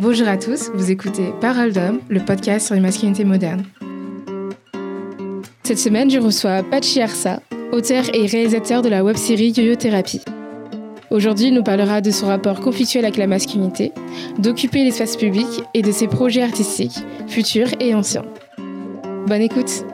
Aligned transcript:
Bonjour 0.00 0.26
à 0.26 0.36
tous, 0.36 0.72
vous 0.74 0.90
écoutez 0.90 1.32
Parole 1.40 1.72
d'homme, 1.72 2.00
le 2.08 2.18
podcast 2.18 2.66
sur 2.66 2.74
les 2.74 2.80
masculinités 2.80 3.24
modernes. 3.24 3.62
Cette 5.62 5.78
semaine, 5.78 6.10
je 6.10 6.18
reçois 6.18 6.64
Pachi 6.64 7.00
Arsa, 7.00 7.40
auteur 7.70 8.04
et 8.12 8.26
réalisateur 8.26 8.82
de 8.82 8.88
la 8.88 9.04
web-série 9.04 9.52
Yo-Yo 9.52 9.76
Thérapie. 9.76 10.20
Aujourd'hui, 11.10 11.46
il 11.46 11.54
nous 11.54 11.62
parlera 11.62 12.00
de 12.00 12.10
son 12.10 12.26
rapport 12.26 12.60
conflictuel 12.60 13.04
avec 13.04 13.16
la 13.16 13.28
masculinité, 13.28 13.92
d'occuper 14.38 14.82
l'espace 14.82 15.16
public 15.16 15.46
et 15.74 15.82
de 15.82 15.92
ses 15.92 16.08
projets 16.08 16.42
artistiques, 16.42 17.04
futurs 17.28 17.70
et 17.78 17.94
anciens. 17.94 18.24
Bonne 19.28 19.42
écoute 19.42 19.84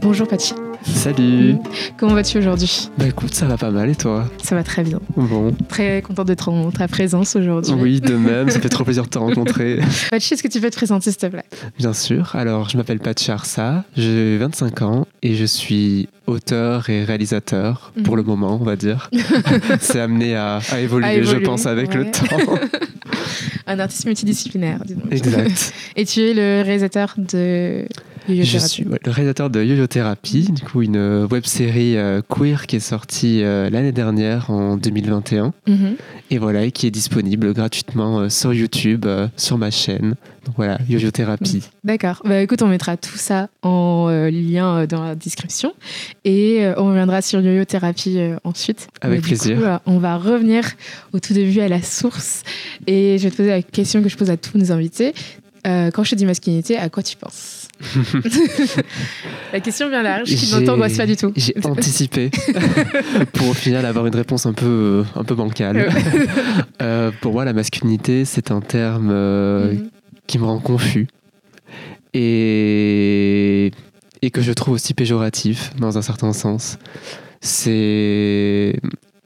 Bonjour 0.00 0.26
Pachi. 0.26 0.54
Salut 0.98 1.54
Comment 1.96 2.14
vas-tu 2.14 2.38
aujourd'hui? 2.38 2.90
Bah 2.98 3.06
écoute, 3.06 3.32
ça 3.32 3.46
va 3.46 3.56
pas 3.56 3.70
mal 3.70 3.88
et 3.88 3.94
toi? 3.94 4.28
Ça 4.42 4.56
va 4.56 4.64
très 4.64 4.82
bien. 4.82 4.98
Bon. 5.16 5.54
Très 5.68 6.02
content 6.02 6.24
d'être 6.24 6.48
en 6.48 6.72
ta 6.72 6.88
présence 6.88 7.36
aujourd'hui. 7.36 7.72
Oui, 7.78 8.00
de 8.00 8.16
même, 8.16 8.50
ça 8.50 8.58
fait 8.58 8.68
trop 8.68 8.82
plaisir 8.82 9.04
de 9.04 9.08
te 9.08 9.16
rencontrer. 9.16 9.78
Pachi, 10.10 10.34
est-ce 10.34 10.42
que 10.42 10.48
tu 10.48 10.60
peux 10.60 10.70
te 10.70 10.74
présenter 10.74 11.12
s'il 11.12 11.20
te 11.20 11.26
plaît? 11.26 11.44
Bien 11.78 11.92
sûr, 11.92 12.34
alors 12.34 12.68
je 12.68 12.76
m'appelle 12.76 12.98
Pachi 12.98 13.30
Arsa, 13.30 13.84
j'ai 13.96 14.38
25 14.38 14.82
ans 14.82 15.06
et 15.22 15.36
je 15.36 15.44
suis 15.44 16.08
auteur 16.26 16.90
et 16.90 17.04
réalisateur 17.04 17.92
pour 18.02 18.16
le 18.16 18.24
moment, 18.24 18.58
on 18.60 18.64
va 18.64 18.74
dire. 18.74 19.08
C'est 19.80 20.00
amené 20.00 20.34
à, 20.34 20.58
à, 20.72 20.80
évoluer, 20.80 21.06
À 21.06 21.14
évoluer, 21.14 21.38
je 21.38 21.46
pense, 21.46 21.66
avec 21.66 21.94
le 21.94 22.10
temps. 22.10 22.36
Un 23.68 23.78
artiste 23.78 24.04
multidisciplinaire, 24.06 24.80
dis 24.84 24.94
donc. 24.94 25.12
exact. 25.12 25.72
Et 25.94 26.04
tu 26.04 26.22
es 26.22 26.34
le 26.34 26.62
réalisateur 26.64 27.14
de 27.18 27.84
Je 28.28 28.42
Therapy. 28.52 28.68
suis 28.68 28.84
ouais, 28.86 28.98
le 29.04 29.10
réalisateur 29.10 29.50
de 29.50 29.62
Yo-Yo 29.62 29.86
Therapy, 29.86 30.50
du 30.52 30.62
coup 30.62 30.82
une 30.82 31.24
web 31.30 31.44
série 31.44 31.96
queer 32.28 32.66
qui 32.66 32.76
est 32.76 32.80
sortie 32.80 33.42
euh, 33.42 33.70
l'année 33.70 33.92
dernière 33.92 34.50
en 34.50 34.76
2021 34.76 35.52
Mhm. 35.66 35.96
et 36.30 36.38
voilà 36.38 36.64
et 36.64 36.70
qui 36.72 36.86
est 36.86 36.90
disponible 36.90 37.52
gratuitement 37.54 38.20
euh, 38.20 38.28
sur 38.28 38.52
YouTube, 38.52 39.06
euh, 39.06 39.28
sur 39.36 39.58
ma 39.58 39.70
chaîne. 39.70 40.14
Donc 40.44 40.54
voilà, 40.56 40.78
Yo-Yo 40.88 41.10
Therapy. 41.10 41.62
D'accord. 41.84 42.22
Bah, 42.24 42.40
écoute, 42.40 42.62
on 42.62 42.68
mettra 42.68 42.96
tout 42.96 43.16
ça 43.18 43.48
en 43.62 44.06
euh, 44.08 44.30
lien 44.30 44.78
euh, 44.78 44.86
dans 44.86 45.04
la 45.04 45.14
description 45.14 45.72
et 46.24 46.64
euh, 46.64 46.74
on 46.78 46.86
reviendra 46.88 47.20
sur 47.22 47.40
Yo-Yo 47.40 47.64
euh, 48.06 48.36
ensuite. 48.44 48.88
Avec 49.00 49.16
Mais 49.16 49.22
du 49.22 49.28
plaisir. 49.28 49.56
coup, 49.58 49.64
euh, 49.64 49.78
on 49.86 49.98
va 49.98 50.16
revenir 50.16 50.64
au 51.12 51.20
tout 51.20 51.34
début 51.34 51.60
à 51.60 51.68
la 51.68 51.82
source 51.82 52.42
et 52.86 53.16
je 53.18 53.24
vais 53.24 53.30
te 53.30 53.36
poser 53.36 53.50
la 53.50 53.62
question 53.62 54.02
que 54.02 54.08
je 54.08 54.16
pose 54.16 54.30
à 54.30 54.36
tous 54.36 54.56
nos 54.58 54.72
invités. 54.72 55.12
Euh, 55.66 55.90
quand 55.90 56.04
je 56.04 56.10
te 56.10 56.14
dis 56.14 56.24
masculinité, 56.24 56.76
à 56.78 56.88
quoi 56.88 57.02
tu 57.02 57.16
penses? 57.16 57.67
La 59.52 59.60
question 59.60 59.88
vient 59.88 60.02
large, 60.02 60.28
qui 60.28 60.54
ne 60.54 60.60
t'angoisse 60.66 60.96
pas 60.96 61.06
du 61.06 61.16
tout. 61.16 61.32
J'ai 61.36 61.54
anticipé 61.64 62.30
pour 63.32 63.48
au 63.48 63.54
final 63.54 63.86
avoir 63.86 64.06
une 64.06 64.14
réponse 64.16 64.46
un 64.46 64.52
peu, 64.52 65.04
un 65.14 65.24
peu 65.24 65.34
bancale. 65.34 65.88
Euh, 66.82 67.10
pour 67.20 67.32
moi, 67.32 67.44
la 67.44 67.52
masculinité, 67.52 68.24
c'est 68.24 68.50
un 68.50 68.60
terme 68.60 69.10
euh, 69.10 69.72
Mhm. 69.74 69.90
qui 70.26 70.38
me 70.38 70.44
rend 70.44 70.58
confus 70.58 71.06
et, 72.14 73.70
et 74.22 74.30
que 74.30 74.40
je 74.42 74.52
trouve 74.52 74.74
aussi 74.74 74.94
péjoratif 74.94 75.72
dans 75.78 75.98
un 75.98 76.02
certain 76.02 76.32
sens. 76.32 76.78
C'est. 77.40 78.74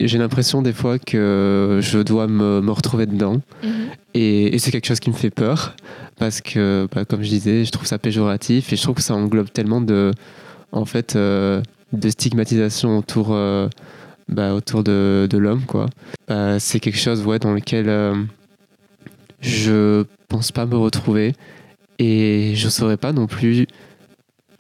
J'ai 0.09 0.19
l'impression 0.19 0.63
des 0.63 0.73
fois 0.73 0.99
que 0.99 1.79
je 1.83 1.99
dois 1.99 2.27
me, 2.27 2.61
me 2.61 2.71
retrouver 2.71 3.07
dedans 3.07 3.41
Mhm. 3.63 3.71
et, 4.15 4.55
et 4.55 4.59
c'est 4.59 4.71
quelque 4.71 4.87
chose 4.87 5.01
qui 5.01 5.11
me 5.11 5.15
fait 5.15 5.31
peur 5.31 5.75
parce 6.19 6.41
que, 6.41 6.87
bah, 6.95 7.05
comme 7.05 7.23
je 7.23 7.29
disais, 7.29 7.65
je 7.65 7.71
trouve 7.73 7.87
ça 7.87 7.99
péjoratif 7.99 8.73
et 8.73 8.77
je 8.77 8.83
trouve 8.83 8.95
que 8.97 9.03
ça 9.03 9.15
englobe 9.15 9.51
tellement 9.53 9.81
de, 9.81 10.13
en 10.73 10.85
fait, 10.85 11.17
euh, 11.17 11.63
de 11.93 12.09
stigmatisation 12.11 12.99
autour, 12.99 13.29
euh, 13.33 13.69
bah, 14.29 14.55
autour 14.55 14.85
de, 14.85 15.27
de 15.29 15.39
l'homme, 15.39 15.63
quoi. 15.67 15.87
Bah, 16.29 16.59
c'est 16.61 16.81
quelque 16.81 16.99
chose, 16.99 17.25
ouais, 17.27 17.39
dans 17.39 17.53
lequel 17.53 17.89
euh, 17.89 18.15
je 19.41 20.05
pense 20.29 20.53
pas 20.53 20.67
me 20.67 20.77
retrouver 20.77 21.35
et 21.99 22.53
je 22.55 22.69
saurais 22.69 22.97
pas 22.97 23.13
non 23.13 23.27
plus 23.27 23.67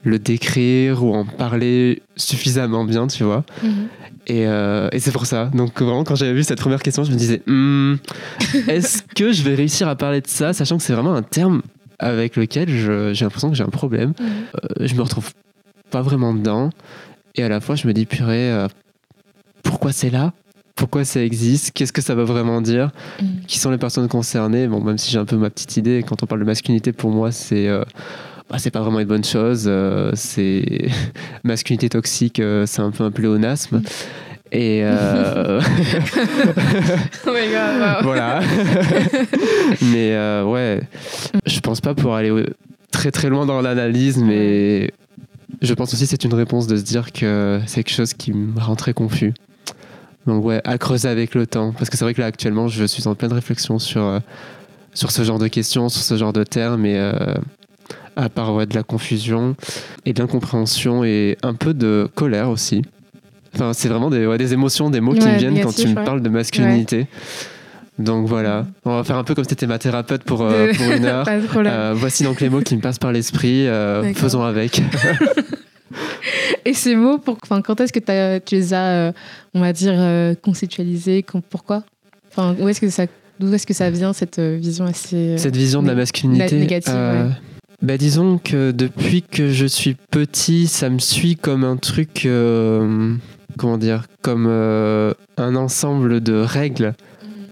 le 0.04 0.18
décrire 0.18 1.04
ou 1.04 1.14
en 1.14 1.24
parler 1.24 2.02
suffisamment 2.16 2.84
bien, 2.84 3.06
tu 3.06 3.24
vois. 3.24 3.44
Mhm. 3.62 3.88
Et, 4.28 4.46
euh, 4.46 4.88
et 4.92 5.00
c'est 5.00 5.10
pour 5.12 5.26
ça. 5.26 5.46
Donc 5.54 5.80
vraiment, 5.80 6.04
quand 6.04 6.14
j'avais 6.14 6.32
vu 6.32 6.42
cette 6.44 6.60
première 6.60 6.82
question, 6.82 7.02
je 7.04 7.10
me 7.10 7.16
disais, 7.16 7.42
Hmm, 7.46 7.94
est-ce 8.68 9.02
que 9.16 9.32
je 9.32 9.42
vais 9.42 9.54
réussir 9.54 9.88
à 9.88 9.96
parler 9.96 10.20
de 10.20 10.28
ça, 10.28 10.52
sachant 10.52 10.76
que 10.76 10.82
c'est 10.82 10.92
vraiment 10.92 11.14
un 11.14 11.22
terme 11.22 11.62
avec 11.98 12.36
lequel 12.36 12.68
j'ai 12.68 13.24
l'impression 13.24 13.48
que 13.50 13.56
j'ai 13.56 13.62
un 13.64 13.68
problème. 13.68 14.12
Mhm. 14.18 14.26
Euh, 14.82 14.86
je 14.86 14.94
me 14.94 15.02
retrouve 15.02 15.30
pas 15.90 16.02
vraiment 16.02 16.34
dedans. 16.34 16.70
Et 17.34 17.42
à 17.42 17.48
la 17.48 17.60
fois, 17.60 17.76
je 17.76 17.86
me 17.86 17.92
dis, 17.92 18.06
purée, 18.06 18.52
euh, 18.52 18.68
pourquoi 19.62 19.92
c'est 19.92 20.10
là? 20.10 20.32
Pourquoi 20.74 21.04
ça 21.04 21.22
existe? 21.22 21.70
Qu'est-ce 21.72 21.92
que 21.92 22.02
ça 22.02 22.14
veut 22.14 22.24
vraiment 22.24 22.60
dire? 22.60 22.90
Mhm. 23.20 23.28
Qui 23.46 23.58
sont 23.58 23.70
les 23.70 23.78
personnes 23.78 24.08
concernées? 24.08 24.66
Bon, 24.66 24.80
même 24.80 24.98
si 24.98 25.10
j'ai 25.10 25.18
un 25.18 25.24
peu 25.24 25.36
ma 25.36 25.50
petite 25.50 25.76
idée, 25.76 26.04
quand 26.06 26.22
on 26.22 26.26
parle 26.26 26.40
de 26.40 26.46
masculinité, 26.46 26.92
pour 26.92 27.10
moi, 27.10 27.30
c'est... 27.32 27.68
euh, 27.68 27.84
bah, 28.52 28.58
c'est 28.58 28.70
pas 28.70 28.80
vraiment 28.80 29.00
une 29.00 29.08
bonne 29.08 29.24
chose. 29.24 29.64
euh, 29.66 30.10
c'est 30.14 30.90
masculinité 31.42 31.88
toxique, 31.88 32.38
euh, 32.38 32.66
c'est 32.66 32.82
un 32.82 32.90
peu 32.90 33.02
un 33.02 33.10
pléonasme. 33.10 33.80
Et 34.52 34.82
euh, 34.84 35.58
Oh 37.26 37.30
my 37.30 37.48
God, 37.48 37.80
wow. 37.80 38.02
voilà. 38.02 38.40
mais 39.80 40.12
euh, 40.12 40.44
ouais, 40.44 40.82
je 41.46 41.60
pense 41.60 41.80
pas 41.80 41.94
pouvoir 41.94 42.16
aller 42.16 42.30
très 42.90 43.10
très 43.10 43.30
loin 43.30 43.46
dans 43.46 43.62
l'analyse, 43.62 44.18
mais 44.18 44.90
je 45.62 45.72
pense 45.72 45.94
aussi 45.94 46.04
que 46.04 46.10
c'est 46.10 46.24
une 46.24 46.34
réponse 46.34 46.66
de 46.66 46.76
se 46.76 46.82
dire 46.82 47.10
que 47.12 47.58
c'est 47.66 47.82
quelque 47.82 47.94
chose 47.96 48.12
qui 48.12 48.34
me 48.34 48.60
rend 48.60 48.76
très 48.76 48.92
confus. 48.92 49.32
Donc 50.26 50.44
ouais, 50.44 50.60
à 50.64 50.76
creuser 50.76 51.08
avec 51.08 51.34
le 51.34 51.46
temps, 51.46 51.72
parce 51.72 51.88
que 51.88 51.96
c'est 51.96 52.04
vrai 52.04 52.12
que 52.12 52.20
là 52.20 52.26
actuellement, 52.26 52.68
je 52.68 52.84
suis 52.84 53.08
en 53.08 53.14
pleine 53.14 53.32
réflexion 53.32 53.78
sur 53.78 54.20
sur 54.92 55.10
ce 55.10 55.22
genre 55.24 55.38
de 55.38 55.48
questions, 55.48 55.88
sur 55.88 56.02
ce 56.02 56.18
genre 56.18 56.34
de 56.34 56.44
termes, 56.44 56.84
et 56.84 56.98
euh, 56.98 57.14
à 58.16 58.28
part 58.28 58.54
ouais, 58.54 58.66
de 58.66 58.74
la 58.74 58.82
confusion 58.82 59.56
et 60.04 60.12
de 60.12 60.20
l'incompréhension 60.20 61.04
et 61.04 61.36
un 61.42 61.54
peu 61.54 61.74
de 61.74 62.08
colère 62.14 62.50
aussi. 62.50 62.82
Enfin, 63.54 63.72
c'est 63.74 63.88
vraiment 63.88 64.10
des, 64.10 64.26
ouais, 64.26 64.38
des 64.38 64.52
émotions, 64.52 64.90
des 64.90 65.00
mots 65.00 65.12
qui 65.12 65.26
me 65.26 65.36
viennent 65.36 65.60
quand 65.60 65.74
tu 65.74 65.88
me 65.88 65.94
parles 65.94 66.22
de 66.22 66.28
masculinité. 66.28 67.06
Donc 67.98 68.26
voilà, 68.26 68.66
on 68.84 68.96
va 68.96 69.04
faire 69.04 69.16
un 69.16 69.24
peu 69.24 69.34
comme 69.34 69.44
si 69.44 69.50
t'étais 69.50 69.66
ma 69.66 69.78
thérapeute 69.78 70.24
pour, 70.24 70.42
euh, 70.42 70.72
pour 70.72 70.90
une 70.90 71.04
heure. 71.04 71.26
Euh, 71.54 71.92
voici 71.94 72.24
donc 72.24 72.40
les 72.40 72.48
mots 72.48 72.60
qui 72.60 72.76
me 72.76 72.80
passent 72.80 72.98
par 72.98 73.12
l'esprit, 73.12 73.66
euh, 73.68 74.14
faisons 74.14 74.42
avec. 74.42 74.82
Et 76.64 76.74
ces 76.74 76.94
mots, 76.94 77.18
pour, 77.18 77.38
quand 77.38 77.80
est-ce 77.80 77.92
que 77.92 78.38
tu 78.38 78.54
les 78.54 78.74
as, 78.74 79.08
euh, 79.08 79.12
on 79.54 79.60
va 79.60 79.72
dire, 79.72 80.34
conceptualisés 80.42 81.24
Pourquoi? 81.50 81.84
Enfin, 82.30 82.56
où 82.58 82.68
est-ce 82.68 82.80
que 82.80 82.88
ça, 82.88 83.06
D'où 83.38 83.52
est-ce 83.52 83.66
que 83.66 83.74
ça 83.74 83.90
vient, 83.90 84.12
cette 84.12 84.40
vision 84.40 84.86
assez... 84.86 85.36
Cette 85.36 85.56
vision 85.56 85.82
de 85.82 85.88
la 85.88 85.94
masculinité. 85.94 86.56
négative, 86.56 86.94
ouais. 86.94 87.30
Bah, 87.82 87.98
disons 87.98 88.38
que 88.38 88.70
depuis 88.70 89.22
que 89.22 89.50
je 89.50 89.66
suis 89.66 89.94
petit, 89.94 90.68
ça 90.68 90.88
me 90.88 91.00
suit 91.00 91.34
comme 91.36 91.64
un 91.64 91.76
truc, 91.76 92.26
euh, 92.26 93.14
comment 93.58 93.76
dire, 93.76 94.04
comme 94.22 94.46
euh, 94.48 95.12
un 95.36 95.56
ensemble 95.56 96.20
de 96.20 96.34
règles 96.34 96.94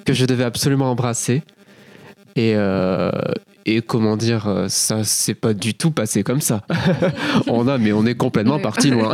que 0.05 0.13
je 0.13 0.27
devais 0.27 0.45
absolument 0.45 0.91
embrasser. 0.91 1.43
Et, 2.37 2.53
euh, 2.55 3.11
et 3.67 3.83
comment 3.83 4.17
dire, 4.17 4.49
euh, 4.49 4.67
ça 4.69 5.05
s'est 5.05 5.35
pas 5.35 5.55
du 5.55 5.75
tout 5.75 5.91
passé 5.91 6.23
comme 6.23 6.41
ça. 6.41 6.63
on 7.47 7.69
a, 7.69 7.79
mais 7.79 7.93
on 7.93 8.07
est 8.07 8.15
complètement 8.15 8.59
parti 8.59 8.91
loin. 8.91 9.13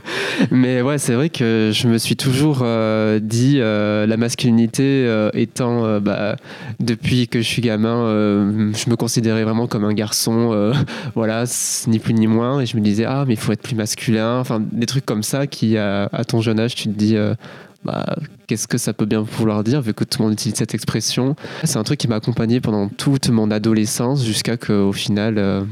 mais 0.50 0.82
ouais, 0.82 0.98
c'est 0.98 1.14
vrai 1.14 1.28
que 1.28 1.70
je 1.72 1.88
me 1.88 1.98
suis 1.98 2.16
toujours 2.16 2.60
euh, 2.62 3.20
dit 3.20 3.58
euh, 3.58 4.06
la 4.06 4.16
masculinité 4.16 4.82
euh, 4.82 5.30
étant, 5.34 6.00
bah, 6.00 6.36
depuis 6.80 7.28
que 7.28 7.40
je 7.40 7.46
suis 7.46 7.62
gamin, 7.62 8.72
je 8.72 8.90
me 8.90 8.96
considérais 8.96 9.44
vraiment 9.44 9.66
comme 9.66 9.84
un 9.84 9.94
garçon. 9.94 10.72
voilà, 11.14 11.46
c'est 11.46 11.88
ni 11.90 11.98
plus 11.98 12.14
ni 12.14 12.26
moins. 12.26 12.60
Et 12.60 12.66
je 12.66 12.76
me 12.76 12.82
disais, 12.82 13.04
ah, 13.04 13.24
mais 13.26 13.34
il 13.34 13.40
faut 13.40 13.52
être 13.52 13.62
plus 13.62 13.76
masculin. 13.76 14.38
Enfin, 14.38 14.60
des 14.60 14.86
trucs 14.86 15.06
comme 15.06 15.22
ça 15.22 15.46
qui, 15.46 15.76
à, 15.78 16.08
à 16.12 16.24
ton 16.24 16.40
jeune 16.40 16.60
âge, 16.60 16.74
tu 16.74 16.84
te 16.84 16.94
dis. 16.94 17.16
Bah, 17.84 18.16
qu'est-ce 18.46 18.66
que 18.66 18.78
ça 18.78 18.92
peut 18.92 19.04
bien 19.04 19.20
vouloir 19.20 19.62
dire 19.62 19.80
vu 19.82 19.94
que 19.94 20.04
tout 20.04 20.18
le 20.18 20.24
monde 20.24 20.32
utilise 20.32 20.56
cette 20.56 20.74
expression? 20.74 21.36
C'est 21.64 21.76
un 21.76 21.84
truc 21.84 21.98
qui 21.98 22.08
m'a 22.08 22.16
accompagné 22.16 22.60
pendant 22.60 22.88
toute 22.88 23.28
mon 23.28 23.50
adolescence 23.50 24.24
jusqu'à 24.24 24.56
qu'au 24.56 24.92
final, 24.92 25.38
euh, 25.38 25.64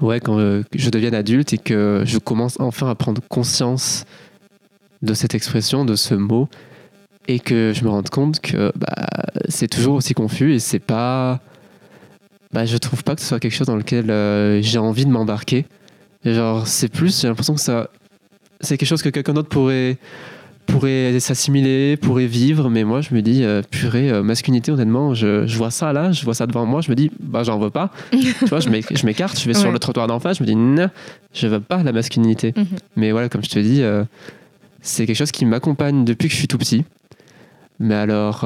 ouais, 0.00 0.20
quand 0.20 0.38
euh, 0.38 0.62
je 0.74 0.90
devienne 0.90 1.14
adulte 1.14 1.52
et 1.52 1.58
que 1.58 2.02
je 2.06 2.18
commence 2.18 2.58
enfin 2.60 2.88
à 2.88 2.94
prendre 2.94 3.20
conscience 3.28 4.04
de 5.02 5.14
cette 5.14 5.34
expression, 5.34 5.84
de 5.84 5.96
ce 5.96 6.14
mot, 6.14 6.48
et 7.28 7.40
que 7.40 7.72
je 7.74 7.84
me 7.84 7.90
rende 7.90 8.10
compte 8.10 8.40
que 8.40 8.72
bah, 8.76 8.94
c'est 9.48 9.68
toujours 9.68 9.96
aussi 9.96 10.14
confus 10.14 10.54
et 10.54 10.58
c'est 10.58 10.78
pas. 10.78 11.40
Bah, 12.52 12.66
je 12.66 12.76
trouve 12.76 13.02
pas 13.02 13.16
que 13.16 13.20
ce 13.20 13.26
soit 13.26 13.40
quelque 13.40 13.54
chose 13.54 13.66
dans 13.66 13.76
lequel 13.76 14.10
euh, 14.10 14.62
j'ai 14.62 14.78
envie 14.78 15.04
de 15.04 15.10
m'embarquer. 15.10 15.66
Genre, 16.24 16.66
c'est 16.66 16.88
plus, 16.88 17.20
j'ai 17.20 17.28
l'impression 17.28 17.54
que 17.54 17.60
ça. 17.60 17.90
C'est 18.60 18.78
quelque 18.78 18.88
chose 18.88 19.02
que 19.02 19.08
quelqu'un 19.08 19.34
d'autre 19.34 19.48
pourrait 19.48 19.98
pourrait 20.66 21.18
s'assimiler, 21.20 21.96
pourrait 21.96 22.26
vivre, 22.26 22.68
mais 22.70 22.84
moi 22.84 23.00
je 23.00 23.14
me 23.14 23.22
dis, 23.22 23.44
euh, 23.44 23.62
purée, 23.70 24.10
euh, 24.10 24.22
masculinité, 24.22 24.72
honnêtement, 24.72 25.14
je, 25.14 25.46
je 25.46 25.56
vois 25.56 25.70
ça 25.70 25.92
là, 25.92 26.10
je 26.12 26.24
vois 26.24 26.34
ça 26.34 26.46
devant 26.46 26.66
moi, 26.66 26.80
je 26.80 26.90
me 26.90 26.96
dis, 26.96 27.10
bah 27.20 27.42
j'en 27.42 27.58
veux 27.58 27.70
pas. 27.70 27.90
tu 28.10 28.46
vois, 28.48 28.60
je 28.60 28.68
m'éc- 28.70 28.96
je 28.96 29.06
m'écarte, 29.06 29.38
je 29.38 29.46
vais 29.46 29.54
sur 29.54 29.70
le 29.72 29.78
trottoir 29.78 30.06
d'en 30.06 30.20
face, 30.20 30.38
je 30.38 30.42
me 30.42 30.46
dis, 30.46 30.56
non, 30.56 30.88
je 31.32 31.46
veux 31.46 31.60
pas 31.60 31.82
la 31.82 31.92
masculinité. 31.92 32.52
Mhm. 32.56 32.66
Mais 32.96 33.12
voilà, 33.12 33.28
comme 33.28 33.44
je 33.44 33.50
te 33.50 33.58
dis, 33.58 33.82
euh, 33.82 34.04
c'est 34.82 35.06
quelque 35.06 35.16
chose 35.16 35.32
qui 35.32 35.44
m'accompagne 35.46 36.04
depuis 36.04 36.28
que 36.28 36.32
je 36.34 36.38
suis 36.38 36.48
tout 36.48 36.58
petit. 36.58 36.84
Mais 37.80 37.94
alors, 37.96 38.44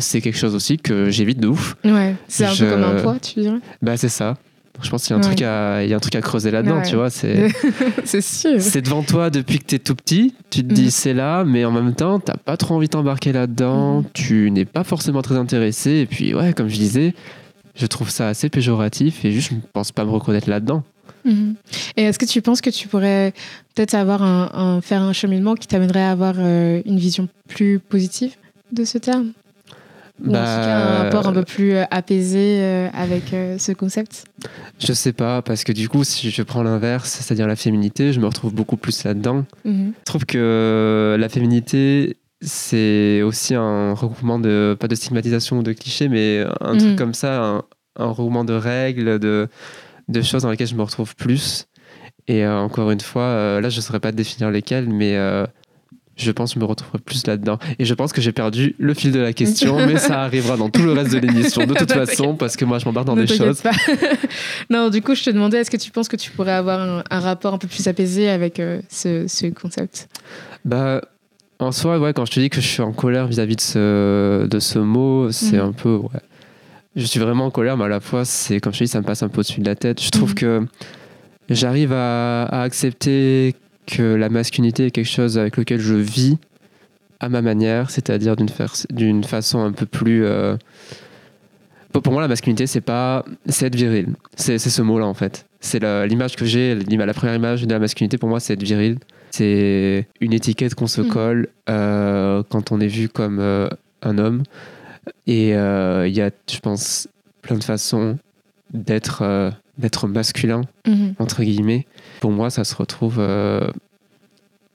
c'est 0.00 0.20
quelque 0.20 0.36
chose 0.38 0.54
aussi 0.54 0.78
que 0.78 1.10
j'évite 1.10 1.38
de 1.40 1.46
ouf. 1.48 1.76
Ouais, 1.84 2.16
c'est 2.26 2.44
un 2.44 2.50
Je- 2.54 2.64
peu 2.64 2.70
comme 2.72 2.82
un 2.84 3.00
poids, 3.02 3.16
tu 3.20 3.40
dirais? 3.40 3.58
Bah, 3.82 3.96
c'est 3.96 4.08
ça. 4.08 4.36
Je 4.82 4.90
pense 4.90 5.04
qu'il 5.04 5.10
y 5.10 5.14
a 5.14 5.16
un, 5.16 5.22
Ouais. 5.22 5.26
truc, 5.34 5.42
à, 5.42 5.84
il 5.84 5.90
y 5.90 5.92
a 5.92 5.96
un 5.96 6.00
truc 6.00 6.14
à 6.14 6.20
creuser 6.20 6.50
là-dedans, 6.50 6.76
Ouais. 6.78 6.88
tu 6.88 6.94
vois. 6.96 7.10
C'est, 7.10 7.48
c'est 8.04 8.20
sûr. 8.20 8.60
c'est 8.60 8.80
devant 8.82 9.02
toi 9.02 9.28
depuis 9.30 9.58
que 9.58 9.64
t'es 9.64 9.78
tout 9.78 9.94
petit. 9.94 10.34
Tu 10.50 10.62
te 10.62 10.72
dis 10.72 10.84
Mhm. 10.84 10.90
c'est 10.90 11.14
là, 11.14 11.44
mais 11.44 11.64
en 11.64 11.72
même 11.72 11.94
temps, 11.94 12.20
t'as 12.20 12.36
pas 12.36 12.56
trop 12.56 12.76
envie 12.76 12.86
de 12.86 12.92
t'embarquer 12.92 13.32
là-dedans. 13.32 13.98
Mhm. 13.98 14.04
Tu 14.14 14.50
n'es 14.50 14.64
pas 14.64 14.84
forcément 14.84 15.22
très 15.22 15.36
intéressé. 15.36 15.90
Et 15.92 16.06
puis, 16.06 16.34
ouais, 16.34 16.52
comme 16.52 16.68
je 16.68 16.76
disais, 16.76 17.14
je 17.74 17.86
trouve 17.86 18.10
ça 18.10 18.28
assez 18.28 18.48
péjoratif 18.48 19.24
et 19.24 19.32
juste, 19.32 19.50
je 19.50 19.54
ne 19.56 19.60
pense 19.72 19.90
pas 19.92 20.04
me 20.04 20.10
reconnaître 20.10 20.48
là-dedans. 20.48 20.82
Mhm. 21.24 21.54
Et 21.96 22.02
est-ce 22.04 22.18
que 22.18 22.24
tu 22.24 22.40
penses 22.42 22.60
que 22.60 22.70
tu 22.70 22.86
pourrais 22.88 23.32
peut-être 23.74 23.94
avoir 23.94 24.22
un, 24.22 24.50
un- 24.54 24.80
faire 24.80 25.02
un 25.02 25.12
cheminement 25.12 25.54
qui 25.56 25.66
t'amènerait 25.66 26.02
à 26.04 26.12
avoir 26.12 26.34
euh, 26.38 26.80
une 26.86 26.98
vision 26.98 27.28
plus 27.48 27.80
positive 27.80 28.32
de 28.72 28.84
ce 28.84 28.98
terme? 28.98 29.32
Cas 30.30 30.32
un 30.40 31.02
rapport 31.04 31.26
un 31.28 31.32
peu 31.32 31.44
plus 31.44 31.72
euh, 31.74 31.84
apaisé 31.90 32.60
euh, 32.60 32.88
avec 32.92 33.32
euh, 33.32 33.56
ce 33.58 33.72
concept 33.72 34.24
Je 34.78 34.92
sais 34.92 35.12
pas, 35.12 35.42
parce 35.42 35.64
que 35.64 35.72
du 35.72 35.88
coup, 35.88 36.02
si 36.04 36.30
je 36.30 36.42
prends 36.42 36.62
l'inverse, 36.62 37.08
c'est-à-dire 37.10 37.46
la 37.46 37.56
féminité, 37.56 38.12
je 38.12 38.20
me 38.20 38.26
retrouve 38.26 38.52
beaucoup 38.54 38.76
plus 38.76 39.04
là-dedans. 39.04 39.44
Mhm. 39.64 39.92
Je 39.98 40.04
trouve 40.04 40.26
que 40.26 41.16
la 41.18 41.28
féminité, 41.28 42.16
c'est 42.40 43.22
aussi 43.22 43.54
un 43.54 43.94
regroupement 43.94 44.38
de, 44.38 44.76
pas 44.78 44.88
de 44.88 44.94
stigmatisation 44.94 45.58
ou 45.58 45.62
de 45.62 45.72
clichés, 45.72 46.08
mais 46.08 46.44
un 46.60 46.72
Mhm. 46.74 46.78
truc 46.80 46.96
comme 46.96 47.14
ça, 47.14 47.42
un, 47.42 47.62
un 47.96 48.06
regroupement 48.06 48.44
de 48.44 48.54
règles, 48.54 49.18
de, 49.18 49.48
de 50.08 50.22
choses 50.22 50.42
dans 50.42 50.50
lesquelles 50.50 50.66
je 50.68 50.74
me 50.76 50.82
retrouve 50.82 51.14
plus. 51.16 51.66
Et 52.26 52.44
euh, 52.44 52.58
encore 52.58 52.90
une 52.90 53.00
fois, 53.00 53.22
euh, 53.22 53.60
là, 53.60 53.68
je 53.70 53.76
ne 53.76 53.80
saurais 53.82 54.00
pas 54.00 54.12
définir 54.12 54.50
lesquelles, 54.50 54.88
mais 54.88 55.16
euh, 55.16 55.46
je 56.18 56.30
pense 56.32 56.56
me 56.56 56.64
retrouverai 56.64 56.98
plus 56.98 57.26
là-dedans. 57.26 57.58
Et 57.78 57.84
je 57.84 57.94
pense 57.94 58.12
que 58.12 58.20
j'ai 58.20 58.32
perdu 58.32 58.74
le 58.78 58.92
fil 58.94 59.12
de 59.12 59.20
la 59.20 59.32
question, 59.32 59.76
mais 59.86 59.96
ça 59.98 60.20
arrivera 60.24 60.56
dans 60.56 60.68
tout 60.68 60.82
le 60.82 60.92
reste 60.92 61.12
de 61.12 61.18
l'émission, 61.18 61.64
de 61.64 61.74
toute 61.74 61.92
façon, 61.92 62.34
parce 62.34 62.56
que 62.56 62.64
moi, 62.64 62.78
je 62.78 62.84
m'embarque 62.84 63.06
dans 63.06 63.16
Ne 63.16 63.24
des 63.24 63.36
choses. 63.36 63.60
pas. 63.62 63.70
non, 64.70 64.90
du 64.90 65.00
coup, 65.02 65.14
je 65.14 65.22
te 65.24 65.30
demandais, 65.30 65.58
est-ce 65.58 65.70
que 65.70 65.76
tu 65.76 65.90
penses 65.90 66.08
que 66.08 66.16
tu 66.16 66.30
pourrais 66.30 66.52
avoir 66.52 66.80
un, 66.80 67.04
un 67.10 67.20
rapport 67.20 67.54
un 67.54 67.58
peu 67.58 67.68
plus 67.68 67.86
apaisé 67.86 68.28
avec 68.28 68.60
euh, 68.60 68.80
ce, 68.90 69.26
ce 69.28 69.46
concept? 69.46 70.08
Bah, 70.64 71.00
en 71.60 71.72
soi, 71.72 71.98
ouais, 71.98 72.12
quand 72.12 72.24
je 72.24 72.32
te 72.32 72.40
dis 72.40 72.50
que 72.50 72.60
je 72.60 72.66
suis 72.66 72.82
en 72.82 72.92
colère 72.92 73.26
vis-à-vis 73.26 73.56
de 73.56 73.60
ce, 73.60 74.46
de 74.46 74.58
ce 74.58 74.78
mot, 74.78 75.30
c'est 75.32 75.56
Mhm. 75.58 75.68
un 75.68 75.72
peu. 75.72 75.94
Ouais. 75.96 76.20
Je 76.96 77.04
suis 77.04 77.20
vraiment 77.20 77.46
en 77.46 77.50
colère, 77.50 77.76
mais 77.76 77.84
à 77.84 77.88
la 77.88 78.00
fois, 78.00 78.24
c'est 78.24 78.60
comme 78.60 78.72
je 78.72 78.78
te 78.80 78.84
dis, 78.84 78.88
ça 78.90 79.00
me 79.00 79.04
passe 79.06 79.22
un 79.22 79.28
peu 79.28 79.40
au-dessus 79.40 79.60
de 79.60 79.66
la 79.66 79.74
tête. 79.76 80.02
Je 80.02 80.10
trouve 80.10 80.30
Mhm. 80.30 80.34
que 80.36 80.66
j'arrive 81.48 81.92
à, 81.92 82.44
à 82.44 82.62
accepter 82.62 83.54
que 83.90 84.14
la 84.14 84.28
masculinité 84.28 84.86
est 84.86 84.90
quelque 84.90 85.06
chose 85.08 85.38
avec 85.38 85.56
lequel 85.56 85.80
je 85.80 85.94
vis 85.94 86.36
à 87.20 87.28
ma 87.28 87.42
manière, 87.42 87.90
c'est-à-dire 87.90 88.36
d'une 88.36 88.48
fa- 88.48 88.84
d'une 88.90 89.24
façon 89.24 89.60
un 89.64 89.72
peu 89.72 89.86
plus. 89.86 90.24
euh, 90.24 90.56
Pour 91.92 92.02
pour 92.02 92.12
moi, 92.12 92.20
la 92.22 92.28
masculinité, 92.28 92.66
c'est 92.66 92.80
pas. 92.82 93.24
C'est 93.46 93.66
être 93.66 93.74
viril. 93.74 94.08
C'est 94.36 94.58
ce 94.58 94.82
mot-là, 94.82 95.06
en 95.06 95.14
fait. 95.14 95.46
C'est 95.60 95.82
l'image 96.06 96.36
que 96.36 96.44
j'ai, 96.44 96.74
la 96.76 97.14
première 97.14 97.34
image 97.34 97.66
de 97.66 97.72
la 97.72 97.78
masculinité, 97.80 98.18
pour 98.18 98.28
moi, 98.28 98.40
c'est 98.40 98.52
être 98.52 98.62
viril. 98.62 98.98
C'est 99.30 100.06
une 100.20 100.32
étiquette 100.32 100.74
qu'on 100.74 100.86
se 100.86 101.00
Mhm. 101.00 101.08
colle 101.08 101.48
euh, 101.68 102.42
quand 102.50 102.72
on 102.72 102.80
est 102.80 102.86
vu 102.86 103.08
comme 103.08 103.38
euh, 103.40 103.68
un 104.02 104.18
homme. 104.18 104.42
Et 105.26 105.48
il 105.50 106.14
y 106.14 106.20
a, 106.20 106.30
je 106.50 106.58
pense, 106.60 107.08
plein 107.42 107.56
de 107.56 107.64
façons 107.64 108.18
d'être 108.72 109.22
d'être 109.78 110.06
masculin, 110.08 110.62
Mhm. 110.86 111.14
entre 111.18 111.42
guillemets. 111.42 111.86
Pour 112.20 112.30
moi, 112.32 112.50
ça 112.50 112.64
se 112.64 112.74
retrouve 112.74 113.16
euh, 113.18 113.68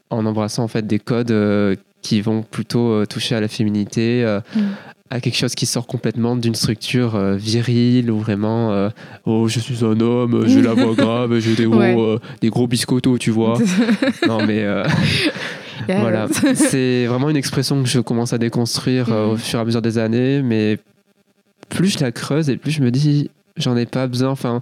en 0.10 0.26
embrassant 0.26 0.64
en 0.64 0.68
fait 0.68 0.86
des 0.88 1.00
codes 1.00 1.32
euh, 1.32 1.76
qui 2.02 2.22
vont 2.22 2.42
plutôt 2.44 2.92
euh, 2.92 3.06
toucher 3.06 3.36
à 3.36 3.42
la 3.42 3.48
féminité, 3.48 4.24
Mhm. 4.56 4.64
à 5.10 5.20
quelque 5.22 5.38
chose 5.38 5.56
qui 5.56 5.66
sort 5.66 5.86
complètement 5.88 6.36
d'une 6.36 6.56
structure 6.56 7.20
virile 7.36 8.10
ou 8.10 8.18
vraiment 8.20 8.90
oh 9.26 9.48
je 9.48 9.60
suis 9.60 9.84
un 9.86 10.00
homme, 10.00 10.46
j'ai 10.48 10.62
la 10.62 10.74
voix 10.74 10.96
grave, 10.96 11.38
j'ai 11.40 11.56
des 11.56 11.66
gros 11.66 11.78
Ouais. 11.78 12.20
des 12.42 12.50
gros 12.50 12.66
biscottos, 12.68 13.18
tu 13.20 13.30
vois. 13.32 13.58
non 14.28 14.46
mais 14.46 14.66
Yes. 15.90 16.00
voilà, 16.00 16.28
c'est 16.56 17.06
vraiment 17.08 17.30
une 17.30 17.36
expression 17.36 17.82
que 17.84 17.90
je 17.90 18.00
commence 18.00 18.32
à 18.32 18.38
déconstruire 18.38 19.12
euh, 19.12 19.28
au 19.28 19.32
Mhm. 19.34 19.38
fur 19.38 19.60
et 19.60 19.62
à 19.62 19.66
mesure 19.66 19.82
des 19.82 19.98
années, 19.98 20.42
mais 20.42 20.80
plus 21.70 21.90
je 21.90 22.00
la 22.00 22.12
creuse 22.12 22.50
et 22.50 22.56
plus 22.58 22.72
je 22.72 22.82
me 22.82 22.90
dis, 22.92 23.30
j'en 23.58 23.76
ai 23.78 23.86
pas 23.86 24.08
besoin. 24.08 24.30
Enfin, 24.30 24.62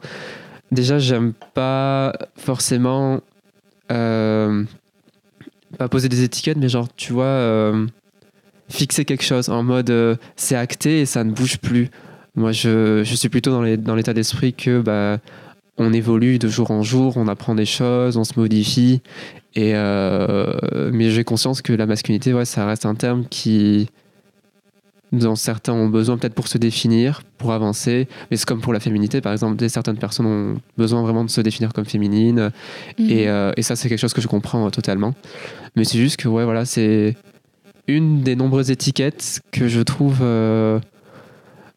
déjà, 0.71 0.99
j'aime 0.99 1.33
pas 1.53 2.13
forcément 2.37 3.21
euh, 3.91 4.63
pas 5.77 5.87
poser 5.89 6.09
des 6.09 6.23
étiquettes, 6.23 6.57
mais 6.57 6.69
genre, 6.69 6.87
tu 6.95 7.13
vois, 7.13 7.25
euh, 7.25 7.87
fixer 8.69 9.05
quelque 9.05 9.23
chose 9.23 9.49
en 9.49 9.63
mode 9.63 9.89
euh, 9.89 10.15
c'est 10.35 10.55
acté 10.55 11.01
et 11.01 11.05
ça 11.05 11.23
ne 11.23 11.31
bouge 11.31 11.57
plus. 11.57 11.89
Moi, 12.35 12.51
je, 12.53 13.03
je 13.03 13.15
suis 13.15 13.27
plutôt 13.29 13.51
dans 13.51 13.61
les- 13.61 13.77
dans 13.77 13.95
l'état 13.95 14.13
d'esprit 14.13 14.53
que 14.53 14.79
bah, 14.81 15.17
on 15.77 15.91
évolue 15.91 16.39
de 16.39 16.47
jour 16.47 16.71
en 16.71 16.81
jour, 16.83 17.17
on 17.17 17.27
apprend 17.27 17.55
des 17.55 17.65
choses, 17.65 18.15
on 18.17 18.23
se 18.23 18.39
modifie. 18.39 19.01
Et 19.53 19.73
mais 19.73 21.09
j'ai 21.11 21.25
conscience 21.25 21.61
que 21.61 21.73
la 21.73 21.85
masculinité, 21.85 22.33
ouais, 22.33 22.45
ça 22.45 22.65
reste 22.65 22.85
un 22.85 22.95
terme 22.95 23.25
qui, 23.29 23.89
dont 25.11 25.35
certains 25.35 25.73
ont 25.73 25.89
besoin 25.89 26.17
peut-être 26.17 26.33
pour 26.33 26.47
se 26.47 26.57
définir, 26.57 27.21
pour 27.37 27.51
avancer. 27.51 28.07
Mais 28.29 28.37
c'est 28.37 28.45
comme 28.45 28.61
pour 28.61 28.71
la 28.73 28.79
féminité, 28.79 29.19
par 29.19 29.33
exemple, 29.33 29.57
des- 29.57 29.67
certaines 29.69 29.97
personnes 29.97 30.25
ont 30.25 30.55
besoin 30.77 31.01
vraiment 31.01 31.25
de 31.25 31.29
se 31.29 31.41
définir 31.41 31.73
comme 31.73 31.85
féminines. 31.85 32.51
Mhm. 32.97 33.09
Et, 33.09 33.27
euh, 33.27 33.51
et 33.57 33.61
ça, 33.61 33.75
c'est 33.75 33.89
quelque 33.89 33.99
chose 33.99 34.13
que 34.13 34.21
je 34.21 34.27
comprends 34.27 34.65
euh, 34.67 34.69
totalement. 34.69 35.13
Mais 35.75 35.83
c'est 35.83 35.97
juste 35.97 36.17
que, 36.17 36.27
ouais, 36.29 36.45
voilà, 36.45 36.63
c'est 36.65 37.15
une 37.87 38.21
des 38.21 38.35
nombreuses 38.37 38.71
étiquettes 38.71 39.41
que 39.51 39.67
je 39.67 39.81
trouve 39.81 40.19
euh, 40.21 40.79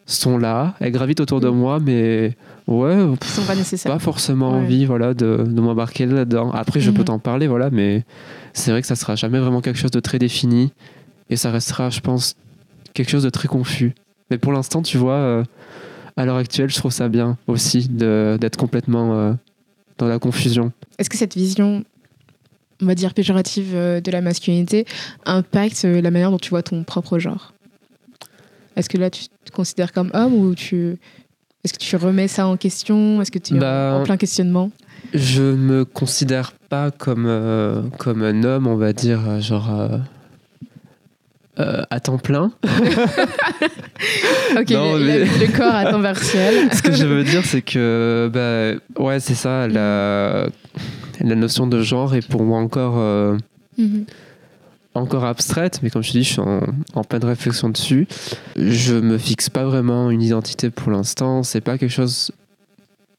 sont 0.07 0.39
là. 0.39 0.75
Elles 0.81 0.93
gravitent 0.93 1.21
autour 1.21 1.41
de 1.41 1.49
Mhm. 1.49 1.57
moi, 1.57 1.81
mais 1.81 2.37
ouais, 2.69 3.17
pff, 3.19 3.31
sont 3.35 3.43
pas 3.45 3.55
nécessaires. 3.57 3.91
pas 3.93 3.99
forcément 3.99 4.53
Ouais. 4.53 4.59
envie 4.59 4.85
voilà, 4.85 5.15
de, 5.15 5.45
de 5.47 5.61
m'embarquer 5.61 6.07
là-dedans. 6.07 6.51
Après, 6.53 6.79
je 6.81 6.91
peux 6.91 6.99
Mhm. 7.01 7.05
t'en 7.07 7.19
parler, 7.19 7.47
voilà, 7.47 7.71
mais 7.71 8.05
c'est 8.53 8.71
vrai 8.71 8.81
que 8.81 8.87
ça 8.87 8.97
sera 8.97 9.17
jamais 9.17 9.39
vraiment 9.41 9.61
quelque 9.61 9.79
chose 9.79 9.91
de 9.91 10.01
très 10.01 10.19
défini. 10.19 10.73
Et 11.31 11.37
ça 11.37 11.51
restera, 11.51 11.89
je 11.91 12.01
pense, 12.01 12.35
quelque 12.95 13.11
chose 13.11 13.23
de 13.25 13.31
très 13.31 13.49
confus. 13.49 13.95
Mais 14.31 14.39
pour 14.39 14.53
l'instant, 14.53 14.83
tu 14.83 14.97
vois, 14.97 15.17
euh, 15.17 15.45
à 16.17 16.25
l'heure 16.25 16.37
actuelle, 16.37 16.71
je 16.71 16.77
trouve 16.77 16.93
ça 16.93 17.09
bien 17.09 17.37
aussi 17.47 17.89
d'être 17.89 18.57
complètement 18.57 19.15
euh, 19.15 19.33
dans 19.99 20.09
la 20.09 20.19
confusion. 20.19 20.73
Est-ce 20.99 21.11
que 21.11 21.17
cette 21.17 21.35
vision, 21.35 21.85
on 22.81 22.87
va 22.87 22.95
dire 22.95 23.13
péjorative 23.13 23.73
euh, 23.75 24.01
de 24.01 24.11
la 24.11 24.21
masculinité, 24.21 24.87
impacte 25.27 25.85
la 25.85 26.11
manière 26.11 26.31
dont 26.31 26.39
tu 26.39 26.51
vois 26.51 26.63
ton 26.63 26.85
propre 26.85 27.19
genre? 27.19 27.53
Est-ce 28.77 28.89
que 28.89 28.99
là, 28.99 29.11
tu 29.11 29.27
te 29.45 29.53
considères 29.53 29.93
comme 29.93 30.11
homme 30.15 30.35
ou 30.35 30.55
tu... 30.55 30.97
Est-ce 31.63 31.73
que 31.73 31.79
tu 31.79 31.97
remets 31.97 32.29
ça 32.29 32.47
en 32.47 32.57
question? 32.57 33.23
Est-ce 33.23 33.31
que 33.31 33.39
tu 33.39 33.55
es 33.57 33.59
Bah, 33.59 33.99
en 34.01 34.05
plein 34.05 34.17
questionnement? 34.17 34.71
Je 35.15 35.43
me 35.43 35.85
considère 35.85 36.53
pas 36.53 36.91
comme, 36.91 37.25
euh, 37.27 37.83
comme 37.99 38.23
un 38.23 38.43
homme, 38.43 38.67
on 38.67 38.75
va 38.77 38.93
dire, 38.93 39.41
genre 39.41 39.71
euh, 39.81 39.99
euh, 41.59 41.83
à 41.91 42.01
temps 42.01 42.19
plein. 42.19 42.51
Ok, 44.59 44.71
Non, 44.71 44.99
il 44.99 45.07
le 45.07 45.57
corps 45.57 45.75
à 45.75 45.91
temps 45.91 46.03
partiel. 46.03 46.69
Ce 46.73 46.83
que 46.83 46.93
je 46.93 47.07
veux 47.07 47.25
dire, 47.25 47.45
c'est 47.45 47.63
que, 47.63 48.31
bah, 48.33 49.03
ouais, 49.03 49.21
c'est 49.21 49.35
ça, 49.35 49.67
la, 49.69 50.47
la 51.21 51.35
notion 51.35 51.67
de 51.67 51.81
genre 51.83 52.15
est 52.15 52.27
pour 52.27 52.43
moi 52.45 52.59
encore, 52.59 52.95
euh, 52.99 53.37
Mhm. 53.79 54.05
encore 54.95 55.25
abstraite, 55.25 55.81
mais 55.83 55.91
comme 55.91 56.03
je 56.05 56.13
te 56.13 56.19
dis, 56.19 56.25
je 56.25 56.33
suis 56.35 56.41
en, 56.41 56.61
en 56.95 57.03
pleine 57.03 57.25
réflexion 57.25 57.69
dessus. 57.71 58.07
Je 58.57 58.95
me 58.95 59.19
fixe 59.19 59.49
pas 59.51 59.65
vraiment 59.65 60.11
une 60.11 60.23
identité 60.23 60.71
pour 60.71 60.93
l'instant, 60.93 61.43
c'est 61.43 61.61
pas 61.61 61.77
quelque 61.79 61.91
chose 61.91 62.31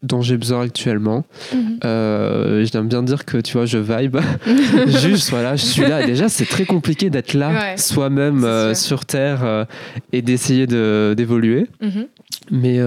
dont 0.04 0.22
j'ai 0.22 0.38
besoin 0.38 0.62
actuellement. 0.64 1.26
Mhm. 1.54 1.80
Euh, 1.84 2.66
J'aime 2.66 2.88
bien 2.88 3.02
dire 3.04 3.26
que, 3.26 3.38
tu 3.38 3.54
vois, 3.54 3.66
je 3.66 3.78
vibe. 3.78 4.18
Juste, 4.88 5.30
voilà, 5.32 5.56
je 5.56 5.66
suis 5.66 5.82
là. 5.84 6.06
Déjà, 6.06 6.30
c'est 6.30 6.46
très 6.46 6.66
compliqué 6.66 7.10
d'être 7.10 7.34
là, 7.34 7.50
Ouais, 7.50 7.78
soi-même, 7.78 8.44
euh, 8.44 8.74
sur 8.76 9.06
Terre, 9.06 9.44
euh, 9.44 9.66
et 10.14 10.22
d'essayer 10.22 10.68
de- 10.68 11.14
d'évoluer. 11.18 11.68
Mhm. 11.82 12.08
Mais 12.52 12.80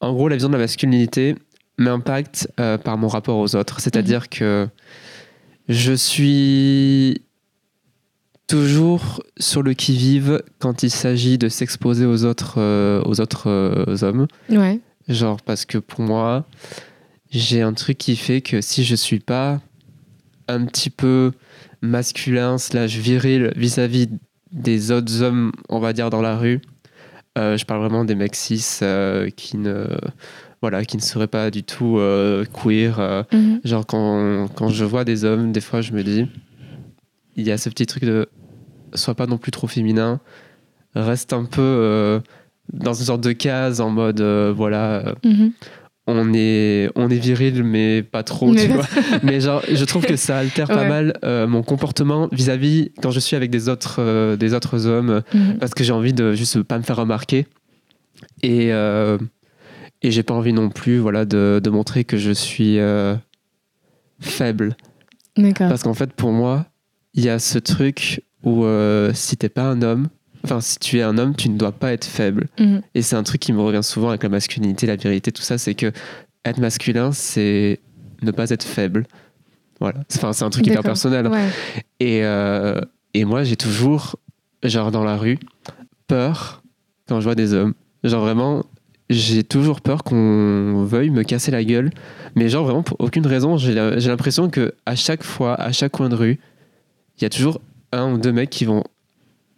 en 0.00 0.12
gros, 0.12 0.28
la 0.28 0.36
vision 0.36 0.48
de 0.48 0.54
la 0.54 0.60
masculinité 0.60 1.36
m'impacte 1.78 2.48
par 2.84 2.98
mon 2.98 3.08
rapport 3.08 3.38
aux 3.38 3.54
autres. 3.56 3.80
C'est-à-dire 3.80 4.28
que 4.28 4.66
je 5.68 5.92
suis 5.92 7.22
toujours 8.48 9.22
sur 9.38 9.62
le 9.62 9.74
qui-vive 9.74 10.42
quand 10.58 10.82
il 10.82 10.90
s'agit 10.90 11.38
de 11.38 11.48
s'exposer 11.48 12.04
aux 12.06 12.24
autres, 12.24 12.58
aux 13.06 13.20
autres 13.20 14.02
hommes. 14.02 14.26
Ouais. 14.48 14.80
Genre, 15.10 15.42
parce 15.42 15.64
que 15.66 15.76
pour 15.78 16.00
moi, 16.00 16.46
j'ai 17.30 17.60
un 17.62 17.72
truc 17.74 17.98
qui 17.98 18.16
fait 18.16 18.40
que 18.40 18.60
si 18.60 18.84
je 18.84 18.94
suis 18.94 19.20
pas 19.20 19.60
un 20.48 20.64
petit 20.66 20.88
peu 20.90 21.32
masculin 21.82 22.58
slash 22.58 22.96
viril 22.96 23.52
vis-à-vis 23.56 24.08
des 24.52 24.90
autres 24.90 25.22
hommes, 25.22 25.52
on 25.68 25.78
va 25.80 25.92
dire, 25.92 26.10
dans 26.10 26.22
la 26.22 26.36
rue, 26.36 26.60
euh, 27.38 27.56
je 27.56 27.64
parle 27.64 27.80
vraiment 27.80 28.04
des 28.04 28.14
mecs 28.14 28.34
cis 28.36 28.64
euh, 28.82 29.30
qui 29.30 29.56
ne 29.56 29.86
voilà 30.62 30.84
qui 30.84 30.96
ne 30.96 31.02
seraient 31.02 31.28
pas 31.28 31.50
du 31.50 31.62
tout 31.62 31.98
euh, 31.98 32.44
queer 32.44 32.98
euh, 32.98 33.22
Mhm. 33.32 33.60
genre 33.64 33.86
quand, 33.86 34.48
quand 34.56 34.68
je 34.68 34.84
vois 34.84 35.04
des 35.04 35.24
hommes 35.24 35.52
des 35.52 35.60
fois 35.60 35.80
je 35.80 35.92
me 35.92 36.02
dis 36.02 36.26
il 37.36 37.46
y 37.46 37.52
a 37.52 37.56
ce 37.56 37.68
petit 37.70 37.86
truc 37.86 38.04
de 38.04 38.28
sois 38.94 39.14
pas 39.14 39.26
non 39.26 39.38
plus 39.38 39.52
trop 39.52 39.68
féminin. 39.68 40.20
Reste 40.96 41.32
un 41.32 41.44
peu 41.44 42.20
dans 42.72 42.94
une 42.94 43.04
sorte 43.06 43.22
de 43.22 43.32
case 43.32 43.80
en 43.80 43.90
mode, 43.90 44.20
voilà. 44.56 45.14
Mhm. 45.24 45.52
On 46.06 46.32
est, 46.34 46.90
on 46.96 47.08
est 47.08 47.18
viril, 47.18 47.62
mais 47.62 48.02
pas 48.02 48.24
trop, 48.24 48.50
Mais 48.50 48.66
tu 48.66 48.72
vois. 48.72 48.84
mais 49.22 49.40
genre, 49.40 49.62
je 49.70 49.84
trouve 49.84 50.04
que 50.04 50.16
ça 50.16 50.38
altère 50.38 50.66
pas 50.66 50.88
mal 50.88 51.16
euh, 51.22 51.46
mon 51.46 51.62
comportement 51.62 52.28
vis-à-vis 52.32 52.90
quand 53.00 53.12
je 53.12 53.20
suis 53.20 53.36
avec 53.36 53.50
des 53.50 53.68
autres, 53.68 53.96
euh, 54.00 54.34
des 54.36 54.52
autres 54.54 54.86
hommes 54.86 55.22
Mhm. 55.32 55.58
parce 55.58 55.72
que 55.72 55.84
j'ai 55.84 55.92
envie 55.92 56.12
de 56.12 56.32
juste 56.32 56.62
pas 56.64 56.78
me 56.78 56.82
faire 56.82 56.96
remarquer 56.96 57.46
et 58.42 58.72
euh, 58.72 59.18
et 60.02 60.10
j'ai 60.10 60.22
pas 60.24 60.34
envie 60.34 60.52
non 60.52 60.68
plus 60.70 60.98
voilà 60.98 61.24
de, 61.26 61.60
de 61.62 61.70
montrer 61.70 62.02
que 62.04 62.16
je 62.16 62.32
suis 62.32 62.78
euh, 62.80 63.14
faible 64.20 64.76
parce 65.68 65.82
qu'en 65.84 65.94
fait 65.94 66.12
pour 66.12 66.32
moi 66.32 66.66
il 67.14 67.24
y 67.24 67.28
a 67.28 67.38
ce 67.38 67.58
truc 67.58 68.22
où 68.42 68.64
euh, 68.64 69.12
si 69.14 69.36
t'es 69.36 69.48
pas 69.48 69.62
un 69.64 69.82
homme 69.82 70.08
enfin 70.44 70.60
si 70.60 70.78
tu 70.78 70.98
es 70.98 71.02
un 71.02 71.18
homme 71.18 71.34
tu 71.36 71.48
ne 71.50 71.56
dois 71.58 71.72
pas 71.72 71.92
être 71.92 72.04
faible 72.04 72.48
Mhm. 72.58 72.82
et 72.94 73.02
c'est 73.02 73.16
un 73.16 73.22
truc 73.22 73.40
qui 73.40 73.52
me 73.52 73.60
revient 73.60 73.82
souvent 73.82 74.08
avec 74.10 74.22
la 74.22 74.28
masculinité 74.28 74.86
la 74.86 74.96
virilité 74.96 75.32
tout 75.32 75.42
ça 75.42 75.58
c'est 75.58 75.74
que 75.74 75.92
être 76.44 76.58
masculin 76.58 77.12
c'est 77.12 77.78
ne 78.22 78.30
pas 78.30 78.50
être 78.50 78.64
faible 78.64 79.06
voilà 79.80 80.00
enfin 80.14 80.32
c'est 80.32 80.44
un 80.44 80.50
truc 80.50 80.66
hyper 80.66 80.82
personnel 80.82 81.26
Ouais. 81.28 81.48
et, 82.00 82.24
euh, 82.24 82.80
et 83.14 83.24
moi, 83.24 83.42
j'ai 83.42 83.56
toujours, 83.56 84.16
genre 84.62 84.92
dans 84.92 85.02
la 85.02 85.16
rue, 85.16 85.38
peur 86.06 86.62
quand 87.08 87.18
je 87.20 87.24
vois 87.24 87.34
des 87.34 87.54
hommes. 87.54 87.74
Genre 88.04 88.22
vraiment, 88.22 88.64
j'ai 89.08 89.42
toujours 89.42 89.80
peur 89.80 90.04
qu'on 90.04 90.84
veuille 90.84 91.10
me 91.10 91.24
casser 91.24 91.50
la 91.50 91.64
gueule. 91.64 91.90
Mais 92.36 92.48
genre 92.48 92.64
vraiment, 92.64 92.82
pour 92.84 93.00
aucune 93.00 93.26
raison, 93.26 93.56
j'ai 93.56 93.74
l'impression 93.74 94.48
que 94.48 94.74
à 94.86 94.94
chaque 94.94 95.24
fois, 95.24 95.54
à 95.60 95.72
chaque 95.72 95.90
coin 95.92 96.08
de 96.08 96.14
rue, 96.14 96.38
il 97.18 97.22
y 97.22 97.24
a 97.24 97.30
toujours 97.30 97.60
un 97.92 98.12
ou 98.12 98.18
deux 98.18 98.30
mecs 98.32 98.50
qui 98.50 98.64
vont 98.64 98.84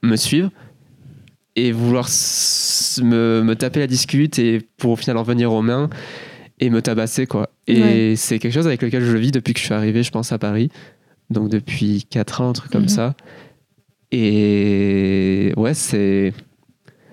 me 0.02 0.16
suivre 0.16 0.50
et 1.56 1.72
vouloir 1.72 2.08
me, 3.02 3.42
me 3.42 3.54
taper 3.54 3.80
la 3.80 3.86
discute 3.86 4.38
et 4.38 4.60
pour 4.78 4.92
au 4.92 4.96
final 4.96 5.16
en 5.18 5.22
venir 5.22 5.52
aux 5.52 5.62
mains 5.62 5.90
et 6.60 6.70
me 6.70 6.80
tabasser 6.82 7.26
quoi. 7.26 7.50
Et 7.66 7.80
Ouais. 7.80 8.14
c'est 8.16 8.38
quelque 8.38 8.52
chose 8.54 8.66
avec 8.66 8.82
lequel 8.82 9.04
je 9.04 9.16
vis 9.16 9.30
depuis 9.32 9.52
que 9.54 9.60
je 9.60 9.64
suis 9.66 9.74
arrivé, 9.74 10.02
je 10.02 10.10
pense, 10.10 10.32
à 10.32 10.38
Paris. 10.38 10.70
Donc 11.30 11.48
depuis 11.48 12.06
4 12.10 12.40
ans, 12.40 12.50
un 12.50 12.52
truc 12.52 12.70
comme 12.72 12.82
Mhm. 12.82 12.88
ça. 12.88 13.14
Et 14.32 15.52
ouais, 15.56 15.74
c'est. 15.74 16.32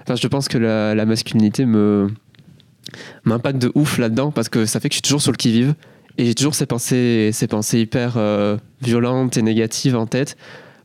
Enfin, 0.02 0.16
je 0.16 0.28
pense 0.28 0.48
que 0.48 0.58
la, 0.58 0.96
la 0.96 1.06
masculinité 1.06 1.66
me 1.66 2.08
m'impacte 3.24 3.60
de 3.60 3.72
ouf 3.76 3.98
là-dedans 4.00 4.32
parce 4.32 4.50
que 4.50 4.66
ça 4.66 4.80
fait 4.80 4.90
que 4.90 4.94
je 4.94 4.98
suis 4.98 5.02
toujours 5.04 5.22
sur 5.22 5.32
le 5.32 5.38
qui-vive 5.38 5.76
et 6.18 6.26
j'ai 6.26 6.34
toujours 6.36 6.56
ces 6.56 6.66
pensées, 6.66 7.30
ces 7.34 7.48
pensées 7.48 7.80
hyper 7.82 8.16
euh, 8.18 8.58
violentes 8.82 9.38
et 9.38 9.42
négatives 9.44 9.96
en 9.96 10.08
tête. 10.08 10.36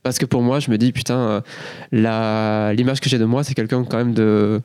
Parce 0.05 0.19
que 0.19 0.27
pour 0.27 0.43
moi, 0.43 0.61
je 0.61 0.71
me 0.71 0.79
dis, 0.79 0.93
putain, 0.93 1.43
euh, 1.93 2.73
l'image 2.73 3.01
que 3.01 3.09
j'ai 3.09 3.19
de 3.19 3.25
moi, 3.25 3.43
c'est 3.43 3.55
quelqu'un 3.55 3.83
quand 3.85 3.97
même 3.97 4.15
de, 4.15 4.61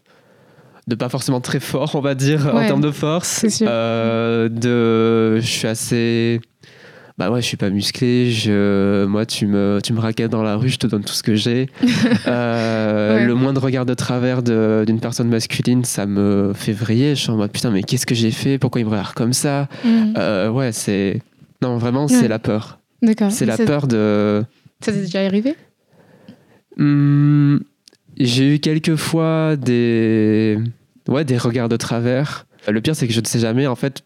de 0.88 0.96
pas 0.96 1.10
forcément 1.10 1.40
très 1.42 1.60
fort, 1.60 1.92
on 1.96 2.02
va 2.02 2.14
dire, 2.14 2.54
en 2.54 2.66
termes 2.68 2.82
de 2.82 2.92
force. 2.92 3.46
Euh, 3.62 4.50
de, 4.50 5.40
je 5.40 5.48
suis 5.48 5.68
assez. 5.68 6.42
Bah 7.18 7.30
ouais, 7.32 7.42
je 7.42 7.48
suis 7.48 7.58
pas 7.58 7.70
musclé. 7.70 8.32
Je, 8.32 9.06
moi, 9.06 9.26
tu 9.26 9.46
me, 9.46 9.80
tu 9.84 9.92
me 9.92 10.00
raquettes 10.00 10.32
dans 10.32 10.42
la 10.44 10.56
rue, 10.56 10.70
je 10.70 10.78
te 10.78 10.88
donne 10.88 11.04
tout 11.04 11.14
ce 11.14 11.24
que 11.24 11.36
j'ai. 11.36 11.70
Euh, 12.28 13.16
Ouais. 13.16 13.26
Le 13.26 13.34
moindre 13.34 13.62
regard 13.64 13.86
de 13.86 13.94
travers 13.94 14.44
d'une 14.44 15.00
personne 15.02 15.30
masculine, 15.30 15.84
ça 15.84 16.06
me 16.06 16.52
fait 16.54 16.72
vriller. 16.74 17.16
Je 17.16 17.22
suis 17.22 17.32
en 17.32 17.38
mode 17.38 17.52
putain, 17.52 17.72
mais 17.72 17.82
qu'est-ce 17.84 18.06
que 18.06 18.16
j'ai 18.16 18.32
fait? 18.32 18.58
Pourquoi 18.58 18.82
il 18.82 18.86
me 18.86 18.92
regarde 18.92 19.14
comme 19.14 19.34
ça? 19.34 19.68
Mhm. 19.86 20.14
Euh, 20.18 20.50
Ouais, 20.50 20.72
c'est. 20.72 21.22
Non, 21.62 21.78
vraiment, 21.78 22.04
Ouais. 22.06 22.14
c'est 22.14 22.28
la 22.28 22.40
peur. 22.40 22.80
D'accord. 23.02 23.32
C'est 23.32 23.46
la 23.46 23.58
peur 23.58 23.88
de. 23.88 24.44
Ça 24.82 24.92
t'est 24.92 25.02
déjà 25.02 25.22
arrivé? 25.26 25.56
Hmm, 26.78 27.58
j'ai 28.18 28.56
eu 28.56 28.60
quelques 28.60 28.96
fois 28.96 29.56
des, 29.58 30.58
ouais, 31.08 31.26
des 31.26 31.38
regards 31.38 31.70
de 31.70 31.78
travers. 31.78 32.46
Le 32.68 32.80
pire, 32.82 32.96
c'est 32.96 33.08
que 33.08 33.14
je 33.14 33.20
ne 33.20 33.26
sais 33.26 33.40
jamais 33.40 33.68
en 33.68 33.76
fait 33.76 34.04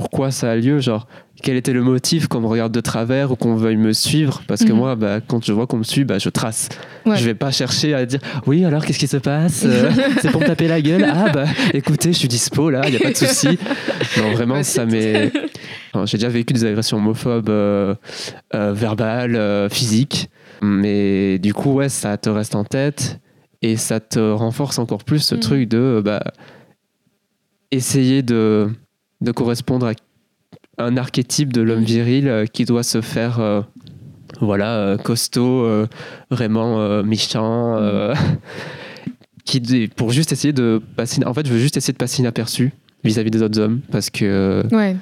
pourquoi 0.00 0.30
ça 0.30 0.50
a 0.50 0.56
lieu. 0.56 0.78
Genre, 0.78 1.06
quel 1.42 1.56
était 1.56 1.72
le 1.72 1.82
motif 1.82 2.28
qu'on 2.28 2.40
me 2.42 2.46
regarde 2.46 2.70
de 2.72 2.80
travers 2.82 3.32
ou 3.32 3.36
qu'on 3.36 3.56
veuille 3.56 3.78
me 3.78 3.94
suivre? 3.94 4.42
Parce 4.46 4.62
que 4.64 4.72
Mhm. 4.72 4.78
moi, 4.78 4.94
bah, 4.94 5.20
quand 5.26 5.42
je 5.42 5.52
vois 5.54 5.66
qu'on 5.66 5.78
me 5.78 5.84
suit, 5.84 6.04
bah, 6.04 6.18
je 6.18 6.28
trace. 6.28 6.68
Ouais. 7.06 7.16
Je 7.16 7.24
vais 7.24 7.34
pas 7.34 7.50
chercher 7.50 7.94
à 7.94 8.04
dire 8.04 8.20
oui, 8.46 8.64
alors 8.66 8.84
qu'est-ce 8.84 8.98
qui 8.98 9.06
se 9.06 9.16
passe? 9.16 9.62
Euh, 9.64 9.90
C'est 10.20 10.30
pour 10.30 10.42
me 10.42 10.46
taper 10.46 10.68
la 10.68 10.82
gueule 10.82 11.04
Ah, 11.10 11.30
bah 11.32 11.44
écoutez, 11.72 12.12
je 12.12 12.18
suis 12.18 12.28
dispo 12.28 12.68
là, 12.68 12.82
il 12.84 12.90
n'y 12.90 12.96
a 12.96 13.00
pas 13.00 13.10
de 13.10 13.16
souci. 13.16 13.58
Non, 14.18 14.32
vraiment, 14.32 14.62
ça 14.62 14.84
m'est. 14.84 15.32
J'ai 16.04 16.18
déjà 16.18 16.28
vécu 16.28 16.52
des 16.52 16.64
agressions 16.66 16.98
homophobes 16.98 17.48
euh, 17.48 17.94
euh, 18.54 18.72
verbales, 18.74 19.68
physiques. 19.70 20.28
Mais 20.60 21.38
du 21.38 21.54
coup, 21.54 21.72
ouais, 21.72 21.88
ça 21.88 22.16
te 22.18 22.28
reste 22.28 22.54
en 22.54 22.64
tête 22.64 23.18
et 23.62 23.76
ça 23.76 24.00
te 24.00 24.18
renforce 24.18 24.78
encore 24.78 25.04
plus 25.04 25.20
ce 25.20 25.34
Mhm. 25.36 25.40
truc 25.40 25.68
de 25.68 26.02
bah, 26.04 26.22
essayer 27.70 28.22
de, 28.22 28.68
de 29.20 29.32
correspondre 29.32 29.86
à 29.86 29.92
un 30.84 30.96
archétype 30.96 31.52
de 31.52 31.62
l'homme 31.62 31.84
viril 31.84 32.28
euh, 32.28 32.46
qui 32.46 32.64
doit 32.64 32.82
se 32.82 33.00
faire 33.00 33.40
euh, 33.40 33.62
voilà, 34.40 34.74
euh, 34.76 34.96
costaud, 34.98 35.64
euh, 35.64 35.86
vraiment 36.30 36.80
euh, 36.80 37.02
méchant. 37.02 37.76
euh, 37.76 38.14
qui, 39.44 39.88
pour 39.94 40.10
juste 40.12 40.32
essayer 40.32 40.52
de 40.52 40.82
passer. 40.96 41.24
En 41.24 41.32
fait, 41.32 41.46
je 41.46 41.52
veux 41.52 41.58
juste 41.58 41.76
essayer 41.76 41.92
de 41.92 41.98
passer 41.98 42.20
inaperçu 42.20 42.72
vis-à-vis 43.04 43.30
des 43.30 43.42
autres 43.42 43.60
hommes 43.60 43.80
parce 43.92 44.10
que 44.10 44.62
Ouais. 44.72 44.96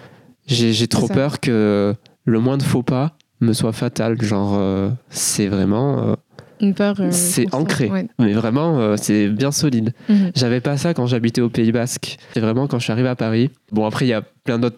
j'ai 0.47 0.87
trop 0.87 1.09
peur 1.09 1.41
que 1.41 1.95
le 2.27 2.41
moindre 2.41 2.65
faux 2.65 2.83
pas 2.83 3.17
me 3.41 3.53
soit 3.55 3.73
fatal. 3.73 4.21
Genre, 4.21 4.91
c'est 5.09 5.47
vraiment. 5.49 6.17
Euh, 6.65 6.69
Une 6.69 6.75
peur. 6.75 6.95
euh, 7.01 7.09
c'est 7.11 7.55
ancré. 7.55 7.89
Ouais. 7.91 8.07
Mais 8.19 8.33
vraiment, 8.33 8.79
euh, 8.79 8.97
c'est 8.97 9.29
bien 9.29 9.53
solide. 9.53 9.93
Mhm. 10.09 10.31
J'avais 10.35 10.61
pas 10.61 10.77
ça 10.77 10.95
quand 10.95 11.07
j'habitais 11.07 11.41
au 11.41 11.49
Pays 11.49 11.73
Basque. 11.73 12.17
C'est 12.35 12.41
vraiment 12.41 12.67
quand 12.67 12.79
je 12.79 12.85
suis 12.85 12.93
arrivé 12.93 13.09
à 13.09 13.17
Paris. 13.17 13.51
Bon, 13.73 13.87
après, 13.87 14.05
il 14.07 14.09
y 14.09 14.13
a 14.15 14.23
plein 14.45 14.59
d'autres 14.59 14.77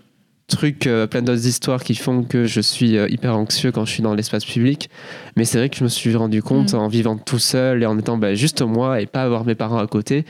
trucs, 0.49 0.87
euh, 0.87 1.07
plein 1.07 1.23
d'autres 1.23 1.47
histoires 1.47 1.83
qui 1.83 1.95
font 1.95 2.23
que 2.23 2.45
je 2.47 2.61
suis 2.61 2.97
hyper 3.09 3.37
anxieux 3.37 3.73
quand 3.73 3.85
je 3.85 3.93
suis 3.93 4.03
dans 4.03 4.15
l'espace 4.15 4.45
public. 4.45 4.89
Mais 5.37 5.45
c'est 5.45 5.59
vrai 5.59 5.69
que 5.69 5.77
je 5.77 5.85
me 5.85 5.89
suis 5.89 6.15
rendu 6.15 6.43
compte 6.43 6.73
Mhm. 6.75 6.81
en 6.81 6.89
vivant 6.89 7.17
tout 7.19 7.39
seul 7.41 7.83
et 7.83 7.87
en 7.87 7.99
étant 7.99 8.17
bah, 8.17 8.35
juste 8.35 8.63
moi 8.63 9.01
et 9.01 9.07
pas 9.07 9.23
avoir 9.23 9.45
mes 9.45 9.55
parents 9.55 9.79
à 9.79 9.87
côté. 9.87 10.25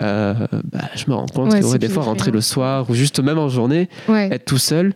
bah, 0.00 0.34
je 0.96 1.04
me 1.08 1.14
rends 1.14 1.26
compte 1.26 1.52
Ouais, 1.52 1.60
que 1.60 1.66
ouais, 1.66 1.78
des 1.78 1.88
fois 1.88 2.02
rentrer 2.02 2.30
le 2.30 2.40
soir 2.40 2.88
ou 2.90 2.94
juste 2.94 3.20
même 3.20 3.38
en 3.38 3.48
journée, 3.48 3.88
être 4.08 4.44
tout 4.44 4.58
seul, 4.58 4.92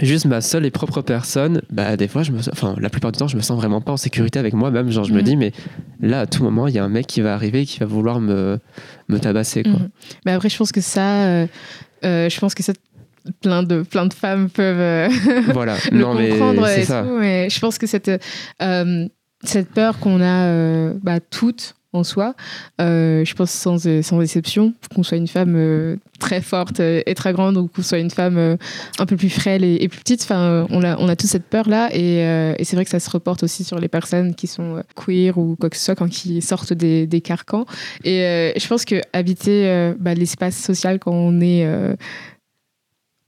juste 0.00 0.24
ma 0.26 0.40
seule 0.40 0.66
et 0.66 0.70
propre 0.70 1.00
personne, 1.02 1.62
bah 1.70 1.96
des 1.96 2.08
fois 2.08 2.22
je 2.22 2.32
me 2.32 2.38
enfin 2.52 2.74
la 2.78 2.90
plupart 2.90 3.12
du 3.12 3.18
temps 3.18 3.28
je 3.28 3.36
me 3.36 3.42
sens 3.42 3.56
vraiment 3.56 3.80
pas 3.80 3.92
en 3.92 3.96
sécurité 3.96 4.38
avec 4.38 4.54
moi-même, 4.54 4.90
genre 4.90 5.04
je 5.04 5.12
me 5.12 5.18
Mhm. 5.18 5.24
dis 5.24 5.36
mais 5.36 5.52
là 6.00 6.20
à 6.20 6.26
tout 6.26 6.42
moment 6.42 6.66
il 6.68 6.74
y 6.74 6.78
a 6.78 6.84
un 6.84 6.88
mec 6.88 7.06
qui 7.06 7.20
va 7.20 7.34
arriver 7.34 7.62
et 7.62 7.66
qui 7.66 7.78
va 7.78 7.86
vouloir 7.86 8.20
me 8.20 8.58
me 9.08 9.18
tabasser 9.18 9.62
quoi. 9.62 9.72
Mhm. 9.72 9.88
Mais 10.26 10.32
après, 10.32 10.48
je 10.48 10.56
pense 10.56 10.72
que 10.72 10.80
ça, 10.80 11.24
euh, 11.26 11.46
euh, 12.04 12.28
je 12.28 12.40
pense 12.40 12.54
que 12.54 12.62
ça, 12.62 12.72
plein 13.40 13.62
de 13.62 13.82
plein 13.82 14.06
de 14.06 14.12
femmes 14.14 14.50
peuvent 14.50 14.80
euh, 14.80 15.08
Voilà, 15.52 15.76
le 15.92 15.98
non 15.98 16.16
comprendre 16.16 16.66
et 16.68 16.82
ça. 16.84 17.02
tout. 17.02 17.16
Mais 17.18 17.48
je 17.48 17.58
pense 17.60 17.78
que 17.78 17.86
cette 17.86 18.10
euh, 18.62 19.06
cette 19.44 19.68
peur 19.70 19.98
qu'on 20.00 20.20
a 20.20 20.92
bah, 21.02 21.20
toutes 21.20 21.75
en 21.96 22.04
soi, 22.04 22.34
euh, 22.80 23.24
je 23.24 23.34
pense 23.34 23.50
sans, 23.50 23.78
sans 24.02 24.20
exception, 24.20 24.74
qu'on 24.94 25.02
soit 25.02 25.16
une 25.16 25.26
femme 25.26 25.54
euh, 25.56 25.96
très 26.18 26.40
forte 26.40 26.80
euh, 26.80 27.02
et 27.06 27.14
très 27.14 27.32
grande 27.32 27.56
ou 27.56 27.68
qu'on 27.68 27.82
soit 27.82 27.98
une 27.98 28.10
femme 28.10 28.38
euh, 28.38 28.56
un 28.98 29.06
peu 29.06 29.16
plus 29.16 29.30
frêle 29.30 29.64
et, 29.64 29.88
plus 29.88 30.00
petite, 30.00 30.22
enfin, 30.22 30.40
euh, 30.40 30.66
on 30.70 30.82
a 30.82 30.96
on 30.98 31.08
a 31.08 31.16
toute 31.16 31.30
cette 31.30 31.44
peur 31.46 31.68
là 31.68 31.88
et, 31.92 32.24
euh, 32.24 32.54
et 32.58 32.64
c'est 32.64 32.76
vrai 32.76 32.84
que 32.84 32.90
ça 32.90 33.00
se 33.00 33.10
reporte 33.10 33.42
aussi 33.42 33.64
sur 33.64 33.78
les 33.78 33.88
personnes 33.88 34.34
qui 34.34 34.46
sont 34.46 34.76
euh, 34.76 34.82
queer 34.94 35.36
ou 35.38 35.56
quoi 35.58 35.70
que 35.70 35.76
ce 35.76 35.84
soit 35.84 35.94
quand 35.94 36.24
ils 36.24 36.42
sortent 36.42 36.72
des, 36.72 37.06
des 37.06 37.20
carcans. 37.20 37.66
Et 38.04 38.22
euh, 38.22 38.52
je 38.56 38.66
pense 38.66 38.84
que 38.84 39.00
habiter 39.12 39.68
euh, 39.68 39.94
bah, 39.98 40.14
l'espace 40.14 40.56
social 40.56 40.98
quand 40.98 41.12
on 41.12 41.40
est 41.40 41.64
euh, 41.66 41.94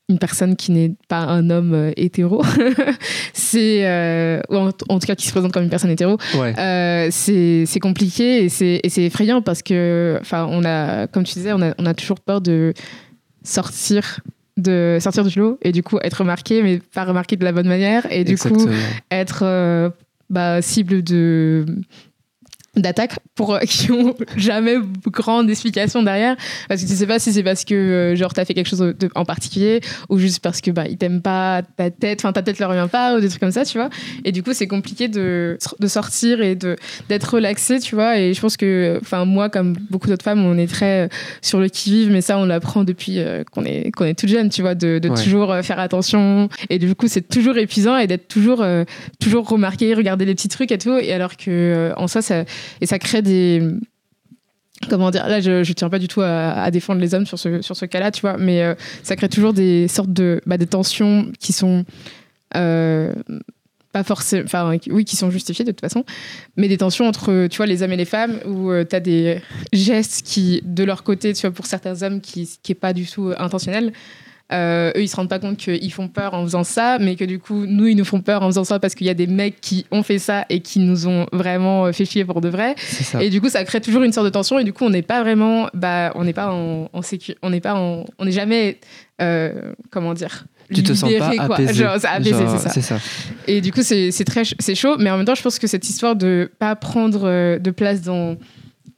une 0.08 0.18
personne 0.18 0.56
qui 0.56 0.72
n'est 0.72 0.92
pas 1.08 1.20
un 1.20 1.50
homme 1.50 1.74
euh, 1.74 1.90
hétéro, 1.96 2.42
c'est 3.34 3.86
euh, 3.86 4.40
ou 4.48 4.56
en, 4.56 4.68
en 4.88 4.98
tout 4.98 5.06
cas 5.06 5.14
qui 5.14 5.26
se 5.26 5.32
présente 5.32 5.52
comme 5.52 5.64
une 5.64 5.70
personne 5.70 5.90
hétéro, 5.90 6.16
Ouais. 6.38 6.54
euh, 6.58 7.08
c'est 7.10 7.80
compliqué 7.80 8.44
et 8.44 8.48
c'est 8.48 8.80
effrayant 8.96 9.42
parce 9.42 9.62
que, 9.62 10.16
enfin, 10.20 10.46
on 10.50 10.64
a, 10.64 11.06
comme 11.08 11.24
tu 11.24 11.34
disais, 11.34 11.52
on 11.52 11.60
a, 11.62 11.74
on 11.78 11.86
a 11.86 11.94
toujours 11.94 12.20
peur 12.20 12.40
de 12.40 12.72
sortir 13.42 14.20
de 14.56 14.98
sortir 15.00 15.24
du 15.24 15.38
lot 15.38 15.56
et 15.62 15.70
du 15.70 15.84
coup 15.84 15.98
être 16.02 16.14
remarqué 16.18 16.64
mais 16.64 16.80
pas 16.92 17.04
remarqué 17.04 17.36
de 17.36 17.44
la 17.44 17.52
bonne 17.52 17.68
manière 17.68 18.10
et 18.10 18.24
du 18.24 18.36
coup 18.36 18.66
être 19.12 19.42
euh, 19.44 19.88
bah, 20.30 20.60
cible 20.62 21.02
de 21.04 21.64
d'attaques 22.78 23.18
pour 23.34 23.54
euh, 23.54 23.60
qui 23.66 23.90
ont 23.92 24.14
jamais 24.36 24.76
grande 25.06 25.48
explication 25.48 26.02
derrière. 26.02 26.36
Parce 26.68 26.82
que 26.82 26.88
tu 26.88 26.94
sais 26.94 27.06
pas 27.06 27.18
si 27.18 27.32
c'est 27.32 27.42
parce 27.42 27.64
que 27.64 27.74
euh, 27.74 28.16
genre 28.16 28.34
t'as 28.34 28.44
fait 28.44 28.54
quelque 28.54 28.68
chose 28.68 28.80
de, 28.80 29.10
en 29.14 29.24
particulier 29.24 29.80
ou 30.08 30.18
juste 30.18 30.40
parce 30.40 30.60
que 30.60 30.70
bah 30.70 30.84
ils 30.88 30.98
t'aiment 30.98 31.22
pas 31.22 31.62
ta 31.76 31.90
tête 31.90 32.20
enfin 32.20 32.32
ta 32.32 32.42
tête 32.42 32.58
leur 32.58 32.72
vient 32.72 32.88
pas 32.88 33.16
ou 33.16 33.20
des 33.20 33.28
trucs 33.28 33.40
comme 33.40 33.52
ça 33.52 33.64
tu 33.64 33.78
vois. 33.78 33.88
Et 34.24 34.32
du 34.32 34.42
coup 34.42 34.52
c'est 34.52 34.66
compliqué 34.66 35.08
de, 35.08 35.58
de 35.78 35.86
sortir 35.86 36.40
et 36.40 36.54
de 36.54 36.76
d'être 37.08 37.34
relaxé 37.34 37.78
tu 37.78 37.94
vois. 37.94 38.18
Et 38.18 38.34
je 38.34 38.40
pense 38.40 38.56
que 38.56 38.98
enfin 39.00 39.24
moi 39.24 39.48
comme 39.48 39.74
beaucoup 39.90 40.08
d'autres 40.08 40.24
femmes 40.24 40.44
on 40.44 40.58
est 40.58 40.66
très 40.66 41.06
euh, 41.06 41.08
sur 41.42 41.60
le 41.60 41.68
qui 41.68 41.90
vive 41.90 42.10
mais 42.10 42.20
ça 42.20 42.38
on 42.38 42.44
l'apprend 42.44 42.84
depuis 42.84 43.18
qu'on 43.52 43.64
est 43.64 43.90
qu'on 43.92 44.04
est 44.04 44.18
toute 44.18 44.28
jeune 44.28 44.48
tu 44.48 44.62
vois 44.62 44.74
de, 44.74 44.98
de 44.98 45.08
toujours 45.08 45.54
faire 45.62 45.78
attention. 45.78 46.48
Et 46.70 46.78
du 46.78 46.94
coup 46.94 47.08
c'est 47.08 47.28
toujours 47.28 47.56
épuisant 47.56 47.96
et 47.96 48.06
d'être 48.06 48.28
toujours 48.28 48.64
toujours 49.20 49.48
remarqué 49.48 49.94
regarder 49.94 50.24
les 50.24 50.34
petits 50.34 50.48
trucs 50.48 50.72
et 50.72 50.78
tout. 50.78 50.96
Et 50.98 51.12
alors 51.12 51.36
que 51.36 51.92
en 51.96 52.08
soi 52.08 52.22
ça 52.22 52.44
et 52.80 52.86
ça 52.86 52.98
crée 52.98 53.22
des 53.22 53.62
comment 54.88 55.10
dire 55.10 55.26
là 55.26 55.40
je, 55.40 55.64
je 55.64 55.72
tiens 55.72 55.90
pas 55.90 55.98
du 55.98 56.08
tout 56.08 56.20
à, 56.22 56.70
défendre 56.70 57.00
les 57.00 57.14
hommes 57.14 57.26
sur 57.26 57.38
ce 57.38 57.62
sur 57.62 57.76
ce 57.76 57.84
cas-là 57.84 58.10
tu 58.10 58.20
vois 58.20 58.36
mais 58.36 58.62
euh, 58.62 58.74
ça 59.02 59.16
crée 59.16 59.28
toujours 59.28 59.52
des 59.52 59.88
sortes 59.88 60.12
de 60.12 60.40
bah, 60.46 60.56
des 60.56 60.66
tensions 60.66 61.30
qui 61.40 61.52
sont 61.52 61.84
euh, 62.56 63.12
pas 63.92 64.04
forcément 64.04 64.44
enfin 64.44 64.78
oui 64.88 65.04
qui 65.04 65.16
sont 65.16 65.30
justifiées 65.30 65.64
de 65.64 65.72
toute 65.72 65.80
façon 65.80 66.04
mais 66.56 66.68
des 66.68 66.78
tensions 66.78 67.06
entre 67.06 67.48
tu 67.48 67.56
vois 67.56 67.66
les 67.66 67.82
hommes 67.82 67.92
et 67.92 67.96
les 67.96 68.04
femmes 68.04 68.38
où 68.46 68.70
euh, 68.70 68.84
tu 68.88 68.94
as 68.94 69.00
des 69.00 69.40
gestes 69.72 70.22
qui 70.24 70.62
de 70.64 70.84
leur 70.84 71.02
côté 71.02 71.32
tu 71.32 71.42
vois 71.42 71.54
pour 71.54 71.66
certains 71.66 72.02
hommes 72.02 72.20
qui 72.20 72.58
qui 72.62 72.74
pas 72.74 72.92
du 72.92 73.06
tout 73.06 73.32
intentionnel 73.38 73.92
euh, 74.52 74.92
eux, 74.96 75.02
ils 75.02 75.08
se 75.08 75.16
rendent 75.16 75.28
pas 75.28 75.38
compte 75.38 75.58
qu'ils 75.58 75.92
font 75.92 76.08
peur 76.08 76.32
en 76.32 76.42
faisant 76.44 76.64
ça, 76.64 76.98
mais 76.98 77.16
que 77.16 77.24
du 77.24 77.38
coup, 77.38 77.66
nous, 77.66 77.86
ils 77.86 77.96
nous 77.96 78.04
font 78.04 78.22
peur 78.22 78.42
en 78.42 78.46
faisant 78.46 78.64
ça 78.64 78.78
parce 78.78 78.94
qu'il 78.94 79.06
y 79.06 79.10
a 79.10 79.14
des 79.14 79.26
mecs 79.26 79.60
qui 79.60 79.84
ont 79.90 80.02
fait 80.02 80.18
ça 80.18 80.46
et 80.48 80.60
qui 80.60 80.78
nous 80.78 81.06
ont 81.06 81.26
vraiment 81.32 81.86
euh, 81.86 81.92
fait 81.92 82.06
chier 82.06 82.24
pour 82.24 82.40
de 82.40 82.48
vrai. 82.48 82.74
Et 83.20 83.28
du 83.28 83.40
coup, 83.40 83.50
ça 83.50 83.64
crée 83.64 83.80
toujours 83.80 84.02
une 84.02 84.12
sorte 84.12 84.26
de 84.26 84.30
tension 84.30 84.58
et 84.58 84.64
du 84.64 84.72
coup, 84.72 84.84
on 84.84 84.90
n'est 84.90 85.02
pas 85.02 85.22
vraiment, 85.22 85.68
bah, 85.74 86.12
on 86.14 86.24
n'est 86.24 86.32
pas 86.32 86.50
en, 86.50 86.88
en 86.92 87.02
sécu, 87.02 87.34
on 87.42 87.50
n'est 87.50 87.60
pas 87.60 87.74
en, 87.74 88.06
on 88.18 88.24
n'est 88.24 88.32
jamais, 88.32 88.78
euh, 89.20 89.72
comment 89.90 90.14
dire, 90.14 90.46
tu 90.72 90.82
te 90.82 90.94
sens 90.94 91.10
pas 91.18 91.46
quoi. 91.46 91.56
apaisé 91.56 91.84
c'est 92.58 92.68
ça. 92.68 92.80
ça. 92.80 92.98
Et 93.46 93.60
du 93.60 93.72
coup, 93.72 93.82
c'est 93.82 94.24
très 94.24 94.42
c'est 94.58 94.74
chaud, 94.74 94.96
mais 94.98 95.10
en 95.10 95.16
même 95.16 95.26
temps, 95.26 95.34
je 95.34 95.42
pense 95.42 95.58
que 95.58 95.66
cette 95.66 95.88
histoire 95.88 96.16
de 96.16 96.50
pas 96.58 96.74
prendre 96.76 97.58
de 97.58 97.70
place 97.70 98.02
dans 98.02 98.36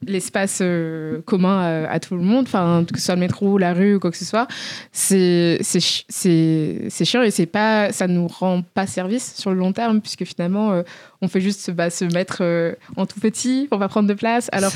l'espace 0.07 0.59
euh, 0.61 1.21
commun 1.25 1.85
à, 1.85 1.99
tout 1.99 2.15
le 2.15 2.21
monde, 2.21 2.45
enfin 2.47 2.85
que 2.91 2.99
ce 2.99 3.05
soit 3.05 3.15
le 3.15 3.21
métro, 3.21 3.57
la 3.57 3.73
rue 3.73 3.95
ou 3.95 3.99
quoi 3.99 4.11
que 4.11 4.17
ce 4.17 4.25
soit, 4.25 4.47
c'est 4.91 5.59
c'est 5.61 7.05
chiant 7.05 7.21
et 7.21 7.31
c'est 7.31 7.45
pas 7.45 7.91
ça 7.91 8.07
nous 8.07 8.27
rend 8.27 8.63
pas 8.73 8.87
service 8.87 9.35
sur 9.35 9.51
le 9.51 9.57
long 9.57 9.73
terme 9.73 10.01
puisque 10.01 10.25
finalement 10.25 10.71
euh, 10.71 10.83
on 11.21 11.27
fait 11.27 11.41
juste 11.41 11.71
bah, 11.71 11.89
se 11.89 12.05
mettre 12.05 12.39
euh, 12.41 12.73
en 12.95 13.05
tout 13.05 13.19
petit 13.19 13.67
pour 13.69 13.79
pas 13.79 13.87
prendre 13.87 14.09
de 14.09 14.13
place 14.13 14.49
alors 14.51 14.71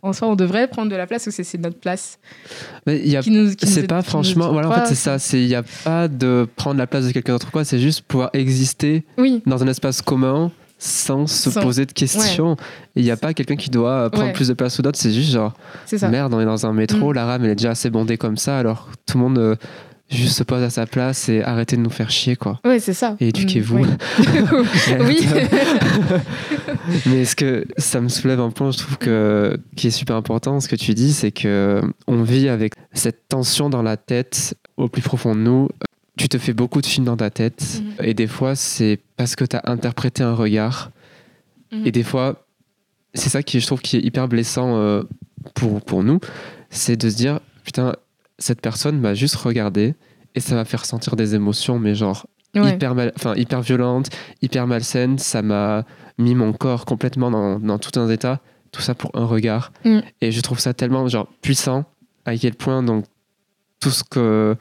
qu'en 0.00 0.12
soi 0.12 0.28
on 0.28 0.36
devrait 0.36 0.68
prendre 0.68 0.90
de 0.90 0.96
la 0.96 1.06
place 1.06 1.26
ou 1.26 1.30
c'est 1.30 1.58
notre 1.58 1.78
place. 1.78 2.18
C'est 2.86 3.86
pas 3.86 4.02
franchement 4.02 4.52
voilà 4.52 4.68
en 4.68 4.72
fait 4.72 4.86
c'est 4.86 4.94
ça 4.94 5.18
c'est 5.18 5.40
il 5.40 5.48
y 5.48 5.54
a 5.54 5.62
pas 5.84 6.08
de 6.08 6.48
prendre 6.56 6.78
la 6.78 6.86
place 6.86 7.06
de 7.06 7.12
quelqu'un 7.12 7.32
d'autre 7.32 7.50
quoi 7.50 7.64
c'est 7.64 7.78
juste 7.78 8.02
pouvoir 8.02 8.30
exister 8.32 9.04
oui. 9.18 9.42
dans 9.46 9.62
un 9.62 9.68
espace 9.68 10.00
commun 10.00 10.50
sans 10.80 11.26
se 11.26 11.50
poser 11.50 11.84
de 11.86 11.92
questions. 11.92 12.56
Il 12.96 13.04
n'y 13.04 13.10
a 13.10 13.16
pas 13.16 13.34
quelqu'un 13.34 13.56
qui 13.56 13.70
doit 13.70 14.10
prendre 14.10 14.32
plus 14.32 14.48
de 14.48 14.54
place 14.54 14.78
ou 14.78 14.82
d'autres. 14.82 14.98
C'est 14.98 15.12
juste 15.12 15.30
genre, 15.30 15.52
merde, 16.10 16.34
on 16.34 16.40
est 16.40 16.46
dans 16.46 16.66
un 16.66 16.72
métro, 16.72 17.10
mm. 17.10 17.14
la 17.14 17.26
rame 17.26 17.44
elle 17.44 17.50
est 17.50 17.56
déjà 17.56 17.70
assez 17.70 17.90
bondée 17.90 18.16
comme 18.16 18.36
ça, 18.36 18.58
alors 18.58 18.88
tout 19.06 19.18
le 19.18 19.24
monde 19.24 19.38
euh, 19.38 19.56
juste 20.10 20.38
se 20.38 20.42
pose 20.42 20.62
à 20.62 20.70
sa 20.70 20.86
place 20.86 21.28
et 21.28 21.42
arrêtez 21.42 21.76
de 21.76 21.82
nous 21.82 21.90
faire 21.90 22.10
chier, 22.10 22.34
quoi. 22.34 22.60
Oui, 22.64 22.80
c'est 22.80 22.94
ça. 22.94 23.14
Et 23.20 23.28
éduquez-vous. 23.28 23.84
Mm, 23.84 23.96
oui. 25.06 25.20
Mais 27.06 27.26
ce 27.26 27.36
que 27.36 27.66
ça 27.76 28.00
me 28.00 28.08
soulève 28.08 28.40
un 28.40 28.50
point, 28.50 28.70
je 28.70 28.78
trouve 28.78 28.96
que 28.96 29.58
qui 29.76 29.88
est 29.88 29.92
super 29.92 30.16
important, 30.16 30.60
ce 30.60 30.68
que 30.68 30.76
tu 30.76 30.94
dis, 30.94 31.12
c'est 31.12 31.30
que 31.30 31.82
on 32.06 32.22
vit 32.22 32.48
avec 32.48 32.72
cette 32.94 33.28
tension 33.28 33.68
dans 33.68 33.82
la 33.82 33.98
tête 33.98 34.56
au 34.78 34.88
plus 34.88 35.02
profond 35.02 35.34
de 35.34 35.40
nous 35.40 35.68
tu 36.20 36.28
te 36.28 36.36
fais 36.36 36.52
beaucoup 36.52 36.82
de 36.82 36.86
films 36.86 37.06
dans 37.06 37.16
ta 37.16 37.30
tête 37.30 37.80
mhm. 37.82 38.04
et 38.04 38.12
des 38.12 38.26
fois 38.26 38.54
c'est 38.54 38.98
parce 39.16 39.36
que 39.36 39.44
tu 39.46 39.56
as 39.56 39.62
interprété 39.64 40.22
un 40.22 40.34
regard 40.34 40.90
mhm. 41.72 41.86
et 41.86 41.92
des 41.92 42.02
fois 42.02 42.46
c'est 43.14 43.30
ça 43.30 43.42
qui 43.42 43.58
je 43.58 43.66
trouve 43.66 43.80
qui 43.80 43.96
est 43.96 44.00
hyper 44.00 44.28
blessant 44.28 44.76
euh, 44.76 45.02
pour, 45.54 45.80
pour 45.80 46.04
nous 46.04 46.20
c'est 46.68 46.96
de 46.96 47.08
se 47.08 47.16
dire 47.16 47.40
putain 47.64 47.94
cette 48.38 48.60
personne 48.60 49.00
m'a 49.00 49.14
juste 49.14 49.36
regardé 49.36 49.94
et 50.34 50.40
ça 50.40 50.54
m'a 50.54 50.66
fait 50.66 50.76
ressentir 50.76 51.16
des 51.16 51.34
émotions 51.34 51.78
mais 51.78 51.94
genre 51.94 52.26
hyper 52.54 52.94
mal, 52.94 53.12
enfin 53.16 53.34
hyper 53.36 53.62
violentes 53.62 54.10
hyper 54.42 54.66
malsaines 54.66 55.18
ça 55.18 55.40
m'a 55.40 55.86
mis 56.18 56.34
mon 56.34 56.52
corps 56.52 56.84
complètement 56.84 57.30
dans, 57.30 57.58
dans, 57.58 57.78
tout 57.78 57.98
un 57.98 58.10
état 58.10 58.40
tout 58.72 58.82
ça 58.82 58.94
pour 58.94 59.10
un 59.14 59.24
regard 59.24 59.72
mm. 59.86 60.00
et 60.20 60.32
je 60.32 60.40
trouve 60.42 60.58
ça 60.58 60.74
tellement 60.74 61.08
genre 61.08 61.28
puissant 61.40 61.86
à 62.26 62.36
quel 62.36 62.56
point 62.56 62.82
donc 62.82 63.06
tout 63.80 63.90
ce 63.90 64.04
que 64.04 64.54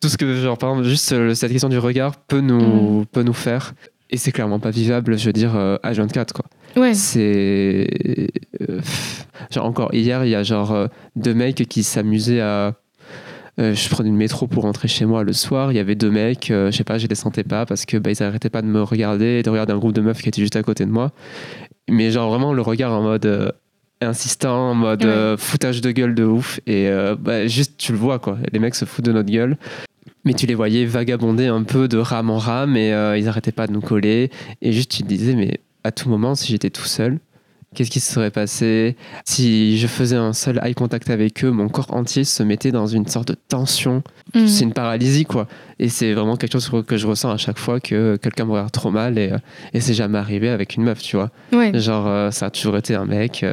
tout 0.00 0.08
ce 0.08 0.16
que, 0.16 0.34
genre, 0.36 0.58
par 0.58 0.70
exemple, 0.70 0.88
juste 0.88 1.12
euh, 1.12 1.34
cette 1.34 1.52
question 1.52 1.68
du 1.68 1.78
regard 1.78 2.16
peut 2.16 2.40
nous, 2.40 3.00
mm. 3.00 3.06
peut 3.06 3.22
nous 3.22 3.34
faire. 3.34 3.74
Et 4.08 4.16
c'est 4.16 4.32
clairement 4.32 4.58
pas 4.58 4.70
vivable, 4.70 5.16
je 5.16 5.26
veux 5.26 5.32
dire, 5.32 5.54
à 5.56 5.92
24, 5.92 6.32
quoi. 6.32 6.44
Ouais. 6.76 6.94
C'est. 6.94 7.86
Euh, 8.60 8.80
genre, 9.50 9.66
encore 9.66 9.94
hier, 9.94 10.24
il 10.24 10.30
y 10.30 10.34
a 10.34 10.42
genre 10.42 10.72
euh, 10.72 10.86
deux 11.14 11.34
mecs 11.34 11.68
qui 11.68 11.84
s'amusaient 11.84 12.40
à. 12.40 12.74
je 13.58 13.88
prenais 13.88 14.10
le 14.10 14.16
métro 14.16 14.48
pour 14.48 14.64
rentrer 14.64 14.88
chez 14.88 15.04
moi 15.04 15.22
le 15.22 15.32
soir. 15.32 15.70
Il 15.70 15.76
y 15.76 15.78
avait 15.78 15.94
deux 15.94 16.10
mecs, 16.10 16.46
je 16.48 16.72
sais 16.72 16.82
pas, 16.82 16.98
je 16.98 17.06
les 17.06 17.14
sentais 17.14 17.44
pas 17.44 17.66
parce 17.66 17.84
que 17.84 17.98
bah, 17.98 18.10
ils 18.10 18.20
arrêtaient 18.20 18.50
pas 18.50 18.62
de 18.62 18.66
me 18.66 18.82
regarder 18.82 19.44
de 19.44 19.50
regarder 19.50 19.72
un 19.72 19.78
groupe 19.78 19.92
de 19.92 20.00
meufs 20.00 20.22
qui 20.22 20.28
était 20.28 20.42
juste 20.42 20.56
à 20.56 20.62
côté 20.64 20.86
de 20.86 20.90
moi. 20.90 21.12
Mais 21.88 22.10
genre 22.10 22.30
vraiment 22.30 22.52
le 22.52 22.62
regard 22.62 22.92
en 22.92 23.02
mode 23.02 23.54
insistant, 24.00 24.70
en 24.70 24.74
mode 24.74 25.06
foutage 25.38 25.80
de 25.80 25.90
gueule 25.90 26.14
de 26.14 26.24
ouf. 26.24 26.60
Et 26.66 26.90
bah, 27.18 27.46
juste 27.46 27.74
tu 27.76 27.92
le 27.92 27.98
vois 27.98 28.18
quoi, 28.18 28.38
les 28.52 28.58
mecs 28.58 28.74
se 28.74 28.84
foutent 28.84 29.04
de 29.04 29.12
notre 29.12 29.30
gueule 29.30 29.56
mais 30.24 30.34
tu 30.34 30.46
les 30.46 30.54
voyais 30.54 30.84
vagabonder 30.84 31.46
un 31.46 31.62
peu 31.62 31.88
de 31.88 31.98
rame 31.98 32.30
en 32.30 32.38
rame 32.38 32.76
et 32.76 32.92
euh, 32.92 33.16
ils 33.16 33.24
n'arrêtaient 33.24 33.52
pas 33.52 33.66
de 33.66 33.72
nous 33.72 33.80
coller. 33.80 34.30
Et 34.62 34.72
juste, 34.72 34.90
tu 34.90 35.02
te 35.02 35.08
disais, 35.08 35.34
mais 35.34 35.60
à 35.84 35.92
tout 35.92 36.08
moment, 36.08 36.34
si 36.34 36.48
j'étais 36.52 36.70
tout 36.70 36.84
seul, 36.84 37.18
qu'est-ce 37.74 37.90
qui 37.90 38.00
se 38.00 38.12
serait 38.12 38.30
passé 38.30 38.96
Si 39.24 39.78
je 39.78 39.86
faisais 39.86 40.16
un 40.16 40.32
seul 40.32 40.60
eye 40.62 40.74
contact 40.74 41.10
avec 41.10 41.44
eux, 41.44 41.50
mon 41.50 41.68
corps 41.68 41.92
entier 41.94 42.24
se 42.24 42.42
mettait 42.42 42.72
dans 42.72 42.86
une 42.86 43.06
sorte 43.06 43.28
de 43.28 43.36
tension? 43.48 44.02
Mhm. 44.34 44.48
C'est 44.48 44.64
une 44.64 44.72
paralysie, 44.72 45.24
quoi. 45.24 45.46
Et 45.78 45.88
c'est 45.88 46.12
vraiment 46.12 46.36
quelque 46.36 46.58
chose 46.58 46.84
que 46.86 46.96
je 46.96 47.06
ressens 47.06 47.30
à 47.30 47.36
chaque 47.36 47.58
fois 47.58 47.80
que 47.80 48.16
quelqu'un 48.16 48.44
me 48.44 48.52
regarde 48.52 48.72
trop 48.72 48.90
mal 48.90 49.18
et, 49.18 49.32
euh, 49.32 49.38
et 49.72 49.80
c'est 49.80 49.94
jamais 49.94 50.18
arrivé 50.18 50.48
avec 50.48 50.76
une 50.76 50.82
meuf, 50.84 51.00
tu 51.00 51.16
vois. 51.16 51.30
Genre, 51.74 52.06
euh, 52.06 52.30
ça 52.30 52.46
a 52.46 52.50
toujours 52.50 52.76
été 52.76 52.94
un 52.94 53.06
mec. 53.06 53.44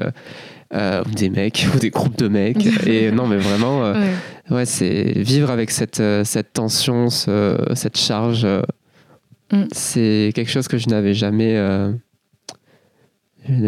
Euh, 0.73 1.01
ou 1.05 1.11
des 1.11 1.29
mecs, 1.29 1.65
ou 1.75 1.79
des 1.79 1.91
groupes 1.91 2.17
de 2.17 2.27
mecs. 2.27 2.65
et 2.85 3.09
non, 3.09 3.25
mais 3.25 3.37
vraiment, 3.37 3.85
euh, 3.85 3.93
ouais, 4.49 4.65
c'est 4.65 5.13
vivre 5.15 5.49
avec 5.49 5.71
cette, 5.71 6.03
cette 6.25 6.51
tension, 6.51 7.09
cette 7.09 7.97
charge. 7.97 8.45
Mm. 9.53 9.63
C'est 9.71 10.31
quelque 10.35 10.51
chose 10.51 10.67
que 10.67 10.77
je 10.77 10.89
n'avais 10.89 11.13
jamais, 11.13 11.57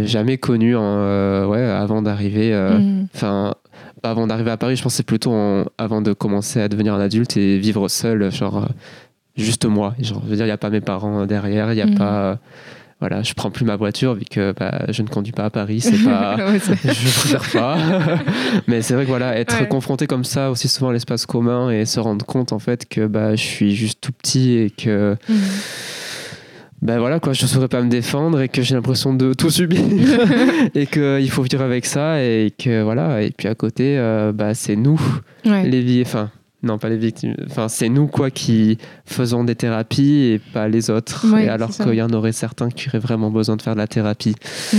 jamais 0.06 0.38
connu 0.38 0.76
en, 0.76 1.48
ouais, 1.48 1.64
avant 1.64 2.02
d'arriver. 2.02 2.54
Mm. 2.54 3.08
Enfin, 3.14 3.56
avant 4.04 4.28
d'arriver 4.28 4.52
à 4.52 4.58
Paris, 4.58 4.76
je 4.76 4.84
pensais 4.84 5.04
plutôt 5.04 5.34
avant 5.78 6.02
de 6.02 6.14
commencer 6.14 6.62
à 6.62 6.68
devenir 6.68 6.94
un 6.94 7.00
adulte 7.00 7.38
et 7.38 7.58
vivre 7.58 7.88
seul, 7.88 8.32
genre 8.32 8.68
juste 9.36 9.66
moi. 9.66 9.96
Genre, 10.00 10.22
je 10.26 10.30
veux 10.30 10.36
dire, 10.36 10.46
il 10.46 10.50
n'y 10.50 10.54
a 10.54 10.58
pas 10.58 10.70
mes 10.70 10.82
parents 10.82 11.26
derrière, 11.26 11.72
il 11.72 11.76
n'y 11.76 11.82
a 11.82 11.88
mm. 11.88 11.96
pas 11.96 12.40
voilà, 13.00 13.24
je 13.24 13.34
prends 13.34 13.50
plus 13.50 13.64
ma 13.64 13.78
voiture 13.78 14.14
vu 14.14 14.26
que 14.30 14.52
bah, 14.52 14.86
je 14.90 15.02
ne 15.04 15.08
conduis 15.08 15.32
pas 15.32 15.46
à 15.46 15.50
Paris, 15.50 15.80
c'est 15.80 16.04
pas, 16.04 16.36
je 16.58 17.20
préfère 17.20 17.50
pas. 17.54 17.78
Mais 18.68 18.82
c'est 18.82 18.94
vrai 18.94 19.06
que 19.06 19.10
voilà, 19.10 19.38
être 19.38 19.68
confronté 19.70 20.06
comme 20.06 20.26
ça 20.26 20.52
aussi 20.52 20.68
souvent 20.68 20.90
à 20.90 20.94
l'espace 20.94 21.26
commun 21.26 21.70
et 21.70 21.86
se 21.86 22.02
rendre 22.02 22.26
compte 22.26 22.52
en 22.52 22.60
fait 22.60 22.88
que 22.90 23.08
bah, 23.08 23.36
je 23.36 23.44
suis 23.44 23.74
juste 23.74 24.02
tout 24.02 24.12
petit 24.12 24.58
et 24.58 24.70
que 24.70 25.16
mhm. 25.30 25.40
Ben 26.82 27.00
voilà 27.00 27.20
quoi, 27.20 27.34
je 27.34 27.44
ne 27.44 27.48
saurais 27.48 27.68
pas 27.68 27.82
me 27.82 27.90
défendre 27.90 28.42
et 28.42 28.48
que 28.50 28.62
j'ai 28.62 28.76
l'impression 28.76 29.14
de 29.14 29.34
tout 29.34 29.50
subir 29.50 29.82
et 30.76 30.86
qu'il 30.86 31.30
faut 31.30 31.44
vivre 31.44 31.62
avec 31.62 31.86
ça 31.86 32.24
et 32.24 32.54
que 32.58 32.84
voilà 32.84 33.22
et 33.22 33.32
puis 33.32 33.48
à 33.48 33.56
côté 33.56 33.98
euh, 33.98 34.32
bah, 34.32 34.54
c'est 34.54 34.76
nous 34.76 35.00
les 35.44 35.82
vies 35.82 36.04
enfin 36.06 36.32
non, 36.62 36.78
pas 36.78 36.90
les 36.90 36.98
victimes. 36.98 37.36
Enfin, 37.50 37.70
c'est 37.70 37.88
nous 37.88 38.08
quoi 38.08 38.32
qui 38.32 38.78
faisons 39.06 39.46
des 39.46 39.56
thérapies 39.56 40.34
et 40.34 40.40
pas 40.40 40.68
les 40.68 40.90
autres. 40.90 41.26
et 41.38 41.48
alors 41.48 41.70
qu'il 41.70 41.94
y 41.94 42.02
en 42.02 42.10
aurait 42.10 42.34
certains 42.34 42.70
qui 42.70 42.90
auraient 42.90 43.00
vraiment 43.00 43.32
besoin 43.32 43.56
de 43.56 43.62
faire 43.62 43.76
de 43.76 43.80
la 43.80 43.88
thérapie. 43.88 44.36
Mm. 44.74 44.78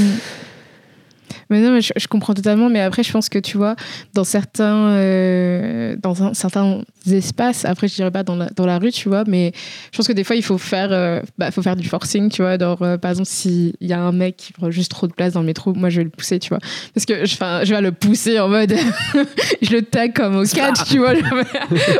Mais 1.48 1.60
non, 1.60 1.72
mais 1.72 1.80
je, 1.80 2.08
comprends 2.08 2.34
totalement. 2.34 2.68
Mais 2.68 2.80
après, 2.80 3.02
je 3.02 3.12
pense 3.12 3.28
que 3.28 3.38
tu 3.38 3.56
vois, 3.56 3.76
dans 4.14 4.24
certains, 4.24 4.88
euh, 4.88 5.96
dans 6.00 6.22
un, 6.22 6.34
certains 6.34 6.82
espaces, 7.10 7.64
après, 7.64 7.88
je 7.88 7.94
dirais 7.94 8.10
pas 8.10 8.22
dans 8.22 8.36
la, 8.36 8.50
dans 8.50 8.66
la 8.66 8.78
rue, 8.78 8.92
tu 8.92 9.08
vois, 9.08 9.24
mais 9.26 9.52
je 9.92 9.96
pense 9.96 10.06
que 10.06 10.12
des 10.12 10.24
fois, 10.24 10.36
il 10.36 10.42
faut 10.42 10.58
faire, 10.58 10.92
euh, 10.92 11.20
bah, 11.38 11.50
faut 11.50 11.62
faire 11.62 11.76
du 11.76 11.88
forcing, 11.88 12.30
tu 12.30 12.42
vois. 12.42 12.58
Genre, 12.58 12.82
euh, 12.82 12.98
par 12.98 13.12
exemple, 13.12 13.28
s'il 13.28 13.74
y 13.80 13.92
a 13.92 14.00
un 14.00 14.12
mec 14.12 14.36
qui 14.36 14.52
prend 14.52 14.70
juste 14.70 14.90
trop 14.90 15.06
de 15.06 15.12
place 15.12 15.32
dans 15.32 15.40
le 15.40 15.46
métro, 15.46 15.72
moi, 15.74 15.88
je 15.88 15.98
vais 15.98 16.04
le 16.04 16.10
pousser, 16.10 16.38
tu 16.38 16.50
vois. 16.50 16.60
Parce 16.94 17.06
que 17.06 17.24
je, 17.24 17.34
je 17.36 17.74
vais 17.74 17.80
le 17.80 17.92
pousser 17.92 18.38
en 18.38 18.48
mode, 18.48 18.74
je 19.62 19.72
le 19.72 19.82
tag 19.82 20.12
comme 20.12 20.36
au 20.36 20.44
catch, 20.44 20.84
tu 20.88 20.98
vois. 20.98 21.14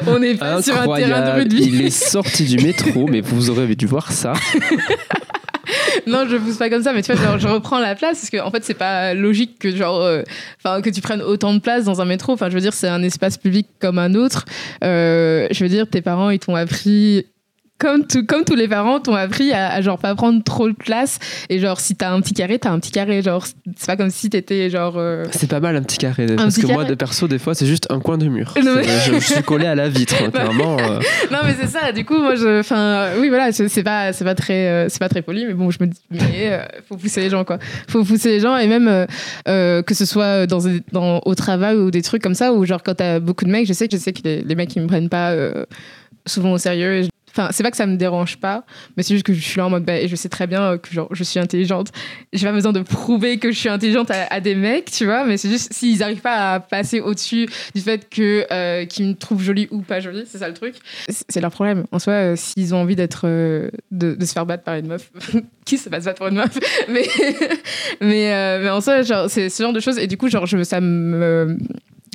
on 0.07 0.23
est 0.23 0.35
pas 0.35 0.63
sur 0.63 0.81
un 0.81 0.97
terrain 0.97 1.35
de 1.35 1.41
rugby. 1.41 1.63
Il 1.65 1.81
est 1.83 1.91
sorti 1.91 2.45
du 2.45 2.65
métro, 2.65 3.07
mais 3.07 3.21
vous 3.21 3.51
aurez 3.51 3.75
dû 3.75 3.87
voir 3.87 4.13
ça. 4.13 4.33
non, 6.07 6.27
je 6.29 6.37
pousse 6.37 6.57
pas 6.57 6.71
comme 6.71 6.83
ça, 6.83 6.93
mais 6.93 7.03
tu 7.03 7.13
vois, 7.13 7.39
je 7.39 7.49
reprends 7.49 7.79
la 7.79 7.95
place 7.95 8.19
parce 8.19 8.31
que 8.31 8.39
en 8.39 8.51
fait, 8.51 8.65
c'est 8.65 8.75
pas 8.75 9.15
logique 9.15 9.59
que 9.59 9.75
genre, 9.75 10.01
euh, 10.01 10.23
enfin, 10.59 10.81
que 10.81 10.91
tu 10.91 11.01
prennes 11.01 11.23
autant 11.23 11.55
de 11.55 11.61
place 11.61 11.85
dans 11.85 12.01
un 12.01 12.05
métro. 12.05 12.33
Enfin, 12.33 12.49
je 12.49 12.55
veux 12.55 12.61
dire, 12.61 12.75
c'est 12.75 12.89
un 12.89 13.03
espace 13.03 13.39
public 13.39 13.67
comme 13.81 13.99
un 13.99 14.15
autre. 14.15 14.45
Euh, 14.85 15.47
je 15.51 15.63
veux 15.63 15.71
dire, 15.71 15.89
tes 15.89 16.03
parents, 16.03 16.31
ils 16.31 16.39
t'ont 16.39 16.55
appris 16.55 17.27
comme, 17.81 18.05
comme 18.29 18.45
tous 18.45 18.55
les 18.55 18.69
parents 18.69 19.01
t'ont 19.01 19.15
appris 19.15 19.53
à, 19.53 19.81
genre 19.81 19.99
pas 19.99 20.15
prendre 20.15 20.45
trop 20.45 20.69
de 20.69 20.75
place. 20.75 21.19
Et 21.49 21.59
genre 21.59 21.81
si 21.81 21.97
t'as 21.97 22.13
un 22.13 22.21
petit 22.21 22.35
carré 22.35 22.59
t'as 22.59 22.71
un 22.71 22.79
petit 22.79 22.93
carré. 22.93 23.23
Genre 23.23 23.45
c'est 23.77 23.87
pas 23.87 23.97
comme 23.97 24.11
si 24.11 24.31
t'étais 24.31 24.71
genre 24.71 24.95
euh, 24.97 25.25
c'est 25.33 25.49
pas 25.49 25.61
mal 25.61 25.75
un 25.75 25.83
petit 25.83 25.99
carré. 25.99 26.27
Parce 26.37 26.59
que 26.59 26.67
moi 26.67 26.85
de 26.85 26.95
perso 26.95 27.27
des 27.27 27.39
fois 27.39 27.55
c'est 27.55 27.67
juste 27.67 27.89
un 27.91 27.99
coin 28.01 28.19
de 28.19 28.29
mur. 28.29 28.55
Je, 28.57 29.19
suis 29.21 29.43
collé 29.43 29.67
à 29.67 29.75
la 29.75 29.89
vitre 29.89 30.31
clairement 30.31 30.79
euh. 30.79 31.01
non 31.33 31.39
mais 31.45 31.57
c'est 31.59 31.69
ça. 31.69 31.93
Du 31.93 32.05
coup 32.05 32.19
moi 32.19 32.35
je 32.35 32.61
enfin 32.61 33.11
oui 33.19 33.31
voilà 33.31 33.51
c'est 33.53 33.83
pas 33.83 34.13
c'est 34.13 34.25
pas 34.25 34.35
très 34.35 34.69
euh, 34.69 34.89
c'est 34.89 34.99
pas 34.99 35.09
très 35.09 35.23
poli 35.23 35.47
mais 35.47 35.55
bon 35.55 35.71
je 35.71 35.79
me 35.81 35.87
dis 35.87 36.01
mais 36.11 36.61
faut 36.89 36.97
pousser 36.97 37.23
les 37.23 37.31
gens 37.31 37.45
quoi. 37.45 37.59
Faut 37.89 38.05
pousser 38.05 38.29
les 38.29 38.41
gens 38.41 38.57
et 38.59 38.67
même 38.67 39.07
que 39.47 39.95
ce 39.95 40.05
soit 40.05 40.47
dans, 40.47 40.61
dans 40.93 41.21
au 41.25 41.35
travail 41.35 41.77
ou 41.77 41.91
des 41.91 42.03
trucs 42.03 42.23
comme 42.23 42.35
ça 42.35 42.53
ou 42.53 42.67
genre 42.67 42.83
quand 42.83 42.95
t'as 42.95 43.21
beaucoup 43.21 43.47
de 43.47 43.51
mecs 43.51 43.67
je 43.67 43.73
sais 43.73 43.89
que 43.89 43.97
je 43.97 44.03
sais 44.03 44.13
que 44.13 44.21
les, 44.25 44.43
les 44.43 44.55
mecs 44.55 44.75
ils 44.77 44.83
me 44.83 44.87
prennent 44.87 45.09
pas 45.09 45.35
souvent 46.27 46.53
au 46.53 46.59
sérieux 46.59 47.09
Enfin, 47.31 47.49
c'est 47.53 47.63
pas 47.63 47.71
que 47.71 47.77
ça 47.77 47.87
me 47.87 47.97
dérange 47.97 48.39
pas, 48.39 48.65
mais 48.97 49.03
c'est 49.03 49.15
juste 49.15 49.27
que 49.27 49.33
je 49.33 49.41
suis 49.41 49.59
là 49.59 49.67
en 49.67 49.71
mode, 49.71 49.85
bah, 49.85 50.07
je 50.07 50.17
sais 50.17 50.29
très 50.29 50.47
bien 50.47 50.79
que 50.79 50.93
genre, 50.93 51.09
je 51.13 51.23
suis 51.23 51.39
intelligente. 51.39 51.89
J'ai 52.33 52.47
pas 52.47 52.53
besoin 52.53 52.73
de 52.73 52.81
prouver 52.81 53.39
que 53.39 53.53
je 53.53 53.59
suis 53.59 53.69
intelligente 53.69 54.11
à, 54.11 54.41
des 54.41 54.55
mecs, 54.55 54.91
tu 54.91 55.05
vois, 55.05 55.25
mais 55.25 55.37
c'est 55.37 55.49
juste 55.49 55.73
s'ils 55.73 56.03
arrivent 56.03 56.21
pas 56.21 56.55
à 56.55 56.61
passer 56.61 57.01
au-dessus 57.01 57.49
du 57.75 57.81
fait 57.81 58.09
que 58.09 58.47
euh, 58.51 58.85
qu'ils 58.87 59.07
me 59.07 59.15
trouvent 59.15 59.43
jolie 59.43 59.69
ou 59.71 59.81
pas 59.83 60.01
jolie, 60.01 60.25
c'est 60.27 60.39
ça 60.39 60.49
le 60.49 60.55
truc. 60.55 60.75
C'est 61.09 61.41
leur 61.41 61.51
problème. 61.51 61.85
En 61.93 61.99
soi, 61.99 62.13
euh, 62.15 62.37
s'ils 62.37 62.75
ont 62.75 62.79
envie 62.79 62.97
d'être, 62.97 63.23
euh, 63.25 63.71
de, 63.91 64.17
se 64.25 64.33
faire 64.33 64.47
battre 64.47 64.65
par 64.65 64.75
une 64.75 64.89
meuf, 64.89 65.11
qui 65.65 65.79
se 65.79 65.89
passe 65.89 66.05
battre 66.05 66.19
pour 66.19 66.29
une 66.29 66.37
meuf 66.37 66.59
Mais, 66.89 67.07
mais, 68.01 68.59
mais 68.61 68.71
en 68.71 68.81
soi, 68.81 69.03
genre, 69.03 69.31
c'est 69.31 69.49
ce 69.49 69.63
genre 69.63 69.73
de 69.73 69.81
choses. 69.81 69.99
Et 69.99 70.07
du 70.07 70.17
coup, 70.17 70.29
genre, 70.29 70.47
je, 70.47 70.63
ça 70.65 70.81
me, 70.81 71.57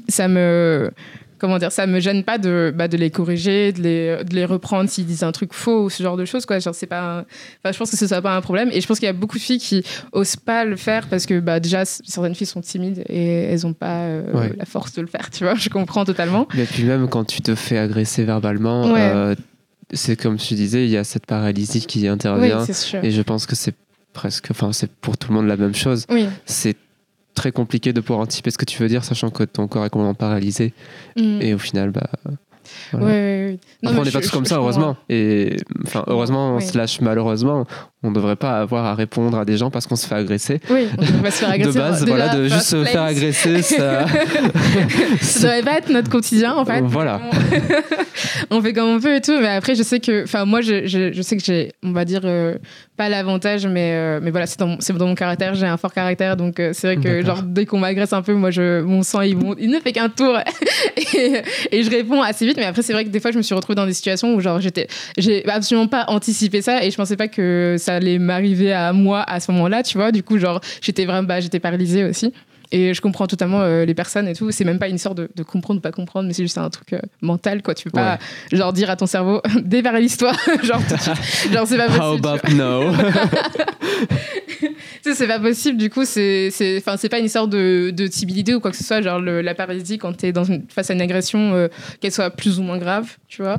ça 0.08 0.28
me 0.28 0.92
comment 1.38 1.58
dire, 1.58 1.72
ça 1.72 1.88
me 1.88 2.00
gêne 2.00 2.24
pas 2.24 2.38
de, 2.38 2.74
bah, 2.76 2.88
de 2.88 2.98
les 2.98 3.10
corriger, 3.10 3.72
de 3.72 3.82
les, 3.82 4.24
de 4.24 4.34
les 4.34 4.46
reprendre 4.46 4.90
s'ils 4.90 5.06
disent 5.06 5.24
un 5.24 5.32
truc 5.32 5.54
faux 5.54 5.86
ou 5.86 5.90
ce 5.90 6.02
genre 6.02 6.18
de 6.18 6.26
choses. 6.26 6.46
Quoi. 6.46 6.60
Genre, 6.60 6.76
c'est 6.76 6.86
pas 6.88 7.26
enfin, 7.64 7.72
je 7.72 7.78
pense 7.78 7.92
que 7.92 7.98
ce 7.98 8.08
soit 8.08 8.22
pas 8.22 8.36
un 8.36 8.42
problème. 8.42 8.70
Et 8.72 8.82
je 8.82 8.88
pense 8.88 9.00
qu'il 9.00 9.08
y 9.08 9.10
a 9.10 9.14
beaucoup 9.14 9.38
de 9.38 9.44
filles 9.44 9.60
qui 9.60 9.84
osent 10.12 10.36
pas 10.36 10.66
le 10.66 10.76
faire 10.76 11.08
parce 11.08 11.26
que 11.26 11.40
bah, 11.40 11.60
déjà, 11.60 11.86
certaines 11.86 12.36
filles 12.36 12.48
sont 12.48 12.62
timides 12.62 13.04
et 13.10 13.44
elles 13.44 13.66
ont 13.66 13.74
pas 13.74 14.04
euh, 14.04 14.50
la 14.58 14.66
force 14.66 14.94
de 14.94 15.02
le 15.02 15.08
faire. 15.08 15.30
Tu 15.30 15.44
vois, 15.44 15.56
je 15.56 15.70
comprends 15.70 16.06
totalement. 16.06 16.48
Et 16.58 16.66
puis 16.66 16.84
même 16.84 17.08
quand 17.10 17.26
tu 17.26 17.42
te 17.42 17.56
fais 17.56 17.78
agresser 17.78 18.24
verbalement, 18.24 18.96
euh, 18.96 19.36
c'est 19.92 20.20
comme 20.20 20.38
tu 20.38 20.56
disais, 20.56 20.86
il 20.86 20.92
y 20.92 20.98
a 20.98 21.04
cette 21.04 21.26
paralysie 21.26 21.86
qui 21.86 22.08
intervient. 22.08 22.66
et 23.04 23.12
je 23.12 23.22
pense 23.22 23.46
que 23.46 23.56
c'est 23.56 23.76
presque, 24.14 24.48
enfin, 24.52 24.72
c'est 24.72 24.90
pour 24.90 25.18
tout 25.18 25.30
le 25.30 25.36
monde 25.36 25.48
la 25.48 25.58
même 25.58 25.76
chose. 25.76 26.06
Oui. 26.10 26.28
C'est 26.46 26.76
très 27.36 27.52
compliqué 27.52 27.94
de 27.94 28.02
pouvoir 28.02 28.22
anticiper 28.22 28.50
ce 28.50 28.58
que 28.58 28.66
tu 28.66 28.82
veux 28.82 28.88
dire, 28.88 29.04
sachant 29.04 29.30
que 29.30 29.44
ton 29.44 29.68
corps 29.68 29.86
est 29.86 29.90
complètement 29.90 30.16
paralysé. 30.16 30.74
Mm. 31.18 31.42
Et 31.42 31.54
au 31.54 31.60
final, 31.60 31.92
bah. 31.92 32.10
Ouais, 32.94 33.58
Après, 33.84 34.00
on 34.00 34.04
n'est 34.04 34.12
pas 34.12 34.22
tous 34.22 34.32
comme 34.32 34.46
ça, 34.46 34.56
heureusement. 34.56 34.98
Et 35.10 35.58
enfin, 35.86 36.04
heureusement, 36.08 36.60
slash 36.60 37.02
malheureusement, 37.02 37.66
on 38.04 38.10
ne 38.10 38.16
devrait 38.16 38.36
pas 38.36 38.60
avoir 38.60 38.86
à 38.86 38.96
répondre 38.96 39.38
à 39.38 39.46
des 39.46 39.58
gens 39.58 39.72
parce 39.72 39.88
qu'on 39.88 39.96
se 39.96 40.08
fait 40.08 40.16
agresser. 40.16 40.60
Oui, 40.70 40.88
on 40.98 41.02
devrait 41.02 41.32
se 41.32 41.38
faire 41.38 41.50
agresser. 41.50 41.78
de 41.78 41.84
base, 41.84 42.06
voilà, 42.06 42.36
de 42.36 42.48
juste 42.48 42.62
se 42.62 42.84
faire 42.84 43.04
agresser, 43.04 43.62
ça. 43.62 44.06
ça 45.22 45.42
devrait 45.42 45.64
pas 45.64 45.78
être 45.78 45.90
notre 45.90 46.10
quotidien, 46.10 46.56
en 46.56 46.66
fait. 46.66 46.82
Voilà. 46.82 47.22
on 48.52 48.62
fait 48.62 48.74
comme 48.74 48.90
on 48.90 49.00
peut 49.00 49.16
et 49.16 49.22
tout, 49.22 49.38
mais 49.40 49.48
après, 49.48 49.76
je 49.76 49.84
sais 49.84 50.00
que, 50.00 50.24
enfin, 50.24 50.46
moi, 50.46 50.62
je, 50.62 50.88
je, 50.88 51.12
je, 51.14 51.22
sais 51.22 51.38
que 51.38 51.44
j'ai, 51.44 51.74
on 51.84 51.92
va 51.92 52.06
dire, 52.06 52.22
euh, 52.24 52.58
pas 52.96 53.10
l'avantage, 53.10 53.68
mais, 53.68 53.92
euh, 53.94 54.20
mais 54.22 54.32
voilà, 54.32 54.46
c'est 54.46 54.60
dans, 54.60 54.78
dans, 54.78 55.08
mon 55.08 55.16
caractère, 55.16 55.54
j'ai 55.56 55.66
un 55.66 55.78
fort 55.78 55.94
caractère, 55.94 56.38
donc 56.38 56.60
euh, 56.60 56.72
c'est 56.74 56.96
vrai 56.96 57.04
que, 57.04 57.26
genre, 57.26 57.42
dès 57.44 57.66
qu'on 57.66 57.80
m'agresse 57.80 58.14
un 58.14 58.22
peu, 58.22 58.34
moi, 58.34 58.52
je, 58.52 58.82
mon 58.82 59.04
sang, 59.04 59.22
il, 59.22 59.38
il 59.60 59.70
ne 59.70 59.80
fait 59.80 59.92
qu'un 59.92 60.10
tour. 60.10 60.38
Et, 61.14 61.42
et, 61.72 61.84
je 61.84 61.90
réponds 61.90 62.22
assez 62.22 62.46
vite, 62.46 62.58
mais 62.58 62.66
après, 62.66 62.82
c'est 62.82 62.94
vrai 62.94 63.04
que 63.04 63.10
des 63.10 63.20
fois, 63.20 63.32
je 63.32 63.38
me 63.38 63.42
suis 63.42 63.54
retrouvée 63.54 63.76
dans 63.76 63.86
des 63.86 63.94
situations 63.94 64.34
où, 64.34 64.40
genre, 64.40 64.60
j'étais, 64.62 64.88
j'ai 65.18 65.48
absolument 65.48 65.88
pas 65.88 66.06
anticipé 66.08 66.62
ça 66.62 66.84
et 66.84 66.92
je 66.92 66.96
pensais 66.96 67.16
pas 67.16 67.28
que 67.28 67.76
ça 67.78 67.96
allait 67.96 68.18
m'arriver 68.18 68.74
à 68.74 68.94
moi 68.94 69.22
à 69.22 69.40
ce 69.40 69.52
moment-là, 69.52 69.84
tu 69.84 69.98
vois, 69.98 70.12
du 70.12 70.24
coup, 70.24 70.38
genre, 70.38 70.62
j'étais 70.82 71.06
vraiment, 71.06 71.24
bah, 71.24 71.40
j'étais 71.40 71.60
paralysée 71.60 72.04
aussi. 72.04 72.34
Et 72.72 72.94
je 72.94 73.02
comprends 73.02 73.28
totalement 73.28 73.62
euh, 73.62 73.86
les 73.86 73.94
personnes 73.94 74.28
et 74.28 74.36
tout. 74.36 74.52
C'est 74.52 74.66
même 74.66 74.80
pas 74.80 74.88
une 74.88 74.98
sorte 74.98 75.18
de, 75.18 75.44
comprendre 75.44 75.80
ou 75.80 75.82
pas 75.82 75.92
comprendre, 75.92 76.28
mais 76.28 76.34
c'est 76.34 76.44
juste 76.44 76.58
un 76.58 76.70
truc 76.70 76.94
euh, 76.94 77.00
mental, 77.22 77.62
quoi. 77.62 77.76
Tu 77.76 77.86
peux 77.86 77.92
pas, 77.92 78.18
genre, 78.52 78.74
dire 78.74 78.90
à 78.90 78.96
ton 78.96 79.06
cerveau, 79.06 79.42
déparalyse-toi. 79.64 80.32
genre, 80.64 80.82
genre 81.52 81.68
c'est 81.68 81.78
pas 81.78 81.88
possible. 81.88 82.02
How 82.02 82.18
about 82.18 82.50
no? 82.54 82.92
C'est 85.14 85.28
pas 85.28 85.40
possible. 85.40 85.78
Du 85.78 85.90
coup, 85.90 86.06
c'est, 86.06 86.52
pas 87.10 87.20
une 87.20 87.28
sorte 87.28 87.50
de, 87.50 87.92
de 87.92 88.08
timidité 88.08 88.56
ou 88.56 88.60
quoi 88.60 88.72
que 88.72 88.78
ce 88.78 88.84
soit. 88.84 89.02
Genre, 89.02 89.20
la 89.20 89.56
paralysie, 89.56 89.98
quand 89.98 90.14
t'es 90.14 90.32
dans 90.32 90.46
face 90.70 90.90
à 90.90 90.94
une 90.94 91.02
agression, 91.02 91.54
euh, 91.54 91.68
qu'elle 92.00 92.12
soit 92.12 92.30
plus 92.30 92.60
ou 92.60 92.64
moins 92.64 92.78
grave, 92.78 93.18
tu 93.28 93.42
vois, 93.42 93.58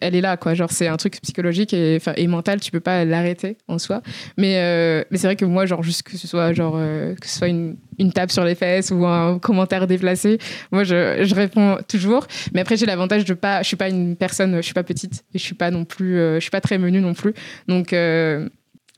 elle, 0.00 0.14
est 0.14 0.20
là, 0.20 0.36
quoi. 0.36 0.54
Genre, 0.54 0.70
c'est 0.70 0.88
un 0.88 0.96
truc 0.96 1.20
psychologique 1.22 1.72
et, 1.72 1.98
et 2.16 2.26
mental. 2.26 2.60
Tu 2.60 2.70
peux 2.70 2.80
pas 2.80 3.04
l'arrêter 3.04 3.56
en 3.68 3.78
soi. 3.78 4.02
Mais, 4.36 5.04
mais 5.10 5.18
c'est 5.18 5.26
vrai 5.26 5.36
que 5.36 5.44
moi, 5.44 5.66
genre, 5.66 5.82
juste 5.82 6.02
que 6.02 6.16
ce 6.16 6.26
soit, 6.26 6.52
genre, 6.52 6.74
que 7.20 7.26
ce 7.26 7.38
soit 7.38 7.48
une 7.48 7.76
une 7.98 8.12
tape 8.12 8.30
sur 8.30 8.44
les 8.44 8.54
fesses 8.54 8.90
ou 8.90 9.06
un 9.06 9.38
commentaire 9.38 9.86
déplacé. 9.86 10.38
Moi, 10.72 10.84
je, 10.84 11.24
je 11.24 11.34
réponds 11.34 11.78
toujours. 11.88 12.26
Mais 12.52 12.60
après, 12.60 12.76
j'ai 12.76 12.86
l'avantage 12.86 13.24
de 13.24 13.34
pas. 13.34 13.62
Je 13.62 13.68
suis 13.68 13.76
pas 13.76 13.88
une 13.88 14.16
personne. 14.16 14.56
Je 14.56 14.62
suis 14.62 14.74
pas 14.74 14.82
petite 14.82 15.24
et 15.34 15.38
je 15.38 15.42
suis 15.42 15.54
pas 15.54 15.70
non 15.70 15.84
plus. 15.84 16.18
Euh, 16.18 16.36
je 16.36 16.40
suis 16.40 16.50
pas 16.50 16.60
très 16.60 16.78
menue 16.78 17.00
non 17.00 17.14
plus. 17.14 17.34
Donc. 17.68 17.94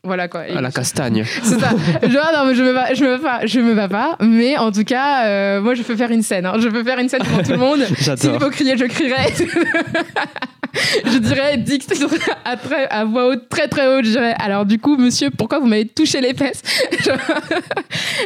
Voilà 0.08 0.26
quoi. 0.26 0.40
à 0.40 0.60
la 0.62 0.70
castagne. 0.70 1.22
C'est 1.42 1.60
ça. 1.60 1.68
Genre, 2.02 2.30
non, 2.34 2.46
mais 2.46 2.54
je 2.54 2.62
me 2.62 2.72
bats, 2.72 2.94
je 2.94 3.04
me 3.04 3.18
bats, 3.18 3.44
je 3.44 3.60
me 3.60 3.74
bats 3.74 3.88
pas. 3.88 4.16
Mais 4.20 4.56
en 4.56 4.72
tout 4.72 4.84
cas, 4.84 5.26
euh, 5.26 5.60
moi, 5.60 5.74
je 5.74 5.82
peux 5.82 5.96
faire 5.96 6.10
une 6.10 6.22
scène. 6.22 6.46
Hein. 6.46 6.54
Je 6.58 6.68
peux 6.68 6.82
faire 6.82 6.98
une 6.98 7.10
scène 7.10 7.20
devant 7.22 7.42
tout 7.42 7.52
le 7.52 7.58
monde. 7.58 7.80
S'il 8.16 8.40
faut 8.40 8.48
crier, 8.48 8.78
je 8.78 8.86
crierai. 8.86 9.34
je 11.04 11.18
dirais 11.18 11.58
Dix 11.58 11.80
à, 12.46 12.56
très, 12.56 12.88
à 12.88 13.04
voix 13.04 13.28
haute, 13.28 13.50
très 13.50 13.68
très 13.68 13.86
haute. 13.86 14.06
Je 14.06 14.12
dirais 14.12 14.34
alors 14.38 14.64
du 14.64 14.78
coup, 14.78 14.96
monsieur, 14.96 15.28
pourquoi 15.30 15.58
vous 15.58 15.66
m'avez 15.66 15.86
touché 15.86 16.22
les 16.22 16.32
fesses? 16.32 16.62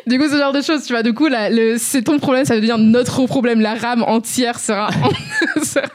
Du 0.07 0.19
coup, 0.19 0.29
ce 0.29 0.39
genre 0.39 0.53
de 0.53 0.63
choses, 0.63 0.85
tu 0.85 0.93
vois. 0.93 1.03
Du 1.03 1.15
coup, 1.15 1.29
c'est 1.79 2.03
ton 2.03 2.21
problème, 2.21 2.45
ça 2.45 2.59
dire 2.61 2.79
notre 2.79 3.27
problème. 3.27 3.61
La 3.61 3.75
rame 3.75 4.05
entière 4.07 4.61
sera, 4.61 4.91
sera 5.63 5.87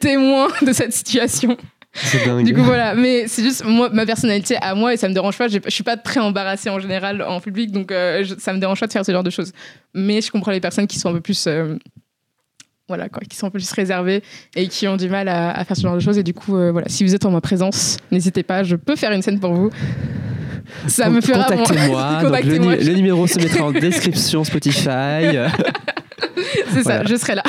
témoin 0.00 0.48
de 0.62 0.72
cette 0.72 0.94
situation. 0.94 1.58
Dingue. 2.24 2.44
Du 2.44 2.54
coup, 2.54 2.62
voilà. 2.62 2.94
Mais 2.94 3.26
c'est 3.26 3.42
juste 3.42 3.64
moi, 3.64 3.90
ma 3.92 4.06
personnalité 4.06 4.56
à 4.60 4.74
moi 4.74 4.94
et 4.94 4.96
ça 4.96 5.08
me 5.08 5.14
dérange 5.14 5.36
pas. 5.36 5.48
Je 5.48 5.58
suis 5.68 5.82
pas 5.82 5.96
très 5.96 6.20
embarrassée 6.20 6.70
en 6.70 6.78
général 6.78 7.22
en 7.22 7.40
public, 7.40 7.72
donc 7.72 7.90
euh, 7.90 8.24
ça 8.38 8.52
me 8.52 8.58
dérange 8.58 8.80
pas 8.80 8.86
de 8.86 8.92
faire 8.92 9.04
ce 9.04 9.12
genre 9.12 9.24
de 9.24 9.30
choses. 9.30 9.52
Mais 9.94 10.20
je 10.20 10.30
comprends 10.30 10.52
les 10.52 10.60
personnes 10.60 10.86
qui 10.86 10.98
sont 10.98 11.10
un 11.10 11.14
peu 11.14 11.20
plus. 11.20 11.46
Euh, 11.46 11.76
voilà, 12.88 13.08
quoi, 13.08 13.22
qui 13.28 13.36
sont 13.36 13.46
un 13.46 13.50
peu 13.50 13.58
plus 13.58 13.72
réservées 13.72 14.22
et 14.56 14.66
qui 14.66 14.88
ont 14.88 14.96
du 14.96 15.08
mal 15.08 15.28
à, 15.28 15.64
faire 15.64 15.76
ce 15.76 15.82
genre 15.82 15.94
de 15.94 16.00
choses. 16.00 16.18
Et 16.18 16.24
du 16.24 16.34
coup, 16.34 16.56
euh, 16.56 16.72
voilà, 16.72 16.88
si 16.88 17.04
vous 17.04 17.14
êtes 17.14 17.24
en 17.24 17.30
ma 17.30 17.40
présence, 17.40 17.98
n'hésitez 18.10 18.42
pas, 18.42 18.64
je 18.64 18.74
peux 18.74 18.96
faire 18.96 19.12
une 19.12 19.22
scène 19.22 19.38
pour 19.38 19.54
vous. 19.54 19.70
Ça 20.88 21.08
me 21.08 21.20
fera 21.20 21.44
Contactez-moi. 21.44 22.76
le, 22.78 22.84
le, 22.84 22.94
numéro 22.94 23.26
se 23.26 23.38
mettra 23.38 23.64
en 23.64 23.72
description 23.72 24.42
Spotify. 24.42 24.88
C'est 26.72 26.82
ça, 26.82 27.04
je 27.04 27.16
serai 27.16 27.34
là. 27.34 27.42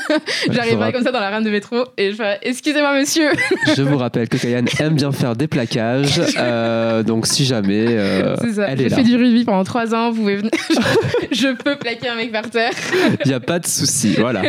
J'arriverai 0.50 0.92
comme 0.92 1.02
ça 1.02 1.10
dans 1.10 1.20
la 1.20 1.30
rame 1.30 1.44
de 1.44 1.50
métro 1.50 1.84
et 1.96 2.10
je 2.10 2.16
ferai 2.16 2.38
Excusez-moi, 2.42 2.98
monsieur. 2.98 3.30
je 3.76 3.82
vous 3.82 3.98
rappelle 3.98 4.28
que 4.28 4.36
Kayane 4.36 4.68
aime 4.80 4.94
bien 4.94 5.12
faire 5.12 5.36
des 5.36 5.48
plaquages. 5.48 6.20
Euh, 6.38 7.02
donc, 7.02 7.26
si 7.26 7.44
jamais. 7.44 7.86
Euh, 7.88 8.36
elle 8.66 8.80
est 8.80 8.88
je 8.88 8.94
fais 8.94 9.02
du 9.02 9.16
rugby 9.16 9.44
pendant 9.44 9.64
trois 9.64 9.94
ans. 9.94 10.10
Vous 10.10 10.20
pouvez 10.20 10.36
venir. 10.36 10.50
je 11.32 11.54
peux 11.54 11.76
plaquer 11.76 12.08
un 12.08 12.14
mec 12.14 12.30
par 12.30 12.48
terre. 12.48 12.72
Il 13.24 13.28
n'y 13.28 13.34
a 13.34 13.40
pas 13.40 13.58
de 13.58 13.66
souci. 13.66 14.14
Voilà. 14.18 14.42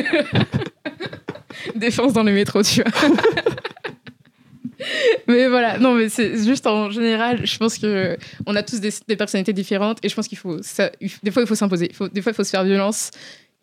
Défense 1.76 2.14
dans 2.14 2.24
le 2.24 2.32
métro, 2.32 2.62
tu 2.62 2.84
vois. 2.84 3.10
mais 5.28 5.48
voilà, 5.48 5.80
non, 5.80 5.94
mais 5.96 6.10
c'est 6.10 6.38
juste 6.44 6.68
en 6.68 6.90
général, 6.92 7.46
je 7.46 7.58
pense 7.58 7.78
que 7.78 8.18
on 8.46 8.56
a 8.56 8.64
tous 8.64 8.80
des, 8.80 9.16
personnalités 9.16 9.54
différentes 9.54 9.98
et 10.04 10.10
je 10.10 10.16
pense 10.16 10.28
qu'il 10.28 10.38
faut, 10.38 10.62
ça, 10.62 10.92
des 11.24 11.32
fois, 11.32 11.42
il 11.42 11.48
faut 11.48 11.56
s'imposer. 11.56 11.88
Des 12.14 12.22
fois, 12.22 12.32
il 12.32 12.36
faut 12.36 12.44
se 12.44 12.52
faire 12.52 12.64
violence 12.64 13.12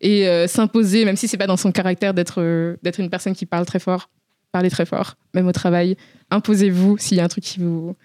et 0.01 0.27
euh, 0.27 0.47
s'imposer, 0.47 1.05
même 1.05 1.15
si 1.15 1.27
c'est 1.27 1.37
pas 1.37 1.47
dans 1.47 1.57
son 1.57 1.71
caractère 1.71 2.13
d'être 2.13 2.41
euh, 2.41 2.77
d'être 2.83 2.99
une 2.99 3.09
personne 3.09 3.33
qui 3.33 3.45
parle 3.45 3.65
très 3.65 3.79
fort, 3.79 4.09
parler 4.51 4.69
très 4.69 4.85
fort, 4.85 5.15
même 5.33 5.47
au 5.47 5.51
travail. 5.51 5.97
Imposez-vous 6.29 6.97
s'il 6.97 7.17
y 7.17 7.19
a 7.19 7.23
un 7.23 7.27
truc 7.27 7.43
qui 7.43 7.59
vous 7.59 7.95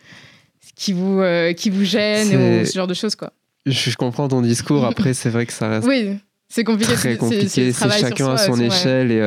qui 0.75 0.93
vous 0.93 1.21
euh, 1.21 1.53
qui 1.53 1.71
vous 1.71 1.85
gêne 1.85 2.29
ou 2.29 2.67
ce 2.67 2.73
genre 2.73 2.87
de 2.87 2.95
choses 2.95 3.15
quoi. 3.15 3.33
Je, 3.65 3.95
comprends 3.95 4.27
ton 4.27 4.43
discours. 4.43 4.85
Après, 4.85 5.15
c'est 5.15 5.31
vrai 5.31 5.47
que 5.47 5.53
ça 5.53 5.69
reste. 5.69 5.87
Oui. 5.87 6.19
C'est 6.49 6.65
compliqué. 6.65 6.95
Très 6.95 7.17
compliqué. 7.17 7.73
C'est 7.73 7.73
chacun 7.73 8.31
à 8.31 8.37
son 8.37 8.59
échelle. 8.59 9.13
Et 9.13 9.21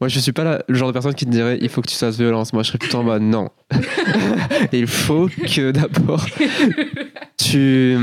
moi, 0.00 0.08
je 0.08 0.18
suis 0.18 0.32
pas 0.32 0.62
le 0.66 0.74
genre 0.74 0.88
de 0.88 0.92
personne 0.94 1.14
qui 1.14 1.26
te 1.26 1.30
dirait 1.30 1.58
il 1.60 1.68
faut 1.68 1.82
que 1.82 1.88
tu 1.88 1.94
fasses 1.94 2.16
violence. 2.16 2.54
Moi, 2.54 2.62
je 2.62 2.68
serais 2.68 2.78
plutôt 2.78 2.98
en 2.98 3.04
mode 3.04 3.22
non. 3.22 3.50
il 4.72 4.86
faut 4.86 5.28
que 5.28 5.72
d'abord 5.72 6.24
tu. 7.36 7.98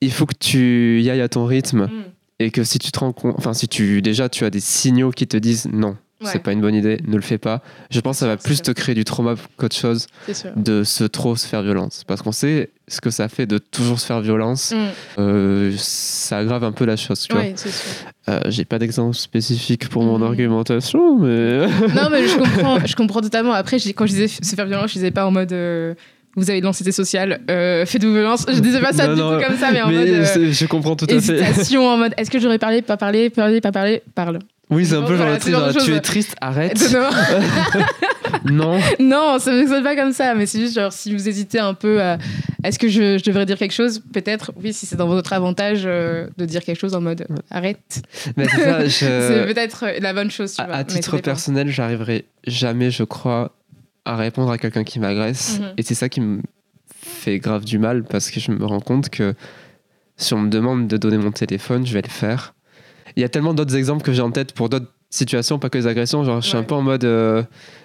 Il 0.00 0.12
faut 0.12 0.26
que 0.26 0.36
tu 0.38 1.02
y 1.02 1.10
ailles 1.10 1.20
à 1.20 1.28
ton 1.28 1.44
rythme. 1.44 1.86
Mm 1.86 2.04
et 2.40 2.50
que 2.50 2.64
si 2.64 2.78
tu 2.80 2.90
te 2.90 2.98
rends 2.98 3.12
compte, 3.12 3.34
enfin 3.38 3.54
si 3.54 3.68
tu 3.68 4.02
déjà 4.02 4.28
tu 4.28 4.44
as 4.44 4.50
des 4.50 4.60
signaux 4.60 5.10
qui 5.12 5.26
te 5.28 5.36
disent 5.36 5.68
non, 5.72 5.96
Ouais. 6.22 6.28
c'est 6.32 6.42
pas 6.42 6.52
une 6.52 6.60
bonne 6.60 6.74
idée, 6.74 7.00
ne 7.06 7.16
le 7.16 7.22
fais 7.22 7.38
pas. 7.38 7.62
Je 7.90 7.98
pense 8.00 8.16
que 8.16 8.20
ça 8.20 8.26
va 8.26 8.36
plus 8.36 8.60
te 8.60 8.70
créer 8.72 8.94
du 8.94 9.04
trauma 9.04 9.36
qu'autre 9.56 9.74
chose 9.74 10.06
de 10.54 10.84
se 10.84 11.04
trop 11.04 11.34
se 11.34 11.46
faire 11.46 11.62
violence. 11.62 12.04
Parce 12.06 12.20
qu'on 12.20 12.30
sait 12.32 12.68
ce 12.88 13.00
que 13.00 13.08
ça 13.08 13.30
fait 13.30 13.46
de 13.46 13.56
toujours 13.56 13.98
se 13.98 14.04
faire 14.04 14.20
violence. 14.20 14.72
Mm. 14.72 14.76
Euh, 15.18 15.72
ça 15.78 16.36
aggrave 16.36 16.62
un 16.64 16.72
peu 16.72 16.84
la 16.84 16.96
chose, 16.96 17.20
tu. 17.26 17.34
Ouais. 17.34 17.54
Euh, 18.28 18.38
J'ai 18.48 18.66
pas 18.66 18.78
d'exemple 18.78 19.16
spécifique 19.16 19.88
pour 19.88 20.02
mon 20.02 20.18
Mm. 20.18 20.22
argumentation, 20.24 21.18
mais. 21.18 21.66
non, 21.94 22.10
mais 22.10 22.28
je 22.28 22.36
comprends, 22.36 22.84
je 22.84 22.94
comprends 22.96 23.22
totalement. 23.22 23.52
Après, 23.54 23.78
quand 23.96 24.04
je 24.04 24.12
disais 24.12 24.28
se 24.28 24.54
faire 24.54 24.66
violence, 24.66 24.88
je 24.90 24.94
disais 24.96 25.10
pas 25.12 25.26
en 25.26 25.30
mode 25.30 25.52
euh, 25.54 25.94
vous 26.40 26.50
avez 26.50 26.60
de 26.60 26.64
l'anxiété 26.66 26.92
sociale, 26.92 27.40
euh, 27.50 27.86
faites-vous 27.86 28.12
violence. 28.12 28.44
Je 28.48 28.58
disais 28.60 28.80
pas 28.80 28.92
ça 28.92 29.06
Non, 29.08 29.14
du 29.14 29.20
non, 29.20 29.38
tout 29.40 29.46
comme 29.46 29.56
ça, 29.58 29.70
mais 29.72 29.82
en 29.82 29.88
mais 29.88 29.98
mode. 29.98 30.08
euh, 30.08 30.52
je 30.52 30.66
comprends 30.66 30.96
tout 30.96 31.06
à 31.08 31.20
fait. 31.20 31.76
en 31.76 31.96
mode 31.96 32.14
est-ce 32.16 32.30
que 32.30 32.38
j'aurais 32.38 32.58
parlé, 32.58 32.82
pas 32.82 32.96
parlé, 32.96 33.30
parlé, 33.30 33.60
pas 33.60 33.72
parlé, 33.72 34.02
parle. 34.14 34.38
Oui, 34.70 34.86
c'est 34.86 34.94
un 34.94 35.02
peu 35.02 35.16
genre 35.16 35.26
Voilà, 35.26 35.72
genre 35.72 35.82
tu 35.84 35.92
es 35.94 36.00
triste, 36.00 36.36
arrête. 36.40 36.78
Non, 38.44 38.78
non. 39.00 39.38
ça 39.38 39.52
ne 39.52 39.58
fonctionne 39.60 39.82
pas 39.82 39.96
comme 39.96 40.12
ça, 40.12 40.34
mais 40.34 40.46
c'est 40.46 40.60
juste 40.60 40.74
genre 40.76 40.92
si 40.92 41.12
vous 41.12 41.28
hésitez 41.28 41.58
un 41.58 41.74
peu 41.74 42.00
à 42.00 42.16
est-ce 42.62 42.78
que 42.78 42.88
je, 42.88 43.18
je 43.18 43.24
devrais 43.24 43.44
dire 43.46 43.58
quelque 43.58 43.72
chose, 43.74 44.00
peut-être, 44.12 44.52
oui, 44.62 44.72
si 44.72 44.86
c'est 44.86 44.96
dans 44.96 45.08
votre 45.08 45.32
avantage 45.32 45.82
euh, 45.84 46.28
de 46.38 46.44
dire 46.44 46.62
quelque 46.62 46.78
chose 46.78 46.94
en 46.94 47.00
mode 47.00 47.26
arrête. 47.50 48.02
Mais 48.36 48.46
c'est 48.48 48.88
je- 48.88 49.46
peut-être 49.52 49.84
la 50.00 50.12
bonne 50.12 50.30
chose, 50.30 50.54
tu 50.54 50.62
à, 50.62 50.66
vois. 50.66 50.76
à 50.76 50.84
titre 50.84 51.18
personnel, 51.18 51.68
j'arriverai 51.70 52.26
jamais, 52.46 52.90
je 52.90 53.02
crois, 53.02 53.52
à 54.04 54.16
répondre 54.16 54.50
à 54.50 54.58
quelqu'un 54.58 54.84
qui 54.84 54.98
m'agresse. 55.00 55.58
Mhm. 55.60 55.74
Et 55.76 55.82
c'est 55.82 55.94
ça 55.94 56.08
qui 56.08 56.20
me 56.20 56.40
fait 57.02 57.38
grave 57.38 57.64
du 57.64 57.78
mal 57.78 58.04
parce 58.04 58.30
que 58.30 58.40
je 58.40 58.50
me 58.52 58.64
rends 58.64 58.80
compte 58.80 59.08
que 59.10 59.34
si 60.16 60.34
on 60.34 60.40
me 60.40 60.50
demande 60.50 60.86
de 60.88 60.96
donner 60.96 61.18
mon 61.18 61.30
téléphone, 61.32 61.86
je 61.86 61.92
vais 61.94 62.02
le 62.02 62.08
faire. 62.10 62.54
Il 63.16 63.20
y 63.22 63.24
a 63.24 63.28
tellement 63.28 63.54
d'autres 63.54 63.74
exemples 63.76 64.02
que 64.02 64.12
j'ai 64.12 64.22
en 64.22 64.30
tête 64.30 64.52
pour 64.52 64.68
d'autres 64.68 64.92
situations, 65.08 65.58
pas 65.58 65.68
que 65.70 65.78
les 65.78 65.86
agressions. 65.86 66.22
Genre, 66.24 66.40
je 66.40 66.46
suis 66.46 66.54
Ouais. 66.56 66.60
un 66.60 66.64
peu 66.64 66.74
en 66.74 66.82
mode. 66.82 67.04
euh, 67.04 67.42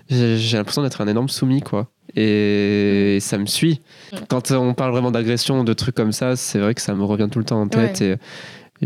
j'ai 0.09 0.57
l'impression 0.57 0.83
d'être 0.83 1.01
un 1.01 1.07
énorme 1.07 1.29
soumis, 1.29 1.61
quoi. 1.61 1.87
Et 2.15 3.17
ça 3.21 3.37
me 3.37 3.45
suit. 3.45 3.81
Quand 4.29 4.51
on 4.51 4.73
parle 4.73 4.91
vraiment 4.91 5.11
d'agression, 5.11 5.63
de 5.63 5.73
trucs 5.73 5.95
comme 5.95 6.11
ça, 6.11 6.35
c'est 6.35 6.59
vrai 6.59 6.73
que 6.75 6.81
ça 6.81 6.93
me 6.93 7.03
revient 7.03 7.27
tout 7.31 7.39
le 7.39 7.45
temps 7.45 7.59
en 7.61 7.67
tête. 7.67 8.01
Et 8.01 8.15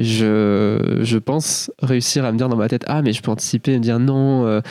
je, 0.03 0.99
je 1.01 1.17
pense 1.17 1.71
réussir 1.81 2.25
à 2.25 2.31
me 2.31 2.38
dire 2.38 2.49
dans 2.49 2.55
ma 2.57 2.67
tête 2.67 2.83
Ah, 2.88 3.01
mais 3.01 3.13
je 3.13 3.21
peux 3.21 3.31
anticiper, 3.31 3.73
me 3.77 3.79
dire 3.83 3.99
non, 3.99 4.45
euh, 4.45 4.62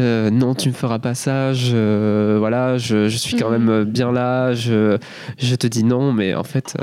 euh, 0.00 0.30
non, 0.30 0.54
tu 0.54 0.68
me 0.68 0.74
feras 0.74 0.98
pas 0.98 1.14
ça. 1.14 1.52
Je, 1.52 2.36
voilà, 2.38 2.78
je, 2.78 3.08
je 3.08 3.16
suis 3.16 3.36
quand 3.36 3.50
Mhm. 3.50 3.64
même 3.64 3.84
bien 3.84 4.12
là. 4.12 4.52
Je, 4.54 4.98
je 5.38 5.54
te 5.54 5.66
dis 5.66 5.84
non, 5.84 6.12
mais 6.12 6.34
en 6.34 6.44
fait. 6.44 6.74
euh, 6.78 6.82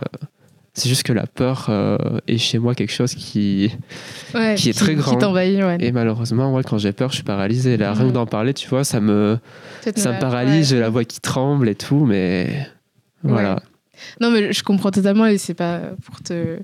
c'est 0.77 0.89
juste 0.89 1.03
que 1.03 1.13
la 1.13 1.25
peur 1.25 1.67
euh, 1.69 1.97
est 2.27 2.37
chez 2.37 2.59
moi 2.59 2.75
quelque 2.75 2.91
chose 2.91 3.15
qui, 3.15 3.71
Ouais, 4.33 4.55
qui 4.57 4.69
est 4.69 4.73
très 4.77 4.93
grand. 4.95 5.13
Qui 5.13 5.17
t'envahit, 5.19 5.63
ouais. 5.63 5.77
et 5.79 5.93
malheureusement, 5.93 6.53
ouais, 6.53 6.63
quand 6.63 6.77
j'ai 6.77 6.91
peur, 6.91 7.11
je 7.11 7.15
suis 7.15 7.23
paralysé. 7.23 7.77
Là, 7.77 7.93
rien 7.93 8.03
Mhm. 8.03 8.09
que 8.09 8.13
d'en 8.15 8.25
parler, 8.25 8.53
tu 8.53 8.67
vois, 8.67 8.83
ça 8.83 8.99
me, 8.99 9.37
Cette 9.81 9.97
ça 9.97 10.11
me 10.11 10.19
paralyse. 10.19 10.69
J'ai 10.71 10.79
la 10.81 10.89
voix 10.89 11.05
qui 11.05 11.21
tremble 11.21 11.69
et 11.69 11.75
tout, 11.75 12.03
mais 12.05 12.67
voilà. 13.23 13.61
Non, 14.19 14.29
mais 14.31 14.51
je 14.51 14.63
comprends 14.63 14.91
totalement 14.91 15.25
et 15.27 15.37
c'est 15.37 15.53
pas 15.53 15.79
pour 16.05 16.21
te 16.21 16.57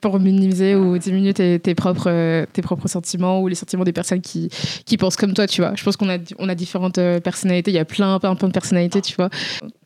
pour 0.00 0.18
minimiser 0.18 0.74
ou 0.74 0.98
diminuer 0.98 1.34
tes, 1.34 1.74
propres, 1.74 2.44
tes 2.52 2.62
propres 2.62 2.88
sentiments 2.88 3.40
ou 3.40 3.48
les 3.48 3.54
sentiments 3.54 3.84
des 3.84 3.92
personnes 3.92 4.20
qui, 4.20 4.48
qui 4.84 4.96
pensent 4.96 5.16
comme 5.16 5.34
toi, 5.34 5.46
tu 5.46 5.60
vois. 5.60 5.74
Je 5.74 5.84
pense 5.84 5.96
qu'on 5.96 6.08
a, 6.08 6.18
on 6.38 6.48
a 6.48 6.54
différentes 6.54 6.98
euh, 6.98 7.20
personnalités, 7.20 7.70
il 7.70 7.74
y 7.74 7.78
a 7.78 7.84
plein, 7.84 8.18
plein, 8.18 8.34
plein 8.34 8.48
de 8.48 8.52
personnalités, 8.52 9.00
tu 9.00 9.14
vois. 9.16 9.30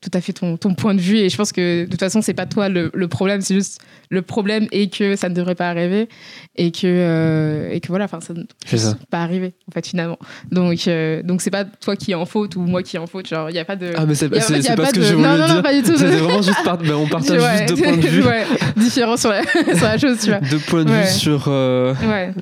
Tout 0.03 0.11
à 0.15 0.21
fait 0.21 0.33
ton, 0.33 0.57
ton 0.57 0.75
point 0.75 0.95
de 0.97 1.01
vue 1.01 1.19
et 1.19 1.29
je 1.29 1.37
pense 1.37 1.53
que 1.53 1.85
de 1.85 1.91
toute 1.91 2.01
façon, 2.01 2.23
c'est 2.23 2.35
pas 2.35 2.47
toi 2.47 2.69
le, 2.69 2.91
le 2.93 3.07
problème, 3.07 3.41
c'est 3.41 3.55
juste 3.55 3.81
le 4.11 4.21
problème 4.21 4.67
est 4.73 4.93
que 4.93 5.15
ça 5.15 5.29
ne 5.29 5.35
devrait 5.35 5.55
pas 5.55 5.69
arriver 5.71 6.09
et 6.57 6.73
que, 6.73 6.81
euh, 6.87 7.71
et 7.71 7.79
que 7.79 7.87
voilà, 7.87 8.07
enfin, 8.07 8.21
ça 8.21 8.35
ne 8.35 8.43
ça. 8.77 8.97
pas 9.11 9.23
arriver, 9.23 9.55
en 9.69 9.73
fait, 9.73 9.87
finalement. 9.87 10.19
Donc, 10.51 10.88
euh, 10.88 11.23
donc 11.23 11.41
c'est 11.41 11.51
pas 11.53 11.65
toi 11.65 11.95
qui 11.95 12.11
es 12.11 12.15
en 12.15 12.27
faute 12.27 12.57
ou 12.57 12.61
moi 12.62 12.83
qui 12.83 12.97
est 12.97 12.99
en 12.99 13.07
faute, 13.07 13.29
genre, 13.29 13.49
il 13.49 13.53
n'y 13.53 13.61
a 13.61 13.65
pas 13.65 13.77
de. 13.77 13.93
Ah, 13.97 14.05
mais 14.05 14.17
c'est 14.17 14.27
y 14.27 14.35
y 14.35 14.38
a 14.38 14.41
c'est 14.43 14.75
pas 14.77 14.87
ce 14.87 14.95
que 14.95 15.03
je 15.03 15.15
voulais 15.15 15.29
non, 15.29 15.38
non, 15.38 15.47
dire. 15.47 15.55
non, 15.55 15.62
pas 15.62 15.73
du 15.75 15.83
tout. 15.85 15.97
C'était 15.97 16.17
vraiment 16.17 16.43
juste 16.43 16.65
par... 16.65 16.79
ben, 16.79 16.95
on 16.95 17.07
partage 17.09 17.41
Ouais. 17.41 17.59
juste 17.59 17.69
deux 17.77 17.83
points 17.83 17.97
de 17.97 18.07
vue. 18.09 18.23
ouais, 18.27 18.45
différents 18.77 19.17
sur 19.17 19.31
la, 19.31 19.43
sur 19.77 19.85
la 19.85 19.99
chose, 19.99 20.19
tu 20.21 20.31
vois. 20.31 20.41
Deux 20.41 20.59
points 20.59 20.85
de 20.85 20.91
Ouais. 20.91 21.03
vue 21.05 21.11
sur 21.11 21.45
euh, 21.47 21.95
Ouais. 22.03 22.33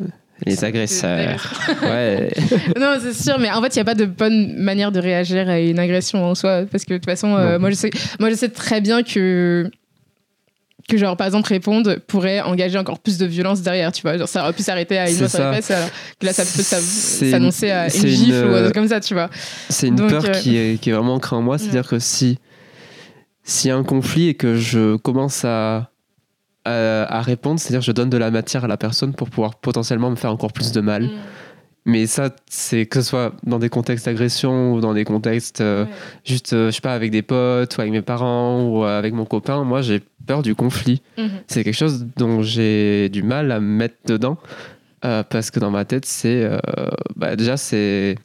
Les 0.46 0.64
agresseurs. 0.64 1.52
ouais. 1.82 2.30
Non, 2.78 2.96
c'est 3.00 3.14
sûr, 3.14 3.38
mais 3.38 3.50
en 3.50 3.60
fait, 3.62 3.74
il 3.74 3.78
n'y 3.78 3.82
a 3.82 3.84
pas 3.84 3.94
de 3.94 4.06
bonne 4.06 4.54
manière 4.56 4.92
de 4.92 5.00
réagir 5.00 5.48
à 5.48 5.58
une 5.58 5.78
agression 5.78 6.24
en 6.24 6.34
soi. 6.34 6.62
Parce 6.70 6.84
que 6.84 6.94
de 6.94 6.98
toute 6.98 7.06
façon, 7.06 7.36
euh, 7.36 7.58
moi, 7.58 7.70
je 7.70 7.74
sais, 7.74 7.90
moi, 8.18 8.30
je 8.30 8.34
sais 8.34 8.48
très 8.48 8.80
bien 8.80 9.02
que. 9.02 9.70
Que, 10.88 10.96
genre, 10.96 11.16
par 11.16 11.26
exemple, 11.28 11.48
répondre 11.48 11.96
pourrait 12.08 12.40
engager 12.40 12.76
encore 12.76 12.98
plus 12.98 13.16
de 13.16 13.26
violence 13.26 13.62
derrière, 13.62 13.92
tu 13.92 14.02
vois. 14.02 14.18
Genre, 14.18 14.26
ça 14.26 14.42
aurait 14.42 14.52
pu 14.52 14.62
s'arrêter 14.62 14.98
à 14.98 15.08
une 15.08 15.28
C'est 15.28 15.40
alors 15.40 15.54
que 15.54 16.26
là, 16.26 16.32
ça 16.32 16.42
peut 16.42 16.62
C'est 16.62 17.30
s'annoncer 17.30 17.70
à 17.70 17.84
une 17.84 17.90
c'est 17.90 18.08
une, 18.08 18.08
gifle 18.08 18.32
ou 18.32 18.54
un 18.54 18.54
euh, 18.54 18.62
truc 18.64 18.74
comme 18.74 18.88
ça, 18.88 18.98
tu 18.98 19.14
vois. 19.14 19.30
C'est 19.68 19.86
une 19.86 19.94
Donc, 19.94 20.10
peur 20.10 20.24
euh, 20.24 20.32
qui, 20.32 20.56
est, 20.56 20.80
qui 20.80 20.90
est 20.90 20.92
vraiment 20.92 21.14
ancrée 21.14 21.36
en 21.36 21.42
moi. 21.42 21.58
C'est-à-dire 21.58 21.86
que 21.86 22.00
si 22.00 22.38
s'il 23.44 23.68
y 23.68 23.72
a 23.72 23.76
un 23.76 23.84
conflit 23.84 24.28
et 24.28 24.34
que 24.34 24.56
je 24.56 24.96
commence 24.96 25.44
à, 25.44 25.89
à, 26.70 27.04
à 27.18 27.20
répondre, 27.22 27.58
c'est-à-dire 27.60 27.80
je 27.82 27.92
donne 27.92 28.10
de 28.10 28.16
la 28.18 28.30
matière 28.30 28.64
à 28.64 28.68
la 28.68 28.76
personne 28.76 29.14
pour 29.14 29.28
pouvoir 29.30 29.54
potentiellement 29.56 30.10
me 30.10 30.16
faire 30.16 30.32
encore 30.32 30.52
plus 30.52 30.72
de 30.72 30.80
mal. 30.80 31.04
Mm. 31.04 31.10
Mais 31.86 32.06
ça, 32.06 32.28
c'est 32.48 32.84
que 32.84 33.00
ce 33.00 33.08
soit 33.08 33.32
dans 33.42 33.58
des 33.58 33.70
contextes 33.70 34.04
d'agression 34.04 34.74
ou 34.74 34.80
dans 34.82 34.92
des 34.92 35.04
contextes 35.04 35.62
euh, 35.62 35.84
Ouais. 35.86 35.90
juste, 36.26 36.52
euh, 36.52 36.66
je 36.70 36.74
sais 36.74 36.82
pas, 36.82 36.92
avec 36.92 37.10
des 37.10 37.22
potes 37.22 37.74
ou 37.76 37.80
avec 37.80 37.90
mes 37.92 38.02
parents 38.02 38.62
ou 38.64 38.84
euh, 38.84 38.98
avec 38.98 39.14
mon 39.14 39.24
copain, 39.24 39.64
moi 39.64 39.80
j'ai 39.80 40.02
peur 40.26 40.42
du 40.42 40.54
conflit. 40.54 41.00
Mhm. 41.16 41.30
C'est 41.46 41.64
quelque 41.64 41.74
chose 41.74 42.06
dont 42.18 42.42
j'ai 42.42 43.08
du 43.08 43.22
mal 43.22 43.50
à 43.50 43.60
me 43.60 43.66
mettre 43.66 43.96
dedans 44.06 44.36
euh, 45.06 45.22
parce 45.22 45.50
que 45.50 45.58
dans 45.58 45.70
ma 45.70 45.86
tête, 45.86 46.04
c'est 46.04 46.44
euh, 46.44 46.58
bah, 47.16 47.34
déjà 47.34 47.56
c'est 47.56 48.16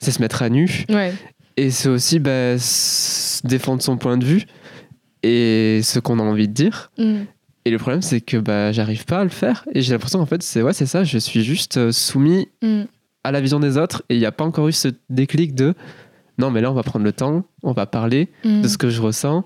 se 0.00 0.20
mettre 0.22 0.42
à 0.42 0.48
nu 0.48 0.84
Ouais. 0.88 1.12
et 1.56 1.70
c'est 1.70 1.88
aussi 1.88 2.20
bah, 2.20 2.54
défendre 3.44 3.82
son 3.82 3.96
point 3.96 4.16
de 4.18 4.24
vue 4.24 4.46
et 5.24 5.80
ce 5.82 5.98
qu'on 5.98 6.20
a 6.20 6.22
envie 6.22 6.46
de 6.48 6.54
dire. 6.54 6.92
Mm. 6.96 7.22
Et 7.64 7.70
le 7.70 7.78
problème, 7.78 8.02
c'est 8.02 8.20
que 8.20 8.36
bah, 8.38 8.72
j'arrive 8.72 9.04
pas 9.04 9.20
à 9.20 9.24
le 9.24 9.30
faire 9.30 9.64
et 9.72 9.82
j'ai 9.82 9.92
l'impression 9.92 10.18
qu'en 10.18 10.26
fait, 10.26 10.42
c'est 10.42 10.62
ouais, 10.62 10.72
c'est 10.72 10.86
ça, 10.86 11.04
je 11.04 11.18
suis 11.18 11.44
juste 11.44 11.76
euh, 11.76 11.92
soumis 11.92 12.48
Mm. 12.62 12.82
à 13.24 13.30
la 13.32 13.40
vision 13.40 13.60
des 13.60 13.78
autres 13.78 14.02
et 14.08 14.14
il 14.16 14.18
n'y 14.18 14.26
a 14.26 14.32
pas 14.32 14.44
encore 14.44 14.66
eu 14.68 14.72
ce 14.72 14.88
déclic 15.10 15.54
de 15.54 15.74
non, 16.38 16.50
mais 16.50 16.60
là, 16.60 16.70
on 16.70 16.74
va 16.74 16.82
prendre 16.82 17.04
le 17.04 17.12
temps, 17.12 17.44
on 17.62 17.72
va 17.72 17.86
parler 17.86 18.28
Mm. 18.44 18.62
de 18.62 18.68
ce 18.68 18.76
que 18.78 18.90
je 18.90 19.00
ressens 19.00 19.44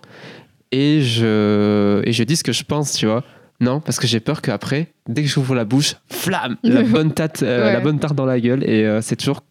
et 0.73 1.01
je, 1.03 2.01
et 2.05 2.13
je 2.13 2.23
dis 2.25 2.37
ce 2.37 2.45
que 2.45 2.53
je 2.53 2.65
pense, 2.65 2.93
tu 2.93 3.07
vois. 3.07 3.23
Non, 3.61 3.81
parce 3.81 3.99
que 3.99 4.07
j'ai 4.07 4.21
peur 4.21 4.43
qu'après, 4.43 4.93
dès 5.09 5.23
que 5.23 5.29
j'ouvre 5.29 5.55
la 5.55 5.65
bouche, 5.65 5.95
flamme, 6.11 6.57
la 6.63 6.83
bonne 6.85 7.13
tarte, 7.13 7.43
euh, 7.43 7.67
Ouais. 7.67 7.73
la 7.73 7.81
bonne 7.81 7.99
tarte 7.99 8.15
dans 8.15 8.27
la 8.27 8.39
gueule 8.41 8.63
et 8.65 8.85
euh, 8.85 9.01
c'est 9.01 9.17
toujours, 9.17 9.43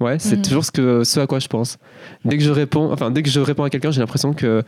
ouais, 0.00 0.18
c'est 0.18 0.36
Mhm. 0.36 0.42
toujours 0.42 0.64
ce 0.64 0.70
que, 0.72 1.04
ce 1.04 1.20
à 1.20 1.26
quoi 1.26 1.38
je 1.38 1.48
pense. 1.48 1.78
Dès 2.24 2.36
que 2.38 2.42
je 2.44 2.50
réponds, 2.50 2.92
enfin 2.92 3.10
dès 3.10 3.22
que 3.22 3.30
je 3.30 3.40
réponds 3.40 3.64
à 3.64 3.70
quelqu'un, 3.70 3.90
j'ai 3.90 4.00
l'impression 4.00 4.32
que, 4.32 4.62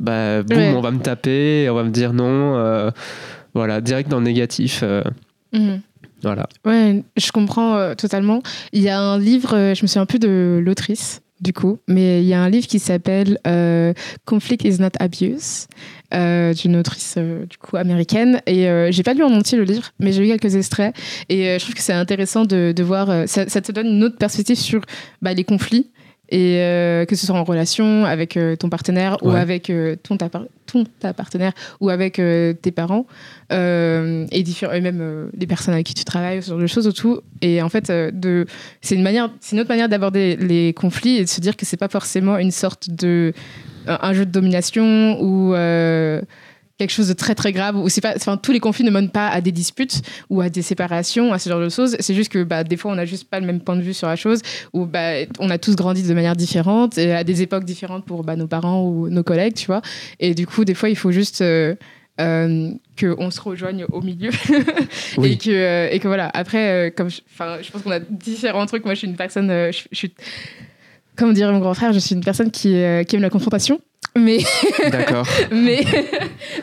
bah, 0.00 0.42
boum, 0.42 0.56
Ouais. 0.58 0.74
on 0.76 0.80
va 0.80 0.90
me 0.90 1.00
taper, 1.00 1.68
on 1.70 1.74
va 1.74 1.84
me 1.84 1.90
dire 1.90 2.12
non, 2.12 2.56
euh, 2.56 2.90
voilà, 3.54 3.80
direct 3.80 4.10
dans 4.10 4.18
le 4.18 4.24
négatif, 4.24 4.80
euh, 4.82 5.02
Mhm. 5.52 5.80
voilà. 6.22 6.46
Ouais, 6.64 7.02
je 7.16 7.30
comprends 7.32 7.76
euh, 7.76 7.94
totalement. 7.94 8.42
Il 8.72 8.82
y 8.82 8.88
a 8.88 9.00
un 9.00 9.18
livre, 9.18 9.50
je 9.74 9.82
me 9.82 9.86
souviens 9.86 10.06
plus 10.06 10.18
de 10.18 10.60
l'autrice, 10.64 11.20
du 11.40 11.52
coup, 11.52 11.78
mais 11.86 12.22
il 12.22 12.26
y 12.26 12.34
a 12.34 12.40
un 12.40 12.48
livre 12.48 12.66
qui 12.66 12.78
s'appelle 12.78 13.38
euh, 13.46 13.92
Conflict 14.24 14.64
is 14.64 14.80
not 14.80 14.90
abuse, 14.98 15.66
euh, 16.14 16.54
d'une 16.54 16.76
autrice, 16.76 17.14
euh, 17.18 17.44
du 17.46 17.58
coup, 17.58 17.76
américaine. 17.76 18.40
Et 18.46 18.68
euh, 18.68 18.90
j'ai 18.90 19.02
pas 19.02 19.14
lu 19.14 19.22
en 19.22 19.32
entier 19.32 19.58
le 19.58 19.64
livre, 19.64 19.90
mais 20.00 20.12
j'ai 20.12 20.22
lu 20.22 20.28
quelques 20.28 20.54
extraits. 20.54 20.94
Et 21.28 21.58
je 21.58 21.62
trouve 21.62 21.74
que 21.74 21.82
c'est 21.82 21.92
intéressant 21.92 22.44
de, 22.44 22.72
de 22.74 22.82
voir, 22.82 23.28
ça, 23.28 23.48
ça 23.48 23.60
te 23.60 23.72
donne 23.72 23.88
une 23.88 24.04
autre 24.04 24.16
perspective 24.16 24.56
sur 24.56 24.80
bah, 25.20 25.34
les 25.34 25.44
conflits. 25.44 25.90
Et 26.28 26.58
euh, 26.60 27.04
que 27.04 27.14
ce 27.14 27.26
soit 27.26 27.36
en 27.36 27.44
relation 27.44 28.04
avec 28.04 28.36
euh, 28.36 28.56
ton 28.56 28.68
partenaire 28.68 29.16
ou 29.22 29.30
avec 29.30 29.70
euh, 29.70 29.94
ton, 30.02 30.16
ta, 30.16 30.28
ton 30.66 30.84
ta 31.00 31.12
partenaire 31.14 31.52
ou 31.80 31.88
avec 31.88 32.18
euh, 32.18 32.52
tes 32.52 32.70
parents 32.70 33.06
euh, 33.52 34.26
et, 34.30 34.40
et 34.40 34.80
même 34.80 34.98
euh, 35.00 35.28
les 35.36 35.46
personnes 35.46 35.74
avec 35.74 35.86
qui 35.86 35.94
tu 35.94 36.04
travailles, 36.04 36.42
ce 36.42 36.50
genre 36.50 36.58
de 36.58 36.66
choses 36.66 36.86
autour. 36.86 37.22
Et 37.42 37.62
en 37.62 37.68
fait, 37.68 37.90
euh, 37.90 38.10
de, 38.12 38.46
c'est 38.80 38.94
une 38.94 39.02
manière, 39.02 39.30
c'est 39.40 39.56
une 39.56 39.60
autre 39.60 39.70
manière 39.70 39.88
d'aborder 39.88 40.36
les 40.36 40.72
conflits 40.72 41.16
et 41.16 41.24
de 41.24 41.28
se 41.28 41.40
dire 41.40 41.56
que 41.56 41.64
c'est 41.64 41.76
pas 41.76 41.88
forcément 41.88 42.38
une 42.38 42.50
sorte 42.50 42.90
de 42.90 43.32
un, 43.86 43.98
un 44.02 44.12
jeu 44.12 44.26
de 44.26 44.30
domination 44.30 45.20
ou 45.20 45.54
euh, 45.54 46.20
quelque 46.78 46.90
chose 46.90 47.08
de 47.08 47.14
très 47.14 47.34
très 47.34 47.52
grave. 47.52 47.76
Ou 47.76 47.88
c'est 47.88 48.00
pas, 48.00 48.14
enfin, 48.16 48.36
tous 48.36 48.52
les 48.52 48.60
conflits 48.60 48.84
ne 48.84 48.90
mènent 48.90 49.10
pas 49.10 49.28
à 49.28 49.40
des 49.40 49.52
disputes 49.52 50.02
ou 50.30 50.40
à 50.40 50.48
des 50.48 50.62
séparations, 50.62 51.32
à 51.32 51.38
ce 51.38 51.48
genre 51.48 51.60
de 51.60 51.68
choses. 51.68 51.96
C'est 52.00 52.14
juste 52.14 52.30
que 52.30 52.42
bah, 52.42 52.64
des 52.64 52.76
fois, 52.76 52.92
on 52.92 52.96
n'a 52.96 53.06
juste 53.06 53.28
pas 53.28 53.40
le 53.40 53.46
même 53.46 53.60
point 53.60 53.76
de 53.76 53.82
vue 53.82 53.94
sur 53.94 54.08
la 54.08 54.16
chose 54.16 54.40
ou 54.72 54.86
bah, 54.86 55.24
on 55.38 55.50
a 55.50 55.58
tous 55.58 55.76
grandi 55.76 56.02
de 56.02 56.14
manière 56.14 56.36
différente 56.36 56.98
et 56.98 57.12
à 57.12 57.24
des 57.24 57.42
époques 57.42 57.64
différentes 57.64 58.04
pour 58.04 58.24
bah, 58.24 58.36
nos 58.36 58.46
parents 58.46 58.82
ou 58.82 59.08
nos 59.08 59.22
collègues, 59.22 59.54
tu 59.54 59.66
vois. 59.66 59.82
Et 60.20 60.34
du 60.34 60.46
coup, 60.46 60.64
des 60.64 60.74
fois, 60.74 60.88
il 60.88 60.96
faut 60.96 61.12
juste 61.12 61.40
euh, 61.40 61.74
euh, 62.20 62.70
qu'on 62.98 63.30
se 63.30 63.40
rejoigne 63.40 63.84
au 63.92 64.00
milieu 64.00 64.30
Oui. 65.18 65.32
et, 65.32 65.38
que, 65.38 65.50
euh, 65.50 65.88
et 65.90 65.98
que 65.98 66.08
voilà. 66.08 66.30
Après, 66.32 66.88
euh, 66.88 66.90
comme 66.94 67.10
je, 67.10 67.20
je 67.62 67.70
pense 67.70 67.82
qu'on 67.82 67.90
a 67.90 68.00
différents 68.00 68.66
trucs. 68.66 68.84
Moi, 68.84 68.94
je 68.94 69.00
suis 69.00 69.08
une 69.08 69.16
personne, 69.16 69.50
euh, 69.50 69.72
je, 69.72 69.82
je 69.90 69.96
suis, 69.96 70.14
comme 71.14 71.32
dirait 71.34 71.52
mon 71.52 71.58
grand 71.58 71.74
frère, 71.74 71.92
je 71.92 71.98
suis 71.98 72.14
une 72.14 72.24
personne 72.24 72.50
qui, 72.50 72.82
qui 73.06 73.16
aime 73.16 73.22
la 73.22 73.30
confrontation. 73.30 73.80
Mais 74.16 74.38
D'accord. 74.90 75.26
mais 75.52 75.80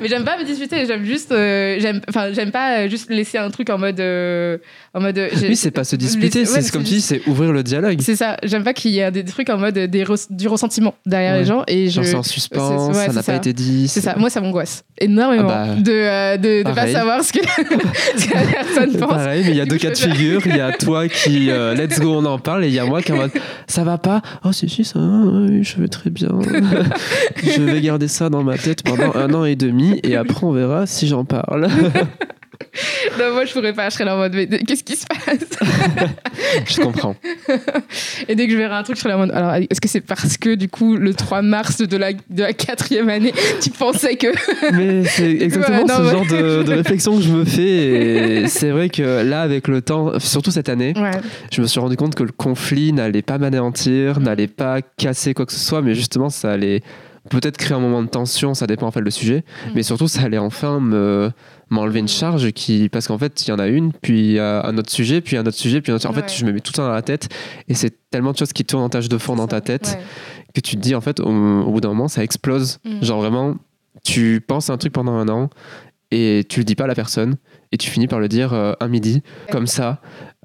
mais 0.02 0.08
j'aime 0.08 0.24
pas 0.26 0.38
me 0.38 0.44
disputer 0.44 0.86
j'aime 0.86 1.06
juste 1.06 1.32
euh, 1.32 1.78
j'aime 1.80 2.02
enfin 2.10 2.32
j'aime 2.34 2.52
pas 2.52 2.80
euh, 2.80 2.90
juste 2.90 3.10
laisser 3.10 3.38
un 3.38 3.50
truc 3.50 3.70
en 3.70 3.78
mode 3.78 4.00
euh, 4.00 4.58
en 4.94 5.02
mode 5.02 5.18
euh, 5.18 5.30
Oui, 5.44 5.56
c'est 5.56 5.72
pas 5.72 5.84
se 5.84 5.96
disputer, 5.96 6.40
Ouais, 6.42 6.46
c'est 6.46 6.72
comme 6.72 6.84
tu 6.84 6.90
dis, 6.90 6.96
juste- 6.96 7.08
c'est 7.08 7.28
ouvrir 7.28 7.52
le 7.52 7.64
dialogue. 7.64 8.00
c'est 8.02 8.16
ça 8.16 8.38
j'aime 8.44 8.64
pas 8.64 8.74
qu'il 8.74 8.92
y 8.92 9.00
ait 9.00 9.12
des 9.12 9.24
trucs 9.24 9.50
en 9.50 9.58
mode 9.58 9.74
des 9.78 10.04
du 10.30 10.48
ressentiment 10.48 10.96
derrière 11.06 11.34
Ouais. 11.34 11.40
les 11.40 11.46
gens 11.46 11.64
et 11.68 11.90
je 11.90 12.02
c'est 12.02 12.16
en 12.16 12.24
suspens, 12.24 12.88
ouais, 12.90 12.94
ça 12.94 13.08
n'a 13.14 13.22
ça. 13.22 13.32
pas 13.32 13.38
été 13.38 13.54
dit. 13.54 13.88
c'est 13.88 14.02
ça 14.02 14.16
moi 14.18 14.30
ça 14.30 14.42
m'angoisse 14.42 14.84
énormément 15.00 15.50
Ah 15.52 15.68
bah, 15.68 15.76
de 15.76 15.92
euh, 15.92 16.38
de, 16.38 16.64
de 16.64 16.74
pas 16.74 16.88
savoir 16.88 17.24
ce 17.24 17.34
que, 17.34 17.40
ce 18.18 18.28
que 18.28 18.34
la 18.34 18.42
personne 18.46 18.98
pense 18.98 19.10
Pareil, 19.10 19.44
mais 19.46 19.52
il 19.52 19.58
y 19.58 19.62
a 19.62 19.66
deux 19.66 19.78
cas 19.78 19.90
de 19.92 19.98
figure. 19.98 20.42
Il 20.46 20.56
y 20.56 20.62
a 20.62 20.72
toi 20.72 21.08
qui, 21.08 21.50
let's 21.76 22.00
go, 22.00 22.14
on 22.16 22.26
en 22.26 22.40
parle, 22.40 22.64
et 22.66 22.68
il 22.68 22.74
y 22.74 22.80
a 22.80 22.86
moi 22.86 23.02
qui 23.02 23.12
en 23.12 23.18
mode, 23.18 23.32
ça 23.68 23.84
va 23.84 23.98
pas? 23.98 24.22
Oh, 24.44 24.52
si, 24.52 24.70
si, 24.70 24.84
ça 24.84 25.00
va, 25.00 25.48
je 25.62 25.78
vais 25.82 25.88
très 25.88 26.10
bien. 26.10 26.30
je 27.46 27.62
vais 27.62 27.82
garder 27.82 28.08
ça 28.08 28.30
dans 28.30 28.44
ma 28.44 28.58
tête 28.58 28.84
pendant 28.84 29.14
un 29.16 29.34
an 29.34 29.46
et 29.46 29.56
demi, 29.56 30.00
et 30.04 30.16
après, 30.16 30.44
on 30.46 30.52
verra 30.52 30.86
si 30.86 31.08
j'en 31.08 31.26
parle. 31.26 31.68
non, 33.20 33.34
moi 33.34 33.46
je 33.46 33.54
pourrais 33.54 33.74
pas 33.74 33.90
je 33.90 33.96
serais 33.96 34.06
là 34.06 34.16
en 34.16 34.18
mode 34.20 34.34
mais 34.34 34.48
qu'est-ce 34.48 34.84
qui 34.84 34.96
se 34.96 35.06
passe? 35.06 35.50
Je 36.68 36.82
comprends. 36.82 37.16
et 38.28 38.36
dès 38.36 38.46
que 38.48 38.54
je 38.54 38.58
verrai 38.58 38.76
un 38.76 38.84
truc 38.84 38.96
je 38.96 39.02
serais 39.02 39.10
là 39.10 39.18
en 39.18 39.20
mode 39.22 39.32
alors 39.32 39.54
est-ce 39.56 39.82
que 39.82 39.88
c'est 39.88 40.02
parce 40.02 40.38
que 40.38 40.56
du 40.56 40.70
coup 40.70 40.96
le 40.96 41.14
3 41.14 41.42
mars 41.42 41.82
de 41.82 41.98
la, 41.98 42.14
de 42.14 42.42
la 42.44 42.54
quatrième 42.54 43.10
année 43.10 43.34
tu 43.62 43.70
pensais 43.70 44.16
que 44.16 44.28
Mais 44.74 45.04
c'est 45.06 45.32
exactement 45.32 45.80
Ouais, 45.80 45.84
non, 45.86 45.98
ce 45.98 46.02
ouais. 46.04 46.12
genre 46.12 46.26
de, 46.26 46.64
de 46.64 46.74
réflexion 46.74 47.16
que 47.18 47.24
je 47.24 47.32
me 47.32 47.46
fais. 47.46 47.62
Et 48.44 48.48
c'est 48.48 48.70
vrai 48.72 48.90
que 48.90 49.24
là, 49.24 49.42
avec 49.42 49.68
le 49.68 49.82
temps, 49.82 50.18
surtout 50.20 50.52
cette 50.52 50.70
année, 50.70 50.94
ouais 50.96 51.12
je 51.52 51.62
me 51.62 51.68
suis 51.68 51.80
rendu 51.80 51.96
compte 51.98 52.16
que 52.16 52.24
le 52.24 52.32
conflit 52.32 52.94
n'allait 52.94 53.22
pas 53.24 53.38
m'anéantir, 53.38 54.20
n'allait 54.20 54.48
pas 54.48 54.82
casser 54.82 55.34
quoi 55.34 55.46
que 55.46 55.54
ce 55.54 55.60
soit, 55.60 55.82
mais 55.82 55.96
justement, 55.96 56.30
ça 56.30 56.52
allait 56.52 56.82
peut-être 57.30 57.58
créer 57.58 57.76
un 57.76 57.80
moment 57.80 58.02
de 58.04 58.08
tension, 58.10 58.54
ça 58.54 58.68
dépend 58.68 58.88
en 58.88 58.92
fait 58.92 59.02
le 59.02 59.12
sujet, 59.12 59.44
Mm. 59.68 59.72
mais 59.76 59.84
surtout, 59.84 60.08
ça 60.08 60.22
allait 60.24 60.38
enfin 60.38 60.80
me 60.80 61.32
m'enlever 61.70 62.00
une 62.02 62.08
charge 62.08 62.52
qui 62.52 62.88
parce 62.90 63.08
qu'en 63.08 63.18
fait 63.18 63.48
il 63.48 63.50
y 63.50 63.52
en 63.52 63.58
a 63.58 63.66
une 63.68 63.94
puis 63.94 64.38
euh, 64.38 64.62
un 64.62 64.78
autre 64.78 64.92
sujet 64.92 65.22
puis 65.22 65.38
un 65.38 65.42
autre 65.46 65.58
sujet 65.58 65.82
puis 65.82 65.92
un 65.92 65.96
autre... 65.96 66.06
en 66.08 66.14
Ouais. 66.14 66.22
fait 66.22 66.32
je 66.38 66.46
me 66.46 66.52
mets 66.52 66.60
tout 66.60 66.74
ça 66.76 66.84
dans 66.84 66.92
la 66.92 67.02
tête 67.02 67.30
et 67.68 67.74
c'est 67.74 67.96
tellement 68.12 68.32
de 68.32 68.38
choses 68.38 68.54
qui 68.54 68.64
tournent 68.64 68.84
en 68.84 68.90
tâche 68.90 69.10
de 69.10 69.18
fond 69.18 69.36
dans 69.36 69.48
ta 69.48 69.60
tête 69.60 69.88
Ouais. 69.98 70.04
que 70.54 70.62
tu 70.62 70.76
te 70.76 70.82
dis 70.82 70.94
en 70.94 71.02
fait 71.02 71.20
au, 71.20 71.26
au 71.30 71.72
bout 71.72 71.82
d'un 71.82 71.88
moment 71.90 72.08
ça 72.08 72.24
explose 72.24 72.78
Mm. 72.86 73.04
genre 73.04 73.22
vraiment 73.22 73.56
tu 74.04 74.44
penses 74.46 74.70
un 74.70 74.78
truc 74.78 74.94
pendant 74.94 75.14
un 75.14 75.28
an 75.30 75.50
et 76.12 76.44
tu 76.48 76.60
le 76.60 76.64
dis 76.66 76.76
pas 76.76 76.84
à 76.84 76.88
la 76.88 76.96
personne 76.96 77.38
et 77.72 77.78
tu 77.78 77.90
finis 77.90 78.08
par 78.08 78.20
le 78.20 78.28
dire 78.28 78.54
euh, 78.54 78.74
un 78.80 78.88
midi 78.88 79.24
comme 79.52 79.66
ça 79.66 80.00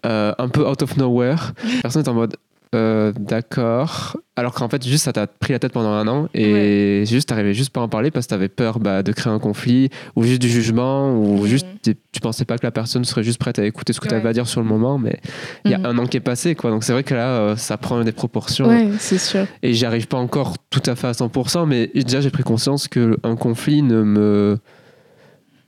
euh, 0.07 0.33
un 0.39 0.49
peu 0.49 0.67
out 0.67 0.81
of 0.83 0.97
nowhere 0.97 1.53
la 1.63 1.83
personne 1.83 2.03
est 2.05 2.09
en 2.09 2.15
mode 2.15 2.37
euh, 2.75 3.13
d'accord 3.19 4.17
alors 4.37 4.53
qu'en 4.53 4.69
fait 4.69 4.87
juste 4.87 5.05
ça 5.05 5.13
t'a 5.13 5.27
pris 5.27 5.53
la 5.55 5.59
tête 5.59 5.73
pendant 5.73 5.91
un 5.91 6.07
an 6.07 6.29
et 6.35 7.05
juste 7.07 7.31
t'arrivais 7.31 7.55
juste 7.55 7.71
pas 7.71 7.81
à 7.81 7.85
en 7.85 7.89
parler 7.89 8.11
parce 8.11 8.27
que 8.27 8.31
t'avais 8.31 8.49
peur 8.49 8.79
bah, 8.79 9.03
de 9.03 9.11
créer 9.13 9.33
un 9.33 9.39
conflit 9.39 9.89
ou 10.17 10.23
juste 10.25 10.41
du 10.43 10.49
jugement 10.51 11.17
ou 11.19 11.47
juste 11.47 11.67
tu 11.83 12.21
pensais 12.21 12.45
pas 12.45 12.59
que 12.59 12.67
la 12.67 12.71
personne 12.71 13.05
serait 13.05 13.23
juste 13.23 13.39
prête 13.39 13.59
à 13.59 13.65
écouter 13.65 13.93
ce 13.95 14.01
que 14.01 14.07
tu 14.07 14.15
Ouais. 14.15 14.21
avais 14.21 14.29
à 14.29 14.33
dire 14.35 14.47
sur 14.47 14.61
le 14.61 14.67
moment 14.67 14.99
mais 14.99 15.19
il 15.65 15.71
y 15.71 15.75
a 15.75 15.79
Mhm. 15.79 15.87
un 15.87 15.99
an 15.99 16.07
qui 16.07 16.19
est 16.19 16.21
passé 16.21 16.55
quoi 16.55 16.71
donc 16.71 16.85
c'est 16.85 16.93
vrai 16.93 17.05
que 17.05 17.15
là 17.15 17.29
euh, 17.39 17.57
ça 17.57 17.79
prend 17.79 18.05
des 18.05 18.13
proportions 18.13 18.69
ouais 18.69 18.91
c'est 18.99 19.19
sûr 19.19 19.47
et 19.63 19.73
j'y 19.73 19.87
arrive 19.87 20.07
pas 20.07 20.19
encore 20.19 20.57
tout 20.71 20.83
à 20.87 20.95
fait 20.95 21.07
à 21.09 21.13
100%, 21.13 21.67
mais 21.67 21.87
déjà 21.95 22.21
j'ai 22.21 22.31
pris 22.31 22.43
conscience 22.43 22.87
qu'un 22.87 23.37
conflit 23.39 23.83
ne 23.83 24.03
me 24.03 24.59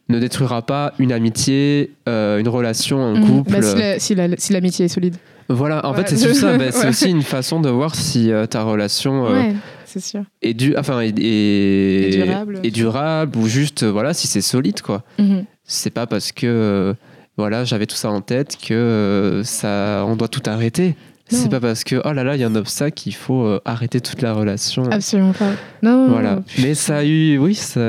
ne 0.09 0.19
détruira 0.19 0.63
pas 0.63 0.93
une 0.99 1.13
amitié, 1.13 1.93
euh, 2.09 2.39
une 2.41 2.49
relation, 2.49 3.01
un 3.01 3.15
Mhm. 3.21 3.27
couple. 3.27 3.53
Bah, 3.53 3.63
si 3.63 3.77
la- 3.79 3.99
si 4.01 4.15
la- 4.17 4.37
si 4.37 4.53
l'amitié 4.53 4.85
est 4.87 4.89
solide 4.89 5.15
Voilà, 5.53 5.85
en 5.85 5.91
Ouais. 5.93 6.05
fait 6.05 6.17
c'est 6.17 6.29
juste 6.29 6.41
ça. 6.41 6.57
Bah, 6.57 6.71
c'est 6.71 6.79
Ouais. 6.85 6.89
aussi 6.89 7.11
une 7.11 7.23
façon 7.23 7.61
de 7.61 7.69
voir 7.69 7.95
si 7.95 8.31
euh, 8.33 8.47
ta 8.47 8.63
relation 8.63 9.27
euh, 9.27 9.33
ouais 9.33 9.55
sûr 9.99 10.23
est, 10.41 10.55
du, 10.55 10.77
enfin, 10.77 11.01
est, 11.01 11.13
est- 11.19 12.11
durable. 12.25 12.61
est 12.63 12.71
durable, 12.71 13.37
ou 13.39 13.49
juste 13.49 13.83
euh, 13.83 13.91
voilà 13.91 14.15
si 14.15 14.29
c'est 14.29 14.41
solide 14.41 14.81
quoi. 14.83 15.03
Mhm. 15.19 15.45
C'est 15.65 15.91
pas 15.91 16.07
parce 16.07 16.31
que 16.31 16.47
euh, 16.47 16.95
voilà 17.37 17.65
j'avais 17.65 17.87
tout 17.87 17.97
ça 17.97 18.11
en 18.11 18.21
tête 18.21 18.57
que 18.65 19.43
ça 19.45 20.05
on 20.07 20.15
doit 20.17 20.29
tout 20.29 20.43
arrêter. 20.47 20.95
Non. 21.33 21.39
C'est 21.39 21.49
pas 21.49 21.61
parce 21.61 21.85
que 21.85 22.01
oh 22.05 22.13
là 22.13 22.23
là 22.25 22.35
il 22.37 22.41
y 22.41 22.45
a 22.45 22.49
un 22.49 22.55
obstacle 22.57 22.95
qu'il 22.95 23.15
faut 23.15 23.59
arrêter 23.65 24.01
toute 24.01 24.21
la 24.23 24.33
relation. 24.33 24.85
absolument 24.91 25.33
pas 25.33 25.51
non 25.83 26.09
Voilà. 26.09 26.41
Mais 26.59 26.75
ça 26.75 26.99
a 26.99 27.05
eu, 27.05 27.39
oui, 27.39 27.55
c'est 27.55 27.81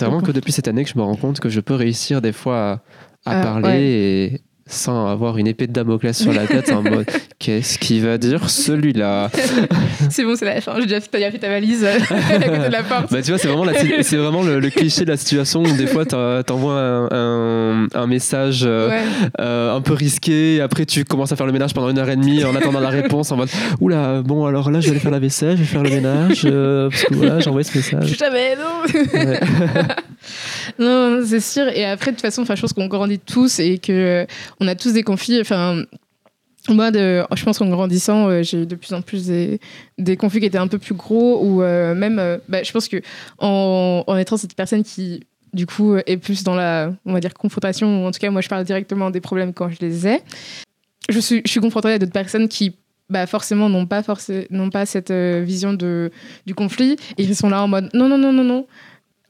vraiment 0.00 0.20
que 0.22 0.32
depuis 0.32 0.52
cette 0.52 0.68
année 0.68 0.84
que 0.84 0.90
je 0.90 0.98
me 0.98 1.02
rends 1.02 1.16
compte 1.16 1.38
que 1.40 1.48
je 1.50 1.60
peux 1.60 1.74
réussir 1.74 2.20
des 2.22 2.32
fois 2.32 2.80
à, 3.26 3.30
à 3.38 3.42
parler 3.42 3.78
et 4.34 4.40
sans 4.68 5.08
avoir 5.08 5.38
une 5.38 5.46
épée 5.46 5.66
de 5.66 5.72
Damoclès 5.72 6.16
sur 6.16 6.32
la 6.32 6.46
tête 6.46 6.70
en 6.70 6.82
mode 6.82 7.06
qu'est-ce 7.38 7.78
qu'il 7.78 8.04
va 8.04 8.18
dire 8.18 8.48
celui-là? 8.50 9.30
C'est 10.10 10.24
bon 10.24 10.36
c'est 10.36 10.44
la 10.44 10.60
fin 10.60 10.74
j'ai 10.76 10.82
déjà 10.86 11.00
fait, 11.00 11.08
déjà 11.12 11.30
fait 11.30 11.38
ta 11.38 11.48
valise 11.48 11.84
euh, 11.84 11.96
à 12.30 12.34
côté 12.38 12.48
de 12.68 12.72
la 12.72 12.82
porte 12.82 13.12
bah 13.12 13.20
tu 13.22 13.30
vois 13.30 13.38
c'est 13.38 13.48
vraiment, 13.48 13.64
la- 13.64 14.02
c'est 14.02 14.16
vraiment 14.16 14.42
le, 14.42 14.60
le 14.60 14.70
cliché 14.70 15.04
de 15.04 15.10
la 15.10 15.16
situation 15.16 15.62
où 15.62 15.72
des 15.76 15.86
fois 15.86 16.04
t'en- 16.06 16.42
t'envoies 16.42 16.72
un, 16.80 17.08
un, 17.10 17.86
un 17.94 18.06
message 18.06 18.62
euh, 18.64 18.88
ouais 18.90 19.02
euh, 19.40 19.74
un 19.74 19.80
peu 19.80 19.92
risqué 19.94 20.56
et 20.56 20.60
après 20.60 20.86
tu 20.86 21.04
commences 21.04 21.32
à 21.32 21.36
faire 21.36 21.46
le 21.46 21.52
ménage 21.52 21.74
pendant 21.74 21.90
une 21.90 21.98
heure 21.98 22.08
et 22.08 22.16
demie 22.16 22.44
en 22.44 22.54
attendant 22.54 22.80
la 22.80 22.88
réponse 22.90 23.30
en 23.32 23.36
mode 23.36 23.48
oula 23.80 24.22
bon 24.22 24.46
alors 24.46 24.70
là 24.70 24.80
je 24.80 24.86
vais 24.86 24.92
aller 24.92 25.00
faire 25.00 25.10
la 25.10 25.18
vaisselle 25.18 25.56
je 25.56 25.62
vais 25.62 25.68
faire 25.68 25.82
le 25.82 25.90
ménage 25.90 26.42
euh, 26.44 26.88
parce 26.90 27.04
que 27.04 27.14
voilà 27.14 27.40
j'ai 27.40 27.48
envoyé 27.48 27.64
ce 27.64 27.76
message 27.76 28.16
jamais 28.18 28.56
non 28.56 29.18
Ouais. 29.18 29.40
Non, 30.78 31.20
c'est 31.24 31.40
sûr. 31.40 31.68
Et 31.68 31.84
après, 31.84 32.10
de 32.10 32.16
toute 32.16 32.22
façon, 32.22 32.44
je 32.44 32.60
pense 32.60 32.72
qu'on 32.72 32.86
grandit 32.86 33.18
tous 33.18 33.58
et 33.60 33.78
que 33.78 34.26
on 34.60 34.68
a 34.68 34.74
tous 34.74 34.92
des 34.92 35.02
conflits. 35.02 35.40
Enfin, 35.40 35.84
moi, 36.68 36.90
de, 36.90 37.24
je 37.34 37.44
pense 37.44 37.58
qu'en 37.58 37.68
grandissant, 37.68 38.28
euh, 38.28 38.42
j'ai 38.42 38.62
eu 38.62 38.66
de 38.66 38.74
plus 38.74 38.92
en 38.92 39.02
plus 39.02 39.26
des, 39.26 39.60
des 39.96 40.16
conflits 40.16 40.40
qui 40.40 40.46
étaient 40.46 40.58
un 40.58 40.68
peu 40.68 40.78
plus 40.78 40.94
gros 40.94 41.42
ou 41.42 41.62
euh, 41.62 41.94
même, 41.94 42.18
euh, 42.18 42.38
bah, 42.48 42.62
je 42.62 42.72
pense 42.72 42.88
que 42.88 43.00
en, 43.38 44.04
en 44.06 44.16
étant 44.16 44.36
cette 44.36 44.54
personne 44.54 44.82
qui 44.82 45.24
du 45.54 45.66
coup 45.66 45.96
est 45.96 46.18
plus 46.18 46.44
dans 46.44 46.54
la, 46.54 46.92
on 47.06 47.12
va 47.12 47.20
dire, 47.20 47.32
confrontation, 47.32 48.04
ou 48.04 48.06
en 48.06 48.10
tout 48.10 48.18
cas, 48.18 48.30
moi, 48.30 48.42
je 48.42 48.48
parle 48.48 48.64
directement 48.64 49.10
des 49.10 49.20
problèmes 49.20 49.54
quand 49.54 49.70
je 49.70 49.78
les 49.80 50.06
ai. 50.06 50.20
Je 51.08 51.18
suis, 51.20 51.40
je 51.44 51.50
suis 51.50 51.60
confrontée 51.60 51.88
à 51.92 51.98
d'autres 51.98 52.12
personnes 52.12 52.48
qui 52.48 52.76
bah 53.08 53.26
forcément 53.26 53.70
n'ont 53.70 53.86
pas 53.86 54.02
forcément 54.02 54.44
n'ont 54.50 54.68
pas 54.68 54.84
cette 54.84 55.10
vision 55.10 55.72
de 55.72 56.10
du 56.44 56.54
conflit 56.54 56.96
et 57.16 57.22
ils 57.22 57.34
sont 57.34 57.48
là 57.48 57.62
en 57.62 57.66
mode 57.66 57.88
non 57.94 58.06
non 58.06 58.18
non 58.18 58.34
non 58.34 58.44
non 58.44 58.66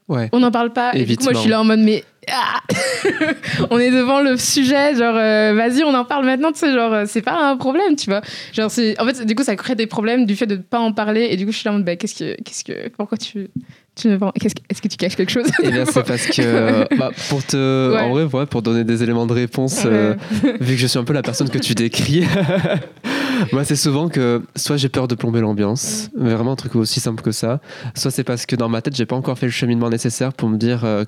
ouais 0.09 0.27
on 0.33 0.41
n'en 0.41 0.51
parle 0.51 0.73
pas. 0.73 0.93
Et 0.93 1.05
du 1.05 1.15
coup, 1.15 1.23
moi, 1.23 1.31
je 1.31 1.37
suis 1.37 1.49
là 1.49 1.61
en 1.61 1.63
mode, 1.63 1.79
mais 1.79 2.03
ah 2.31 2.59
on 3.69 3.79
est 3.79 3.91
devant 3.91 4.21
le 4.21 4.37
sujet, 4.37 4.95
genre, 4.95 5.15
euh, 5.15 5.53
vas-y, 5.55 5.83
on 5.83 5.93
en 5.93 6.05
parle 6.05 6.25
maintenant, 6.25 6.51
tu 6.51 6.59
sais, 6.59 6.71
genre, 6.73 6.93
euh, 6.93 7.03
c'est 7.07 7.21
pas 7.21 7.49
un 7.51 7.57
problème, 7.57 7.95
tu 7.95 8.09
vois. 8.09 8.21
Genre, 8.53 8.69
c'est, 8.71 8.99
en 9.01 9.05
fait, 9.05 9.25
du 9.25 9.35
coup, 9.35 9.43
ça 9.43 9.55
crée 9.55 9.75
des 9.75 9.87
problèmes 9.87 10.25
du 10.25 10.35
fait 10.35 10.45
de 10.47 10.55
ne 10.55 10.61
pas 10.61 10.79
en 10.79 10.91
parler. 10.93 11.27
Et 11.31 11.37
du 11.37 11.45
coup, 11.45 11.51
je 11.51 11.57
suis 11.57 11.65
là 11.65 11.71
en 11.71 11.75
mode, 11.75 11.85
bah, 11.85 11.95
qu'est-ce 11.95 12.15
que, 12.15 12.35
qu'est-ce 12.43 12.63
que, 12.63 12.89
pourquoi 12.89 13.17
tu, 13.17 13.47
tu 13.95 14.07
ne 14.07 14.15
vends- 14.15 14.31
qu'est-ce 14.39 14.55
que- 14.55 14.61
est-ce 14.69 14.81
que 14.81 14.87
tu 14.87 14.97
caches 14.97 15.15
quelque 15.15 15.31
chose? 15.31 15.45
Eh 15.63 15.71
bien, 15.71 15.85
c'est 15.85 16.03
parce 16.05 16.27
que, 16.27 16.95
bah, 16.97 17.11
pour 17.29 17.43
te, 17.43 17.57
Ouais. 17.93 17.99
en 17.99 18.09
vrai, 18.09 18.23
ouais, 18.23 18.45
pour 18.45 18.61
donner 18.61 18.83
des 18.83 19.03
éléments 19.03 19.25
de 19.25 19.33
réponse, 19.33 19.83
euh, 19.85 20.15
vu 20.59 20.75
que 20.75 20.81
je 20.81 20.87
suis 20.87 20.99
un 20.99 21.03
peu 21.03 21.13
la 21.13 21.21
personne 21.21 21.49
que 21.49 21.57
tu 21.57 21.73
décris, 21.75 22.23
moi, 23.51 23.63
c'est 23.63 23.75
souvent 23.75 24.09
que 24.09 24.41
soit 24.55 24.77
j'ai 24.77 24.89
peur 24.89 25.07
de 25.07 25.15
plomber 25.15 25.39
l'ambiance, 25.41 26.09
vraiment 26.15 26.53
un 26.53 26.55
truc 26.55 26.75
aussi 26.75 26.99
simple 26.99 27.21
que 27.21 27.31
ça, 27.31 27.59
soit 27.95 28.11
c'est 28.11 28.23
parce 28.23 28.45
que 28.45 28.55
dans 28.55 28.69
ma 28.69 28.81
tête, 28.81 28.95
j'ai 28.95 29.05
pas 29.05 29.15
encore 29.15 29.37
fait 29.37 29.45
le 29.45 29.51
cheminement 29.51 29.89
nécessaire 29.89 30.33
pour 30.33 30.49
me 30.49 30.57
dire, 30.57 30.83
euh, 30.85 31.03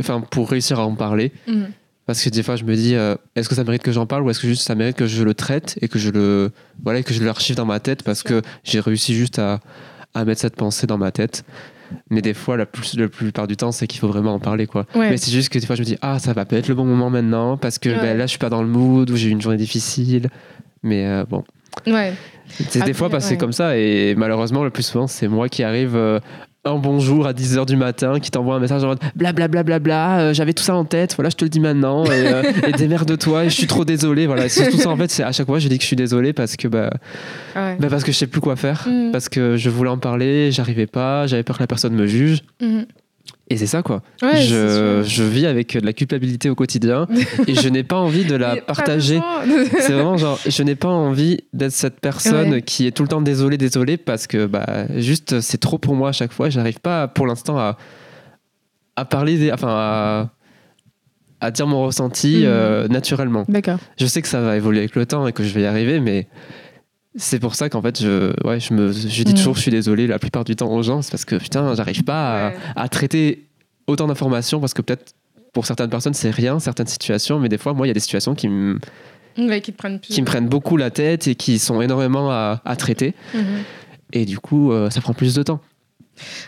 enfin, 0.00 0.20
pour 0.20 0.50
réussir 0.50 0.78
à 0.80 0.86
en 0.86 0.94
parler. 0.94 1.32
Mhm. 1.46 1.68
Parce 2.06 2.22
que 2.22 2.28
des 2.28 2.42
fois, 2.42 2.56
je 2.56 2.64
me 2.64 2.74
dis, 2.76 2.94
euh, 2.94 3.14
est-ce 3.34 3.48
que 3.48 3.54
ça 3.54 3.64
mérite 3.64 3.82
que 3.82 3.90
j'en 3.92 4.04
parle 4.04 4.24
ou 4.24 4.30
est-ce 4.30 4.40
que 4.40 4.46
juste 4.46 4.62
ça 4.66 4.74
mérite 4.74 4.96
que 4.96 5.06
je 5.06 5.22
le 5.24 5.32
traite 5.32 5.78
et 5.80 5.88
que 5.88 5.98
je 5.98 6.10
le, 6.10 6.50
voilà, 6.82 7.02
que 7.02 7.14
je 7.14 7.24
l'archive 7.24 7.56
dans 7.56 7.64
ma 7.64 7.80
tête 7.80 8.02
parce 8.02 8.22
que 8.22 8.42
j'ai 8.62 8.78
réussi 8.80 9.14
juste 9.14 9.38
à, 9.38 9.60
à 10.12 10.24
mettre 10.26 10.40
cette 10.42 10.54
pensée 10.56 10.86
dans 10.86 10.98
ma 10.98 11.12
tête. 11.12 11.44
Mais 12.10 12.20
des 12.20 12.34
fois, 12.34 12.56
la, 12.58 12.66
plus, 12.66 12.94
la 12.98 13.08
plupart 13.08 13.46
du 13.46 13.56
temps, 13.56 13.72
c'est 13.72 13.86
qu'il 13.86 14.00
faut 14.00 14.08
vraiment 14.08 14.34
en 14.34 14.38
parler, 14.38 14.66
quoi. 14.66 14.84
Ouais. 14.94 15.08
Mais 15.10 15.16
c'est 15.16 15.30
juste 15.30 15.48
que 15.50 15.58
des 15.58 15.66
fois, 15.66 15.76
je 15.76 15.80
me 15.80 15.86
dis, 15.86 15.96
ah, 16.02 16.18
ça 16.18 16.34
va 16.34 16.44
pas 16.44 16.56
être 16.56 16.68
le 16.68 16.74
bon 16.74 16.84
moment 16.84 17.08
maintenant 17.08 17.56
parce 17.56 17.78
que 17.78 17.88
Ouais. 17.88 17.96
ben, 18.00 18.18
là, 18.18 18.26
je 18.26 18.30
suis 18.30 18.38
pas 18.38 18.50
dans 18.50 18.62
le 18.62 18.68
mood 18.68 19.08
ou 19.10 19.16
j'ai 19.16 19.28
eu 19.28 19.32
une 19.32 19.40
journée 19.40 19.56
difficile. 19.58 20.28
Mais 20.82 21.06
euh, 21.06 21.24
bon, 21.26 21.42
Ouais. 21.86 22.12
c'est 22.68 22.84
des 22.84 22.92
fois 22.92 23.08
que 23.08 23.18
c'est 23.20 23.30
ouais. 23.30 23.36
comme 23.38 23.52
ça 23.52 23.78
et 23.78 24.14
malheureusement, 24.14 24.62
le 24.62 24.68
plus 24.70 24.82
souvent, 24.82 25.06
c'est 25.06 25.28
moi 25.28 25.48
qui 25.48 25.62
arrive. 25.62 25.96
euh, 25.96 26.20
un 26.66 26.76
bonjour 26.76 27.26
à 27.26 27.32
10h 27.34 27.66
du 27.66 27.76
matin 27.76 28.18
qui 28.20 28.30
t'envoie 28.30 28.54
un 28.56 28.58
message 28.58 28.82
en 28.84 28.86
mode 28.88 28.98
blablabla 29.14 29.62
bla, 29.62 29.78
bla, 29.78 29.78
bla, 29.78 30.20
euh, 30.20 30.32
j'avais 30.34 30.54
tout 30.54 30.62
ça 30.62 30.74
en 30.74 30.84
tête 30.86 31.14
voilà 31.14 31.28
je 31.28 31.36
te 31.36 31.44
le 31.44 31.50
dis 31.50 31.60
maintenant 31.60 32.04
et, 32.06 32.10
euh, 32.26 32.42
et 32.66 32.72
démerde-toi 32.72 33.44
et 33.44 33.50
je 33.50 33.54
suis 33.54 33.66
trop 33.66 33.84
désolé 33.84 34.26
voilà 34.26 34.48
c'est 34.48 34.70
tout 34.70 34.78
ça 34.78 34.88
en 34.88 34.96
fait 34.96 35.10
c'est 35.10 35.22
à 35.22 35.32
chaque 35.32 35.46
fois 35.46 35.58
je 35.58 35.68
dis 35.68 35.76
que 35.76 35.82
je 35.82 35.86
suis 35.88 35.96
désolé 35.96 36.32
parce 36.32 36.56
que 36.56 36.66
bah, 36.68 36.90
Ouais. 37.54 37.76
bah, 37.78 37.88
parce 37.90 38.02
que 38.02 38.12
je 38.12 38.16
sais 38.16 38.26
plus 38.26 38.40
quoi 38.40 38.56
faire 38.56 38.86
Mhm. 38.88 39.12
parce 39.12 39.28
que 39.28 39.56
je 39.56 39.68
voulais 39.70 39.90
en 39.90 39.98
parler 39.98 40.50
j'arrivais 40.52 40.86
pas 40.86 41.26
j'avais 41.26 41.42
peur 41.42 41.56
que 41.58 41.62
la 41.62 41.66
personne 41.66 41.94
me 41.94 42.06
juge 42.06 42.40
Mhm. 42.62 42.86
Et 43.50 43.56
c'est 43.58 43.66
ça 43.66 43.82
quoi 43.82 44.02
Ouais, 44.22 44.40
je, 44.40 45.02
je 45.06 45.22
vis 45.22 45.46
avec 45.46 45.76
de 45.78 45.84
la 45.84 45.92
culpabilité 45.92 46.48
au 46.48 46.54
quotidien 46.54 47.06
et 47.46 47.54
je 47.54 47.68
n'ai 47.68 47.82
pas 47.82 47.96
envie 47.96 48.24
de 48.24 48.34
la 48.36 48.56
partager 48.56 49.20
c'est 49.80 49.92
vraiment 49.92 50.16
genre, 50.16 50.38
je 50.48 50.62
n'ai 50.62 50.74
pas 50.76 50.88
envie 50.88 51.40
d'être 51.52 51.72
cette 51.72 52.00
personne 52.00 52.52
Ouais. 52.52 52.62
qui 52.62 52.86
est 52.86 52.90
tout 52.92 53.02
le 53.02 53.08
temps 53.08 53.20
désolée, 53.20 53.58
désolée, 53.58 53.96
parce 53.98 54.26
que 54.26 54.46
bah, 54.46 54.86
juste 54.96 55.40
c'est 55.40 55.58
trop 55.58 55.76
pour 55.78 55.94
moi 55.94 56.08
à 56.08 56.12
chaque 56.12 56.32
fois. 56.32 56.48
J'arrive 56.50 56.80
pas 56.80 57.06
pour 57.08 57.26
l'instant 57.26 57.58
à, 57.58 57.76
à 58.96 59.04
parler, 59.04 59.50
enfin 59.52 59.68
à, 59.68 60.30
à 61.40 61.50
dire 61.50 61.66
mon 61.66 61.84
ressenti 61.84 62.38
Mhm. 62.38 62.44
euh, 62.46 62.88
naturellement. 62.88 63.44
D'accord. 63.48 63.78
Je 63.98 64.06
sais 64.06 64.22
que 64.22 64.28
ça 64.28 64.40
va 64.40 64.56
évoluer 64.56 64.78
avec 64.78 64.96
le 64.96 65.04
temps 65.04 65.26
et 65.26 65.32
que 65.32 65.42
je 65.44 65.52
vais 65.52 65.62
y 65.62 65.66
arriver, 65.66 66.00
mais 66.00 66.28
c'est 67.16 67.38
pour 67.38 67.54
ça 67.54 67.68
qu'en 67.68 67.80
fait, 67.82 68.00
je, 68.00 68.32
ouais, 68.46 68.58
je, 68.60 68.74
me, 68.74 68.90
je 68.92 69.22
dis 69.22 69.32
Mm. 69.32 69.36
toujours, 69.36 69.54
je 69.56 69.60
suis 69.60 69.70
désolé 69.70 70.06
la 70.06 70.18
plupart 70.18 70.44
du 70.44 70.56
temps 70.56 70.72
aux 70.72 70.82
gens, 70.82 71.00
c'est 71.02 71.10
parce 71.10 71.24
que 71.24 71.36
putain, 71.36 71.74
j'arrive 71.74 72.02
pas 72.04 72.46
à- 72.46 72.48
Ouais. 72.50 72.56
à, 72.76 72.88
traiter 72.88 73.46
autant 73.86 74.06
d'informations 74.06 74.60
parce 74.60 74.74
que 74.74 74.82
peut-être 74.82 75.12
pour 75.52 75.66
certaines 75.66 75.90
personnes 75.90 76.14
c'est 76.14 76.30
rien, 76.30 76.58
certaines 76.58 76.86
situations, 76.88 77.38
mais 77.38 77.48
des 77.48 77.58
fois, 77.58 77.72
moi, 77.74 77.86
il 77.86 77.90
y 77.90 77.92
a 77.92 77.94
des 77.94 78.00
situations 78.00 78.34
qui, 78.34 78.48
me- 78.48 78.78
Ouais, 79.38 79.60
qui 79.60 79.72
prennent 79.72 80.00
plus. 80.00 80.12
qui 80.14 80.20
me 80.20 80.26
prennent 80.26 80.48
beaucoup 80.48 80.76
la 80.76 80.90
tête 80.90 81.28
et 81.28 81.34
qui 81.34 81.58
sont 81.58 81.80
énormément 81.80 82.30
à, 82.30 82.60
à 82.64 82.76
traiter, 82.76 83.14
Mhm. 83.34 83.42
et 84.12 84.24
du 84.24 84.38
coup, 84.38 84.72
euh, 84.72 84.90
ça 84.90 85.00
prend 85.00 85.12
plus 85.14 85.34
de 85.34 85.42
temps. 85.42 85.60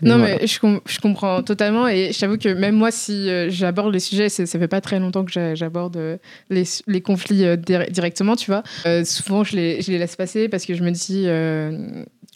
Non, 0.03 0.19
voilà. 0.19 0.37
mais 0.41 0.47
je, 0.47 0.61
com- 0.61 0.81
je 0.87 0.99
comprends 1.01 1.43
totalement. 1.43 1.89
Et 1.89 2.13
je 2.13 2.19
t'avoue 2.19 2.39
que 2.39 2.49
même 2.49 2.75
moi, 2.77 2.91
si 2.91 3.29
euh, 3.29 3.51
j'aborde 3.51 3.93
les 3.93 4.01
sujets, 4.01 4.29
ça 4.29 4.47
fait 4.47 4.69
pas 4.69 4.81
très 4.81 4.99
longtemps 5.01 5.25
que 5.25 5.33
j'a- 5.33 5.55
j'aborde 5.55 5.97
euh, 5.97 6.17
les, 6.51 6.65
les 6.87 7.01
conflits 7.01 7.45
euh, 7.45 7.57
dir- 7.57 7.91
directement, 7.91 8.37
tu 8.37 8.51
vois. 8.51 8.63
Souvent, 9.05 9.45
je 9.45 9.57
les, 9.57 9.83
je 9.83 9.91
les 9.91 9.99
laisse 9.99 10.17
passer 10.17 10.49
parce 10.49 10.65
que 10.67 10.75
je 10.75 10.83
me 10.83 10.91
dis 10.91 11.27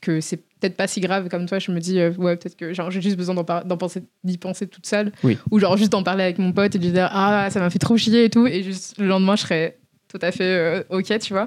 que 0.03 0.21
c'est 0.21 0.39
peut-être 0.39 0.77
pas 0.77 0.87
si 0.87 1.01
grave 1.01 1.29
comme 1.29 1.47
toi. 1.47 1.59
Je 1.59 1.71
me 1.73 1.79
dis, 1.81 1.99
ouais, 2.19 2.37
peut-être 2.37 2.57
que 2.57 2.73
j'ai 2.73 3.01
juste 3.03 3.17
besoin 3.17 3.35
d'en 3.35 3.77
penser, 3.77 4.03
d'y 4.25 4.39
penser 4.39 4.67
toute 4.67 4.87
seule. 4.87 5.13
Oui. 5.23 5.37
Ou 5.51 5.59
genre 5.59 5.77
juste 5.77 5.93
d'en 5.93 6.03
parler 6.03 6.25
avec 6.25 6.39
mon 6.39 6.53
pote 6.53 6.75
et 6.75 6.79
de 6.79 6.85
lui 6.85 6.93
dire, 6.93 7.09
ah, 7.13 7.49
ça 7.51 7.61
m'a 7.61 7.71
fait 7.71 7.79
trop 7.79 7.97
chier 7.97 8.25
et 8.25 8.31
tout. 8.31 8.47
Et 8.47 8.63
juste 8.63 8.97
le 8.99 9.07
lendemain, 9.07 9.37
je 9.37 9.43
serais 9.43 9.77
tout 10.11 10.19
à 10.23 10.33
fait 10.33 10.43
euh, 10.45 10.83
ok, 10.91 11.19
tu 11.21 11.33
vois. 11.33 11.47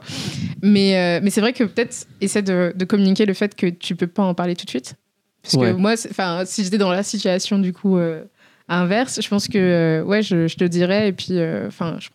Mais, 0.62 0.98
euh, 0.98 1.20
mais 1.22 1.30
c'est 1.30 1.42
vrai 1.42 1.52
que 1.54 1.64
peut-être 1.66 2.08
essaie 2.22 2.42
de, 2.42 2.74
de 2.76 2.86
communiquer 2.86 3.26
le 3.26 3.34
fait 3.34 3.56
que 3.56 3.68
tu 3.68 3.96
peux 3.96 4.08
pas 4.08 4.24
en 4.24 4.34
parler 4.34 4.56
tout 4.56 4.66
de 4.66 4.70
suite. 4.70 4.96
Parce 5.44 5.56
Ouais. 5.56 5.72
que 5.72 5.78
moi, 5.78 5.94
enfin, 6.10 6.44
si 6.46 6.64
j'étais 6.64 6.78
dans 6.78 6.92
la 6.92 7.04
situation 7.04 7.60
du 7.60 7.74
coup 7.74 7.98
euh, 7.98 8.24
inverse, 8.70 9.20
je 9.22 9.28
pense 9.28 9.48
que 9.48 9.58
euh, 9.58 10.04
ouais, 10.04 10.22
je, 10.24 10.48
je 10.48 10.56
te 10.56 10.64
dirais 10.64 11.10
et 11.10 11.12
puis 11.14 11.32
euh, 11.32 11.68
enfin, 11.68 11.98
je- 12.00 12.08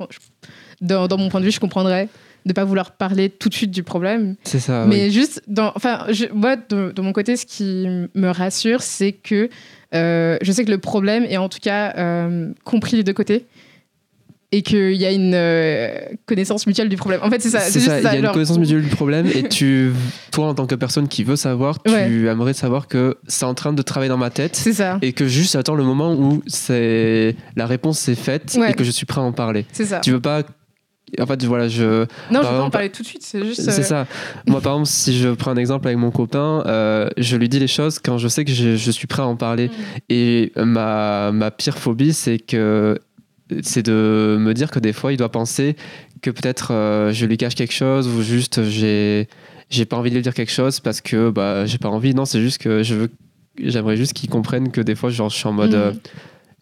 dans, 0.80 1.06
dans 1.08 1.18
mon 1.18 1.28
point 1.28 1.40
de 1.40 1.44
vue, 1.44 1.50
je 1.52 1.60
comprendrais 1.60 2.08
de 2.46 2.52
pas 2.54 2.64
vouloir 2.64 2.92
parler 2.92 3.28
tout 3.28 3.48
de 3.50 3.54
suite 3.54 3.70
du 3.70 3.82
problème, 3.82 4.36
c'est 4.44 4.60
ça. 4.60 4.86
mais 4.88 5.04
oui. 5.06 5.10
juste 5.10 5.42
dans, 5.48 5.72
enfin, 5.74 6.06
moi 6.32 6.56
de, 6.56 6.92
de 6.92 7.02
mon 7.02 7.12
côté, 7.12 7.36
ce 7.36 7.44
qui 7.44 7.86
me 8.14 8.30
rassure, 8.30 8.80
c'est 8.80 9.12
que 9.12 9.50
euh, 9.94 10.38
je 10.40 10.52
sais 10.52 10.64
que 10.64 10.70
le 10.70 10.78
problème 10.78 11.24
est 11.28 11.36
en 11.36 11.48
tout 11.50 11.58
cas 11.60 11.92
euh, 11.98 12.50
compris 12.64 12.96
des 12.96 13.04
deux 13.04 13.12
côtés. 13.12 13.44
Et 14.50 14.62
qu'il 14.62 14.94
y 14.94 15.04
a 15.04 15.12
une 15.12 15.34
euh, 15.34 15.90
connaissance 16.24 16.66
mutuelle 16.66 16.88
du 16.88 16.96
problème. 16.96 17.20
En 17.22 17.28
fait, 17.28 17.38
c'est 17.42 17.50
ça. 17.50 17.60
C'est 17.60 17.80
ça, 17.80 17.98
il 17.98 18.04
y 18.04 18.06
a 18.06 18.16
une 18.16 18.28
connaissance 18.32 18.56
mutuelle 18.58 18.80
du 18.82 18.88
problème 18.88 19.26
et 19.26 19.46
tu, 19.46 19.92
toi 20.32 20.46
en 20.46 20.54
tant 20.54 20.66
que 20.66 20.74
personne 20.74 21.06
qui 21.06 21.22
veut 21.22 21.36
savoir, 21.36 21.82
tu 21.82 21.92
Ouais. 21.92 22.10
aimerais 22.30 22.54
savoir 22.54 22.88
que 22.88 23.18
c'est 23.26 23.44
en 23.44 23.52
train 23.52 23.74
de 23.74 23.82
travailler 23.82 24.08
dans 24.08 24.16
ma 24.16 24.30
tête 24.30 24.56
C'est 24.56 24.72
ça. 24.72 24.96
et 25.02 25.12
que 25.12 25.26
juste 25.26 25.52
j'attends 25.52 25.74
le 25.74 25.84
moment 25.84 26.14
où 26.14 26.42
c'est 26.46 27.36
la 27.56 27.66
réponse 27.66 28.08
est 28.08 28.14
faite 28.14 28.56
Ouais. 28.58 28.70
et 28.70 28.74
que 28.74 28.84
je 28.84 28.90
suis 28.90 29.04
prêt 29.04 29.20
à 29.20 29.24
en 29.24 29.32
parler. 29.32 29.66
C'est 29.72 29.84
ça. 29.84 30.00
Tu 30.00 30.12
veux 30.12 30.20
pas 30.20 30.42
en 31.18 31.26
fait 31.26 31.42
voilà 31.44 31.68
je 31.68 32.02
Non, 32.30 32.40
je 32.40 32.40
par 32.40 32.52
veux 32.52 32.58
pas 32.58 32.64
en 32.64 32.70
parler 32.70 32.88
tout 32.90 33.02
de 33.02 33.06
suite. 33.06 33.22
C'est 33.24 33.44
juste. 33.44 33.62
c'est 33.62 33.80
euh, 33.80 33.82
ça 33.82 34.06
moi 34.46 34.60
par 34.62 34.72
exemple 34.74 34.88
si 34.88 35.18
je 35.18 35.28
prends 35.28 35.50
un 35.50 35.56
exemple 35.56 35.86
avec 35.88 35.98
mon 35.98 36.10
copain 36.10 36.62
euh, 36.66 37.08
je 37.18 37.36
lui 37.36 37.48
dis 37.50 37.58
les 37.58 37.66
choses 37.66 37.98
quand 37.98 38.16
je 38.18 38.28
sais 38.28 38.44
que 38.46 38.52
je, 38.52 38.76
je 38.76 38.90
suis 38.90 39.06
prêt 39.06 39.22
à 39.22 39.26
en 39.26 39.36
parler 39.36 39.68
Mm. 39.68 39.72
et 40.10 40.52
ma, 40.56 41.32
ma 41.32 41.50
pire 41.50 41.76
phobie 41.78 42.12
c'est 42.14 42.38
que 42.38 42.98
c'est 43.62 43.82
de 43.84 44.36
me 44.40 44.52
dire 44.54 44.70
que 44.70 44.78
des 44.78 44.92
fois 44.92 45.12
il 45.12 45.16
doit 45.16 45.30
penser 45.30 45.76
que 46.22 46.30
peut-être 46.30 46.72
euh, 46.72 47.12
je 47.12 47.26
lui 47.26 47.36
cache 47.36 47.54
quelque 47.54 47.72
chose 47.74 48.08
ou 48.08 48.22
juste 48.22 48.62
j'ai 48.64 49.28
j'ai 49.70 49.84
pas 49.84 49.96
envie 49.96 50.10
de 50.10 50.16
lui 50.16 50.22
dire 50.22 50.34
quelque 50.34 50.52
chose 50.52 50.80
parce 50.80 51.00
que 51.00 51.30
bah 51.30 51.64
j'ai 51.66 51.78
pas 51.78 51.88
envie 51.88 52.14
non 52.14 52.24
c'est 52.24 52.40
juste 52.40 52.58
que 52.58 52.82
je 52.82 52.94
veux 52.94 53.10
j'aimerais 53.62 53.96
juste 53.96 54.12
qu'il 54.12 54.28
comprenne 54.30 54.70
que 54.70 54.80
des 54.80 54.94
fois 54.94 55.10
genre 55.10 55.30
je 55.30 55.36
suis 55.36 55.46
en 55.48 55.52
mode 55.52 55.70
Mhm. 55.74 55.80
euh, 55.80 55.92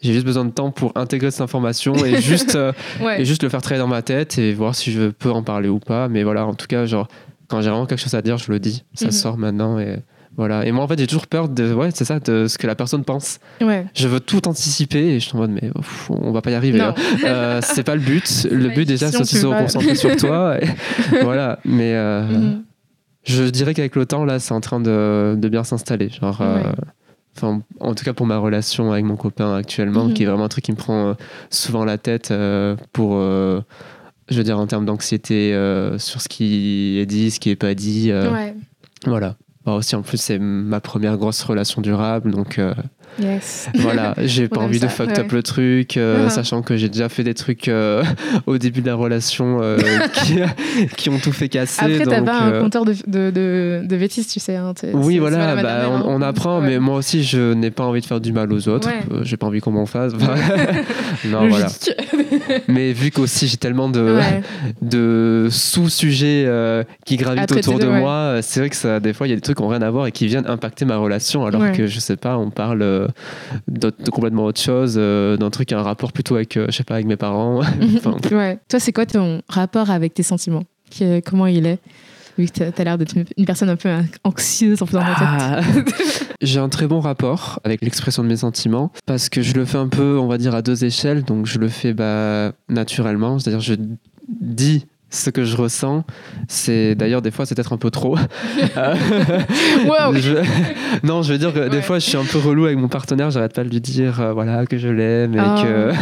j'ai 0.03 0.12
juste 0.12 0.26
besoin 0.26 0.45
de 0.45 0.51
temps 0.51 0.70
pour 0.70 0.93
intégrer 0.95 1.30
cette 1.30 1.41
information 1.41 1.95
et 2.05 2.20
juste 2.20 2.55
euh, 2.55 2.72
Ouais. 3.01 3.22
et 3.22 3.24
juste 3.24 3.43
le 3.43 3.49
faire 3.49 3.62
travailler 3.62 3.80
dans 3.82 3.89
ma 3.89 4.03
tête 4.03 4.37
et 4.39 4.53
voir 4.53 4.74
si 4.74 4.93
je 4.93 5.09
peux 5.09 5.30
en 5.30 5.43
parler 5.43 5.70
ou 5.70 5.78
pas. 5.78 6.09
Mais 6.09 6.22
voilà, 6.22 6.45
en 6.47 6.53
tout 6.53 6.66
cas, 6.66 6.84
genre, 6.84 7.09
quand 7.49 7.62
j'ai 7.62 7.70
vraiment 7.70 7.87
quelque 7.87 8.03
chose 8.03 8.12
à 8.14 8.20
dire, 8.20 8.37
je 8.37 8.53
le 8.53 8.59
dis. 8.59 8.84
Ça 8.93 9.07
Mhm. 9.07 9.11
sort 9.12 9.39
maintenant 9.39 9.78
et 9.78 9.97
voilà. 10.37 10.66
Et 10.66 10.72
moi, 10.72 10.84
en 10.84 10.89
fait, 10.89 10.99
j'ai 10.99 11.07
toujours 11.07 11.26
peur 11.26 11.49
de, 11.49 11.72
ouais, 11.72 11.91
c'est 11.95 12.05
ça, 12.05 12.20
de 12.20 12.47
ce 12.47 12.59
que 12.59 12.66
la 12.66 12.74
personne 12.74 13.05
pense. 13.05 13.39
Ouais. 13.61 13.87
Je 13.95 14.07
veux 14.09 14.20
tout 14.20 14.47
anticiper 14.49 14.99
et 15.14 15.20
je 15.20 15.26
suis 15.28 15.34
en 15.37 15.41
mode, 15.41 15.51
mais 15.51 15.70
ouf, 15.78 16.11
on 16.11 16.30
va 16.32 16.43
pas 16.43 16.51
y 16.51 16.55
arriver. 16.55 16.80
Hein. 16.80 16.95
Euh, 17.24 17.61
c'est 17.64 17.82
pas 17.84 17.95
le 17.95 18.03
but. 18.03 18.47
Le 18.51 18.68
but, 18.68 18.84
déjà, 18.87 19.11
c'est 19.11 19.20
de 19.20 19.24
se 19.24 19.47
concentrer 19.47 19.95
sur 19.95 20.14
toi. 20.16 20.59
et 20.62 20.66
voilà. 21.22 21.59
Mais 21.64 21.95
euh, 21.95 22.22
Mhm. 22.26 22.64
je 23.24 23.45
dirais 23.45 23.72
qu'avec 23.74 23.97
le 23.97 24.05
temps, 24.07 24.24
là, 24.24 24.39
c'est 24.39 24.53
en 24.55 24.61
train 24.61 24.80
de, 24.80 25.34
de 25.39 25.49
bien 25.49 25.64
s'installer. 25.64 26.09
Genre. 26.11 26.39
euh. 26.41 26.72
Enfin, 27.37 27.61
en 27.80 27.95
tout 27.95 28.03
cas 28.05 28.14
pour 28.14 28.24
ma 28.26 28.39
relation 28.39 28.93
avec 28.93 29.05
mon 29.05 29.16
copain 29.16 29.55
actuellement, 29.57 30.09
qui 30.09 30.22
est 30.22 30.26
vraiment 30.26 30.45
un 30.45 30.49
truc 30.49 30.64
qui 30.64 30.72
me 30.72 30.76
prend 30.78 31.09
euh, 31.09 31.14
souvent 31.51 31.84
la 31.84 31.99
tête 31.99 32.32
pour, 32.95 33.12
je 34.28 34.37
veux 34.37 34.43
dire, 34.45 34.59
en 34.59 34.66
termes 34.66 34.87
d'anxiété 34.87 35.53
euh, 35.55 35.99
sur 35.99 36.20
ce 36.22 36.28
qui 36.28 36.99
est 36.99 37.05
dit, 37.07 37.30
ce 37.30 37.39
qui 37.39 37.51
est 37.51 37.57
pas 37.57 37.74
dit. 37.74 38.11
euh, 38.11 38.32
Ouais. 38.32 38.55
Voilà. 39.05 39.37
Bah, 39.66 39.72
aussi, 39.72 39.96
en 39.96 40.02
plus, 40.02 40.18
c'est 40.18 40.38
ma 40.38 40.80
première 40.80 41.16
grosse 41.16 41.42
relation 41.42 41.82
durable, 41.82 42.30
donc 42.30 42.60
euh, 42.60 42.72
Yes. 43.18 43.68
voilà, 43.76 44.14
j'ai 44.24 44.48
pas 44.48 44.60
envie 44.60 44.78
de 44.80 44.88
fuck 44.88 45.08
ouais. 45.08 45.18
up 45.20 45.32
le 45.32 45.42
truc, 45.42 45.96
euh, 45.96 46.24
Ah. 46.26 46.30
sachant 46.30 46.62
que 46.62 46.76
j'ai 46.76 46.88
déjà 46.88 47.08
fait 47.08 47.24
des 47.24 47.34
trucs 47.34 47.68
euh, 47.68 48.02
au 48.46 48.58
début 48.58 48.80
de 48.82 48.86
la 48.86 48.94
relation 48.94 49.58
euh, 49.62 49.78
qui, 50.24 50.38
qui 50.96 51.08
ont 51.08 51.18
tout 51.18 51.32
fait 51.32 51.48
casser. 51.48 51.84
Après, 51.84 52.04
t'as 52.04 52.22
pas 52.22 52.40
un 52.40 52.60
compteur 52.60 52.84
de, 52.84 52.94
de, 53.06 53.30
de, 53.30 53.82
de 53.84 53.96
bêtises, 53.96 54.26
tu 54.28 54.40
sais. 54.40 54.56
Hein, 54.56 54.72
oui, 54.92 55.18
voilà, 55.18 55.56
bah, 55.62 55.88
on, 55.88 55.94
hein. 55.96 56.02
on 56.06 56.22
apprend, 56.22 56.60
Ouais. 56.60 56.66
mais 56.66 56.78
moi 56.78 56.96
aussi, 56.96 57.24
je 57.24 57.52
n'ai 57.54 57.70
pas 57.70 57.84
envie 57.84 58.00
de 58.00 58.06
faire 58.06 58.20
du 58.20 58.32
mal 58.32 58.52
aux 58.52 58.68
autres. 58.68 58.88
Ouais. 58.88 59.02
J'ai 59.22 59.36
pas 59.36 59.46
envie 59.46 59.60
qu'on 59.60 59.72
m'en 59.72 59.86
fasse. 59.86 60.12
Non, 61.24 61.48
voilà. 61.48 61.68
Mais 62.68 62.92
vu 62.92 63.10
qu'aussi 63.10 63.46
j'ai 63.48 63.56
tellement 63.56 63.88
de, 63.88 64.18
de 64.82 65.48
sous-sujets 65.50 66.46
qui 67.04 67.16
gravitent 67.16 67.46
traiter, 67.46 67.68
autour 67.68 67.78
de 67.80 67.86
moi, 67.88 68.38
c'est 68.42 68.60
vrai 68.60 68.70
que 68.70 68.76
ça, 68.76 69.00
des 69.00 69.12
fois, 69.12 69.26
il 69.26 69.30
y 69.30 69.32
a 69.32 69.36
des 69.36 69.42
trucs 69.42 69.56
qui 69.56 69.62
n'ont 69.62 69.68
rien 69.68 69.82
à 69.82 69.90
voir 69.90 70.06
et 70.06 70.12
qui 70.12 70.26
viennent 70.26 70.46
impacter 70.46 70.84
ma 70.84 70.96
relation, 70.96 71.46
alors 71.46 71.72
que 71.72 71.86
je 71.86 71.98
sais 72.00 72.16
pas, 72.16 72.36
on 72.38 72.50
parle 72.50 73.05
de 73.68 73.92
complètement 74.11 74.44
autre 74.44 74.61
chose, 74.61 74.94
euh, 74.96 75.36
d'un 75.36 75.50
truc, 75.50 75.72
un 75.72 75.82
rapport 75.82 76.12
plutôt 76.12 76.36
avec, 76.36 76.57
euh, 76.57 76.66
je 76.68 76.76
sais 76.76 76.84
pas, 76.84 76.94
avec 76.94 77.07
mes 77.07 77.16
parents. 77.16 77.61
Enfin, 77.96 78.16
ouais. 78.32 78.59
Toi, 78.68 78.80
c'est 78.80 78.92
quoi 78.92 79.07
ton 79.07 79.42
rapport 79.48 79.90
avec 79.90 80.14
tes 80.14 80.22
sentiments? 80.22 80.64
Comment 81.24 81.46
il 81.46 81.66
est? 81.66 81.78
Vu 82.38 82.46
que 82.46 82.52
t'as- 82.52 82.72
t'as 82.72 82.84
l'air 82.84 82.98
d'être 82.98 83.14
une, 83.36 83.46
personne 83.46 83.70
un 83.70 83.76
peu 83.76 83.88
anxieuse 84.24 84.82
en 84.82 84.86
faisant. 84.86 85.00
Ah. 85.02 85.61
J'ai 86.42 86.61
un 86.61 86.68
très 86.68 86.86
bon 86.86 87.00
rapport 87.00 87.61
avec 87.64 87.80
l'expression 87.82 88.22
de 88.22 88.28
mes 88.28 88.36
sentiments 88.36 88.92
parce 89.07 89.28
que 89.30 89.40
je 89.40 89.54
le 89.54 89.64
fais 89.64 89.78
un 89.78 89.88
peu, 89.88 90.18
on 90.18 90.26
va 90.26 90.36
dire, 90.36 90.54
à 90.54 90.61
deux 90.62 90.84
échelles. 90.84 91.24
Donc 91.24 91.46
je 91.46 91.59
le 91.59 91.68
fais 91.68 91.94
bah, 91.94 92.52
naturellement, 92.68 93.38
c'est-à-dire 93.38 93.61
je 93.61 93.74
dis 94.28 94.86
ce 95.16 95.30
que 95.30 95.44
je 95.44 95.56
ressens. 95.56 96.04
C'est 96.48 96.94
d'ailleurs 96.94 97.22
des 97.22 97.30
fois 97.30 97.46
c'est 97.46 97.54
peut-être 97.54 97.72
un 97.72 97.78
peu 97.78 97.90
trop. 97.90 98.16
Wow. 99.86 100.14
je- 100.14 100.42
Non, 101.06 101.22
je 101.22 101.32
veux 101.32 101.38
dire 101.38 101.52
que 101.52 101.68
des 101.68 101.82
fois 101.82 101.98
je 101.98 102.04
suis 102.06 102.16
un 102.16 102.24
peu 102.24 102.38
relou 102.38 102.66
avec 102.66 102.78
mon 102.78 102.88
partenaire. 102.88 103.30
J'arrête 103.30 103.54
pas 103.54 103.64
de 103.64 103.68
lui 103.70 103.80
dire 103.80 104.20
euh, 104.20 104.32
voilà 104.32 104.66
que 104.66 104.78
je 104.78 104.88
l'aime 104.88 105.34
et 105.34 105.40
Oh. 105.40 105.62
que 105.62 105.92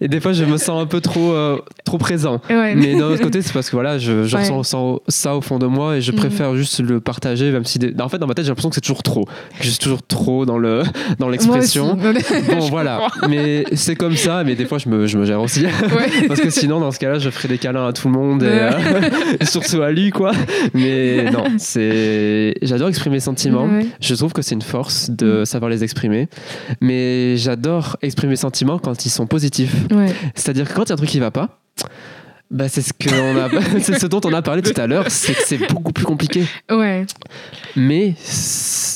et 0.04 0.08
des 0.08 0.20
fois 0.20 0.32
je 0.32 0.44
me 0.44 0.56
sens 0.56 0.82
un 0.82 0.86
peu 0.86 1.00
trop 1.00 1.32
euh, 1.32 1.58
trop 1.84 1.98
présent. 1.98 2.40
Ouais. 2.48 2.74
Mais 2.74 2.94
d'un 2.94 3.06
autre 3.06 3.22
côté, 3.22 3.42
c'est 3.42 3.52
parce 3.52 3.68
que 3.70 3.76
voilà, 3.76 3.98
je, 3.98 4.24
je 4.24 4.36
Ouais. 4.36 4.48
ressens 4.48 5.00
ça- 5.08 5.36
au 5.36 5.40
fond 5.40 5.58
de 5.58 5.66
moi 5.66 5.96
et 5.96 6.00
je 6.00 6.12
Mhm. 6.12 6.16
préfère 6.18 6.54
juste 6.56 6.80
le 6.80 7.00
partager, 7.00 7.50
même 7.52 7.64
si. 7.64 7.78
des- 7.78 7.94
En 8.00 8.08
fait, 8.08 8.18
dans 8.18 8.26
ma 8.26 8.34
tête, 8.34 8.44
j'ai 8.44 8.50
l'impression 8.50 8.68
que 8.70 8.74
c'est 8.74 8.80
toujours 8.80 9.02
trop. 9.02 9.24
Que 9.24 9.64
je 9.64 9.68
suis 9.70 9.78
toujours 9.78 10.02
trop 10.02 10.46
dans 10.46 10.58
le 10.58 10.82
dans 11.18 11.28
l'expression. 11.28 11.94
Bon, 11.94 12.58
voilà. 12.70 13.00
Mais 13.28 13.64
c'est 13.74 13.96
comme 13.96 14.16
ça, 14.16 14.42
mais 14.44 14.54
des 14.54 14.64
fois, 14.66 14.78
je 14.78 14.88
me, 14.88 15.06
je 15.06 15.18
me 15.18 15.24
gère 15.24 15.40
aussi. 15.40 15.64
Parce 16.28 16.40
que 16.40 16.50
sinon, 16.50 16.80
dans 16.80 16.90
ce 16.90 16.98
cas-là, 16.98 17.18
je 17.18 17.28
ferai 17.30 17.48
des 17.48 17.58
câlins 17.58 17.86
à 17.86 17.92
tout 17.92 18.08
le 18.08 18.14
monde 18.14 18.39
et, 18.42 18.46
Ouais. 18.46 18.70
euh, 18.70 19.10
surtout 19.44 19.82
à 19.82 19.90
lui, 19.92 20.10
quoi. 20.10 20.32
Mais 20.74 21.30
non, 21.30 21.44
c'est. 21.58 22.54
J'adore 22.62 22.88
exprimer 22.88 23.16
mes 23.16 23.20
sentiments. 23.20 23.66
Ouais. 23.66 23.86
Je 24.00 24.14
trouve 24.14 24.32
que 24.32 24.42
c'est 24.42 24.54
une 24.54 24.62
force 24.62 25.10
de 25.10 25.44
savoir 25.44 25.70
les 25.70 25.84
exprimer. 25.84 26.28
Mais 26.80 27.36
j'adore 27.36 27.96
exprimer 28.02 28.30
mes 28.32 28.36
sentiments 28.36 28.78
quand 28.78 29.04
ils 29.06 29.10
sont 29.10 29.26
positifs. 29.26 29.74
Ouais. 29.90 30.12
C'est-à-dire 30.34 30.68
que 30.68 30.74
quand 30.74 30.84
il 30.84 30.88
y 30.88 30.92
a 30.92 30.94
un 30.94 30.96
truc 30.96 31.08
qui 31.10 31.20
va 31.20 31.30
pas, 31.30 31.60
bah 32.50 32.68
c'est 32.68 32.82
ce, 32.82 32.92
que 32.92 33.08
on 33.14 33.36
a, 33.38 33.48
c'est 33.80 33.98
ce 33.98 34.06
dont 34.06 34.20
on 34.24 34.32
a 34.32 34.42
parlé 34.42 34.62
tout 34.62 34.78
à 34.80 34.86
l'heure, 34.86 35.06
c'est 35.08 35.34
que 35.34 35.42
c'est 35.44 35.68
beaucoup 35.72 35.92
plus 35.92 36.04
compliqué. 36.04 36.44
Ouais. 36.70 37.06
Mais 37.76 38.14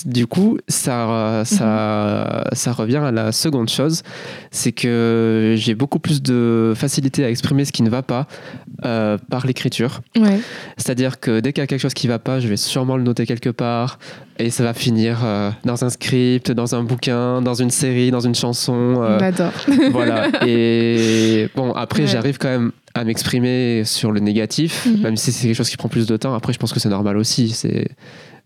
du 0.06 0.26
coup, 0.26 0.58
ça, 0.68 1.42
ça, 1.44 2.44
ça 2.52 2.72
revient 2.72 2.96
à 2.98 3.10
la 3.12 3.32
seconde 3.32 3.68
chose, 3.70 4.02
c'est 4.50 4.72
que 4.72 5.54
j'ai 5.56 5.74
beaucoup 5.74 5.98
plus 5.98 6.20
de 6.22 6.72
facilité 6.76 7.24
à 7.24 7.30
exprimer 7.30 7.64
ce 7.64 7.72
qui 7.72 7.82
ne 7.82 7.90
va 7.90 8.02
pas 8.02 8.26
euh, 8.84 9.16
par 9.30 9.46
l'écriture. 9.46 10.00
Ouais. 10.16 10.38
C'est-à-dire 10.76 11.20
que 11.20 11.40
dès 11.40 11.52
qu'il 11.52 11.62
y 11.62 11.64
a 11.64 11.66
quelque 11.66 11.80
chose 11.80 11.94
qui 11.94 12.08
va 12.08 12.18
pas, 12.18 12.40
je 12.40 12.48
vais 12.48 12.56
sûrement 12.56 12.96
le 12.96 13.02
noter 13.04 13.24
quelque 13.24 13.50
part 13.50 13.98
et 14.38 14.50
ça 14.50 14.64
va 14.64 14.74
finir 14.74 15.20
euh, 15.24 15.50
dans 15.64 15.84
un 15.84 15.90
script, 15.90 16.50
dans 16.50 16.74
un 16.74 16.82
bouquin, 16.82 17.40
dans 17.40 17.54
une 17.54 17.70
série, 17.70 18.10
dans 18.10 18.20
une 18.20 18.34
chanson. 18.34 19.00
euh, 19.02 19.30
voilà. 19.92 20.28
Et 20.46 21.48
bon, 21.54 21.72
après, 21.72 22.02
Ouais. 22.02 22.06
j'arrive 22.08 22.38
quand 22.38 22.48
même 22.48 22.72
à 22.94 23.04
m'exprimer 23.04 23.82
sur 23.84 24.12
le 24.12 24.20
négatif, 24.20 24.86
Mhm. 24.86 25.00
même 25.02 25.16
si 25.16 25.32
c'est 25.32 25.48
quelque 25.48 25.56
chose 25.56 25.68
qui 25.70 25.76
prend 25.76 25.88
plus 25.88 26.06
de 26.06 26.16
temps. 26.16 26.34
Après, 26.34 26.52
je 26.52 26.58
pense 26.58 26.72
que 26.72 26.78
c'est 26.80 26.88
normal 26.88 27.16
aussi. 27.16 27.50
C'est 27.50 27.88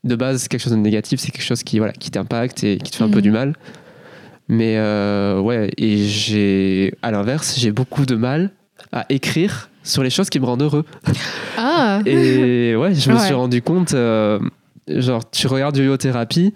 de 0.05 0.17
base 0.17 0.49
quelque 0.49 0.61
chose 0.63 0.73
de 0.73 0.79
négatif, 0.79 1.21
c'est 1.21 1.31
quelque 1.31 1.43
chose 1.45 1.63
qui 1.63 1.79
voilà, 1.79 1.93
qui 1.93 2.11
t'impacte 2.11 2.65
et 2.65 2.79
qui 2.79 2.91
te 2.91 2.97
fait 2.97 3.05
un 3.05 3.09
peu 3.11 3.17
Mhm. 3.19 3.23
du 3.23 3.31
mal. 3.31 3.55
Mais 4.49 4.77
euh, 4.79 5.39
ouais, 5.41 5.71
et 5.77 5.99
j'ai 5.99 6.95
à 7.03 7.11
l'inverse, 7.11 7.57
j'ai 7.59 7.71
beaucoup 7.73 8.07
de 8.07 8.15
mal 8.17 8.51
à 8.93 9.05
écrire 9.11 9.69
sur 9.83 10.03
les 10.03 10.11
choses 10.11 10.31
qui 10.31 10.41
me 10.41 10.47
rendent 10.47 10.63
heureux. 10.63 10.85
Ah 11.59 12.01
Et 12.07 12.75
ouais, 12.77 12.95
je 12.95 13.11
me 13.11 13.17
Ouais. 13.17 13.25
suis 13.25 13.35
rendu 13.35 13.61
compte, 13.61 13.93
euh, 13.93 14.39
genre, 14.89 15.29
tu 15.31 15.47
regardes 15.49 15.77
yoyothérapie, 15.77 16.55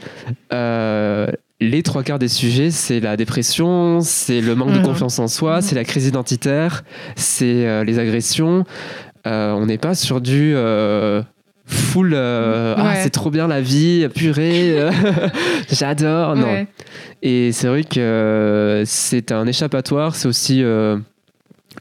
euh, 0.55 1.27
les 1.71 1.83
trois 1.83 2.03
quarts 2.03 2.19
des 2.19 2.29
sujets, 2.29 2.71
c'est 2.71 3.01
la 3.01 3.17
dépression, 3.17 4.01
c'est 4.01 4.41
le 4.41 4.55
manque 4.55 4.71
Mhm. 4.71 4.79
de 4.83 4.87
confiance 4.87 5.19
en 5.19 5.29
soi, 5.29 5.57
Mhm. 5.57 5.63
c'est 5.63 5.75
la 5.75 5.85
crise 5.85 6.07
identitaire, 6.07 6.85
c'est 7.17 7.67
euh, 7.67 7.85
les 7.85 7.99
agressions. 7.99 8.65
Euh, 9.27 9.53
on 9.53 9.67
n'est 9.67 9.79
pas 9.79 9.95
sur 9.95 10.21
du 10.21 10.53
euh, 10.55 11.23
full. 11.67 12.15
Ah, 12.15 12.95
c'est 13.03 13.11
trop 13.11 13.31
bien 13.31 13.47
la 13.49 13.61
vie, 13.61 14.07
purée, 14.15 14.77
j'adore. 15.71 16.35
Non. 16.37 16.45
Ouais. 16.47 16.67
Et 17.23 17.53
c'est 17.53 17.69
vrai 17.69 17.85
que 17.85 18.83
c'est 18.87 19.31
un 19.33 19.47
échappatoire, 19.47 20.15
c'est 20.17 20.27
aussi 20.29 20.63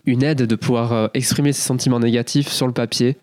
une 0.06 0.24
aide 0.24 0.44
de 0.44 0.56
pouvoir 0.56 1.10
exprimer 1.14 1.52
ses 1.52 1.62
sentiments 1.64 2.00
négatifs 2.00 2.50
sur 2.50 2.68
le 2.68 2.74
papier. 2.74 3.18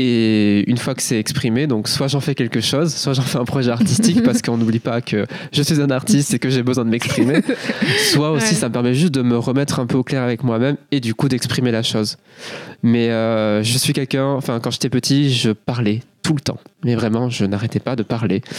Et 0.00 0.68
une 0.68 0.76
fois 0.76 0.94
que 0.96 1.02
c'est 1.02 1.18
exprimé, 1.20 1.68
donc 1.68 1.86
soit 1.86 2.08
j'en 2.08 2.18
fais 2.20 2.34
quelque 2.34 2.60
chose, 2.60 2.92
soit 2.92 3.12
j'en 3.12 3.22
fais 3.22 3.38
un 3.38 3.44
projet 3.44 3.70
artistique 3.70 4.22
parce 4.24 4.42
qu'on 4.42 4.56
n'oublie 4.56 4.80
pas 4.80 5.00
que 5.00 5.24
je 5.52 5.62
suis 5.62 5.80
un 5.80 5.90
artiste 5.90 6.34
et 6.34 6.40
que 6.40 6.50
j'ai 6.50 6.64
besoin 6.64 6.84
de 6.84 6.90
m'exprimer. 6.90 7.42
Soit 8.10 8.32
aussi 8.32 8.54
Ouais. 8.54 8.54
ça 8.54 8.68
me 8.68 8.72
permet 8.72 8.94
juste 8.94 9.14
de 9.14 9.22
me 9.22 9.38
remettre 9.38 9.78
un 9.78 9.86
peu 9.86 9.96
au 9.96 10.02
clair 10.02 10.22
avec 10.22 10.42
moi-même 10.42 10.76
et 10.90 10.98
du 10.98 11.14
coup 11.14 11.28
d'exprimer 11.28 11.70
la 11.70 11.84
chose. 11.84 12.16
Mais 12.82 13.10
euh, 13.10 13.62
je 13.62 13.78
suis 13.78 13.92
quelqu'un, 13.92 14.26
enfin 14.26 14.58
quand 14.58 14.72
j'étais 14.72 14.90
petit, 14.90 15.32
je 15.32 15.50
parlais 15.52 16.00
tout 16.24 16.32
le 16.34 16.40
temps. 16.40 16.58
Mais 16.84 16.96
vraiment, 16.96 17.28
je 17.30 17.44
n'arrêtais 17.44 17.78
pas 17.80 17.94
de 17.94 18.02
parler. 18.02 18.42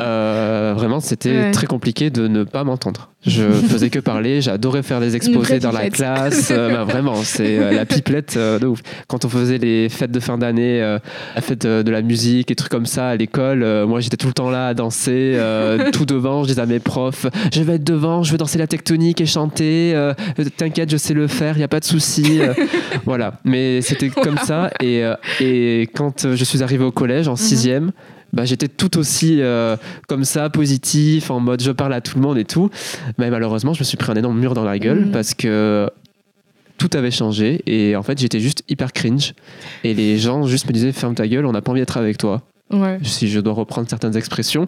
Euh, 0.00 0.72
vraiment, 0.76 1.00
c'était 1.00 1.30
Ouais. 1.34 1.50
très 1.52 1.66
compliqué 1.66 2.10
de 2.10 2.26
ne 2.28 2.44
pas 2.44 2.64
m'entendre. 2.64 3.10
Je 3.26 3.50
faisais 3.52 3.88
que 3.90 3.98
parler, 4.00 4.42
j'adorais 4.42 4.82
faire 4.82 5.00
les 5.00 5.16
exposés 5.16 5.58
dans 5.58 5.70
la 5.72 5.88
classe. 5.88 6.50
Euh, 6.50 6.70
bah, 6.70 6.84
vraiment, 6.84 7.14
c'est 7.22 7.58
euh, 7.58 7.70
la 7.70 7.86
pipelette 7.86 8.36
de 8.36 8.66
ouf. 8.66 8.80
Quand 9.06 9.24
on 9.24 9.28
faisait 9.28 9.56
les 9.58 9.88
fêtes 9.88 10.10
de 10.10 10.20
fin 10.20 10.36
d'année, 10.36 10.80
la 10.80 11.40
fête 11.40 11.66
de 11.66 11.90
la 11.90 12.02
musique 12.02 12.50
et 12.50 12.54
trucs 12.54 12.70
comme 12.70 12.86
ça 12.86 13.08
à 13.08 13.16
l'école, 13.16 13.64
moi 13.86 14.00
j'étais 14.00 14.16
tout 14.16 14.26
le 14.26 14.32
temps 14.34 14.50
là 14.50 14.68
à 14.68 14.74
danser, 14.74 15.38
tout 15.92 16.04
devant. 16.04 16.42
Je 16.42 16.48
disais 16.48 16.60
à 16.60 16.66
mes 16.66 16.80
profs, 16.80 17.26
je 17.54 17.62
vais 17.62 17.74
être 17.76 17.84
devant, 17.84 18.22
je 18.22 18.32
vais 18.32 18.38
danser 18.38 18.58
la 18.58 18.66
tectonique 18.66 19.20
et 19.20 19.26
chanter. 19.26 19.94
T'inquiète, 20.56 20.90
je 20.90 20.96
sais 20.96 21.14
le 21.14 21.26
faire, 21.28 21.54
il 21.56 21.58
n'y 21.58 21.64
a 21.64 21.68
pas 21.68 21.80
de 21.80 21.84
souci. 21.84 22.40
voilà, 23.06 23.34
mais 23.44 23.80
c'était 23.80 24.10
comme 24.10 24.38
ça. 24.38 24.70
Et, 24.82 25.02
et 25.40 25.88
quand 25.94 26.26
je 26.34 26.44
suis 26.44 26.62
arrivé 26.62 26.84
au 26.84 26.92
collège 26.94 27.28
en 27.28 27.36
sixième, 27.36 27.92
bah, 28.32 28.44
j'étais 28.44 28.68
tout 28.68 28.96
aussi 28.98 29.40
euh, 29.40 29.76
comme 30.08 30.24
ça, 30.24 30.48
positif, 30.50 31.30
en 31.30 31.38
mode 31.40 31.62
je 31.62 31.70
parle 31.70 31.92
à 31.92 32.00
tout 32.00 32.16
le 32.16 32.22
monde 32.22 32.38
et 32.38 32.44
tout. 32.44 32.70
Mais 33.18 33.30
malheureusement, 33.30 33.74
je 33.74 33.80
me 33.80 33.84
suis 33.84 33.96
pris 33.96 34.10
un 34.10 34.16
énorme 34.16 34.38
mur 34.38 34.54
dans 34.54 34.64
la 34.64 34.78
gueule 34.78 35.06
Mhm. 35.06 35.10
parce 35.12 35.34
que 35.34 35.88
tout 36.78 36.90
avait 36.94 37.12
changé 37.12 37.62
et 37.66 37.94
en 37.94 38.02
fait, 38.02 38.18
j'étais 38.18 38.40
juste 38.40 38.64
hyper 38.68 38.92
cringe. 38.92 39.34
Et 39.84 39.94
les 39.94 40.18
gens 40.18 40.46
juste 40.46 40.66
me 40.66 40.72
disaient 40.72 40.90
ferme 40.92 41.14
ta 41.14 41.28
gueule, 41.28 41.46
on 41.46 41.52
n'a 41.52 41.62
pas 41.62 41.70
envie 41.70 41.80
d'être 41.80 41.96
avec 41.96 42.18
toi. 42.18 42.42
Ouais. 42.72 42.98
Si 43.02 43.28
je 43.28 43.38
dois 43.40 43.52
reprendre 43.52 43.88
certaines 43.88 44.16
expressions. 44.16 44.66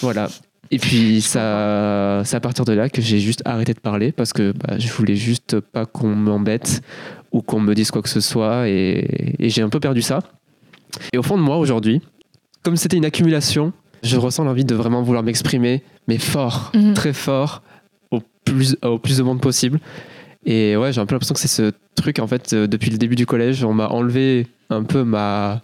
Voilà. 0.00 0.28
Et 0.70 0.78
puis, 0.78 1.20
ça, 1.20 2.22
c'est 2.24 2.36
à 2.36 2.40
partir 2.40 2.64
de 2.64 2.72
là 2.72 2.88
que 2.88 3.02
j'ai 3.02 3.18
juste 3.18 3.42
arrêté 3.44 3.74
de 3.74 3.80
parler 3.80 4.10
parce 4.12 4.32
que 4.32 4.52
bah, 4.52 4.76
je 4.78 4.88
voulais 4.90 5.16
juste 5.16 5.60
pas 5.60 5.84
qu'on 5.84 6.14
m'embête 6.14 6.80
ou 7.32 7.42
qu'on 7.42 7.60
me 7.60 7.74
dise 7.74 7.90
quoi 7.90 8.00
que 8.00 8.08
ce 8.08 8.20
soit. 8.20 8.68
Et, 8.70 9.34
et 9.38 9.50
j'ai 9.50 9.60
un 9.60 9.68
peu 9.68 9.80
perdu 9.80 10.00
ça. 10.00 10.20
Et 11.12 11.18
au 11.18 11.22
fond 11.22 11.36
de 11.36 11.42
moi, 11.42 11.56
aujourd'hui, 11.58 12.00
comme 12.62 12.76
c'était 12.76 12.96
une 12.96 13.04
accumulation, 13.04 13.72
je 14.02 14.16
ressens 14.16 14.44
l'envie 14.44 14.64
de 14.64 14.74
vraiment 14.74 15.02
vouloir 15.02 15.22
m'exprimer, 15.22 15.82
mais 16.08 16.18
fort, 16.18 16.72
Mhm. 16.74 16.94
très 16.94 17.12
fort, 17.12 17.62
au 18.10 18.20
plus, 18.44 18.76
au 18.82 18.98
plus 18.98 19.18
de 19.18 19.22
monde 19.22 19.40
possible. 19.40 19.80
Et 20.44 20.76
ouais, 20.76 20.92
j'ai 20.92 21.00
un 21.00 21.06
peu 21.06 21.14
l'impression 21.14 21.34
que 21.34 21.40
c'est 21.40 21.48
ce 21.48 21.72
truc, 21.94 22.18
en 22.18 22.26
fait, 22.26 22.52
euh, 22.52 22.66
depuis 22.66 22.90
le 22.90 22.98
début 22.98 23.14
du 23.14 23.26
collège, 23.26 23.62
on 23.64 23.72
m'a 23.74 23.88
enlevé 23.88 24.48
un 24.70 24.82
peu 24.82 25.04
ma, 25.04 25.62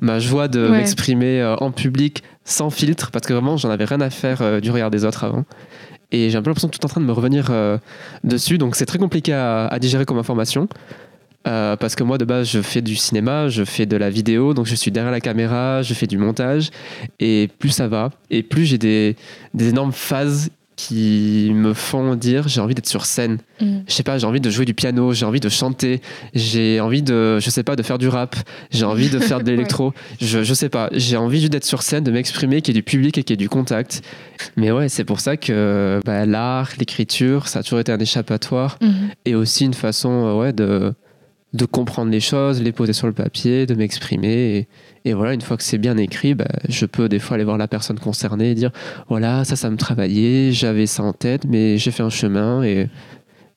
ma 0.00 0.18
joie 0.18 0.48
de 0.48 0.62
Ouais. 0.68 0.78
m'exprimer 0.78 1.40
euh, 1.40 1.54
en 1.56 1.70
public 1.70 2.22
sans 2.44 2.70
filtre, 2.70 3.10
parce 3.12 3.26
que 3.26 3.32
vraiment, 3.32 3.56
j'en 3.56 3.70
avais 3.70 3.84
rien 3.84 4.00
à 4.00 4.10
faire 4.10 4.42
euh, 4.42 4.60
du 4.60 4.70
regard 4.72 4.90
des 4.90 5.04
autres 5.04 5.22
avant. 5.24 5.44
Et 6.12 6.28
j'ai 6.28 6.36
un 6.36 6.42
peu 6.42 6.50
l'impression 6.50 6.68
que 6.68 6.74
tout 6.76 6.80
est 6.80 6.84
en 6.84 6.88
train 6.88 7.00
de 7.00 7.06
me 7.06 7.12
revenir 7.12 7.46
euh, 7.50 7.78
dessus, 8.24 8.58
donc 8.58 8.74
c'est 8.74 8.86
très 8.86 8.98
compliqué 8.98 9.32
à, 9.32 9.66
à 9.68 9.78
digérer 9.78 10.04
comme 10.04 10.18
information. 10.18 10.68
Euh, 11.48 11.74
parce 11.76 11.94
que 11.94 12.02
moi 12.04 12.18
de 12.18 12.26
base 12.26 12.50
je 12.50 12.60
fais 12.60 12.82
du 12.82 12.96
cinéma, 12.96 13.48
je 13.48 13.64
fais 13.64 13.86
de 13.86 13.96
la 13.96 14.10
vidéo, 14.10 14.52
donc 14.52 14.66
je 14.66 14.74
suis 14.74 14.90
derrière 14.90 15.10
la 15.10 15.20
caméra, 15.20 15.80
je 15.80 15.94
fais 15.94 16.06
du 16.06 16.18
montage, 16.18 16.68
et 17.18 17.48
plus 17.58 17.70
ça 17.70 17.88
va, 17.88 18.10
et 18.30 18.42
plus 18.42 18.66
j'ai 18.66 18.76
des, 18.76 19.16
des 19.54 19.68
énormes 19.70 19.92
phases 19.92 20.50
qui 20.76 21.50
me 21.54 21.72
font 21.74 22.14
dire 22.14 22.48
j'ai 22.48 22.60
envie 22.60 22.74
d'être 22.74 22.88
sur 22.88 23.04
scène. 23.06 23.38
Mhm. 23.60 23.84
Je 23.88 23.92
sais 23.92 24.02
pas, 24.02 24.16
j'ai 24.18 24.26
envie 24.26 24.40
de 24.40 24.48
jouer 24.50 24.64
du 24.66 24.74
piano, 24.74 25.12
j'ai 25.14 25.24
envie 25.26 25.40
de 25.40 25.48
chanter, 25.48 26.00
j'ai 26.34 26.78
envie 26.80 27.02
de, 27.02 27.38
je 27.38 27.48
sais 27.50 27.62
pas, 27.62 27.74
de 27.76 27.82
faire 27.82 27.96
du 27.98 28.08
rap, 28.08 28.36
j'ai 28.70 28.84
envie 28.84 29.08
de 29.08 29.18
faire 29.18 29.42
de 29.42 29.50
l'électro, 29.50 29.92
je, 30.20 30.42
je 30.42 30.54
sais 30.54 30.68
pas, 30.68 30.88
j'ai 30.92 31.16
envie 31.18 31.40
juste 31.40 31.52
d'être 31.52 31.64
sur 31.66 31.82
scène, 31.82 32.04
de 32.04 32.10
m'exprimer, 32.10 32.60
qu'il 32.62 32.74
y 32.74 32.78
ait 32.78 32.80
du 32.80 32.84
public 32.84 33.16
et 33.16 33.22
qu'il 33.24 33.32
y 33.32 33.34
ait 33.34 33.44
du 33.44 33.48
contact. 33.48 34.02
Mais 34.56 34.72
ouais, 34.72 34.88
c'est 34.90 35.04
pour 35.04 35.20
ça 35.20 35.36
que 35.38 36.00
bah, 36.04 36.24
l'art, 36.26 36.70
l'écriture, 36.78 37.48
ça 37.48 37.58
a 37.60 37.62
toujours 37.62 37.80
été 37.80 37.92
un 37.92 37.98
échappatoire 37.98 38.76
Mhm. 38.82 39.10
et 39.26 39.34
aussi 39.34 39.64
une 39.64 39.74
façon 39.74 40.10
euh, 40.26 40.34
ouais, 40.34 40.52
de, 40.54 40.94
de 41.52 41.64
comprendre 41.64 42.10
les 42.10 42.20
choses, 42.20 42.62
les 42.62 42.72
poser 42.72 42.92
sur 42.92 43.06
le 43.06 43.12
papier, 43.12 43.66
de 43.66 43.74
m'exprimer. 43.74 44.68
Et, 45.04 45.14
voilà, 45.14 45.34
une 45.34 45.40
fois 45.40 45.56
que 45.56 45.62
c'est 45.62 45.78
bien 45.78 45.96
écrit, 45.96 46.34
bah, 46.34 46.46
je 46.68 46.86
peux 46.86 47.08
des 47.08 47.18
fois 47.18 47.34
aller 47.34 47.44
voir 47.44 47.58
la 47.58 47.68
personne 47.68 47.98
concernée 47.98 48.50
et 48.50 48.54
dire 48.54 48.70
voilà, 49.08 49.44
ça, 49.44 49.56
ça 49.56 49.70
me 49.70 49.76
travaillait, 49.76 50.52
j'avais 50.52 50.86
ça 50.86 51.02
en 51.02 51.12
tête, 51.12 51.44
mais 51.46 51.78
j'ai 51.78 51.90
fait 51.90 52.02
un 52.02 52.10
chemin 52.10 52.62
et. 52.62 52.88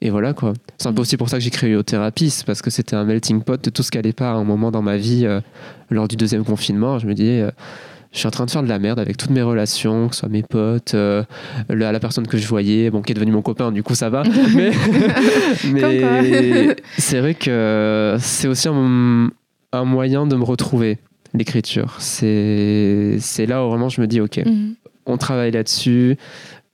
Et 0.05 0.09
voilà 0.09 0.33
quoi. 0.33 0.51
C'est 0.79 0.89
un 0.89 0.93
peu 0.93 0.99
aussi 0.99 1.15
pour 1.15 1.29
ça 1.29 1.37
que 1.37 1.43
j'ai 1.45 1.49
créé 1.49 1.69
Yothérapie, 1.69 2.29
c'est 2.29 2.45
parce 2.45 2.61
que 2.61 2.69
c'était 2.69 2.97
un 2.97 3.05
melting 3.05 3.41
pot 3.41 3.63
de 3.63 3.69
tout 3.69 3.83
ce 3.83 3.89
qui 3.89 3.97
allait 3.97 4.11
pas 4.11 4.31
à 4.31 4.33
un 4.33 4.43
moment 4.43 4.69
dans 4.69 4.81
ma 4.81 4.97
vie 4.97 5.25
euh, 5.25 5.39
lors 5.89 6.09
du 6.09 6.17
deuxième 6.17 6.43
confinement. 6.43 6.99
Je 6.99 7.07
me 7.07 7.13
disais, 7.13 7.39
euh, 7.39 7.51
je 8.13 8.19
suis 8.19 8.27
en 8.27 8.31
train 8.31 8.45
de 8.45 8.51
faire 8.51 8.63
de 8.63 8.69
la 8.69 8.79
merde 8.79 8.99
avec 8.99 9.17
toutes 9.17 9.31
mes 9.31 9.41
relations, 9.41 10.07
que 10.07 10.13
ce 10.15 10.19
soit 10.21 10.29
mes 10.29 10.43
potes, 10.43 10.93
euh, 10.93 11.23
la, 11.67 11.91
la 11.91 11.99
personne 11.99 12.25
que 12.27 12.37
je 12.37 12.47
voyais, 12.47 12.89
bon, 12.89 13.01
qui 13.01 13.11
est 13.11 13.15
devenue 13.15 13.31
mon 13.33 13.41
copain, 13.41 13.71
du 13.71 13.83
coup 13.83 13.95
ça 13.95 14.09
va. 14.09 14.23
mais 14.55 14.71
mais 15.71 16.75
c'est 16.97 17.19
vrai 17.19 17.33
que 17.33 18.15
c'est 18.19 18.47
aussi 18.47 18.67
un, 18.69 19.29
un 19.71 19.83
moyen 19.85 20.25
de 20.27 20.35
me 20.35 20.43
retrouver, 20.43 20.99
l'écriture. 21.33 21.95
C'est 21.99 23.17
c'est 23.19 23.45
là 23.45 23.65
où 23.65 23.69
vraiment 23.69 23.89
je 23.89 24.01
me 24.01 24.07
dis, 24.07 24.21
ok, 24.21 24.37
Mhm. 24.45 24.75
on 25.05 25.17
travaille 25.17 25.51
là-dessus. 25.51 26.17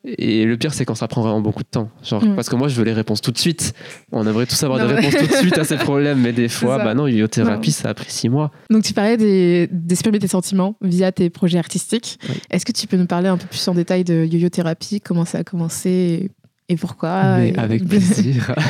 Et 0.06 0.46
le 0.46 0.56
pire, 0.58 0.74
c'est 0.74 0.86
quand 0.86 0.96
ça 0.96 1.08
prend 1.10 1.22
vraiment 1.22 1.42
beaucoup 1.42 1.62
de 1.62 1.68
temps. 1.68 1.90
Genre, 2.04 2.24
Mm. 2.24 2.36
Parce 2.36 2.48
que 2.48 2.56
moi, 2.56 2.70
je 2.70 2.76
veux 2.76 2.86
les 2.86 2.94
réponses 2.94 3.20
tout 3.20 3.32
de 3.32 3.38
suite. 3.38 3.74
On 4.14 4.26
aimerait 4.26 4.46
tous 4.46 4.62
avoir 4.64 4.80
Non, 4.80 4.88
des 4.88 4.94
réponses 4.94 5.16
tout 5.18 5.28
de 5.28 5.34
suite 5.34 5.58
à 5.58 5.66
ces 5.66 5.76
problèmes, 5.76 6.20
mais 6.22 6.32
des 6.32 6.48
fois, 6.48 6.78
bah 6.78 6.94
non, 6.94 7.06
yothérapie, 7.08 7.70
Non. 7.70 7.74
ça 7.74 7.90
a 7.90 7.94
pris 7.94 8.10
six 8.10 8.30
mois. 8.30 8.50
Donc 8.70 8.84
tu 8.84 8.94
parlais 8.94 9.18
des- 9.18 9.68
d'exprimer 9.72 10.20
tes 10.20 10.28
sentiments 10.30 10.78
via 10.82 11.12
tes 11.12 11.30
projets 11.30 11.58
artistiques. 11.60 12.18
Oui. 12.30 12.36
Est-ce 12.50 12.66
que 12.66 12.72
tu 12.72 12.88
peux 12.88 12.96
nous 12.98 13.08
parler 13.08 13.28
un 13.28 13.38
peu 13.38 13.48
plus 13.48 13.68
en 13.68 13.74
détail 13.74 14.04
de 14.06 14.24
yo-yo-thérapie, 14.26 15.02
comment 15.02 15.26
ça 15.26 15.40
a 15.40 15.44
commencé 15.44 16.32
et, 16.70 16.74
et 16.74 16.78
pourquoi 16.78 17.38
mais 17.38 17.50
et- 17.50 17.58
avec 17.60 17.86
plaisir. 17.86 18.56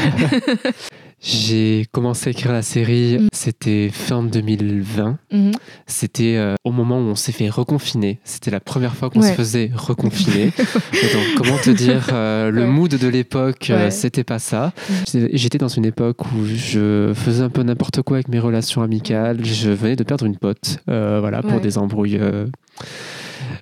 J'ai 1.22 1.86
commencé 1.92 2.30
à 2.30 2.32
écrire 2.32 2.54
la 2.54 2.62
série, 2.62 3.18
Mm. 3.20 3.28
c'était 3.34 3.90
fin 3.92 4.24
2020. 4.24 5.18
Mhm. 5.32 5.52
C'était 5.86 6.36
euh, 6.38 6.56
au 6.64 6.72
moment 6.72 6.98
où 7.00 7.02
on 7.04 7.16
s'est 7.16 7.32
fait 7.34 7.50
reconfiner. 7.50 8.20
C'était 8.24 8.52
la 8.52 8.60
première 8.62 8.96
fois 8.96 9.10
qu'on 9.10 9.20
Ouais. 9.22 9.30
se 9.30 9.34
faisait 9.34 9.70
reconfiner. 9.76 10.52
Donc, 11.14 11.24
comment 11.36 11.58
te 11.58 11.72
dire, 11.72 12.08
euh, 12.14 12.52
le 12.52 12.62
Ouais. 12.62 12.68
mood 12.68 12.92
de 12.96 13.08
l'époque, 13.08 13.70
euh, 13.70 13.86
Ouais. 13.86 13.92
c'était 13.92 14.24
pas 14.24 14.40
ça. 14.40 14.72
J'étais- 15.12 15.30
J'étais 15.38 15.58
dans 15.58 15.68
une 15.68 15.86
époque 15.86 16.26
où 16.34 16.46
je 16.46 17.12
faisais 17.14 17.44
un 17.44 17.50
peu 17.50 17.64
n'importe 17.64 18.02
quoi 18.02 18.18
avec 18.18 18.30
mes 18.30 18.40
relations 18.40 18.82
amicales. 18.82 19.44
Je 19.44 19.72
venais 19.72 19.96
de 19.98 20.04
perdre 20.04 20.26
une 20.26 20.38
pote, 20.38 20.78
euh, 20.90 21.20
voilà, 21.20 21.42
pour 21.42 21.60
des 21.60 21.78
embrouilles. 21.78 22.18
euh, 22.20 22.46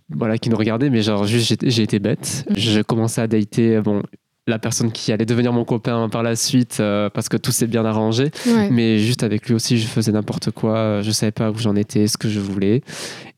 voilà, 0.09 0.37
qui 0.37 0.49
nous 0.49 0.57
regardaient, 0.57 0.89
mais 0.89 1.01
genre, 1.01 1.25
juste, 1.25 1.57
j'ai- 1.63 1.69
j'ai 1.69 1.83
été 1.83 1.99
bête. 1.99 2.45
Mm. 2.49 2.53
Je 2.55 2.81
commençais 2.81 3.21
à 3.21 3.27
dater, 3.27 3.81
bon, 3.81 4.03
la 4.47 4.59
personne 4.59 4.91
qui 4.91 5.11
allait 5.11 5.25
devenir 5.25 5.51
mon 5.53 5.65
copain 5.65 6.07
par 6.09 6.23
la 6.23 6.35
suite, 6.35 6.77
euh, 6.79 7.09
parce 7.09 7.27
que 7.29 7.37
tout 7.37 7.51
s'est 7.51 7.67
bien 7.67 7.83
arrangé. 7.85 8.31
Ouais. 8.45 8.69
Mais 8.71 8.97
juste 8.99 9.23
avec 9.23 9.45
lui 9.47 9.53
aussi, 9.53 9.77
je 9.77 9.85
faisais 9.87 10.11
n'importe 10.11 10.51
quoi. 10.51 10.77
euh, 10.77 11.03
Je 11.03 11.11
savais 11.11 11.31
pas 11.33 11.51
où 11.51 11.57
j'en 11.57 11.75
étais, 11.75 12.07
ce 12.07 12.17
que 12.17 12.29
je 12.29 12.39
voulais. 12.39 12.81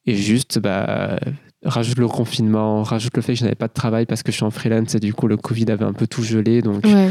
Et 0.06 0.16
juste, 0.16 0.60
bah, 0.60 1.20
rajoute 1.66 1.98
le 1.98 2.08
confinement, 2.08 2.84
rajoute 2.84 3.16
le 3.16 3.22
fait 3.22 3.34
que 3.34 3.40
je 3.40 3.44
n'avais 3.44 3.56
pas 3.56 3.68
de 3.68 3.74
travail 3.74 4.06
parce 4.06 4.24
que 4.24 4.32
je 4.32 4.38
suis 4.38 4.46
en 4.46 4.52
freelance 4.52 4.96
et 4.96 5.00
du 5.00 5.14
coup, 5.14 5.28
le 5.28 5.36
Covid 5.38 5.70
avait 5.72 5.86
un 5.86 5.94
peu 5.94 6.08
tout 6.08 6.24
gelé. 6.24 6.62
Donc, 6.62 6.86
Ouais. 6.86 7.10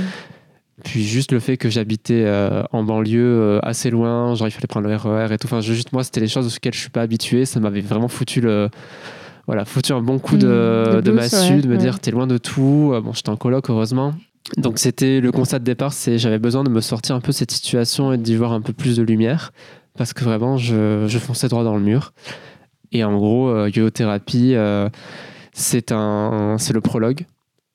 puis 0.85 1.05
juste 1.05 1.33
le 1.33 1.41
fait 1.41 1.57
que 1.57 1.69
j'habitais 1.69 2.23
euh, 2.25 2.63
en 2.73 2.85
banlieue 2.85 3.21
euh, 3.21 3.59
assez 3.63 3.91
loin, 3.91 4.35
genre 4.37 4.47
il 4.49 4.53
fallait 4.53 4.67
prendre 4.69 4.89
le 4.89 4.95
RER 4.97 5.33
et 5.35 5.39
tout. 5.39 5.47
Enfin, 5.49 5.61
je- 5.61 5.73
juste 5.75 5.93
moi, 5.93 6.05
c'était 6.05 6.21
les 6.21 6.29
choses 6.29 6.47
auxquelles 6.55 6.73
je 6.75 6.79
suis 6.81 6.91
pas 6.91 7.03
habitué. 7.03 7.45
Ça 7.45 7.59
m'avait 7.61 7.81
vraiment 7.81 8.09
foutu 8.09 8.41
le. 8.41 8.69
Voilà, 9.49 9.65
foutu 9.65 9.93
un 9.93 10.01
bon 10.03 10.19
coup 10.21 10.37
de, 10.37 10.47
Mm, 10.47 10.95
de 10.97 11.01
de 11.01 11.11
boost, 11.11 11.33
massue, 11.33 11.55
ouais, 11.55 11.61
de 11.63 11.67
me 11.69 11.73
ouais. 11.73 11.79
dire 11.79 11.99
t'es 11.99 12.13
loin 12.13 12.27
de 12.29 12.39
tout. 12.39 12.91
Euh, 12.95 13.01
Bon, 13.01 13.13
j'étais 13.13 13.31
en 13.31 13.37
coloc, 13.37 13.69
heureusement. 13.71 14.15
Donc 14.59 14.79
c'était 14.79 15.21
le 15.21 15.33
constat 15.33 15.59
de 15.59 15.65
départ, 15.65 15.93
c'est 15.93 16.17
j'avais 16.19 16.39
besoin 16.39 16.63
de 16.65 16.71
me 16.71 16.81
sortir 16.81 17.17
un 17.17 17.21
peu 17.21 17.33
de 17.33 17.37
cette 17.37 17.51
situation 17.51 18.13
et 18.13 18.19
d'y 18.19 18.37
voir 18.37 18.53
un 18.53 18.61
peu 18.61 18.73
plus 18.73 18.97
de 18.97 19.03
lumière 19.03 19.51
parce 19.99 20.13
que 20.13 20.23
vraiment 20.23 20.57
je, 20.57 21.07
je 21.09 21.19
fonçais 21.19 21.49
droit 21.49 21.65
dans 21.65 21.75
le 21.77 21.83
mur. 21.83 22.13
Et 22.93 23.03
en 23.05 23.17
gros, 23.17 23.49
euh, 23.49 23.69
yoyothérapie, 23.75 24.55
euh, 24.55 24.89
c'est 25.53 25.93
un, 25.93 26.57
c'est 26.59 26.73
le 26.73 26.81
prologue. 26.81 27.27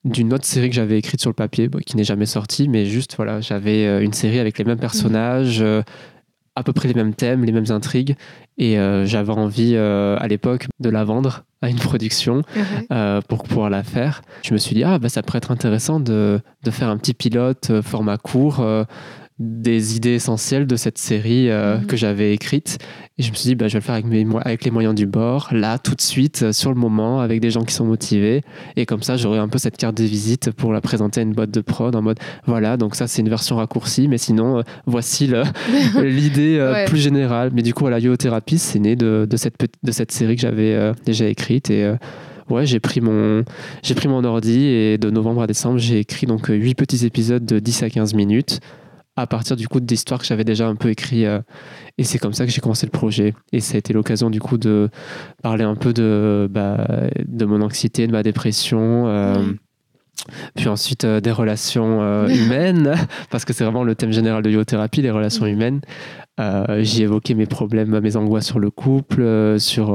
d'une 0.05 0.33
autre 0.33 0.45
série 0.45 0.69
que 0.69 0.75
j'avais 0.75 0.97
écrite 0.97 1.21
sur 1.21 1.29
le 1.29 1.35
papier, 1.35 1.69
qui 1.85 1.95
n'est 1.97 2.03
jamais 2.03 2.25
sortie, 2.25 2.67
mais 2.69 2.85
juste 2.85 3.15
voilà, 3.17 3.39
j'avais 3.41 3.85
euh, 3.85 4.01
une 4.03 4.13
série 4.13 4.39
avec 4.39 4.57
les 4.57 4.63
mêmes 4.65 4.79
personnages, 4.79 5.61
euh, 5.61 5.81
à 6.55 6.63
peu 6.63 6.73
près 6.73 6.87
les 6.87 6.93
mêmes 6.93 7.13
thèmes, 7.13 7.43
les 7.43 7.51
mêmes 7.51 7.69
intrigues, 7.69 8.15
et 8.57 8.77
euh, 8.77 9.05
j'avais 9.05 9.31
envie 9.33 9.75
à 9.75 10.27
l'époque 10.27 10.67
de 10.79 10.89
la 10.89 11.03
vendre 11.03 11.43
à 11.61 11.69
une 11.69 11.79
production 11.79 12.41
pour 13.27 13.43
pouvoir 13.43 13.69
la 13.69 13.83
faire. 13.83 14.21
Je 14.43 14.53
me 14.53 14.57
suis 14.57 14.75
dit 14.75 14.83
ah 14.83 14.99
bah 14.99 15.09
ça 15.09 15.23
pourrait 15.23 15.37
être 15.37 15.51
intéressant 15.51 15.99
de, 15.99 16.39
de 16.63 16.71
faire 16.71 16.89
un 16.89 16.97
petit 16.97 17.13
pilote 17.13 17.81
format 17.81 18.17
court 18.17 18.63
des 19.43 19.95
idées 19.95 20.15
essentielles 20.15 20.65
de 20.67 20.75
cette 20.75 20.97
série 20.97 21.49
euh, 21.49 21.77
mhm. 21.77 21.85
que 21.85 21.97
j'avais 21.97 22.33
écrite. 22.33 22.77
Et 23.17 23.23
je 23.23 23.29
me 23.29 23.35
suis 23.35 23.49
dit, 23.49 23.55
bah, 23.55 23.67
je 23.67 23.73
vais 23.73 23.79
le 23.79 23.83
faire 23.83 23.95
avec, 23.95 24.05
mes, 24.05 24.25
avec 24.41 24.63
les 24.63 24.71
moyens 24.71 24.95
du 24.95 25.05
bord, 25.05 25.49
là, 25.51 25.77
tout 25.77 25.93
de 25.93 26.01
suite, 26.01 26.43
euh, 26.43 26.51
sur 26.51 26.71
le 26.71 26.79
moment, 26.79 27.19
avec 27.19 27.41
des 27.41 27.51
gens 27.51 27.63
qui 27.63 27.73
sont 27.73 27.85
motivés. 27.85 28.41
Et 28.75 28.85
comme 28.85 29.03
ça, 29.03 29.17
j'aurai 29.17 29.37
un 29.39 29.47
peu 29.47 29.59
cette 29.59 29.77
carte 29.77 29.97
de 29.97 30.03
visite 30.03 30.51
pour 30.51 30.73
la 30.73 30.81
présenter 30.81 31.19
à 31.19 31.23
une 31.23 31.33
boîte 31.33 31.51
de 31.51 31.61
prod 31.61 31.95
en 31.95 32.01
mode, 32.01 32.19
voilà, 32.45 32.77
donc 32.77 32.95
ça, 32.95 33.07
c'est 33.07 33.21
une 33.21 33.29
version 33.29 33.57
raccourcie, 33.57 34.07
mais 34.07 34.17
sinon, 34.17 34.59
euh, 34.59 34.61
voici 34.85 35.29
l'idée 36.01 36.83
plus 36.87 36.99
générale. 36.99 37.51
Mais 37.53 37.61
du 37.61 37.73
coup, 37.73 37.87
la 37.87 37.99
yothérapie, 37.99 38.57
c'est 38.57 38.79
né 38.79 38.95
de, 38.95 39.27
de, 39.29 39.37
cette, 39.37 39.55
de 39.83 39.91
cette 39.91 40.11
série 40.11 40.35
que 40.35 40.41
j'avais 40.41 40.91
déjà 41.05 41.27
écrite. 41.27 41.69
Et 41.69 41.91
ouais, 42.49 42.65
j'ai 42.65 42.79
pris 42.79 43.01
mon 43.01 43.43
j'ai 43.81 43.95
pris 43.95 44.07
mon 44.07 44.23
ordi 44.23 44.65
et 44.65 44.97
de 44.97 45.09
novembre 45.09 45.43
à 45.43 45.47
décembre, 45.47 45.77
j'ai 45.77 45.99
écrit 45.99 46.27
donc 46.27 46.47
8 46.47 46.75
petits 46.75 47.05
épisodes 47.05 47.45
de 47.45 47.59
10 47.59 47.83
à 47.83 47.89
15 47.89 48.13
minutes 48.13 48.59
à 49.15 49.27
partir 49.27 49.55
du 49.55 49.67
coup 49.67 49.79
d'histoires 49.79 50.19
que 50.19 50.25
j'avais 50.25 50.43
déjà 50.43 50.67
un 50.67 50.75
peu 50.75 50.89
écrit 50.89 51.25
euh, 51.25 51.39
et 51.97 52.03
c'est 52.03 52.17
comme 52.17 52.33
ça 52.33 52.45
que 52.45 52.51
j'ai 52.51 52.61
commencé 52.61 52.85
le 52.85 52.91
projet. 52.91 53.33
Et 53.51 53.59
ça 53.59 53.75
a 53.75 53.77
été 53.77 53.93
l'occasion 53.93 54.29
du 54.29 54.39
coup 54.39 54.57
de 54.57 54.89
parler 55.41 55.63
un 55.63 55.75
peu 55.75 55.93
de 55.93 56.47
bah, 56.49 56.87
de 57.25 57.45
mon 57.45 57.61
anxiété 57.61 58.07
de 58.07 58.11
ma 58.11 58.23
dépression 58.23 59.07
euh, 59.07 59.43
puis 60.55 60.67
ensuite 60.67 61.03
euh, 61.03 61.19
des 61.19 61.31
relations 61.31 62.27
humaines 62.27 62.95
parce 63.29 63.45
que 63.45 63.53
c'est 63.53 63.63
vraiment 63.63 63.83
le 63.83 63.93
thème 63.93 64.11
général 64.11 64.41
de 64.41 64.49
yothérapie 64.49 65.01
les 65.01 65.11
relations 65.11 65.45
humaines. 65.45 65.81
J'ai 66.79 67.03
évoqué 67.03 67.35
mes 67.35 67.45
problèmes 67.45 67.99
mes 67.99 68.15
angoisses 68.15 68.47
sur 68.47 68.59
le 68.59 68.71
couple 68.71 69.59
sur 69.59 69.93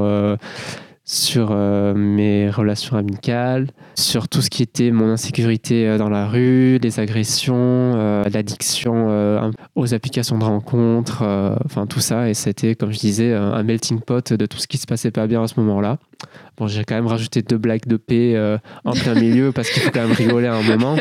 sur 1.08 1.48
euh, 1.52 1.94
mes 1.94 2.50
relations 2.50 2.98
amicales, 2.98 3.68
sur 3.94 4.28
tout 4.28 4.42
ce 4.42 4.50
qui 4.50 4.62
était 4.62 4.90
mon 4.90 5.08
insécurité 5.08 5.88
euh, 5.88 5.96
dans 5.96 6.10
la 6.10 6.28
rue, 6.28 6.78
les 6.82 7.00
agressions, 7.00 7.56
euh, 7.56 8.24
l'addiction 8.30 9.50
aux 9.74 9.94
applications 9.94 10.38
de 10.38 10.44
rencontres, 10.44 11.22
enfin 11.64 11.86
tout 11.86 12.00
ça. 12.00 12.28
Et 12.28 12.34
c'était, 12.34 12.74
comme 12.74 12.92
je 12.92 12.98
disais, 12.98 13.32
un 13.32 13.62
melting 13.62 14.00
pot 14.00 14.34
de 14.34 14.44
tout 14.44 14.58
ce 14.58 14.66
qui 14.66 14.76
se 14.76 14.86
passait 14.86 15.10
pas 15.10 15.26
bien 15.26 15.42
à 15.42 15.48
ce 15.48 15.58
moment-là. 15.60 15.96
Bon, 16.58 16.66
j'ai 16.66 16.84
quand 16.84 16.96
même 16.96 17.06
rajouté 17.06 17.42
deux 17.42 17.56
blagues 17.56 17.86
de 17.86 17.96
paix 17.96 18.34
euh, 18.34 18.58
en 18.84 18.92
plein 18.92 19.14
milieu 19.14 19.52
parce 19.54 19.70
qu'il 19.70 19.80
faut 19.80 19.92
quand 19.92 20.02
même 20.02 20.12
rigoler 20.12 20.48
à 20.48 20.54
un 20.54 20.62
moment. 20.62 20.96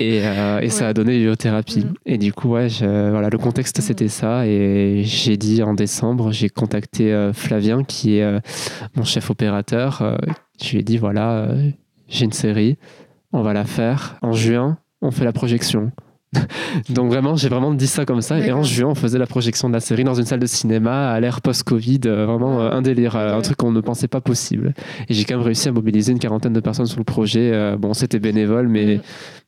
Et, 0.00 0.22
euh, 0.24 0.58
et 0.60 0.68
ça 0.68 0.88
a 0.88 0.92
donné 0.92 1.18
l'hydrothérapie. 1.18 1.84
Mm. 1.84 1.94
Et 2.06 2.18
du 2.18 2.32
coup, 2.32 2.50
ouais, 2.50 2.68
voilà, 2.80 3.28
le 3.30 3.38
contexte, 3.38 3.78
mm. 3.78 3.82
c'était 3.82 4.08
ça. 4.08 4.46
Et 4.46 5.02
j'ai 5.04 5.36
dit 5.36 5.62
en 5.62 5.74
décembre, 5.74 6.32
j'ai 6.32 6.48
contacté 6.48 7.12
euh, 7.12 7.32
Flavien, 7.32 7.84
qui 7.84 8.18
est 8.18 8.40
mon 8.96 9.04
chef 9.04 9.30
opérateur. 9.30 10.18
je 10.60 10.70
lui 10.72 10.78
ai 10.78 10.82
dit 10.82 10.98
voilà, 10.98 11.48
j'ai 12.08 12.24
une 12.24 12.32
série, 12.32 12.76
on 13.32 13.42
va 13.42 13.52
la 13.52 13.64
faire. 13.64 14.16
En 14.22 14.32
juin, 14.32 14.78
on 15.02 15.12
fait 15.12 15.24
la 15.24 15.32
projection. 15.32 15.92
Donc 16.88 17.10
vraiment, 17.10 17.36
j'ai 17.36 17.48
vraiment 17.48 17.74
dit 17.74 17.86
ça 17.86 18.04
comme 18.04 18.20
ça. 18.20 18.38
Et 18.38 18.52
en 18.52 18.62
juin, 18.62 18.90
on 18.90 18.94
faisait 18.94 19.18
la 19.18 19.26
projection 19.26 19.68
de 19.68 19.74
la 19.74 19.80
série 19.80 20.04
dans 20.04 20.14
une 20.14 20.26
salle 20.26 20.40
de 20.40 20.46
cinéma 20.46 21.10
à 21.10 21.20
l'ère 21.20 21.40
post-Covid. 21.40 22.00
Euh, 22.06 22.26
vraiment 22.26 22.60
euh, 22.60 22.70
un 22.70 22.82
délire, 22.82 23.16
euh, 23.16 23.36
un 23.36 23.42
truc 23.42 23.56
qu'on 23.56 23.72
ne 23.72 23.80
pensait 23.80 24.08
pas 24.08 24.20
possible. 24.20 24.74
Et 25.08 25.14
j'ai 25.14 25.24
quand 25.24 25.36
même 25.36 25.44
réussi 25.44 25.68
à 25.68 25.72
mobiliser 25.72 26.12
une 26.12 26.18
quarantaine 26.18 26.52
de 26.52 26.60
personnes 26.60 26.86
sur 26.86 26.98
le 26.98 27.04
projet. 27.04 27.76
bon, 27.76 27.94
c'était 27.94 28.20
bénévole, 28.20 28.68
mais 28.68 28.96
mm. 28.96 29.00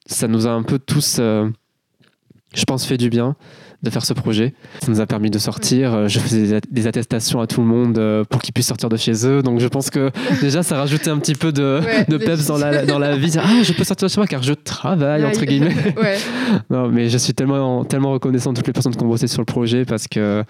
ça 0.07 0.29
nous 0.29 0.47
a 0.47 0.51
un 0.51 0.63
peu 0.63 0.79
tous, 0.79 1.19
je 1.19 2.65
pense, 2.67 2.85
fait 2.85 2.99
du 2.99 3.11
bien 3.11 3.37
de 3.83 3.91
faire 3.91 4.05
ce 4.05 4.13
projet. 4.13 4.55
Ça 4.81 4.91
nous 4.91 5.01
a 5.01 5.07
permis 5.07 5.31
de 5.31 5.39
sortir. 5.39 5.93
Euh, 5.93 6.09
je 6.09 6.19
faisais 6.21 6.61
des 6.71 6.87
attestations 6.87 7.41
à 7.41 7.47
tout 7.47 7.61
le 7.61 7.67
monde 7.67 7.99
euh, 7.99 8.25
pour 8.25 8.41
qu'ils 8.41 8.55
puissent 8.55 8.69
sortir 8.69 8.89
de 8.89 8.97
chez 8.97 9.27
eux. 9.27 9.43
Donc 9.43 9.61
je 9.61 9.67
pense 9.67 9.91
que 9.91 10.11
déjà, 10.41 10.63
ça 10.63 10.77
rajoutait 10.77 11.11
un 11.11 11.19
petit 11.19 11.35
peu 11.35 11.53
de, 11.53 11.81
de 12.09 12.17
peps 12.17 12.47
dans 12.47 12.59
la, 12.59 12.85
dans 12.85 12.99
la 12.99 13.17
vie. 13.17 13.33
Ah, 13.39 13.63
je 13.63 13.73
peux 13.73 13.85
sortir 13.85 14.07
de 14.07 14.13
chez 14.13 14.21
moi 14.21 14.27
car 14.27 14.43
je 14.43 14.53
travaille, 14.53 15.25
entre 15.25 15.45
guillemets. 15.45 15.95
non, 16.71 16.89
mais 16.89 17.09
je 17.09 17.19
suis 17.19 17.35
tellement, 17.35 17.85
tellement 17.85 18.13
reconnaissant 18.13 18.53
de 18.53 18.57
toutes 18.57 18.69
les 18.69 18.73
personnes 18.73 18.95
qui 18.95 19.03
ont 19.03 19.09
bossé 19.09 19.27
sur 19.27 19.41
le 19.41 19.47
projet 19.47 19.85
parce 19.85 20.07
que 20.07 20.45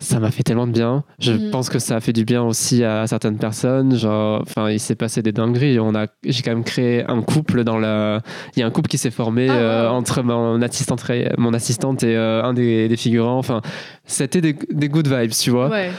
ça 0.00 0.20
m'a 0.20 0.30
fait 0.30 0.42
tellement 0.42 0.66
de 0.66 0.72
bien. 0.72 1.04
Je 1.18 1.32
mhm. 1.32 1.50
pense 1.50 1.68
que 1.68 1.78
ça 1.78 1.96
a 1.96 2.00
fait 2.00 2.12
du 2.12 2.24
bien 2.24 2.42
aussi 2.42 2.84
à 2.84 3.06
certaines 3.06 3.38
personnes. 3.38 3.96
Genre, 3.96 4.42
enfin, 4.42 4.70
il 4.70 4.80
s'est 4.80 4.94
passé 4.94 5.22
des 5.22 5.32
dingueries. 5.32 5.78
On 5.80 5.94
a, 5.94 6.06
j'ai 6.24 6.42
quand 6.42 6.50
même 6.50 6.64
créé 6.64 7.04
un 7.08 7.22
couple 7.22 7.64
dans 7.64 7.78
la. 7.78 8.20
Il 8.56 8.60
y 8.60 8.62
a 8.62 8.66
un 8.66 8.70
couple 8.70 8.88
qui 8.88 8.98
s'est 8.98 9.10
formé 9.10 9.48
ah, 9.48 9.54
euh, 9.54 9.88
entre 9.88 10.22
mon 10.22 10.60
assistante, 10.62 11.04
mon 11.38 11.54
assistante 11.54 12.02
et 12.02 12.16
euh, 12.16 12.42
un 12.42 12.54
des, 12.54 12.88
des, 12.88 12.96
figurants. 12.96 13.38
Enfin, 13.38 13.60
c'était 14.04 14.40
des, 14.40 14.56
des, 14.70 14.88
good 14.88 15.08
vibes, 15.08 15.30
tu 15.30 15.50
vois. 15.50 15.68
Ouais. 15.68 15.90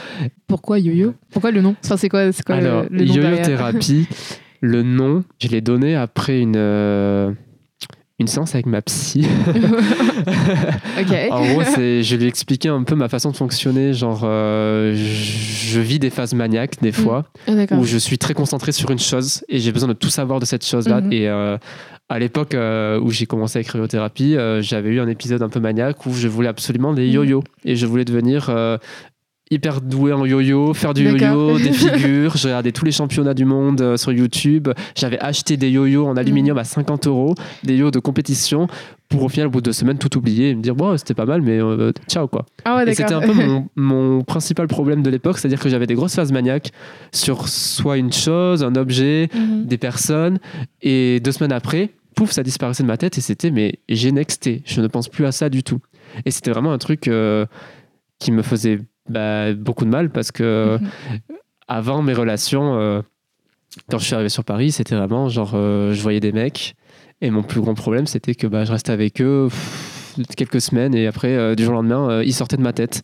Pourquoi 0.46 0.78
yo-yo? 0.78 1.14
Pourquoi 1.30 1.50
le 1.50 1.60
nom? 1.60 1.74
Enfin, 1.84 1.96
c'est 1.96 2.08
quoi, 2.08 2.32
c'est 2.32 2.44
quoi 2.44 2.56
Alors, 2.56 2.84
le, 2.90 3.04
nom 3.04 3.14
yo-yo 3.14 3.36
thérapie. 3.42 4.06
le 4.60 4.82
nom, 4.82 5.24
je 5.40 5.48
l'ai 5.48 5.60
donné 5.60 5.96
après 5.96 6.40
une. 6.40 7.36
Une 8.20 8.26
séance 8.26 8.54
avec 8.54 8.66
ma 8.66 8.82
psy. 8.82 9.26
En 11.30 11.46
gros, 11.46 11.62
je 11.62 12.16
lui 12.16 12.24
ai 12.24 12.28
expliqué 12.28 12.68
un 12.68 12.82
peu 12.82 12.94
ma 12.94 13.08
façon 13.08 13.30
de 13.30 13.36
fonctionner. 13.36 13.92
Genre, 13.92 14.22
euh, 14.24 14.92
je 14.94 15.80
vis 15.80 15.98
des 15.98 16.10
phases 16.10 16.34
maniaques 16.34 16.80
des 16.82 16.90
mm. 16.90 16.94
fois, 16.94 17.24
ah, 17.46 17.52
où 17.76 17.84
je 17.84 17.96
suis 17.96 18.18
très 18.18 18.34
concentré 18.34 18.72
sur 18.72 18.90
une 18.90 18.98
chose 18.98 19.44
et 19.48 19.58
j'ai 19.58 19.72
besoin 19.72 19.88
de 19.88 19.94
tout 19.94 20.10
savoir 20.10 20.40
de 20.40 20.44
cette 20.44 20.66
chose-là. 20.66 21.00
Mm-hmm. 21.00 21.12
Et 21.12 21.28
euh, 21.28 21.56
à 22.08 22.18
l'époque 22.18 22.54
euh, 22.54 22.98
où 23.00 23.10
j'ai 23.10 23.26
commencé 23.26 23.58
à 23.58 23.60
écrire 23.60 23.74
cryothérapie, 23.74 24.36
j'avais 24.60 24.90
eu 24.90 25.00
un 25.00 25.08
épisode 25.08 25.42
un 25.42 25.48
peu 25.48 25.60
maniaque 25.60 26.04
où 26.06 26.12
je 26.12 26.26
voulais 26.26 26.48
absolument 26.48 26.92
des 26.92 27.06
mm. 27.06 27.12
yo-yo 27.12 27.44
et 27.64 27.76
je 27.76 27.86
voulais 27.86 28.04
devenir 28.04 28.50
hyper 29.50 29.80
doué 29.80 30.12
en 30.12 30.24
yo-yo, 30.24 30.74
faire 30.74 30.94
du 30.94 31.04
yo-yo, 31.04 31.58
des 31.58 31.72
figures. 31.72 32.36
J'ai 32.36 32.48
regardé 32.48 32.72
tous 32.72 32.84
les 32.84 32.92
championnats 32.92 33.34
du 33.34 33.44
monde 33.44 33.80
euh, 33.80 33.96
sur 33.96 34.12
YouTube. 34.12 34.68
J'avais 34.94 35.18
acheté 35.18 35.56
des 35.56 35.70
yo-yo 35.70 36.06
en 36.06 36.16
aluminium 36.16 36.56
mm. 36.56 36.60
à 36.60 36.64
50 36.64 37.06
euros, 37.06 37.34
des 37.64 37.76
yo 37.76 37.90
de 37.90 37.98
compétition, 37.98 38.66
pour 39.08 39.22
au 39.22 39.28
final, 39.28 39.46
au 39.46 39.50
bout 39.50 39.60
de 39.60 39.66
deux 39.66 39.72
semaines, 39.72 39.98
tout 39.98 40.16
oublier 40.18 40.50
et 40.50 40.54
me 40.54 40.62
dire, 40.62 40.74
bon, 40.74 40.96
c'était 40.96 41.14
pas 41.14 41.24
mal, 41.24 41.40
mais 41.40 41.60
euh, 41.60 41.92
ciao, 42.08 42.28
quoi. 42.28 42.44
Ah 42.64 42.84
et 42.86 42.94
c'était 42.94 43.14
un 43.14 43.20
peu 43.20 43.32
mon, 43.76 44.22
principal 44.22 44.66
problème 44.68 45.02
de 45.02 45.10
l'époque, 45.10 45.38
c'est-à-dire 45.38 45.60
que 45.60 45.68
j'avais 45.68 45.86
des 45.86 45.94
grosses 45.94 46.14
phases 46.14 46.32
maniaques 46.32 46.72
sur 47.12 47.48
soit 47.48 47.96
une 47.96 48.12
chose, 48.12 48.62
un 48.62 48.74
objet, 48.74 49.28
mm-hmm. 49.34 49.66
des 49.66 49.78
personnes, 49.78 50.38
et 50.82 51.20
deux 51.20 51.32
semaines 51.32 51.52
après, 51.52 51.90
pouf, 52.18 52.32
ça 52.32 52.42
disparaissait 52.42 52.82
de 52.82 52.88
ma 52.88 52.96
tête 52.96 53.16
et 53.16 53.20
c'était, 53.20 53.50
mais 53.50 53.78
j'ai 53.88 54.10
nexté, 54.12 54.62
je 54.66 54.80
ne 54.80 54.88
pense 54.88 55.08
plus 55.08 55.24
à 55.24 55.32
ça 55.32 55.48
du 55.48 55.62
tout. 55.62 55.78
Et 56.26 56.30
c'était 56.30 56.50
vraiment 56.50 56.72
un 56.72 56.78
truc 56.78 57.06
euh, 57.06 57.46
qui 58.18 58.32
me 58.32 58.42
faisait 58.42 58.80
bah, 59.08 59.52
beaucoup 59.54 59.84
de 59.84 59.90
mal 59.90 60.10
parce 60.10 60.32
que 60.32 60.78
mhm. 60.80 61.36
avant 61.66 62.02
mes 62.02 62.14
relations, 62.14 62.78
euh, 62.78 63.02
quand 63.90 63.98
je 63.98 64.04
suis 64.04 64.14
arrivé 64.14 64.28
sur 64.28 64.44
Paris, 64.44 64.72
c'était 64.72 64.94
vraiment 64.94 65.28
genre, 65.28 65.52
euh, 65.54 65.92
je 65.92 66.02
voyais 66.02 66.20
des 66.20 66.32
mecs 66.32 66.74
et 67.20 67.30
mon 67.30 67.42
plus 67.42 67.60
grand 67.60 67.74
problème, 67.74 68.06
c'était 68.06 68.34
que 68.34 68.46
bah, 68.46 68.64
je 68.64 68.72
restais 68.72 68.92
avec 68.92 69.20
eux 69.20 69.48
quelques 70.36 70.60
semaines 70.60 70.94
et 70.94 71.06
après, 71.06 71.36
euh, 71.36 71.54
du 71.54 71.64
jour 71.64 71.72
au 71.72 71.76
lendemain, 71.76 72.22
ils 72.22 72.34
sortaient 72.34 72.56
de 72.56 72.62
ma 72.62 72.72
tête. 72.72 73.02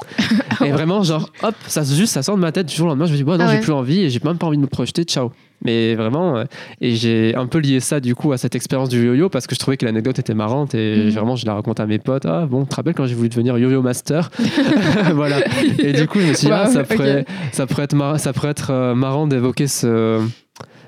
et 0.64 0.70
vraiment, 0.70 1.02
genre, 1.02 1.30
hop, 1.42 1.54
ça 1.66 1.82
juste, 1.84 2.14
ça 2.14 2.22
sort 2.22 2.36
de 2.36 2.40
ma 2.40 2.52
tête 2.52 2.66
du 2.66 2.74
jour 2.74 2.86
au 2.86 2.88
lendemain. 2.90 3.06
Je 3.06 3.12
me 3.12 3.16
dis, 3.16 3.24
bon, 3.24 3.36
non, 3.36 3.44
ah 3.46 3.54
j'ai 3.54 3.60
plus 3.60 3.72
envie 3.72 4.00
et 4.00 4.10
j'ai 4.10 4.20
même 4.24 4.38
pas 4.38 4.46
envie 4.46 4.56
de 4.56 4.62
me 4.62 4.66
projeter. 4.66 5.04
Ciao. 5.04 5.32
Mais 5.64 5.94
vraiment, 5.94 6.38
euh, 6.38 6.44
et 6.80 6.94
j'ai 6.94 7.34
un 7.34 7.46
peu 7.46 7.58
lié 7.58 7.80
ça 7.80 8.00
du 8.00 8.14
coup 8.14 8.32
à 8.32 8.38
cette 8.38 8.54
expérience 8.54 8.88
du 8.88 9.04
yo-yo 9.04 9.28
parce 9.28 9.46
que 9.46 9.54
je 9.54 9.60
trouvais 9.60 9.76
que 9.76 9.84
l'anecdote 9.84 10.18
était 10.18 10.34
marrante 10.34 10.74
et 10.74 11.04
mhm. 11.04 11.10
vraiment 11.10 11.36
je 11.36 11.44
la 11.44 11.54
raconte 11.54 11.80
à 11.80 11.86
mes 11.86 11.98
potes. 11.98 12.24
Ah 12.26 12.46
bon, 12.46 12.62
tu 12.62 12.70
te 12.70 12.76
rappelles 12.76 12.94
quand 12.94 13.06
j'ai 13.06 13.14
voulu 13.14 13.28
devenir 13.28 13.58
yo-yo 13.58 13.82
master 13.82 14.30
Voilà. 15.14 15.40
Et 15.78 15.92
du 15.92 16.06
coup, 16.06 16.20
je 16.20 16.28
me 16.28 16.32
suis 16.32 16.46
dit, 16.46 16.52
ah, 16.52 16.66
ça, 16.66 16.84
pourrait, 16.84 17.26
ça 17.52 17.66
pourrait 17.66 17.84
être, 17.84 18.18
ça 18.18 18.32
pourrait 18.32 18.50
être 18.50 18.70
euh, 18.70 18.94
marrant 18.94 19.26
d'évoquer 19.26 19.66
ce 19.66 20.20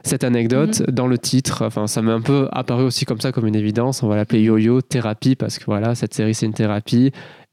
cette 0.04 0.24
anecdote 0.24 0.80
mhm. 0.80 0.94
dans 0.94 1.06
le 1.06 1.16
titre. 1.18 1.64
Enfin, 1.64 1.86
ça 1.86 2.02
m'est 2.02 2.12
un 2.12 2.20
peu 2.20 2.48
apparu 2.50 2.82
aussi 2.84 3.04
comme 3.04 3.20
ça, 3.20 3.30
comme 3.30 3.46
une 3.46 3.54
évidence. 3.54 4.02
On 4.02 4.08
va 4.08 4.16
l'appeler 4.16 4.42
Yo-Yo 4.42 4.80
Thérapie 4.80 5.36
parce 5.36 5.58
que 5.58 5.64
voilà, 5.66 5.94
cette 5.94 6.14
série 6.14 6.34
c'est 6.34 6.46
une 6.46 6.54
thérapie. 6.54 7.12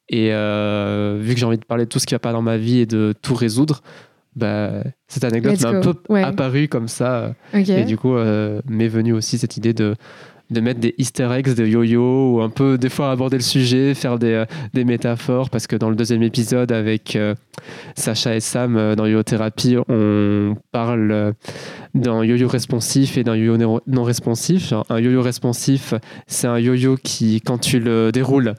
Et 0.10 0.34
euh, 0.34 1.20
vu 1.22 1.34
que 1.34 1.40
j'ai 1.40 1.46
envie 1.46 1.60
de 1.60 1.66
parler 1.66 1.86
de 1.86 1.90
tout 1.90 2.00
ce 2.00 2.08
qui 2.08 2.16
va 2.16 2.20
pas 2.20 2.32
dans 2.32 2.42
ma 2.42 2.58
vie 2.58 2.80
et 2.80 2.86
de 2.88 3.14
tout 3.22 3.36
résoudre, 3.36 3.82
bah, 4.36 4.84
cette 5.08 5.24
anecdote 5.24 5.62
m'a 5.62 5.70
un 5.70 5.82
peu 5.82 6.16
apparu 6.16 6.68
comme 6.68 6.88
ça. 6.88 7.34
Et 7.54 7.84
du 7.84 7.98
coup, 7.98 8.16
euh, 8.16 8.62
m'est 8.68 8.88
venue 8.88 9.14
aussi 9.14 9.38
cette 9.38 9.58
idée 9.58 9.74
de, 9.74 9.96
de 10.50 10.62
mettre 10.62 10.80
des 10.80 10.96
easter 10.98 11.30
eggs 11.32 11.54
de 11.54 11.66
yo-yo 11.66 12.36
ou 12.36 12.42
un 12.42 12.50
peu 12.50 12.78
des 12.78 12.90
fois 12.90 13.12
aborder 13.12 13.38
le 13.38 13.44
sujet, 13.44 13.94
faire 13.94 14.18
des, 14.18 14.34
euh, 14.34 14.46
des 14.74 14.86
métaphores 14.86 15.50
parce 15.50 15.68
que 15.68 15.76
dans 15.76 15.90
le 15.90 15.96
deuxième 15.96 16.24
épisode 16.24 16.72
avec 16.72 17.16
euh, 17.16 17.36
Sacha 17.96 18.36
et 18.36 18.40
Sam 18.40 18.96
dans 18.96 19.06
Yo-Yo 19.06 19.24
Thérapie, 19.24 19.78
on 19.88 20.56
parle 20.72 21.34
d'un 21.94 22.24
yo-yo 22.24 22.48
responsif 22.48 23.18
et 23.18 23.24
d'un 23.24 23.36
yo-yo 23.36 23.82
non 23.88 24.04
responsif. 24.04 24.74
un 24.90 25.00
yo-yo 25.00 25.22
responsif, 25.22 25.94
c'est 26.28 26.48
un 26.48 26.60
yo-yo 26.60 26.98
qui, 27.04 27.42
quand 27.42 27.58
tu 27.58 27.80
le 27.80 28.12
déroules 28.12 28.56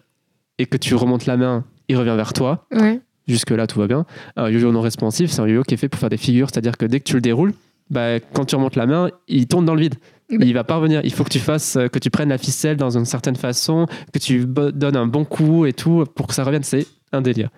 et 0.59 0.67
que 0.67 0.77
tu 0.77 0.95
remontes 0.95 1.27
la 1.27 1.37
main, 1.37 1.65
il 1.89 1.97
revient 1.97 2.15
vers 2.17 2.33
toi. 2.33 2.67
Ouais. 2.71 3.01
Jusque-là, 3.31 3.67
tout 3.67 3.79
va 3.79 3.87
bien. 3.87 4.05
Un 4.37 4.51
yo-yo 4.51 4.73
non 4.73 4.81
responsif, 4.81 5.31
c'est 5.31 5.41
un 5.41 5.47
yo-yo 5.47 5.63
qui 5.63 5.75
est 5.75 5.77
fait 5.77 5.89
pour 5.89 6.01
faire 6.01 6.11
des 6.11 6.17
figures, 6.17 6.49
c'est-à-dire 6.53 6.77
que 6.77 6.85
dès 6.87 6.99
que 7.01 7.05
tu 7.05 7.15
le 7.15 7.21
déroules, 7.21 7.53
bah, 7.91 8.21
quand 8.33 8.45
tu 8.45 8.55
remontes 8.57 8.77
la 8.77 8.87
main, 8.87 9.11
il 9.29 9.47
tourne 9.47 9.65
dans 9.65 9.75
le 9.75 9.81
vide. 9.81 9.95
Il 10.33 10.55
va 10.55 10.63
pas 10.63 10.77
revenir. 10.77 11.01
Il 11.03 11.13
faut 11.13 11.25
que 11.25 11.29
tu 11.31 11.41
fasses, 11.41 11.75
euh, 11.77 11.89
que 11.89 11.99
tu 11.99 12.09
prennes 12.09 12.29
la 12.29 12.39
ficelle 12.39 12.77
dans 12.77 12.97
une 12.97 13.05
certaine 13.05 13.35
façon, 13.35 13.87
que 14.13 14.19
tu 14.21 14.47
donnes 14.47 14.97
un 14.97 15.07
bon 15.07 15.25
coup 15.25 15.67
et 15.67 15.73
tout 15.73 16.05
pour 16.15 16.29
que 16.29 16.35
ça 16.35 16.45
revienne. 16.45 16.63
C'est 16.63 16.87
un 17.13 17.21
délire. 17.21 17.49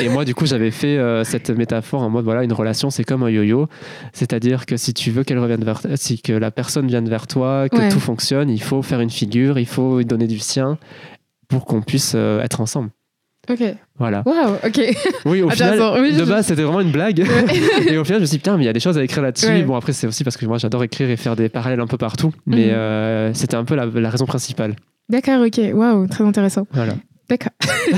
Et 0.00 0.08
moi, 0.08 0.24
du 0.24 0.32
coup, 0.32 0.46
j'avais 0.46 0.70
fait 0.70 0.96
euh, 0.98 1.24
cette 1.24 1.50
métaphore 1.50 2.02
en 2.02 2.10
mode 2.10 2.24
voilà, 2.24 2.44
une 2.44 2.52
relation, 2.52 2.90
c'est 2.90 3.02
comme 3.02 3.24
un 3.24 3.28
yo-yo. 3.30 3.66
C'est-à-dire 4.12 4.66
que 4.66 4.76
si 4.76 4.94
tu 4.94 5.10
veux 5.10 5.24
qu'elle 5.24 5.40
revienne 5.40 5.64
vers 5.64 5.80
si 5.96 6.22
que 6.22 6.32
la 6.32 6.52
personne 6.52 6.86
vienne 6.86 7.08
vers 7.08 7.26
toi, 7.26 7.68
que 7.68 7.76
Ouais. 7.76 7.88
tout 7.88 7.98
fonctionne, 7.98 8.50
il 8.50 8.62
faut 8.62 8.82
faire 8.82 9.00
une 9.00 9.10
figure, 9.10 9.58
il 9.58 9.66
faut 9.66 10.04
donner 10.04 10.28
du 10.28 10.38
sien 10.38 10.78
pour 11.48 11.64
qu'on 11.64 11.82
puisse 11.82 12.12
euh, 12.14 12.40
être 12.42 12.60
ensemble. 12.60 12.90
Ok. 13.50 13.58
Voilà. 13.98 14.22
Waouh, 14.24 14.54
ok. 14.64 14.80
Oui, 15.26 15.42
au 15.42 15.50
final. 15.50 15.80
Oui, 16.00 16.12
de 16.12 16.18
je- 16.18 16.24
base, 16.24 16.46
c'était 16.46 16.62
vraiment 16.62 16.80
une 16.80 16.92
blague. 16.92 17.20
et 17.88 17.98
au 17.98 18.04
final, 18.04 18.18
je 18.18 18.22
me 18.22 18.26
suis 18.26 18.36
dit, 18.36 18.38
putain, 18.38 18.56
mais 18.56 18.62
il 18.62 18.66
y 18.66 18.70
a 18.70 18.72
des 18.72 18.80
choses 18.80 18.96
à 18.98 19.02
écrire 19.02 19.22
là-dessus. 19.22 19.46
Ouais. 19.46 19.62
Bon, 19.62 19.74
après, 19.76 19.92
c'est 19.92 20.06
aussi 20.06 20.22
parce 20.24 20.36
que 20.36 20.46
moi, 20.46 20.58
j'adore 20.58 20.84
écrire 20.84 21.10
et 21.10 21.16
faire 21.16 21.34
des 21.34 21.48
parallèles 21.48 21.80
un 21.80 21.86
peu 21.88 21.96
partout. 21.98 22.32
Mais 22.46 22.66
Mhm. 22.66 22.72
euh, 22.74 23.34
c'était 23.34 23.56
un 23.56 23.64
peu 23.64 23.74
la, 23.74 23.86
la 23.86 24.10
raison 24.10 24.26
principale. 24.26 24.76
D'accord, 25.08 25.44
ok. 25.44 25.60
Waouh, 25.74 26.06
très 26.06 26.22
intéressant. 26.24 26.66
Voilà. 26.72 26.94
D'accord. 27.28 27.52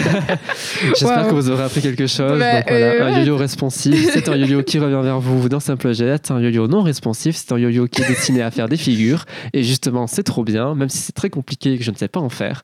J'espère 0.97 1.24
Wow. 1.24 1.30
que 1.30 1.34
vous 1.34 1.51
aurez 1.51 1.64
appris 1.64 1.80
quelque 1.80 2.07
chose. 2.07 2.38
Bah, 2.38 2.55
Donc, 2.57 2.64
voilà, 2.68 2.86
euh, 2.86 3.07
un 3.09 3.12
ouais. 3.14 3.20
yo-yo 3.20 3.36
responsif, 3.36 4.11
c'est 4.12 4.28
un 4.28 4.36
yo-yo 4.36 4.62
qui 4.62 4.78
revient 4.78 5.01
vers 5.03 5.18
vous 5.20 5.49
d'un 5.49 5.61
simple 5.61 5.92
geste. 5.92 6.30
Un 6.30 6.40
yo-yo 6.40 6.68
non 6.68 6.82
responsif, 6.82 7.36
c'est 7.36 7.53
un 7.53 7.59
yo-yo 7.59 7.86
qui 7.86 8.03
est 8.03 8.09
destiné 8.09 8.42
à 8.42 8.51
faire 8.51 8.68
des 8.68 8.76
figures. 8.76 9.24
Et 9.53 9.62
justement, 9.62 10.07
c'est 10.07 10.22
trop 10.22 10.45
bien, 10.45 10.74
même 10.74 10.88
si 10.88 10.99
c'est 10.99 11.12
très 11.12 11.30
compliqué 11.30 11.72
et 11.74 11.78
que 11.78 11.84
je 11.84 11.90
ne 11.90 11.97
sais 11.97 12.09
pas 12.09 12.20
en 12.20 12.28
faire. 12.28 12.62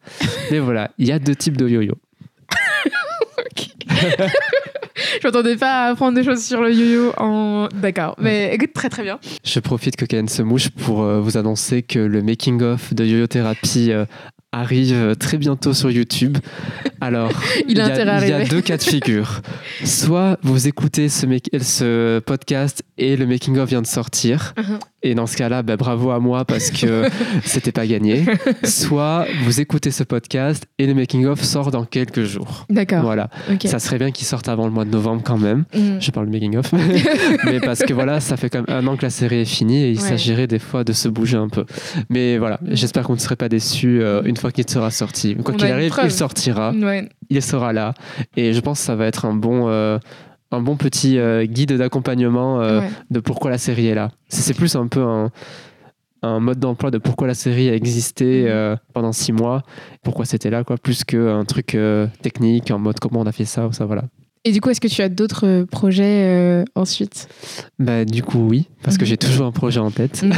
Mais 0.51 0.59
voilà, 0.59 0.91
il 0.99 1.07
y 1.09 1.13
a 1.13 1.19
deux 1.19 1.35
types 1.35 1.57
de 1.57 1.69
yo-yo. 1.69 1.95
Je 5.23 5.27
m'attendais 5.27 5.57
pas 5.57 5.87
à 5.87 5.91
apprendre 5.91 6.15
des 6.17 6.25
choses 6.25 6.45
sur 6.45 6.61
le 6.61 6.73
yo-yo 6.73 7.13
en. 7.17 7.69
D'accord. 7.75 8.17
Mais 8.19 8.55
écoute, 8.55 8.73
très 8.75 8.89
très 8.89 9.03
bien. 9.03 9.19
Je 9.45 9.61
profite 9.61 9.97
que 9.97 10.05
Ken 10.05 10.29
se 10.29 10.43
mouche 10.43 10.71
pour 10.71 11.03
euh, 11.03 11.21
vous 11.21 11.37
annoncer 11.37 11.83
que 11.83 11.99
le 11.99 12.23
making-of 12.23 12.93
de 12.95 13.05
Yo-Yo 13.05 13.27
Thérapie 13.27 13.93
euh, 13.93 14.05
arrive 14.53 15.17
très 15.19 15.39
bientôt 15.39 15.73
sur 15.73 15.91
YouTube. 15.91 16.39
Alors, 17.01 17.31
Il 17.69 17.71
y 17.71 17.73
il 17.73 17.81
a 17.81 18.45
deux 18.45 18.61
cas 18.61 18.77
de 18.77 18.83
figure. 18.83 19.41
Soit 19.85 20.39
vous 20.43 20.69
écoutez 20.69 21.09
ce, 21.09 21.27
ce 21.61 22.19
podcast 22.19 22.83
et 23.01 23.17
le 23.17 23.27
making-of 23.27 23.69
vient 23.69 23.83
de 23.83 23.87
sortir. 23.87 24.55
Uh-huh. 24.57 24.79
Et 25.03 25.15
dans 25.15 25.27
ce 25.27 25.37
cas-là, 25.37 25.63
bah, 25.63 25.77
bravo 25.79 26.11
à 26.11 26.21
moi 26.21 26.45
parce 26.45 26.71
que 26.71 27.09
c'était 27.45 27.73
pas 27.73 27.87
gagné. 27.87 28.27
Soit 28.65 29.27
vous 29.45 29.61
écoutez 29.61 29.91
ce 29.91 30.05
podcast 30.05 30.67
et 30.79 30.87
le 30.87 30.95
making-of 30.95 31.43
sort 31.43 31.71
dans 31.71 31.85
quelques 31.85 32.25
jours. 32.25 32.67
D'accord. 32.69 33.01
Voilà. 33.03 33.31
Ça 33.65 33.79
serait 33.79 33.99
bien 33.99 34.11
qu'il 34.11 34.27
sorte 34.27 34.49
avant 34.49 34.67
le 34.67 34.71
mois 34.73 34.85
de 34.85 34.91
novembre 34.91 35.23
quand 35.25 35.39
même. 35.39 35.65
Mm. 35.75 36.01
Je 36.01 36.11
parle 36.11 36.27
de 36.27 36.33
making 36.33 36.57
of, 36.59 36.73
mais 37.47 37.61
parce 37.61 37.81
que 37.81 37.95
voilà, 37.95 38.21
ça 38.21 38.37
fait 38.37 38.51
quand 38.51 38.67
même 38.69 38.77
un 38.77 38.87
an 38.87 38.97
que 38.97 39.03
la 39.03 39.11
série 39.11 39.41
est 39.41 39.45
finie 39.47 39.83
et 39.85 39.91
il 39.93 40.01
Ouais. 40.01 40.09
s'agirait 40.09 40.47
des 40.47 40.59
fois 40.59 40.85
de 40.85 40.93
se 40.93 41.09
bouger 41.09 41.37
un 41.39 41.49
peu. 41.49 41.65
Mais 42.11 42.37
voilà, 42.39 42.61
j'espère 42.69 43.05
qu'on 43.05 43.15
ne 43.15 43.19
serait 43.19 43.37
pas 43.37 43.49
déçus 43.49 44.03
euh, 44.03 44.23
une 44.25 44.37
fois 44.37 44.51
qu'il 44.53 44.69
sera 44.69 44.91
sorti. 44.91 45.35
Quoi 45.37 45.55
qu'il 45.55 45.67
arrive, 45.71 45.95
il 46.05 46.11
sortira, 46.11 46.73
Ouais. 46.73 47.09
il 47.31 47.43
sera 47.43 47.73
là 47.73 47.95
et 48.37 48.53
je 48.53 48.61
pense 48.61 48.79
que 48.81 48.85
ça 48.87 48.95
va 48.97 49.07
être 49.07 49.25
un 49.25 49.35
bon. 49.35 49.69
euh, 49.69 49.99
un 50.53 50.61
bon 50.61 50.77
petit 50.77 51.19
euh, 51.19 51.45
guide 51.47 51.73
d'accompagnement 51.75 52.61
euh, 52.61 52.81
ouais. 52.81 52.91
de 53.11 53.21
pourquoi 53.21 53.51
la 53.51 53.59
série 53.59 53.87
est 53.87 53.95
là. 53.95 54.11
C'est 54.29 54.55
plus 54.55 54.75
un 54.77 54.87
peu 54.89 55.03
un, 55.03 55.31
un 56.23 56.41
mode 56.41 56.59
d'emploi 56.59 56.91
de 56.91 56.99
pourquoi 56.99 57.27
la 57.27 57.35
série 57.35 57.69
a 57.69 57.75
existé 57.75 58.43
Mhm. 58.43 58.49
euh, 58.49 58.77
pendant 58.93 59.13
six 59.13 59.33
mois, 59.33 59.63
pourquoi 60.03 60.25
c'était 60.25 60.51
là, 60.51 60.65
quoi, 60.65 60.77
plus 60.77 61.05
qu'un 61.05 61.45
truc 61.45 61.77
technique 62.23 62.71
en 62.71 62.79
mode 62.79 62.99
comment 63.01 63.21
on 63.21 63.27
a 63.27 63.33
fait 63.33 63.45
ça 63.45 63.67
ou 63.67 63.73
ça, 63.73 63.85
voilà. 63.87 64.03
Et 64.47 64.53
du 64.53 64.63
coup, 64.63 64.71
est-ce 64.71 64.81
que 64.81 64.89
tu 64.89 65.03
as 65.03 65.11
d'autres 65.11 65.47
euh, 65.47 65.67
projets 65.67 66.25
euh, 66.25 66.65
ensuite? 66.75 67.29
Bah, 67.79 68.07
du 68.07 68.23
coup, 68.23 68.39
oui, 68.49 68.69
parce 68.83 68.97
que 68.97 69.03
Mhm. 69.03 69.09
j'ai 69.09 69.17
toujours 69.19 69.47
un 69.47 69.53
projet 69.53 69.81
en 69.81 69.91
tête. 69.91 70.25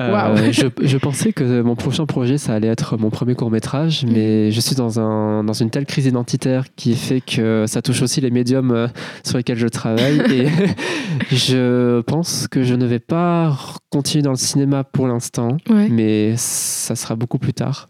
Euh, 0.00 0.50
je, 0.52 0.66
je 0.82 0.96
pensais 0.98 1.32
que 1.32 1.60
mon 1.62 1.76
prochain 1.76 2.06
projet, 2.06 2.38
ça 2.38 2.54
allait 2.54 2.68
être 2.68 2.96
mon 2.96 3.10
premier 3.10 3.34
court 3.34 3.50
métrage, 3.50 4.04
mais 4.08 4.50
je 4.50 4.60
suis 4.60 4.74
dans, 4.74 4.98
un, 4.98 5.44
dans 5.44 5.52
une 5.52 5.70
telle 5.70 5.86
crise 5.86 6.06
identitaire 6.06 6.64
qui 6.74 6.94
fait 6.94 7.20
que 7.20 7.64
ça 7.68 7.82
touche 7.82 8.02
aussi 8.02 8.20
les 8.20 8.30
médiums 8.30 8.88
sur 9.24 9.36
lesquels 9.36 9.58
je 9.58 9.68
travaille. 9.68 10.20
et 10.32 10.48
je 11.30 12.00
pense 12.02 12.48
que 12.48 12.62
je 12.62 12.74
ne 12.74 12.86
vais 12.86 12.98
pas 12.98 13.56
continuer 13.90 14.22
dans 14.22 14.30
le 14.30 14.36
cinéma 14.36 14.84
pour 14.84 15.06
l'instant, 15.06 15.56
Ouais. 15.68 15.88
mais 15.90 16.34
ça 16.36 16.94
sera 16.96 17.14
beaucoup 17.14 17.38
plus 17.38 17.52
tard. 17.54 17.88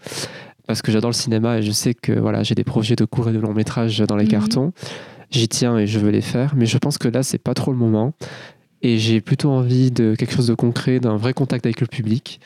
Parce 0.66 0.80
que 0.82 0.90
j'adore 0.90 1.10
le 1.10 1.14
cinéma 1.14 1.58
et 1.58 1.62
je 1.62 1.72
sais 1.72 1.94
que 1.94 2.12
voilà, 2.12 2.42
j'ai 2.42 2.54
des 2.54 2.64
projets 2.64 2.96
de 2.96 3.04
court 3.04 3.28
et 3.28 3.32
de 3.32 3.38
long 3.38 3.52
métrage 3.52 3.98
dans 4.00 4.16
les 4.16 4.24
Mhm. 4.24 4.30
cartons. 4.30 4.72
J'y 5.30 5.48
tiens 5.48 5.78
et 5.78 5.86
je 5.86 5.98
veux 5.98 6.10
les 6.10 6.20
faire, 6.20 6.54
mais 6.56 6.66
je 6.66 6.78
pense 6.78 6.96
que 6.98 7.08
là, 7.08 7.22
c'est 7.22 7.38
pas 7.38 7.54
trop 7.54 7.72
le 7.72 7.78
moment. 7.78 8.12
Et 8.82 8.98
j'ai 8.98 9.20
plutôt 9.20 9.50
envie 9.50 9.90
de 9.90 10.14
quelque 10.14 10.32
chose 10.34 10.46
de 10.46 10.54
concret, 10.54 11.00
d'un 11.00 11.16
vrai 11.16 11.32
contact 11.32 11.66
avec 11.66 11.80
le 11.80 11.86
public. 11.86 12.40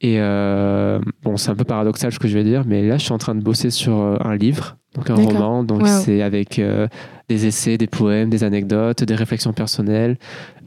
Et 0.00 0.16
euh, 0.20 1.00
bon, 1.24 1.36
c'est 1.36 1.50
un 1.50 1.54
peu 1.56 1.64
paradoxal 1.64 2.12
ce 2.12 2.18
que 2.18 2.28
je 2.28 2.34
vais 2.38 2.44
dire, 2.44 2.62
mais 2.66 2.86
là, 2.86 2.98
je 2.98 3.04
suis 3.04 3.12
en 3.12 3.18
train 3.18 3.34
de 3.34 3.40
bosser 3.42 3.70
sur 3.70 3.98
euh, 4.00 4.16
un 4.24 4.36
livre, 4.36 4.76
donc 4.94 5.10
un 5.10 5.14
roman. 5.16 5.64
Donc, 5.64 5.80
Wow. 5.82 5.88
c'est 5.88 6.22
avec 6.22 6.58
euh, 6.60 6.86
des 7.28 7.46
essais, 7.46 7.76
des 7.78 7.86
poèmes, 7.88 8.30
des 8.30 8.44
anecdotes, 8.44 9.02
des 9.02 9.14
réflexions 9.16 9.52
personnelles, 9.52 10.16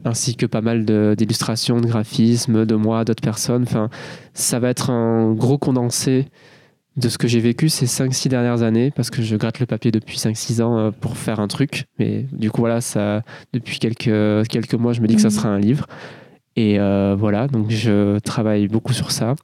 ainsi 0.04 0.34
que 0.36 0.44
pas 0.44 0.60
mal 0.60 0.84
de- 0.84 1.14
d'illustrations, 1.16 1.80
de, 1.80 1.86
graphismes 1.86 2.66
de 2.66 2.74
moi, 2.74 3.04
d'autres 3.04 3.22
personnes. 3.22 3.62
Enfin, 3.62 3.88
ça 4.34 4.58
va 4.58 4.68
être 4.68 4.90
un 4.90 5.32
gros 5.32 5.56
condensé 5.56 6.26
de 6.96 7.08
ce 7.08 7.16
que 7.18 7.26
j'ai 7.26 7.40
vécu 7.40 7.68
ces 7.68 7.86
5-6 7.86 8.28
dernières 8.28 8.62
années, 8.62 8.90
parce 8.90 9.08
que 9.10 9.22
je 9.22 9.36
gratte 9.36 9.60
le 9.60 9.66
papier 9.66 9.90
depuis 9.90 10.18
5-6 10.18 10.60
ans 10.62 10.78
euh, 10.78 10.90
pour 10.90 11.16
faire 11.16 11.40
un 11.40 11.48
truc. 11.48 11.84
Mais 11.98 12.26
du 12.32 12.50
coup, 12.50 12.60
voilà, 12.60 12.80
ça, 12.80 13.22
depuis 13.54 13.78
quelques, 13.78 14.46
quelques 14.48 14.74
mois, 14.74 14.92
je 14.92 15.00
me 15.00 15.06
dis 15.06 15.14
que 15.16 15.22
ça 15.22 15.28
Mhm. 15.28 15.34
sera 15.34 15.48
un 15.48 15.58
livre. 15.58 15.86
Et 16.56 16.78
euh, 16.78 17.16
voilà, 17.18 17.48
donc 17.48 17.70
je 17.70 18.18
travaille 18.18 18.68
beaucoup 18.68 18.92
sur 18.92 19.10
ça. 19.10 19.34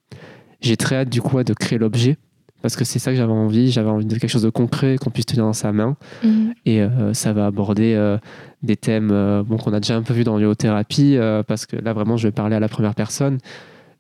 J'ai 0.61 0.76
très 0.76 0.96
hâte 0.96 1.09
du 1.09 1.22
coup 1.22 1.42
de 1.42 1.55
créer 1.55 1.78
l'objet, 1.78 2.18
parce 2.61 2.76
que 2.76 2.84
c'est 2.84 2.99
ça 2.99 3.12
que 3.12 3.16
j'avais 3.16 3.32
envie. 3.32 3.70
J'avais 3.70 3.88
envie 3.88 4.05
de 4.05 4.12
quelque 4.18 4.28
chose 4.28 4.42
de 4.42 4.51
concret 4.51 4.99
qu'on 4.99 5.09
puisse 5.11 5.24
tenir 5.26 5.44
dans 5.44 5.53
sa 5.55 5.72
main. 5.72 5.96
Mhm. 6.22 6.53
Et 6.66 6.82
euh, 6.82 7.14
ça 7.14 7.32
va 7.32 7.46
aborder 7.46 7.94
euh, 7.94 8.18
des 8.62 8.76
thèmes 8.76 9.09
bon, 9.46 9.57
qu'on 9.57 9.72
a 9.72 9.80
déjà 9.80 9.96
un 9.96 10.03
peu 10.03 10.12
vu 10.12 10.24
dans 10.24 10.36
l'yothérapie, 10.36 11.16
euh, 11.16 11.42
parce 11.42 11.64
que 11.64 11.76
là 11.76 11.94
vraiment 11.94 12.18
je 12.18 12.28
vais 12.28 12.32
parler 12.32 12.57
à 12.57 12.61
la 12.61 12.68
première 12.68 12.94
personne. 12.94 13.38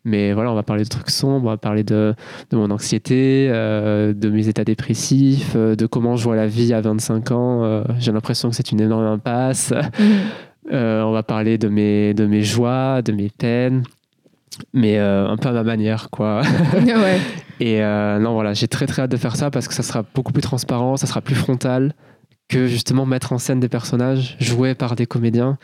Mais 0.04 0.32
voilà, 0.32 0.50
on 0.50 0.54
va 0.54 0.62
parler 0.62 0.84
de 0.84 0.88
trucs 0.88 1.10
sombres, 1.10 1.46
on 1.46 1.50
va 1.50 1.56
parler 1.56 1.82
de, 1.82 2.14
de 2.50 2.56
mon 2.56 2.70
anxiété, 2.70 3.48
euh, 3.50 4.12
de 4.14 4.30
mes 4.30 4.48
états 4.48 4.64
dépressifs, 4.64 5.52
euh, 5.56 5.74
de 5.74 5.86
comment 5.86 6.16
je 6.16 6.24
vois 6.24 6.36
la 6.36 6.46
vie 6.46 6.72
à 6.72 6.80
25 6.80 7.30
ans. 7.32 7.64
Euh, 7.64 7.82
J'ai 7.98 8.12
l'impression 8.12 8.48
que 8.50 8.56
c'est 8.56 8.70
une 8.72 8.80
énorme 8.80 9.04
impasse. 9.04 9.72
Euh, 10.70 11.02
on 11.02 11.12
va 11.12 11.22
parler 11.22 11.56
de 11.56 11.68
mes, 11.68 12.12
de 12.12 12.26
mes 12.26 12.42
joies, 12.42 13.00
de 13.00 13.12
mes 13.12 13.30
peines, 13.30 13.84
mais 14.74 14.98
euh, 14.98 15.26
un 15.26 15.36
peu 15.36 15.48
à 15.48 15.52
ma 15.52 15.62
manière, 15.62 16.10
quoi. 16.10 16.42
ouais. 16.74 17.20
Et 17.60 17.82
euh, 17.82 18.18
non, 18.18 18.34
voilà, 18.34 18.52
j'ai 18.52 18.68
très 18.68 18.86
très 18.86 19.02
hâte 19.02 19.10
de 19.10 19.16
faire 19.16 19.34
ça 19.36 19.50
parce 19.50 19.66
que 19.66 19.74
ça 19.74 19.82
sera 19.82 20.04
beaucoup 20.14 20.32
plus 20.32 20.42
transparent, 20.42 20.96
ça 20.96 21.06
sera 21.06 21.20
plus 21.20 21.34
frontal 21.34 21.94
que 22.48 22.66
justement 22.66 23.04
mettre 23.06 23.32
en 23.32 23.38
scène 23.38 23.60
des 23.60 23.68
personnages 23.68 24.36
joués 24.40 24.74
par 24.74 24.94
des 24.94 25.06
comédiens. 25.06 25.58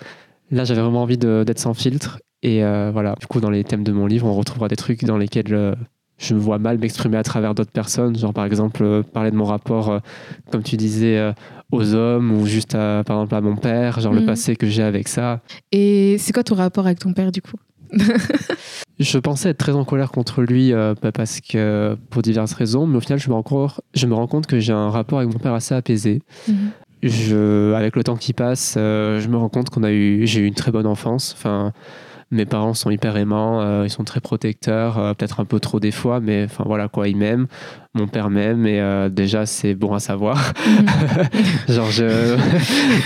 Là, 0.50 0.64
j'avais 0.64 0.80
vraiment 0.80 1.02
envie 1.02 1.18
d'être 1.18 1.58
sans 1.58 1.74
filtre. 1.74 2.18
Et 2.46 2.62
euh, 2.62 2.90
voilà, 2.92 3.14
du 3.18 3.26
coup, 3.26 3.40
dans 3.40 3.48
les 3.50 3.64
thèmes 3.64 3.82
de 3.84 3.90
mon 3.90 4.06
livre, 4.06 4.26
on 4.26 4.34
retrouvera 4.34 4.68
des 4.68 4.76
trucs 4.76 5.02
dans 5.04 5.16
lesquels 5.16 5.52
euh, 5.54 5.74
je 6.18 6.34
me 6.34 6.38
vois 6.38 6.58
mal 6.58 6.78
m'exprimer 6.78 7.16
à 7.16 7.22
travers 7.22 7.54
d'autres 7.54 7.72
personnes. 7.72 8.16
Genre, 8.18 8.34
par 8.34 8.44
exemple, 8.44 8.82
euh, 8.84 9.02
parler 9.02 9.30
de 9.30 9.36
mon 9.36 9.46
rapport, 9.46 9.88
euh, 9.90 9.98
comme 10.52 10.62
tu 10.62 10.76
disais, 10.76 11.16
euh, 11.16 11.32
aux 11.72 11.94
hommes 11.94 12.30
ou 12.32 12.44
juste, 12.46 12.74
à, 12.74 13.02
par 13.04 13.16
exemple, 13.16 13.34
à 13.34 13.40
mon 13.40 13.56
père, 13.56 13.98
genre 13.98 14.12
le 14.12 14.20
Mhm. 14.20 14.26
passé 14.26 14.56
que 14.56 14.66
j'ai 14.66 14.82
avec 14.82 15.08
ça. 15.08 15.40
Et 15.72 16.16
c'est 16.18 16.32
quoi 16.34 16.44
ton 16.44 16.54
rapport 16.54 16.84
avec 16.84 16.98
ton 16.98 17.14
père 17.14 17.32
du 17.32 17.40
coup? 17.40 17.56
Je 19.00 19.18
pensais 19.18 19.48
être 19.50 19.58
très 19.58 19.72
en 19.72 19.84
colère 19.84 20.12
contre 20.12 20.42
lui 20.42 20.72
euh, 20.72 20.94
parce 21.14 21.40
que 21.40 21.96
pour 22.10 22.22
diverses 22.22 22.52
raisons, 22.52 22.86
mais 22.86 22.98
au 22.98 23.00
final, 23.00 23.18
je 23.18 23.28
me 23.28 23.34
rends 23.34 23.42
compte, 23.42 23.80
je 23.94 24.06
me 24.06 24.14
rends 24.14 24.26
compte 24.28 24.46
que 24.46 24.60
j'ai 24.60 24.72
un 24.72 24.88
rapport 24.90 25.18
avec 25.18 25.32
mon 25.32 25.38
père 25.40 25.52
assez 25.54 25.74
apaisé. 25.74 26.22
Mhm. 26.46 26.70
Je, 27.02 27.72
avec 27.74 27.96
le 27.96 28.04
temps 28.04 28.16
qui 28.16 28.32
passe, 28.32 28.74
je 28.76 29.28
me 29.28 29.36
rends 29.36 29.48
compte 29.48 29.68
qu'on 29.70 29.82
a 29.82 29.90
eu, 29.92 30.26
j'ai 30.26 30.40
eu 30.40 30.46
une 30.46 30.54
très 30.54 30.70
bonne 30.70 30.86
enfance. 30.86 31.34
Enfin, 31.36 31.72
mes 32.34 32.44
parents 32.46 32.74
sont 32.74 32.90
hyper 32.90 33.16
aimants, 33.16 33.60
euh, 33.62 33.84
ils 33.86 33.90
sont 33.90 34.04
très 34.04 34.20
protecteurs, 34.20 34.98
euh, 34.98 35.14
peut-être 35.14 35.40
un 35.40 35.44
peu 35.44 35.60
trop 35.60 35.80
des 35.80 35.90
fois, 35.92 36.20
mais 36.20 36.44
enfin 36.44 36.64
voilà 36.66 36.88
quoi, 36.88 37.08
ils 37.08 37.16
m'aiment. 37.16 37.46
Mon 37.96 38.08
père 38.08 38.28
m'aime 38.28 38.66
et 38.66 38.80
euh, 38.80 39.08
déjà 39.08 39.46
c'est 39.46 39.74
bon 39.74 39.94
à 39.94 40.00
savoir. 40.00 40.52
Mhm. 40.66 40.86
Genre 41.68 41.90
je, 41.90 42.36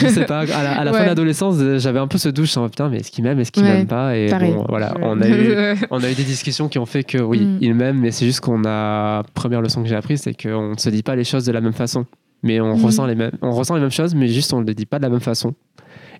je 0.00 0.06
sais 0.08 0.24
pas, 0.24 0.40
à 0.40 0.44
la, 0.62 0.80
à 0.80 0.84
la 0.84 0.92
fin 0.92 1.02
de 1.02 1.06
l'adolescence, 1.08 1.56
j'avais 1.76 1.98
un 1.98 2.06
peu 2.08 2.18
ce 2.18 2.28
douche, 2.30 2.56
en 2.56 2.68
putain 2.68 2.88
mais 2.88 2.98
est-ce 2.98 3.10
qu'il 3.10 3.22
m'aime, 3.24 3.38
est-ce 3.38 3.52
qu'il 3.52 3.62
Ouais, 3.62 3.68
m'aime 3.74 3.86
pas 3.86 4.16
Et 4.16 4.28
pareil. 4.28 4.52
bon 4.52 4.64
voilà, 4.68 4.94
on 5.02 5.20
a 5.20 5.28
eu 5.28 5.76
on 5.90 6.02
a 6.02 6.10
eu 6.10 6.14
des 6.14 6.24
discussions 6.24 6.68
qui 6.68 6.78
ont 6.78 6.86
fait 6.86 7.04
que 7.04 7.18
oui, 7.18 7.40
Mm. 7.40 7.58
il 7.60 7.74
m'aime, 7.74 7.98
mais 8.00 8.10
c'est 8.10 8.24
juste 8.26 8.40
qu'on 8.40 8.62
a. 8.66 9.22
Première 9.34 9.60
leçon 9.60 9.82
que 9.82 9.88
j'ai 9.88 9.94
apprise, 9.96 10.22
c'est 10.22 10.34
qu'on 10.34 10.70
ne 10.72 10.76
se 10.78 10.88
dit 10.90 11.02
pas 11.02 11.14
les 11.16 11.24
choses 11.24 11.44
de 11.44 11.52
la 11.52 11.60
même 11.60 11.72
façon. 11.72 12.04
Mais 12.42 12.60
on, 12.60 12.76
Mm. 12.76 12.84
ressent 12.84 13.06
les 13.06 13.14
mêmes, 13.14 13.32
on 13.42 13.50
ressent 13.50 13.74
les 13.74 13.80
mêmes 13.80 13.90
choses, 13.90 14.14
mais 14.14 14.28
juste 14.28 14.52
on 14.54 14.60
ne 14.60 14.66
les 14.66 14.74
dit 14.74 14.86
pas 14.86 14.98
de 14.98 15.02
la 15.02 15.08
même 15.10 15.20
façon. 15.20 15.54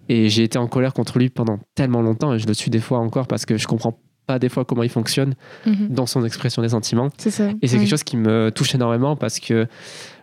Et 0.08 0.28
j'ai 0.28 0.42
été 0.44 0.58
en 0.58 0.66
colère 0.68 0.92
contre 0.94 1.18
lui 1.18 1.28
pendant 1.28 1.58
tellement 1.74 2.00
longtemps, 2.02 2.32
et 2.34 2.38
je 2.38 2.46
le 2.46 2.54
suis 2.54 2.70
des 2.70 2.80
fois 2.80 2.98
encore 2.98 3.26
parce 3.26 3.44
que 3.46 3.56
je 3.58 3.66
comprends 3.66 3.98
pas 4.26 4.38
des 4.38 4.48
fois 4.50 4.64
comment 4.64 4.82
il 4.82 4.88
fonctionne 4.90 5.34
Mhm. 5.66 5.88
dans 5.88 6.06
son 6.06 6.24
expression 6.24 6.60
des 6.62 6.70
sentiments. 6.70 7.08
C'est 7.18 7.30
ça. 7.30 7.48
Et 7.62 7.66
c'est 7.66 7.78
quelque 7.78 7.88
chose 7.88 8.04
qui 8.04 8.16
me 8.16 8.50
touche 8.50 8.74
énormément 8.74 9.16
parce 9.16 9.38
que 9.40 9.66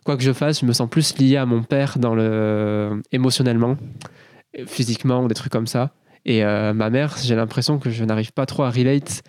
quoi 0.06 0.16
que 0.18 0.24
je 0.24 0.32
fasse, 0.34 0.60
je 0.62 0.66
me 0.66 0.74
sens 0.74 0.90
plus 0.90 1.18
lié 1.18 1.38
à 1.38 1.46
mon 1.48 1.64
père 1.64 1.98
dans 1.98 2.14
le 2.16 3.02
émotionnellement, 3.12 3.78
physiquement 4.68 5.24
ou 5.24 5.28
des 5.28 5.36
trucs 5.36 5.52
comme 5.52 5.68
ça. 5.68 5.92
Et 6.26 6.44
euh, 6.44 6.74
ma 6.74 6.90
mère, 6.90 7.16
j'ai 7.22 7.36
l'impression 7.36 7.78
que 7.78 7.90
je 7.90 8.04
n'arrive 8.04 8.32
pas 8.32 8.46
trop 8.46 8.64
à 8.64 8.70
relate 8.72 9.22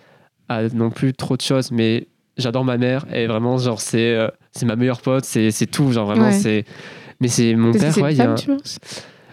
à 0.49 0.63
non 0.69 0.89
plus 0.89 1.13
trop 1.13 1.35
de 1.37 1.41
choses, 1.41 1.71
mais 1.71 2.07
j'adore 2.37 2.63
ma 2.63 2.77
mère 2.77 3.05
et 3.13 3.27
vraiment, 3.27 3.57
genre, 3.57 3.81
c'est 3.81 4.15
euh, 4.15 4.29
c'est 4.51 4.65
ma 4.65 4.75
meilleure 4.75 5.01
pote, 5.01 5.25
c'est 5.25 5.51
tout, 5.71 5.91
genre 5.91 6.05
vraiment, 6.07 6.27
Ouais. 6.27 6.31
c'est. 6.31 6.65
Mais 7.19 7.27
c'est 7.27 7.53
mon 7.55 7.71
père, 7.71 7.95
ouais, 7.97 8.19
a. 8.19 8.23
femme, 8.23 8.31
un- 8.31 8.35
tu 8.35 8.51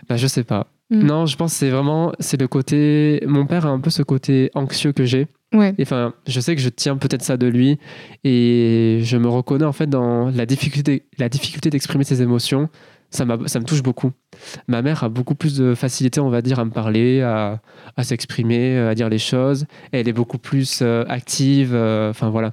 Bah, 0.08 0.16
je 0.16 0.26
sais 0.26 0.44
pas. 0.44 0.66
Mm. 0.90 1.02
Non, 1.02 1.26
je 1.26 1.36
pense 1.36 1.52
que 1.52 1.58
c'est 1.58 1.70
vraiment 1.70 2.12
c'est 2.20 2.38
le 2.40 2.46
côté. 2.48 3.22
Mon 3.26 3.46
père 3.46 3.64
a 3.66 3.70
un 3.70 3.80
peu 3.80 3.90
ce 3.90 4.02
côté 4.02 4.50
anxieux 4.54 4.92
que 4.92 5.04
j'ai. 5.04 5.26
Ouais. 5.54 5.74
Et 5.78 5.82
Enfin, 5.82 6.12
je 6.26 6.40
sais 6.40 6.54
que 6.54 6.60
je 6.60 6.68
tiens 6.68 6.96
peut-être 6.96 7.22
ça 7.22 7.36
de 7.36 7.46
lui 7.46 7.78
et 8.24 9.00
je 9.02 9.16
me 9.16 9.28
reconnais 9.28 9.64
en 9.64 9.72
fait 9.72 9.88
dans 9.88 10.28
la 10.30 10.46
difficulté, 10.46 11.04
la 11.18 11.28
difficulté 11.28 11.70
d'exprimer 11.70 12.04
ses 12.04 12.22
émotions. 12.22 12.68
Ça, 13.10 13.24
m'a- 13.24 13.46
ça 13.46 13.60
me 13.60 13.64
touche 13.64 13.82
beaucoup. 13.82 14.10
Ma 14.66 14.82
mère 14.82 15.04
a 15.04 15.08
beaucoup 15.08 15.36
plus 15.36 15.56
de 15.56 15.74
facilité, 15.76 16.18
on 16.20 16.30
va 16.30 16.42
dire, 16.42 16.58
à 16.58 16.64
me 16.64 16.70
parler, 16.70 17.22
à, 17.22 17.60
à 17.96 18.02
s'exprimer, 18.02 18.76
à 18.76 18.94
dire 18.96 19.08
les 19.08 19.18
choses. 19.18 19.66
Elle 19.92 20.08
est 20.08 20.12
beaucoup 20.12 20.38
plus 20.38 20.80
euh, 20.82 21.04
active. 21.08 21.70
euh, 21.74 22.10
Enfin 22.10 22.30
voilà. 22.30 22.52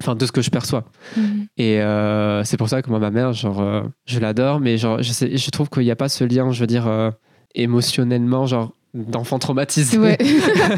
Enfin 0.00 0.16
de 0.16 0.26
ce 0.26 0.32
que 0.32 0.42
je 0.42 0.50
perçois. 0.50 0.84
Mhm. 1.16 1.46
Et 1.58 1.80
euh, 1.80 2.42
c'est 2.42 2.56
pour 2.56 2.68
ça 2.68 2.82
que 2.82 2.90
moi, 2.90 2.98
ma 2.98 3.10
mère, 3.12 3.32
genre, 3.32 3.60
euh, 3.60 3.82
je 4.06 4.18
l'adore, 4.18 4.58
mais 4.58 4.76
genre, 4.78 5.00
je, 5.02 5.12
sais, 5.12 5.36
je 5.36 5.50
trouve 5.50 5.68
qu'il 5.70 5.84
n'y 5.84 5.90
a 5.92 5.96
pas 5.96 6.08
ce 6.08 6.24
lien, 6.24 6.50
je 6.50 6.58
veux 6.58 6.66
dire, 6.66 6.88
euh, 6.88 7.10
émotionnellement, 7.54 8.46
genre, 8.46 8.72
d'enfant 8.94 9.38
traumatisé. 9.38 9.98
Ouais. 9.98 10.16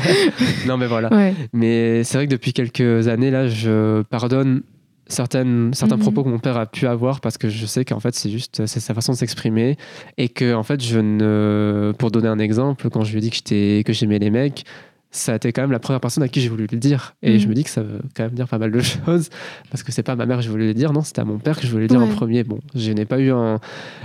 non, 0.66 0.76
mais 0.76 0.86
voilà. 0.86 1.12
ouais. 1.12 1.34
Mais 1.52 2.02
c'est 2.04 2.16
vrai 2.18 2.26
que 2.26 2.32
depuis 2.32 2.52
quelques 2.52 3.08
années, 3.08 3.30
là, 3.30 3.46
je 3.48 4.02
pardonne 4.02 4.62
certaines, 5.08 5.72
certains 5.74 5.96
Mhm. 5.96 6.02
propos 6.02 6.24
que 6.24 6.28
mon 6.28 6.38
père 6.38 6.56
a 6.56 6.66
pu 6.66 6.86
avoir 6.86 7.20
parce 7.20 7.38
que 7.38 7.48
je 7.48 7.66
sais 7.66 7.84
qu'en 7.84 8.00
fait, 8.00 8.14
c'est 8.14 8.30
juste 8.30 8.66
c'est 8.66 8.80
sa 8.80 8.94
façon 8.94 9.12
de 9.12 9.16
s'exprimer. 9.18 9.76
Et 10.18 10.28
que, 10.28 10.54
en 10.54 10.62
fait, 10.62 10.82
je 10.82 10.98
ne. 10.98 11.92
Pour 11.98 12.10
donner 12.10 12.28
un 12.28 12.38
exemple, 12.38 12.88
quand 12.90 13.04
je 13.04 13.12
lui 13.12 13.18
ai 13.18 13.30
dit 13.30 13.82
que 13.84 13.92
j'aimais 13.92 14.18
les 14.18 14.30
mecs, 14.30 14.64
ça 15.16 15.32
a 15.32 15.36
été 15.36 15.52
quand 15.52 15.62
même 15.62 15.72
la 15.72 15.78
première 15.78 16.00
personne 16.00 16.22
à 16.22 16.28
qui 16.28 16.40
j'ai 16.40 16.48
voulu 16.48 16.66
le 16.70 16.78
dire. 16.78 17.14
Et 17.22 17.38
je 17.38 17.48
me 17.48 17.54
dis 17.54 17.64
que 17.64 17.70
ça 17.70 17.82
veut 17.82 18.00
quand 18.14 18.24
même 18.24 18.32
dire 18.32 18.46
pas 18.48 18.58
mal 18.58 18.70
de 18.70 18.80
choses. 19.06 19.30
Parce 19.70 19.82
que 19.82 19.90
c'est 19.92 20.02
pas 20.02 20.12
à 20.12 20.16
ma 20.16 20.26
mère 20.26 20.38
que 20.38 20.42
je 20.44 20.50
voulais 20.50 20.66
le 20.66 20.74
dire, 20.74 20.92
non, 20.92 21.02
c'était 21.02 21.20
à 21.20 21.24
mon 21.24 21.38
père 21.38 21.58
que 21.58 21.66
je 21.66 21.72
voulais 21.72 21.84
le 21.84 21.88
dire 21.88 22.00
en 22.02 22.08
premier. 22.08 22.44
Bon, 22.44 22.58
je 22.74 22.92
n'ai 22.92 23.04
pas 23.06 23.18
eu 23.18 23.30
un, 23.32 23.58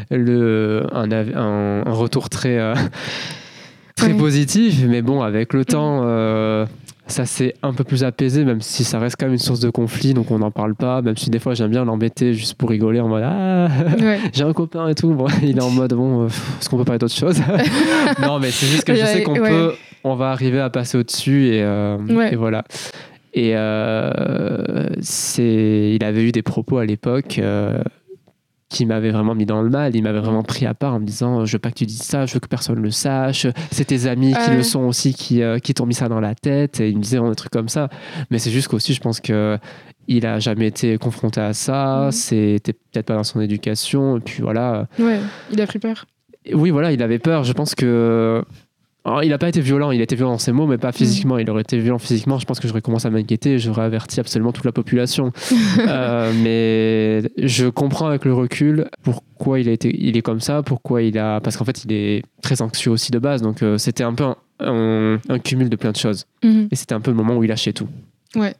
le, 0.10 0.86
un, 0.94 1.12
un, 1.12 1.84
un 1.86 1.92
retour 1.94 2.30
très, 2.30 2.58
euh, 2.58 2.74
très 3.96 4.08
Ouais. 4.08 4.18
positif, 4.18 4.84
mais 4.88 5.02
bon, 5.02 5.22
avec 5.22 5.54
le 5.54 5.64
temps, 5.66 6.02
euh, 6.06 6.66
ça 7.08 7.26
s'est 7.26 7.54
un 7.62 7.74
peu 7.74 7.84
plus 7.84 8.04
apaisé, 8.04 8.46
même 8.46 8.62
si 8.62 8.84
ça 8.84 8.98
reste 9.00 9.16
quand 9.20 9.26
même 9.26 9.34
une 9.34 9.40
source 9.40 9.60
de 9.60 9.70
conflit, 9.70 10.14
donc 10.14 10.32
on 10.32 10.40
n'en 10.40 10.50
parle 10.50 10.76
pas, 10.76 11.02
même 11.02 11.18
si 11.18 11.30
des 11.30 11.40
fois 11.40 11.54
j'aime 11.54 11.70
bien 11.72 11.84
l'embêter 11.86 12.34
juste 12.34 12.56
pour 12.56 12.70
rigoler 12.70 13.00
en 13.02 13.10
mode 13.10 13.24
Ah, 13.26 13.68
Ouais. 14.00 14.20
j'ai 14.34 14.44
un 14.44 14.54
copain 14.54 14.88
et 14.88 14.96
tout. 14.96 15.14
Bon, 15.14 15.28
il 15.44 15.58
est 15.58 15.62
en 15.62 15.70
mode 15.70 15.94
Bon, 15.94 16.24
euh, 16.24 16.28
est-ce 16.28 16.70
qu'on 16.70 16.78
peut 16.78 16.86
parler 16.86 17.00
d'autre 17.00 17.14
chose? 17.16 17.40
Non, 18.22 18.40
mais 18.40 18.50
c'est 18.50 18.66
juste 18.68 18.86
que 18.86 18.96
je 18.96 19.06
sais 19.06 19.24
qu'on 19.24 19.34
Ouais. 19.40 19.50
peut, 19.50 19.74
on 20.04 20.16
va 20.16 20.32
arriver 20.32 20.60
à 20.60 20.70
passer 20.70 20.98
au-dessus 20.98 21.48
et, 21.54 21.64
euh, 21.64 21.98
Ouais. 21.98 22.34
et 22.34 22.36
voilà. 22.36 22.64
Et 23.34 23.52
euh, 23.56 24.88
c'est, 25.02 25.94
il 25.96 26.04
avait 26.04 26.24
eu 26.24 26.32
des 26.32 26.42
propos 26.42 26.78
à 26.78 26.86
l'époque 26.86 27.40
euh, 27.40 27.82
qui 28.70 28.86
m'avaient 28.86 29.12
vraiment 29.12 29.36
mis 29.36 29.46
dans 29.46 29.62
le 29.62 29.70
mal. 29.70 29.96
Il 29.96 30.04
m'avait 30.04 30.20
vraiment 30.20 30.44
pris 30.44 30.66
à 30.66 30.74
part 30.74 30.94
en 30.96 31.00
me 31.00 31.06
disant 31.06 31.46
Je 31.46 31.54
veux 31.54 31.60
pas 31.60 31.70
que 31.70 31.76
tu 31.76 31.86
dises 31.86 32.02
ça, 32.04 32.26
je 32.26 32.34
veux 32.34 32.40
que 32.40 32.48
personne 32.48 32.82
le 32.82 32.92
sache. 32.92 33.48
C'est 33.72 33.86
tes 33.86 34.06
amis 34.08 34.32
qui 34.34 34.38
Ah 34.48 34.54
le 34.56 34.64
sont 34.64 34.82
aussi 34.82 35.14
qui, 35.14 35.42
euh, 35.44 35.60
qui 35.60 35.74
t'ont 35.74 35.86
mis 35.86 35.94
ça 35.94 36.10
dans 36.10 36.20
la 36.20 36.36
tête. 36.36 36.80
Et 36.82 36.90
il 36.90 36.98
me 36.98 37.02
disait 37.02 37.20
des 37.22 37.36
trucs 37.36 37.52
comme 37.52 37.70
ça. 37.70 37.90
Mais 38.32 38.40
c'est 38.40 38.52
juste 38.52 38.68
qu'aussi, 38.68 38.94
je 38.94 39.02
pense 39.02 39.20
que. 39.20 39.58
Il 40.08 40.26
a 40.26 40.40
jamais 40.40 40.66
été 40.68 40.98
confronté 40.98 41.40
à 41.40 41.54
ça, 41.54 42.06
Mhm. 42.06 42.12
c'était 42.12 42.74
peut-être 42.74 43.06
pas 43.06 43.14
dans 43.14 43.24
son 43.24 43.40
éducation, 43.40 44.18
et 44.18 44.20
puis 44.20 44.42
voilà. 44.42 44.88
Ouais. 45.00 45.20
Il 45.54 45.62
a 45.62 45.68
pris 45.68 45.78
peur. 45.80 46.06
Oui, 46.54 46.72
voilà, 46.72 46.92
il 46.92 47.02
avait 47.04 47.20
peur. 47.20 47.44
Je 47.44 47.54
pense 47.54 47.76
que. 47.76 48.44
Alors, 49.04 49.24
il 49.24 49.30
n'a 49.30 49.40
pas 49.40 49.50
été 49.50 49.62
violent, 49.62 49.90
il 49.90 50.00
a 50.00 50.04
été 50.04 50.16
violent 50.16 50.34
dans 50.34 50.38
ses 50.38 50.52
mots, 50.52 50.68
mais 50.68 50.78
pas 50.78 50.92
physiquement. 50.92 51.40
Il 51.40 51.50
aurait 51.50 51.62
été 51.62 51.80
violent 51.80 51.98
physiquement, 51.98 52.38
je 52.38 52.46
pense 52.46 52.60
que 52.60 52.68
j'aurais 52.68 52.82
commencé 52.82 53.08
à 53.08 53.10
m'inquiéter 53.10 53.58
j'aurais 53.58 53.82
averti 53.82 54.20
absolument 54.20 54.52
toute 54.52 54.66
la 54.66 54.72
population. 54.72 55.32
Euh, 55.88 56.32
mais 56.44 57.30
je 57.38 57.68
comprends 57.68 58.08
avec 58.08 58.26
le 58.26 58.34
recul 58.34 58.88
pourquoi 59.04 59.60
il, 59.60 59.68
a 59.68 59.72
été, 59.72 59.94
il 59.98 60.16
est 60.18 60.22
comme 60.22 60.40
ça, 60.40 60.62
pourquoi 60.64 61.02
il 61.02 61.18
a. 61.18 61.40
Parce 61.40 61.58
qu'en 61.58 61.66
fait, 61.66 61.84
il 61.86 61.92
est 61.94 62.24
très 62.42 62.62
anxieux 62.62 62.92
aussi 62.92 63.12
de 63.12 63.20
base, 63.20 63.42
donc 63.42 63.64
euh, 63.64 63.78
c'était 63.78 64.04
un 64.04 64.14
peu 64.14 64.24
un, 64.26 64.36
un- 64.60 65.20
un 65.30 65.40
cumul 65.40 65.70
de 65.70 65.76
plein 65.76 65.92
de 65.92 65.98
choses. 65.98 66.26
Mhm. 66.44 66.68
Et 66.72 66.76
c'était 66.76 66.94
un 66.94 67.02
peu 67.02 67.12
le 67.12 67.18
moment 67.18 67.36
où 67.36 67.44
il 67.44 67.48
lâchait 67.48 67.74
tout. 67.74 67.88
Ouais. 68.36 68.54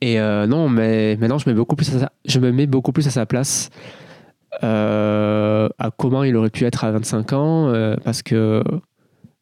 Et 0.00 0.18
euh, 0.20 0.46
non, 0.46 0.68
mais 0.68 1.16
maintenant, 1.16 1.38
je, 1.38 1.48
mets 1.48 1.54
beaucoup 1.54 1.76
plus 1.76 1.94
à 1.94 1.98
sa, 2.00 2.12
je 2.24 2.40
me 2.40 2.50
mets 2.50 2.66
beaucoup 2.66 2.92
plus 2.92 3.06
à 3.06 3.10
sa 3.10 3.26
place. 3.26 3.70
à 4.62 5.68
comment 5.96 6.24
il 6.24 6.34
aurait 6.36 6.50
pu 6.50 6.64
être 6.64 6.84
à 6.84 6.90
25 6.90 7.32
ans, 7.32 7.94
parce 8.04 8.22
que 8.22 8.62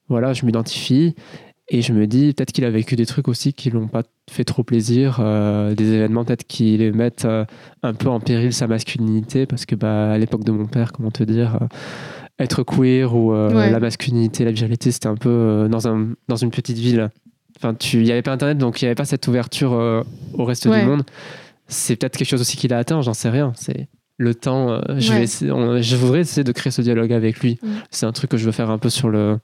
voilà, 0.08 0.32
je 0.32 0.44
m'identifie 0.46 1.14
et 1.68 1.80
je 1.80 1.92
me 1.94 2.06
dis 2.06 2.32
peut-être 2.34 2.52
qu'il 2.52 2.64
a 2.64 2.70
vécu 2.70 2.94
des 2.94 3.06
trucs 3.06 3.26
aussi 3.28 3.52
qui 3.54 3.70
l'ont 3.70 3.88
pas 3.88 4.02
fait 4.30 4.44
trop 4.44 4.62
plaisir, 4.62 5.18
euh, 5.20 5.74
des 5.74 5.92
événements 5.92 6.24
peut-être 6.24 6.44
qui 6.46 6.76
les 6.76 6.92
mettent 6.92 7.24
euh, 7.24 7.44
un 7.82 7.94
peu 7.94 8.08
en 8.08 8.20
péril 8.20 8.52
sa 8.52 8.66
masculinité, 8.66 9.46
parce 9.46 9.64
que 9.64 9.74
bah, 9.74 10.12
à 10.12 10.18
l'époque 10.18 10.44
de 10.44 10.52
mon 10.52 10.66
père, 10.66 10.92
comment 10.92 11.10
te 11.10 11.22
dire, 11.24 11.58
euh, 11.62 11.66
être 12.38 12.62
queer 12.64 13.14
ou 13.14 13.32
Ouais. 13.32 13.70
la 13.70 13.80
masculinité, 13.80 14.44
la 14.44 14.52
virilité, 14.52 14.90
c'était 14.90 15.06
un 15.06 15.14
peu 15.16 15.68
dans, 15.70 15.88
un, 15.88 16.08
dans 16.28 16.36
une 16.36 16.50
petite 16.50 16.76
ville. 16.78 17.10
Enfin, 17.56 17.72
tu- 17.74 17.98
il 17.98 18.02
n'y 18.04 18.10
avait 18.12 18.22
pas 18.22 18.32
Internet, 18.32 18.58
donc 18.58 18.82
il 18.82 18.84
n'y 18.84 18.88
avait 18.88 18.94
pas 18.96 19.04
cette 19.04 19.26
ouverture 19.28 19.72
au 20.34 20.44
reste 20.44 20.66
Ouais. 20.66 20.80
du 20.80 20.86
monde. 20.86 21.02
C'est 21.68 21.96
peut-être 21.96 22.16
quelque 22.18 22.28
chose 22.28 22.40
aussi 22.42 22.56
qu'il 22.58 22.74
a 22.74 22.78
atteint, 22.78 23.00
j'en 23.02 23.14
sais 23.14 23.30
rien. 23.30 23.52
C'est 23.56 23.88
le 24.18 24.34
temps. 24.34 24.80
je, 24.98 25.10
Ouais. 25.12 25.18
vais 25.18 25.24
essayer- 25.24 25.50
on- 25.52 25.80
je 25.80 25.96
voudrais 25.96 26.20
essayer 26.20 26.44
de 26.44 26.52
créer 26.52 26.70
ce 26.72 26.82
dialogue 26.82 27.12
avec 27.12 27.38
lui. 27.40 27.58
Mm. 27.62 27.68
C'est 27.90 28.06
un 28.06 28.12
truc 28.12 28.30
que 28.30 28.36
je 28.36 28.44
veux 28.44 28.52
faire 28.52 28.68
un 28.70 28.78
peu 28.78 28.90
sur 28.90 29.08
le, 29.08 29.38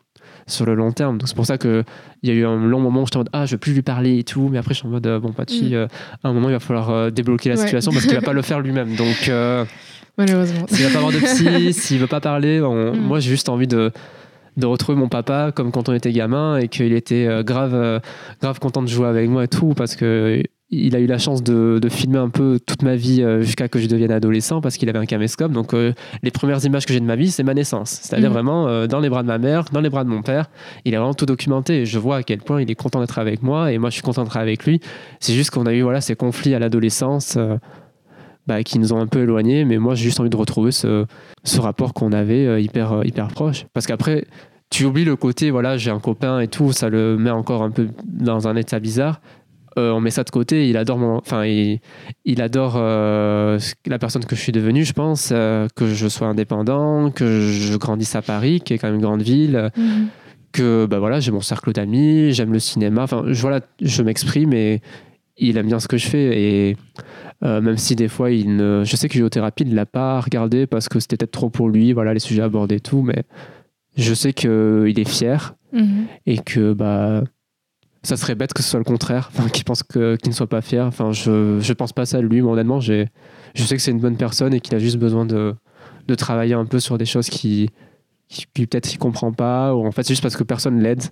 sur 0.46 0.64
le 0.66 0.74
long 0.74 0.92
terme. 0.92 1.18
Donc 1.18 1.28
c'est 1.28 1.34
pour 1.36 1.46
ça 1.46 1.58
qu'il 1.58 1.84
y 2.22 2.30
a 2.30 2.34
eu 2.34 2.44
un 2.46 2.56
long 2.56 2.80
moment 2.80 3.02
où 3.02 3.06
j'étais 3.06 3.16
en 3.16 3.20
mode 3.20 3.28
Ah, 3.32 3.46
je 3.46 3.52
veux 3.52 3.58
plus 3.58 3.72
lui 3.74 3.82
parler 3.82 4.18
et 4.18 4.24
tout. 4.24 4.48
Mais 4.50 4.58
après, 4.58 4.74
je 4.74 4.78
suis 4.80 4.86
en 4.88 4.90
mode 4.90 5.06
euh, 5.06 5.18
Bon, 5.20 5.32
Pachi, 5.32 5.70
Mm. 5.70 5.74
euh, 5.74 5.86
à 6.24 6.28
un 6.28 6.32
moment, 6.32 6.48
il 6.48 6.52
va 6.52 6.60
falloir 6.60 6.90
euh, 6.90 7.10
débloquer 7.10 7.50
la 7.50 7.56
Ouais. 7.56 7.62
situation 7.62 7.92
parce 7.92 8.04
qu'il 8.06 8.14
va 8.14 8.20
pas 8.22 8.32
le 8.32 8.42
faire 8.42 8.60
lui-même. 8.60 8.94
Donc. 8.96 9.30
Malheureusement. 10.18 10.66
s'il 10.68 10.84
va 10.84 10.90
pas 10.90 10.98
avoir 10.98 11.12
de 11.12 11.18
psy, 11.18 11.72
s'il 11.72 11.98
veut 11.98 12.06
pas 12.06 12.20
parler, 12.20 12.60
on- 12.60 12.92
Mm. 12.94 12.98
moi 13.00 13.20
j'ai 13.20 13.30
juste 13.30 13.48
envie 13.48 13.66
de, 13.66 13.90
de 14.56 14.66
retrouver 14.66 14.98
mon 14.98 15.08
papa 15.08 15.52
comme 15.54 15.70
quand 15.72 15.88
on 15.88 15.94
était 15.94 16.12
gamin 16.12 16.58
et 16.58 16.68
qu'il 16.68 16.92
était 16.92 17.26
grave, 17.44 18.00
grave 18.42 18.58
content 18.58 18.82
de 18.82 18.88
jouer 18.88 19.06
avec 19.06 19.30
moi 19.30 19.44
et 19.44 19.48
tout 19.48 19.72
parce 19.74 19.96
que 19.96 20.42
il 20.72 20.94
a 20.94 21.00
eu 21.00 21.06
la 21.06 21.18
chance 21.18 21.42
de, 21.42 21.78
de 21.82 21.88
filmer 21.88 22.18
un 22.18 22.28
peu 22.28 22.60
toute 22.64 22.82
ma 22.82 22.94
vie 22.94 23.22
euh, 23.22 23.42
jusqu'à 23.42 23.68
que 23.68 23.80
je 23.80 23.88
devienne 23.88 24.12
adolescent 24.12 24.60
parce 24.60 24.76
qu'il 24.76 24.88
avait 24.88 25.00
un 25.00 25.06
caméscope. 25.06 25.50
Donc 25.50 25.74
euh, 25.74 25.92
les 26.22 26.30
premières 26.30 26.64
images 26.64 26.86
que 26.86 26.92
j'ai 26.92 27.00
de 27.00 27.04
ma 27.04 27.16
vie, 27.16 27.30
c'est 27.30 27.42
ma 27.42 27.54
naissance. 27.54 27.90
C'est-à-dire 28.02 28.28
Mhm. 28.28 28.34
vraiment 28.34 28.68
euh, 28.68 28.86
dans 28.86 29.00
les 29.00 29.08
bras 29.08 29.22
de 29.22 29.26
ma 29.28 29.38
mère, 29.38 29.64
dans 29.72 29.80
les 29.80 29.90
bras 29.90 30.04
de 30.04 30.08
mon 30.08 30.22
père. 30.22 30.48
Il 30.84 30.94
a 30.94 30.98
vraiment 30.98 31.14
tout 31.14 31.26
documenté 31.26 31.80
et 31.80 31.86
je 31.86 31.98
vois 31.98 32.18
à 32.18 32.22
quel 32.22 32.38
point 32.38 32.62
il 32.62 32.70
est 32.70 32.74
content 32.76 33.00
d'être 33.00 33.18
avec 33.18 33.42
moi 33.42 33.72
et 33.72 33.78
moi 33.78 33.90
je 33.90 33.94
suis 33.94 34.02
content 34.02 34.22
d'être 34.22 34.36
avec 34.36 34.64
lui. 34.64 34.80
C'est 35.18 35.32
juste 35.34 35.50
qu'on 35.50 35.66
a 35.66 35.72
eu 35.74 35.82
voilà, 35.82 36.00
ces 36.00 36.14
conflits 36.14 36.54
à 36.54 36.58
l'adolescence. 36.60 37.34
euh, 37.36 37.56
bah, 38.46 38.62
qui 38.64 38.78
nous 38.78 38.92
ont 38.92 38.98
un 39.00 39.06
peu 39.06 39.22
éloignés, 39.22 39.64
mais 39.64 39.78
moi 39.78 39.94
j'ai 39.94 40.04
juste 40.04 40.18
envie 40.18 40.30
de 40.30 40.36
retrouver 40.36 40.72
ce, 40.72 41.04
ce 41.44 41.60
rapport 41.60 41.92
qu'on 41.94 42.10
avait 42.12 42.60
hyper, 42.62 43.02
hyper 43.04 43.28
proche. 43.28 43.66
Parce 43.74 43.86
qu'après, 43.86 44.24
tu 44.70 44.84
oublies 44.86 45.04
le 45.04 45.14
côté, 45.14 45.50
voilà, 45.50 45.76
j'ai 45.76 45.90
un 45.90 46.00
copain 46.00 46.40
et 46.40 46.48
tout, 46.48 46.72
ça 46.72 46.88
le 46.88 47.16
met 47.16 47.30
encore 47.30 47.62
un 47.62 47.70
peu 47.70 47.88
dans 48.04 48.48
un 48.48 48.56
état 48.56 48.80
bizarre. 48.80 49.20
Euh, 49.78 49.92
on 49.92 50.00
met 50.00 50.10
ça 50.10 50.24
de 50.24 50.30
côté, 50.30 50.68
il 50.68 50.76
adore, 50.76 50.98
mon, 50.98 51.16
enfin, 51.18 51.44
il, 51.44 51.78
il 52.24 52.42
adore 52.42 52.74
euh, 52.76 53.58
la 53.86 53.98
personne 53.98 54.24
que 54.24 54.34
je 54.34 54.40
suis 54.40 54.52
devenue, 54.52 54.84
je 54.84 54.92
pense, 54.92 55.30
euh, 55.32 55.68
que 55.76 55.86
je 55.86 56.08
sois 56.08 56.26
indépendant, 56.26 57.10
que 57.10 57.40
je 57.40 57.76
grandisse 57.76 58.16
à 58.16 58.22
Paris, 58.22 58.60
qui 58.60 58.74
est 58.74 58.78
quand 58.78 58.88
même 58.88 58.96
une 58.96 59.02
grande 59.02 59.22
ville, 59.22 59.70
Mhm. 59.76 60.08
que 60.52 60.86
bah 60.86 60.98
voilà, 60.98 61.20
j'ai 61.20 61.30
mon 61.30 61.40
cercle 61.40 61.72
d'amis, 61.72 62.32
j'aime 62.32 62.52
le 62.52 62.58
cinéma, 62.58 63.04
enfin 63.04 63.22
je, 63.28 63.40
voilà, 63.40 63.60
je 63.80 64.02
m'exprime 64.02 64.52
et 64.52 64.80
il 65.38 65.56
aime 65.56 65.66
bien 65.68 65.78
ce 65.78 65.86
que 65.88 65.96
je 65.96 66.06
fais 66.08 66.40
et 66.42 66.76
même 67.42 67.78
si 67.78 67.94
des 67.96 68.08
fois 68.08 68.30
il 68.32 68.56
ne, 68.56 68.82
je 68.84 68.96
sais 68.96 69.08
que 69.08 69.14
Géothérapie 69.14 69.62
il 69.66 69.74
l'a 69.74 69.86
pas 69.86 70.20
regardé 70.20 70.66
parce 70.66 70.88
que 70.90 70.98
c'était 71.00 71.16
peut-être 71.16 71.30
trop 71.30 71.48
pour 71.48 71.68
lui, 71.70 71.92
voilà 71.94 72.12
les 72.12 72.18
sujets 72.20 72.42
abordés 72.42 72.74
et 72.74 72.80
tout, 72.80 73.00
mais 73.02 73.22
je 73.96 74.12
sais 74.12 74.32
que 74.32 74.84
il 74.88 74.98
est 75.00 75.08
fier 75.08 75.54
Mhm. 75.72 76.06
et 76.26 76.38
que 76.38 76.72
bah 76.72 77.22
ça 78.02 78.16
serait 78.16 78.34
bête 78.34 78.52
que 78.54 78.62
ce 78.62 78.70
soit 78.70 78.78
le 78.80 78.84
contraire, 78.84 79.30
qu'il 79.52 79.64
pense 79.64 79.82
qu'il 79.82 80.18
ne 80.26 80.32
soit 80.32 80.48
pas 80.48 80.60
fier, 80.60 80.86
enfin 80.86 81.12
je 81.12 81.58
je 81.60 81.72
pense 81.72 81.92
pas 81.92 82.06
ça 82.06 82.20
lui, 82.20 82.42
mais 82.42 82.48
honnêtement 82.48 82.80
je 82.80 83.06
sais 83.54 83.76
que 83.76 83.82
c'est 83.82 83.90
une 83.90 84.00
bonne 84.00 84.16
personne 84.16 84.54
et 84.54 84.60
qu'il 84.60 84.74
a 84.74 84.78
juste 84.78 84.96
besoin 84.96 85.26
de 85.26 85.56
travailler 86.16 86.54
un 86.54 86.64
peu 86.64 86.80
sur 86.80 86.98
des 86.98 87.06
choses 87.06 87.28
qui 87.28 87.70
qui, 88.30 88.46
peut-être 88.46 88.94
il 88.94 88.98
comprend 88.98 89.32
pas 89.32 89.74
ou 89.74 89.84
en 89.86 89.90
fait 89.90 90.04
c'est 90.04 90.12
juste 90.14 90.22
parce 90.22 90.36
que 90.36 90.44
personne 90.44 90.80
l'aide. 90.80 91.02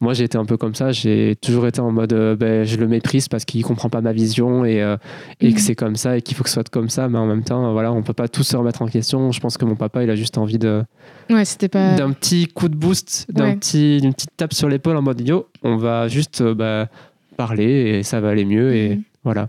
Moi 0.00 0.12
j'ai 0.12 0.24
été 0.24 0.36
un 0.36 0.44
peu 0.44 0.56
comme 0.58 0.74
ça, 0.74 0.92
j'ai 0.92 1.34
toujours 1.40 1.66
été 1.66 1.80
en 1.80 1.90
mode 1.90 2.12
euh, 2.12 2.36
ben, 2.36 2.64
je 2.64 2.76
le 2.76 2.86
méprise 2.86 3.28
parce 3.28 3.44
qu'il 3.46 3.64
comprend 3.64 3.88
pas 3.88 4.02
ma 4.02 4.12
vision 4.12 4.64
et, 4.66 4.82
euh, 4.82 4.96
et 5.40 5.48
Mhm. 5.48 5.54
que 5.54 5.60
c'est 5.60 5.74
comme 5.74 5.96
ça 5.96 6.18
et 6.18 6.22
qu'il 6.22 6.36
faut 6.36 6.42
que 6.44 6.50
ce 6.50 6.54
soit 6.54 6.68
comme 6.68 6.90
ça, 6.90 7.08
mais 7.08 7.16
en 7.18 7.26
même 7.26 7.42
temps 7.42 7.72
voilà 7.72 7.90
on 7.92 8.02
peut 8.02 8.12
pas 8.12 8.28
tous 8.28 8.42
se 8.44 8.56
remettre 8.56 8.82
en 8.82 8.86
question. 8.88 9.32
Je 9.32 9.40
pense 9.40 9.56
que 9.56 9.64
mon 9.64 9.74
papa 9.74 10.02
il 10.04 10.10
a 10.10 10.16
juste 10.16 10.36
envie 10.36 10.58
de 10.58 10.84
Ouais, 11.30 11.44
c'était 11.46 11.68
pas. 11.68 11.94
d'un 11.96 12.12
petit 12.12 12.46
coup 12.46 12.68
de 12.68 12.76
boost, 12.76 13.26
d'un 13.32 13.44
Ouais. 13.44 13.56
petit, 13.56 14.00
d'une 14.02 14.12
petite 14.12 14.36
tape 14.36 14.52
sur 14.52 14.68
l'épaule 14.68 14.96
en 14.98 15.02
mode 15.02 15.26
yo, 15.26 15.46
on 15.62 15.76
va 15.78 16.08
juste 16.08 16.42
euh, 16.42 16.54
bah, 16.54 16.88
parler 17.38 17.64
et 17.98 18.02
ça 18.02 18.20
va 18.20 18.28
aller 18.28 18.44
mieux 18.44 18.74
et 18.76 18.96
Mhm. 18.96 19.02
voilà. 19.24 19.48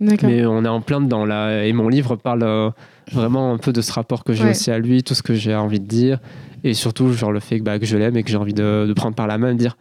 Mais 0.00 0.46
on 0.46 0.64
est 0.64 0.68
en 0.68 0.80
plein 0.80 1.00
dedans 1.00 1.26
là 1.26 1.64
et 1.64 1.72
mon 1.72 1.88
livre 1.88 2.16
parle 2.16 2.44
euh, 2.44 2.70
vraiment 3.12 3.52
un 3.52 3.58
peu 3.58 3.72
de 3.72 3.80
ce 3.80 3.92
rapport 3.92 4.24
que 4.24 4.32
j'ai 4.32 4.44
Ouais. 4.44 4.50
aussi 4.50 4.70
à 4.70 4.78
lui, 4.78 5.02
tout 5.02 5.14
ce 5.14 5.22
que 5.22 5.34
j'ai 5.34 5.54
envie 5.54 5.80
de 5.80 5.86
dire 5.86 6.18
et 6.64 6.74
surtout 6.74 7.12
genre 7.12 7.32
le 7.32 7.40
fait 7.40 7.58
que, 7.58 7.64
bah, 7.64 7.78
que 7.78 7.86
je 7.86 7.96
l'aime 7.96 8.16
et 8.16 8.22
que 8.22 8.30
j'ai 8.30 8.36
envie 8.36 8.54
de, 8.54 8.84
de 8.86 8.92
prendre 8.92 9.14
par 9.16 9.26
la 9.26 9.38
main 9.38 9.50
et 9.50 9.54
de 9.54 9.58
dire 9.58 9.76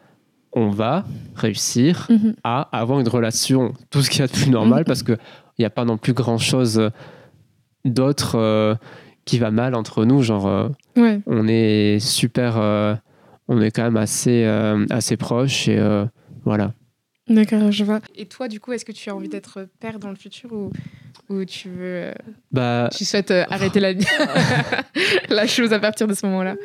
on 0.53 0.69
va 0.69 1.05
réussir 1.36 2.07
Mhm. 2.09 2.36
à 2.43 2.61
avoir 2.78 2.99
une 2.99 3.07
relation, 3.07 3.73
tout 3.89 4.01
ce 4.01 4.09
qu'il 4.09 4.21
y 4.21 4.23
a 4.23 4.28
de 4.28 4.32
plus 4.32 4.49
normal, 4.49 4.80
Mhm. 4.80 4.86
parce 4.86 5.03
qu'il 5.03 5.17
n'y 5.59 5.65
a 5.65 5.69
pas 5.69 5.86
non 5.86 5.97
plus 5.97 6.13
grand-chose 6.13 6.89
d'autre 7.86 8.36
euh, 8.36 8.75
qui 9.25 9.38
va 9.39 9.51
mal 9.51 9.75
entre 9.75 10.05
nous. 10.05 10.21
Genre, 10.23 10.47
euh, 10.47 10.69
Ouais. 10.95 11.19
on 11.28 11.47
est 11.47 11.99
super, 11.99 12.57
euh, 12.57 12.95
on 13.47 13.61
est 13.61 13.71
quand 13.71 13.84
même 13.84 13.97
assez, 13.97 14.43
euh, 14.45 14.86
assez 14.89 15.17
proches 15.17 15.67
et 15.67 15.78
euh, 15.78 16.05
voilà. 16.43 16.73
D'accord, 17.30 17.71
je 17.71 17.84
vois. 17.84 17.99
Et 18.15 18.25
toi, 18.25 18.47
du 18.47 18.59
coup, 18.59 18.71
est-ce 18.71 18.86
que 18.86 18.93
tu 18.93 19.09
as 19.09 19.15
envie 19.15 19.28
d'être 19.30 19.67
père 19.82 19.99
dans 19.99 20.09
le 20.09 20.15
futur 20.15 20.51
ou, 20.53 20.71
ou 21.30 21.43
tu 21.45 21.69
veux. 21.69 21.75
euh, 21.82 22.13
Bah, 22.51 22.89
tu 22.95 23.03
souhaites 23.05 23.32
euh, 23.32 23.43
arrêter 23.49 23.80
la, 23.80 23.93
la 25.30 25.47
chose 25.47 25.73
à 25.73 25.80
partir 25.80 26.07
de 26.07 26.13
ce 26.13 26.25
moment-là 26.25 26.55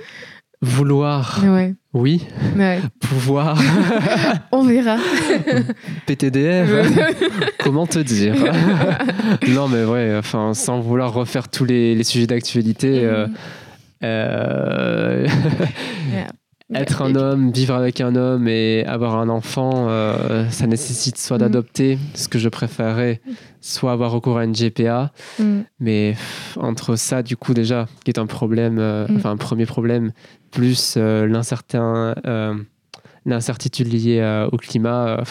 vouloir, 0.65 1.41
Ouais. 1.45 1.75
oui. 1.93 2.25
ouais. 2.57 2.79
Pouvoir, 3.01 3.61
On 4.53 4.63
verra. 4.65 4.97
PTDR, 6.07 6.67
comment 7.59 7.85
te 7.87 7.99
dire? 7.99 8.35
Non, 9.49 9.67
mais 9.67 9.85
ouais, 9.85 10.15
enfin, 10.17 10.55
sans 10.55 10.79
vouloir 10.81 11.13
refaire 11.13 11.49
tous 11.49 11.65
les, 11.65 11.97
les 11.97 12.05
sujets 12.05 12.29
d'actualité. 12.29 13.01
euh, 13.05 13.27
Mhm. 13.27 13.35
euh, 14.05 15.27
Être 16.81 17.03
un 17.03 17.15
homme, 17.15 17.51
vivre 17.53 17.75
avec 17.75 18.01
un 18.01 18.15
homme 18.17 18.49
et 18.49 18.85
avoir 18.87 19.17
un 19.19 19.29
enfant, 19.29 19.87
euh, 19.89 20.49
ça 20.51 20.67
nécessite 20.67 21.19
soit 21.19 21.37
Mhm. 21.37 21.43
d'adopter, 21.43 21.99
ce 22.15 22.29
que 22.29 22.39
je 22.39 22.49
préférerais, 22.49 23.21
soit 23.61 23.93
avoir 23.93 24.11
recours 24.13 24.39
à 24.39 24.45
une 24.45 24.55
GPA. 24.55 25.13
Mhm. 25.39 25.65
Mais 25.81 26.17
entre 26.57 26.97
ça, 26.97 27.23
du 27.23 27.37
coup, 27.37 27.55
déjà, 27.55 27.87
qui 28.05 28.11
est 28.11 28.19
un 28.19 28.27
problème, 28.27 28.79
euh, 28.79 29.07
Mhm. 29.09 29.17
enfin 29.17 29.31
un 29.31 29.37
premier 29.37 29.67
problème, 29.67 30.13
plus 30.51 30.95
euh, 30.97 31.27
l'incertain, 31.27 32.15
l'incertitude 33.27 33.93
liée 33.93 34.47
au 34.51 34.57
climat, 34.57 35.23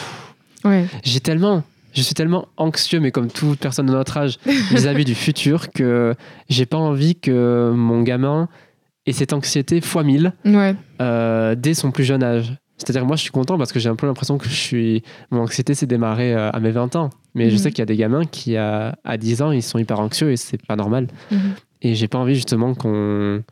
Ouais. 0.63 0.85
j'ai 1.03 1.19
tellement. 1.19 1.63
Je 1.93 2.01
suis 2.01 2.13
tellement 2.13 2.47
anxieux, 2.55 3.01
mais 3.01 3.11
comme 3.11 3.27
toute 3.27 3.59
personne 3.59 3.85
de 3.87 3.91
notre 3.91 4.15
âge, 4.17 4.37
vis-à-vis 4.71 5.03
du 5.03 5.13
futur, 5.15 5.71
que 5.71 6.15
j'ai 6.47 6.65
pas 6.65 6.77
envie 6.77 7.15
que 7.15 7.71
mon 7.75 8.01
gamin 8.01 8.47
ait 9.05 9.11
cette 9.13 9.33
anxiété 9.33 9.81
fois 9.81 10.03
mille 10.03 10.33
Ouais. 10.45 10.75
euh, 11.01 11.55
dès 11.55 11.73
son 11.73 11.91
plus 11.91 12.03
jeune 12.03 12.23
âge. 12.23 12.53
C'est-à-dire, 12.77 13.05
moi, 13.05 13.15
je 13.15 13.21
suis 13.21 13.31
content 13.31 13.57
parce 13.59 13.71
que 13.71 13.79
j'ai 13.79 13.89
un 13.89 13.95
peu 13.95 14.07
l'impression 14.07 14.37
que 14.39 14.45
je 14.49 14.55
suis. 14.55 15.03
Mon 15.29 15.41
anxiété 15.41 15.75
s'est 15.75 15.85
démarrée 15.85 16.33
euh, 16.33 16.49
à 16.51 16.59
mes 16.59 16.71
20 16.71 16.95
ans. 16.95 17.11
Mais 17.35 17.49
je 17.49 17.55
Mhm. 17.55 17.61
sais 17.61 17.69
qu'il 17.69 17.79
y 17.79 17.81
a 17.83 17.85
des 17.85 17.95
gamins 17.95 18.25
qui, 18.25 18.57
à, 18.57 18.95
à 19.03 19.17
10 19.17 19.41
ans, 19.43 19.51
ils 19.51 19.61
sont 19.61 19.77
hyper 19.77 19.99
anxieux 19.99 20.31
et 20.31 20.35
c'est 20.37 20.57
pas 20.65 20.75
normal. 20.75 21.07
Mhm. 21.29 21.39
Et 21.83 21.93
j'ai 21.95 22.07
pas 22.07 22.17
envie, 22.17 22.33
justement, 22.35 22.73
qu'on. 22.73 23.43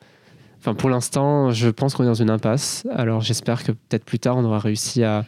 Enfin, 0.59 0.73
pour 0.73 0.89
l'instant, 0.89 1.51
je 1.51 1.69
pense 1.69 1.93
qu'on 1.95 2.03
est 2.03 2.07
dans 2.07 2.13
une 2.15 2.31
impasse. 2.31 2.85
Alors, 2.91 3.21
j'espère 3.21 3.63
que 3.63 3.71
peut-être 3.71 4.03
plus 4.03 4.17
tard, 4.19 4.35
on 4.37 4.43
aura 4.45 4.57
réussi 4.59 5.03
à, 5.03 5.25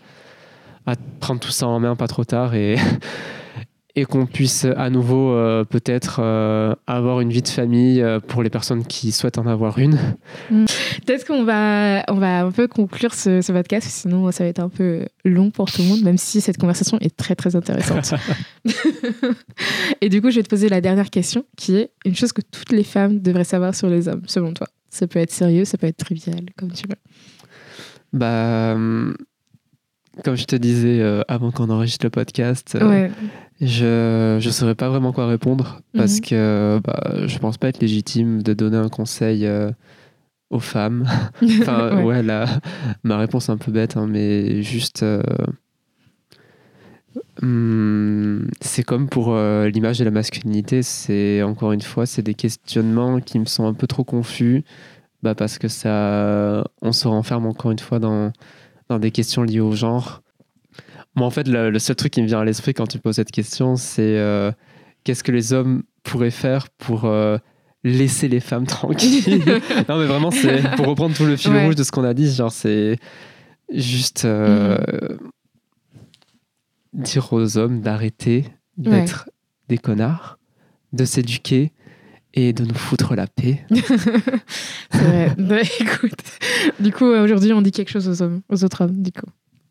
à 0.88 0.96
prendre 1.20 1.40
tout 1.40 1.52
ça 1.52 1.68
en 1.68 1.80
main 1.80 1.96
pas 1.96 2.08
trop 2.08 2.24
tard 2.24 2.56
et. 2.56 2.76
Et 3.96 4.06
qu'on 4.06 4.26
puisse 4.26 4.66
à 4.78 4.90
nouveau 4.90 5.34
euh, 5.34 5.66
peut-être 5.66 6.22
euh, 6.24 6.74
avoir 6.88 7.20
une 7.20 7.30
vie 7.30 7.42
de 7.42 7.48
famille 7.48 8.02
euh, 8.02 8.20
pour 8.20 8.42
les 8.42 8.50
personnes 8.50 8.86
qui 8.86 9.12
souhaitent 9.12 9.38
en 9.38 9.48
avoir 9.48 9.80
une. 9.80 9.98
Peut-être 10.50 11.28
qu'on 11.28 11.44
va, 11.44 12.04
on 12.08 12.16
va 12.16 12.46
un 12.46 12.52
peu 12.52 12.68
conclure 12.68 13.14
ce, 13.14 13.42
ce 13.42 13.52
podcast, 13.52 13.88
sinon 13.90 14.32
ça 14.32 14.46
va 14.46 14.50
être 14.50 14.60
un 14.60 14.70
peu 14.70 15.06
long 15.26 15.52
pour 15.52 15.70
tout 15.70 15.82
le 15.82 15.90
monde, 15.90 16.04
même 16.04 16.18
si 16.18 16.40
cette 16.40 16.58
conversation 16.58 16.98
est 17.02 17.16
très 17.16 17.36
très 17.36 17.56
intéressante. 17.56 18.14
Et 20.02 20.08
du 20.08 20.22
coup, 20.22 20.32
je 20.32 20.38
vais 20.38 20.44
te 20.44 20.50
poser 20.50 20.70
la 20.70 20.80
dernière 20.80 21.10
question, 21.10 21.44
qui 21.58 21.76
est 21.76 21.92
une 22.06 22.16
chose 22.16 22.32
que 22.32 22.42
toutes 22.42 22.72
les 22.72 22.84
femmes 22.84 23.20
devraient 23.20 23.44
savoir 23.44 23.76
sur 23.76 23.90
les 23.90 24.08
hommes, 24.08 24.24
selon 24.26 24.54
toi. 24.54 24.68
Ça 24.90 25.08
peut 25.08 25.20
être 25.20 25.32
sérieux, 25.32 25.66
ça 25.66 25.78
peut 25.78 25.88
être 25.88 25.98
trivial, 25.98 26.46
comme 26.58 26.72
tu 26.72 26.88
veux. 26.88 26.96
Bah, 28.14 28.74
hum, 28.74 29.16
comme 30.24 30.36
je 30.36 30.46
te 30.46 30.56
disais 30.56 31.00
euh, 31.00 31.22
avant 31.28 31.52
qu'on 31.52 31.70
enregistre 31.70 32.06
le 32.06 32.10
podcast, 32.10 32.76
euh, 32.76 32.88
Ouais. 32.90 33.12
je 33.62 34.36
ne 34.36 34.52
saurais 34.52 34.76
pas 34.76 34.90
vraiment 34.90 35.14
quoi 35.14 35.28
répondre 35.28 35.82
parce 35.96 36.16
Mhm. 36.16 36.22
que 36.22 36.80
bah, 36.84 37.14
je 37.28 37.38
pense 37.40 37.58
pas 37.58 37.70
être 37.70 37.80
légitime 37.82 38.42
de 38.44 38.54
donner 38.54 38.78
un 38.78 38.90
conseil 38.90 39.46
euh, 39.46 39.72
aux 40.50 40.60
femmes. 40.60 41.06
Enfin, 41.62 42.04
Ouais. 42.04 42.22
ma 43.04 43.18
réponse 43.18 43.50
est 43.50 43.52
un 43.54 43.58
peu 43.58 43.72
bête, 43.72 43.96
hein, 43.98 44.08
mais 44.10 44.62
juste. 44.64 45.06
hum, 47.42 48.48
c'est 48.62 48.84
comme 48.84 49.08
pour 49.10 49.36
l'image 49.36 50.00
de 50.00 50.04
la 50.06 50.12
masculinité, 50.12 50.84
c'est 50.84 51.42
encore 51.44 51.72
une 51.72 51.82
fois, 51.82 52.06
c'est 52.06 52.22
des 52.22 52.34
questionnements 52.36 53.20
qui 53.20 53.40
me 53.40 53.46
sont 53.46 53.66
un 53.66 53.74
peu 53.74 53.88
trop 53.88 54.04
confus, 54.04 54.64
bah, 55.24 55.36
parce 55.36 55.58
que 55.58 55.68
ça, 55.68 56.64
on 56.82 56.92
se 56.92 57.08
renferme 57.08 57.46
encore 57.46 57.72
une 57.72 57.80
fois 57.80 58.00
dans, 58.00 58.32
dans 58.92 59.00
des 59.00 59.12
questions 59.12 59.44
liées 59.44 59.60
au 59.60 59.72
genre. 59.74 60.22
Moi, 61.16 61.26
en 61.26 61.30
fait, 61.32 61.48
le, 61.48 61.70
le 61.72 61.80
seul 61.80 61.96
truc 61.96 62.12
qui 62.14 62.22
me 62.22 62.28
vient 62.28 62.40
à 62.42 62.46
l'esprit 62.46 62.74
quand 62.74 62.88
tu 62.88 63.00
poses 63.00 63.16
cette 63.16 63.32
question, 63.32 63.76
c'est 63.76 64.18
euh, 64.18 64.52
qu'est-ce 65.04 65.24
que 65.24 65.32
les 65.32 65.54
hommes 65.54 65.84
pourraient 66.04 66.32
faire 66.32 66.70
pour 66.70 67.06
euh, 67.06 67.38
laisser 67.84 68.28
les 68.28 68.40
femmes 68.40 68.66
tranquilles? 68.68 69.42
Non, 69.90 69.98
mais 70.00 70.06
vraiment, 70.06 70.32
c'est 70.32 70.62
pour 70.76 70.88
reprendre 70.88 71.16
tout 71.16 71.26
le 71.26 71.36
fil 71.38 71.52
Ouais. 71.52 71.66
rouge 71.66 71.76
de 71.76 71.84
ce 71.84 71.92
qu'on 71.92 72.04
a 72.04 72.14
dit, 72.14 72.32
genre, 72.34 72.52
c'est 72.52 72.98
juste 73.74 74.26
euh, 74.26 74.78
dire 76.94 77.32
aux 77.34 77.58
hommes 77.58 77.82
d'arrêter 77.82 78.46
d'être 78.78 79.30
des 79.70 79.78
connards, 79.78 80.38
de 80.94 81.06
s'éduquer 81.06 81.72
et 82.34 82.54
de 82.54 82.64
nous 82.66 82.76
foutre 82.76 83.16
la 83.16 83.28
paix. 83.28 83.66
C'est 84.92 85.02
vrai. 85.02 85.32
Bah, 85.38 85.62
écoute, 85.80 86.20
du 86.80 86.92
coup, 86.92 87.06
euh, 87.06 87.24
aujourd'hui, 87.24 87.54
on 87.54 87.62
dit 87.62 87.72
quelque 87.72 87.90
chose 87.90 88.08
aux 88.08 88.22
hommes, 88.22 88.42
aux 88.50 88.64
autres 88.64 88.84
hommes, 88.84 89.02
du 89.02 89.12
coup. 89.12 89.28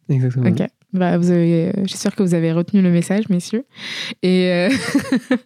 Exactement. 0.08 0.50
Ok. 0.50 0.66
Bah, 0.92 1.18
vous 1.18 1.30
avez, 1.30 1.68
euh, 1.68 1.72
j'espère 1.84 2.16
que 2.16 2.22
vous 2.22 2.34
avez 2.34 2.52
retenu 2.52 2.82
le 2.82 2.90
message, 2.90 3.28
messieurs. 3.28 3.64
Et, 4.22 4.50
euh, 4.50 4.68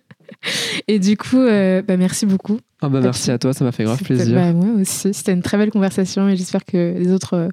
et 0.89 0.99
du 0.99 1.17
coup, 1.17 1.39
euh, 1.39 1.83
bah, 1.83 1.97
merci 1.97 2.25
beaucoup. 2.25 2.59
Ah 2.81 2.89
bah 2.91 3.01
merci 3.03 3.31
à 3.31 3.39
toi, 3.39 3.53
ça 3.55 3.65
m'a 3.65 3.73
fait 3.73 3.85
grave 3.85 4.03
plaisir. 4.03 4.35
bah, 4.35 4.53
moi 4.53 4.81
aussi. 4.81 5.13
C'était 5.13 5.33
une 5.33 5.43
très 5.43 5.57
belle 5.57 5.71
conversation 5.71 6.29
et 6.29 6.37
j'espère 6.37 6.65
que 6.65 6.95
les 6.99 7.13
autres 7.13 7.49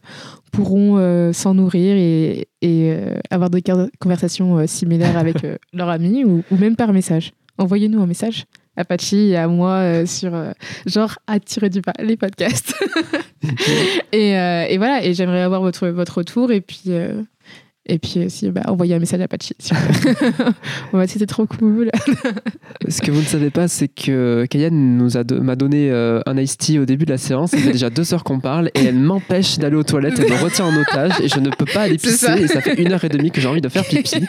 pourront 0.52 0.98
euh, 0.98 1.32
s'en 1.32 1.54
nourrir 1.54 1.96
et, 1.96 2.48
et, 2.62 2.94
avoir 3.30 3.50
des 3.50 3.64
conversations 4.00 4.66
similaires 4.68 5.18
avec 5.18 5.38
leurs 5.74 5.90
amis 5.90 6.26
ou, 6.26 6.44
ou 6.52 6.58
même 6.58 6.76
par 6.76 6.92
message. 6.92 7.32
Envoyez-nous 7.58 8.02
un 8.02 8.08
message. 8.08 8.46
Apache 8.78 9.14
et 9.14 9.36
à 9.36 9.48
moi 9.48 9.76
euh, 9.76 10.06
sur 10.06 10.34
euh, 10.34 10.52
genre 10.86 11.18
à 11.28 11.40
tirer 11.40 11.70
du 11.70 11.82
bas 11.82 11.94
les 12.00 12.16
podcasts. 12.16 12.74
et, 14.12 14.38
euh, 14.38 14.66
et 14.70 14.78
voilà, 14.78 15.04
et 15.04 15.14
j'aimerais 15.14 15.42
avoir 15.42 15.62
votre, 15.62 15.88
votre 15.90 16.20
retour 16.20 16.52
et 16.52 16.62
puis, 16.62 16.92
et 17.88 17.98
puis 18.00 18.26
aussi 18.26 18.50
bah, 18.52 18.62
envoyer 18.68 18.96
un 18.96 19.00
message 19.00 19.20
à 19.22 19.24
vous 19.24 19.28
plaît. 19.28 20.46
ouais, 20.94 21.08
C'était 21.08 21.26
trop 21.26 21.46
cool. 21.46 21.90
Ce 22.88 23.02
que 23.02 23.12
vous 23.12 23.20
ne 23.20 23.26
savez 23.26 23.50
pas, 23.50 23.68
c'est 23.68 23.88
que 23.88 24.46
Kayane 24.50 24.98
nous 24.98 25.18
a 25.18 25.24
m'a 25.42 25.56
donné 25.56 25.90
euh, 25.92 26.22
un 26.26 26.38
iced 26.38 26.58
tea 26.60 26.80
au 26.80 26.86
début 26.86 27.06
de 27.06 27.12
la 27.12 27.18
séance. 27.18 27.52
Ça 27.52 27.58
fait 27.58 27.72
déjà 27.72 27.90
deux 27.90 28.14
heures 28.14 28.24
qu'on 28.24 28.40
parle 28.40 28.70
et 28.76 28.86
elle 28.86 28.96
m'empêche 29.00 29.58
d'aller 29.58 29.76
aux 29.76 29.84
toilettes. 29.84 30.20
Elle 30.20 30.30
me 30.32 30.38
retient 30.44 30.66
en 30.66 30.76
otage 30.76 31.14
et 31.22 31.28
je 31.28 31.40
ne 31.40 31.50
peux 31.50 31.66
pas 31.66 31.82
aller 31.82 31.98
pisser. 31.98 32.18
ça. 32.18 32.38
Et 32.40 32.48
ça 32.48 32.62
fait 32.62 32.82
une 32.82 32.92
heure 32.92 33.04
et 33.04 33.10
demie 33.10 33.32
que 33.32 33.42
j'ai 33.42 33.48
envie 33.48 33.62
de 33.62 33.70
faire 33.70 33.84
pipi. 33.84 34.26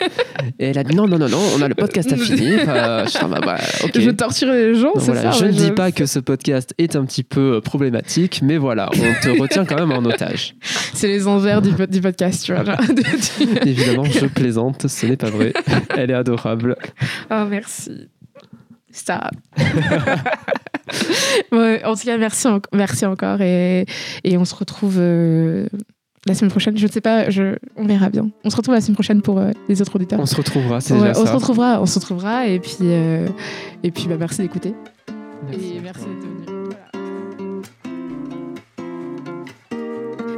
Et 0.59 0.66
elle 0.66 0.78
a 0.78 0.84
dit 0.84 0.94
non, 0.96 1.07
non, 1.07 1.18
non, 1.18 1.28
non, 1.28 1.40
on 1.57 1.62
a 1.62 1.68
le 1.68 1.74
podcast 1.74 2.12
à 2.12 2.16
finir. 2.16 2.61
Euh, 2.68 3.07
je 3.07 3.18
ah, 3.20 3.28
bah, 3.28 3.40
bah, 3.44 3.59
ok. 3.84 3.98
Je 3.98 4.11
torture 4.11 4.53
les 4.53 4.74
gens, 4.74 4.92
c'est 4.98 5.12
voilà, 5.12 5.32
ça 5.32 5.38
je 5.38 5.44
ne 5.46 5.53
dis 5.53 5.70
pas 5.72 5.92
que 5.92 6.07
ce 6.07 6.18
podcast 6.18 6.74
est 6.78 6.96
un 6.96 7.05
petit 7.05 7.22
peu 7.22 7.57
euh, 7.57 7.61
problématique, 7.61 8.40
mais 8.42 8.57
voilà, 8.57 8.88
on 8.94 9.22
te 9.22 9.40
retient 9.40 9.64
quand 9.64 9.76
même 9.76 9.92
en 9.92 10.05
otage. 10.05 10.55
C'est 10.94 11.09
les 11.09 11.26
envers 11.26 11.62
du, 11.62 11.70
po- 11.72 11.86
du 11.86 12.00
podcast, 12.00 12.44
tu 12.44 12.53
vois. 12.55 12.64
genre. 12.64 12.76
Évidemment, 13.66 14.05
je 14.05 14.26
plaisante, 14.26 14.86
ce 14.88 15.07
n'est 15.07 15.16
pas 15.16 15.30
vrai. 15.30 15.53
Elle 15.97 16.11
est 16.11 16.14
adorable. 16.14 16.76
oh, 17.30 17.45
merci. 17.49 18.09
Stop. 18.90 19.18
Ouais, 21.53 21.82
en 21.84 21.95
tout 21.95 22.05
cas, 22.05 22.18
merci, 22.18 22.47
en- 22.49 22.61
merci 22.74 23.07
encore. 23.07 23.40
Et, 23.40 23.86
et 24.24 24.36
on 24.36 24.45
se 24.45 24.55
retrouve 24.55 24.97
euh, 24.99 25.66
la 26.26 26.34
semaine 26.34 26.51
prochaine. 26.51 26.76
Je 26.76 26.86
ne 26.86 26.90
sais 26.90 27.01
pas, 27.01 27.30
je, 27.30 27.57
on 27.76 27.86
verra 27.86 28.11
bien. 28.11 28.28
On 28.45 28.51
se 28.51 28.57
retrouve 28.57 28.74
la 28.74 28.80
semaine 28.82 28.95
prochaine 28.97 29.22
pour 29.22 29.38
euh, 29.38 29.53
les 29.68 29.80
autres 29.80 29.95
auditeurs. 29.97 30.20
On 30.20 30.26
se 30.26 30.34
retrouvera, 30.36 30.80
c'est 30.82 30.93
déjà 30.95 31.11
on 31.12 31.14
ça. 31.14 31.26
se 31.26 31.32
retrouvera, 31.32 31.80
on 31.80 31.86
se 31.86 31.99
retrouvera. 31.99 32.47
Et 32.47 32.59
puis, 32.59 32.74
euh, 32.82 33.26
et 33.82 33.90
puis 33.90 34.07
bah, 34.09 34.16
merci 34.18 34.43
d'écouter. 34.43 34.74
Merci. 35.49 35.72
Et 35.76 35.80
merci 35.80 36.05
d'être 36.05 36.22
venu. 36.22 36.68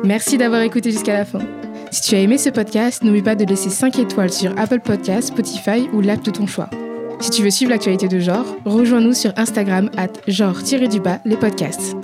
Merci 0.05 0.39
d'avoir 0.39 0.61
écouté 0.61 0.91
jusqu'à 0.93 1.15
la 1.15 1.25
fin. 1.25 1.41
Si 1.95 2.03
tu 2.03 2.17
as 2.17 2.19
aimé 2.19 2.39
ce 2.39 2.51
podcast, 2.51 3.05
n'oublie 3.05 3.23
pas 3.23 3.37
de 3.37 3.45
laisser 3.45 3.71
5 3.71 4.01
étoiles 4.01 4.33
sur 4.33 4.51
Apple 4.59 4.81
Podcasts, 4.81 5.29
Spotify 5.29 5.89
ou 5.93 6.01
l'app 6.01 6.25
de 6.25 6.33
ton 6.33 6.45
choix. 6.45 6.69
Si 7.21 7.31
tu 7.31 7.45
veux 7.45 7.51
suivre 7.51 7.71
l'actualité 7.71 8.09
de 8.09 8.19
genre, 8.19 8.45
rejoins-nous 8.65 9.13
sur 9.13 9.33
Instagram 9.37 9.89
at 9.97 10.09
genre-du-bas 10.27 11.21
les 11.25 11.37
podcasts. 11.37 11.95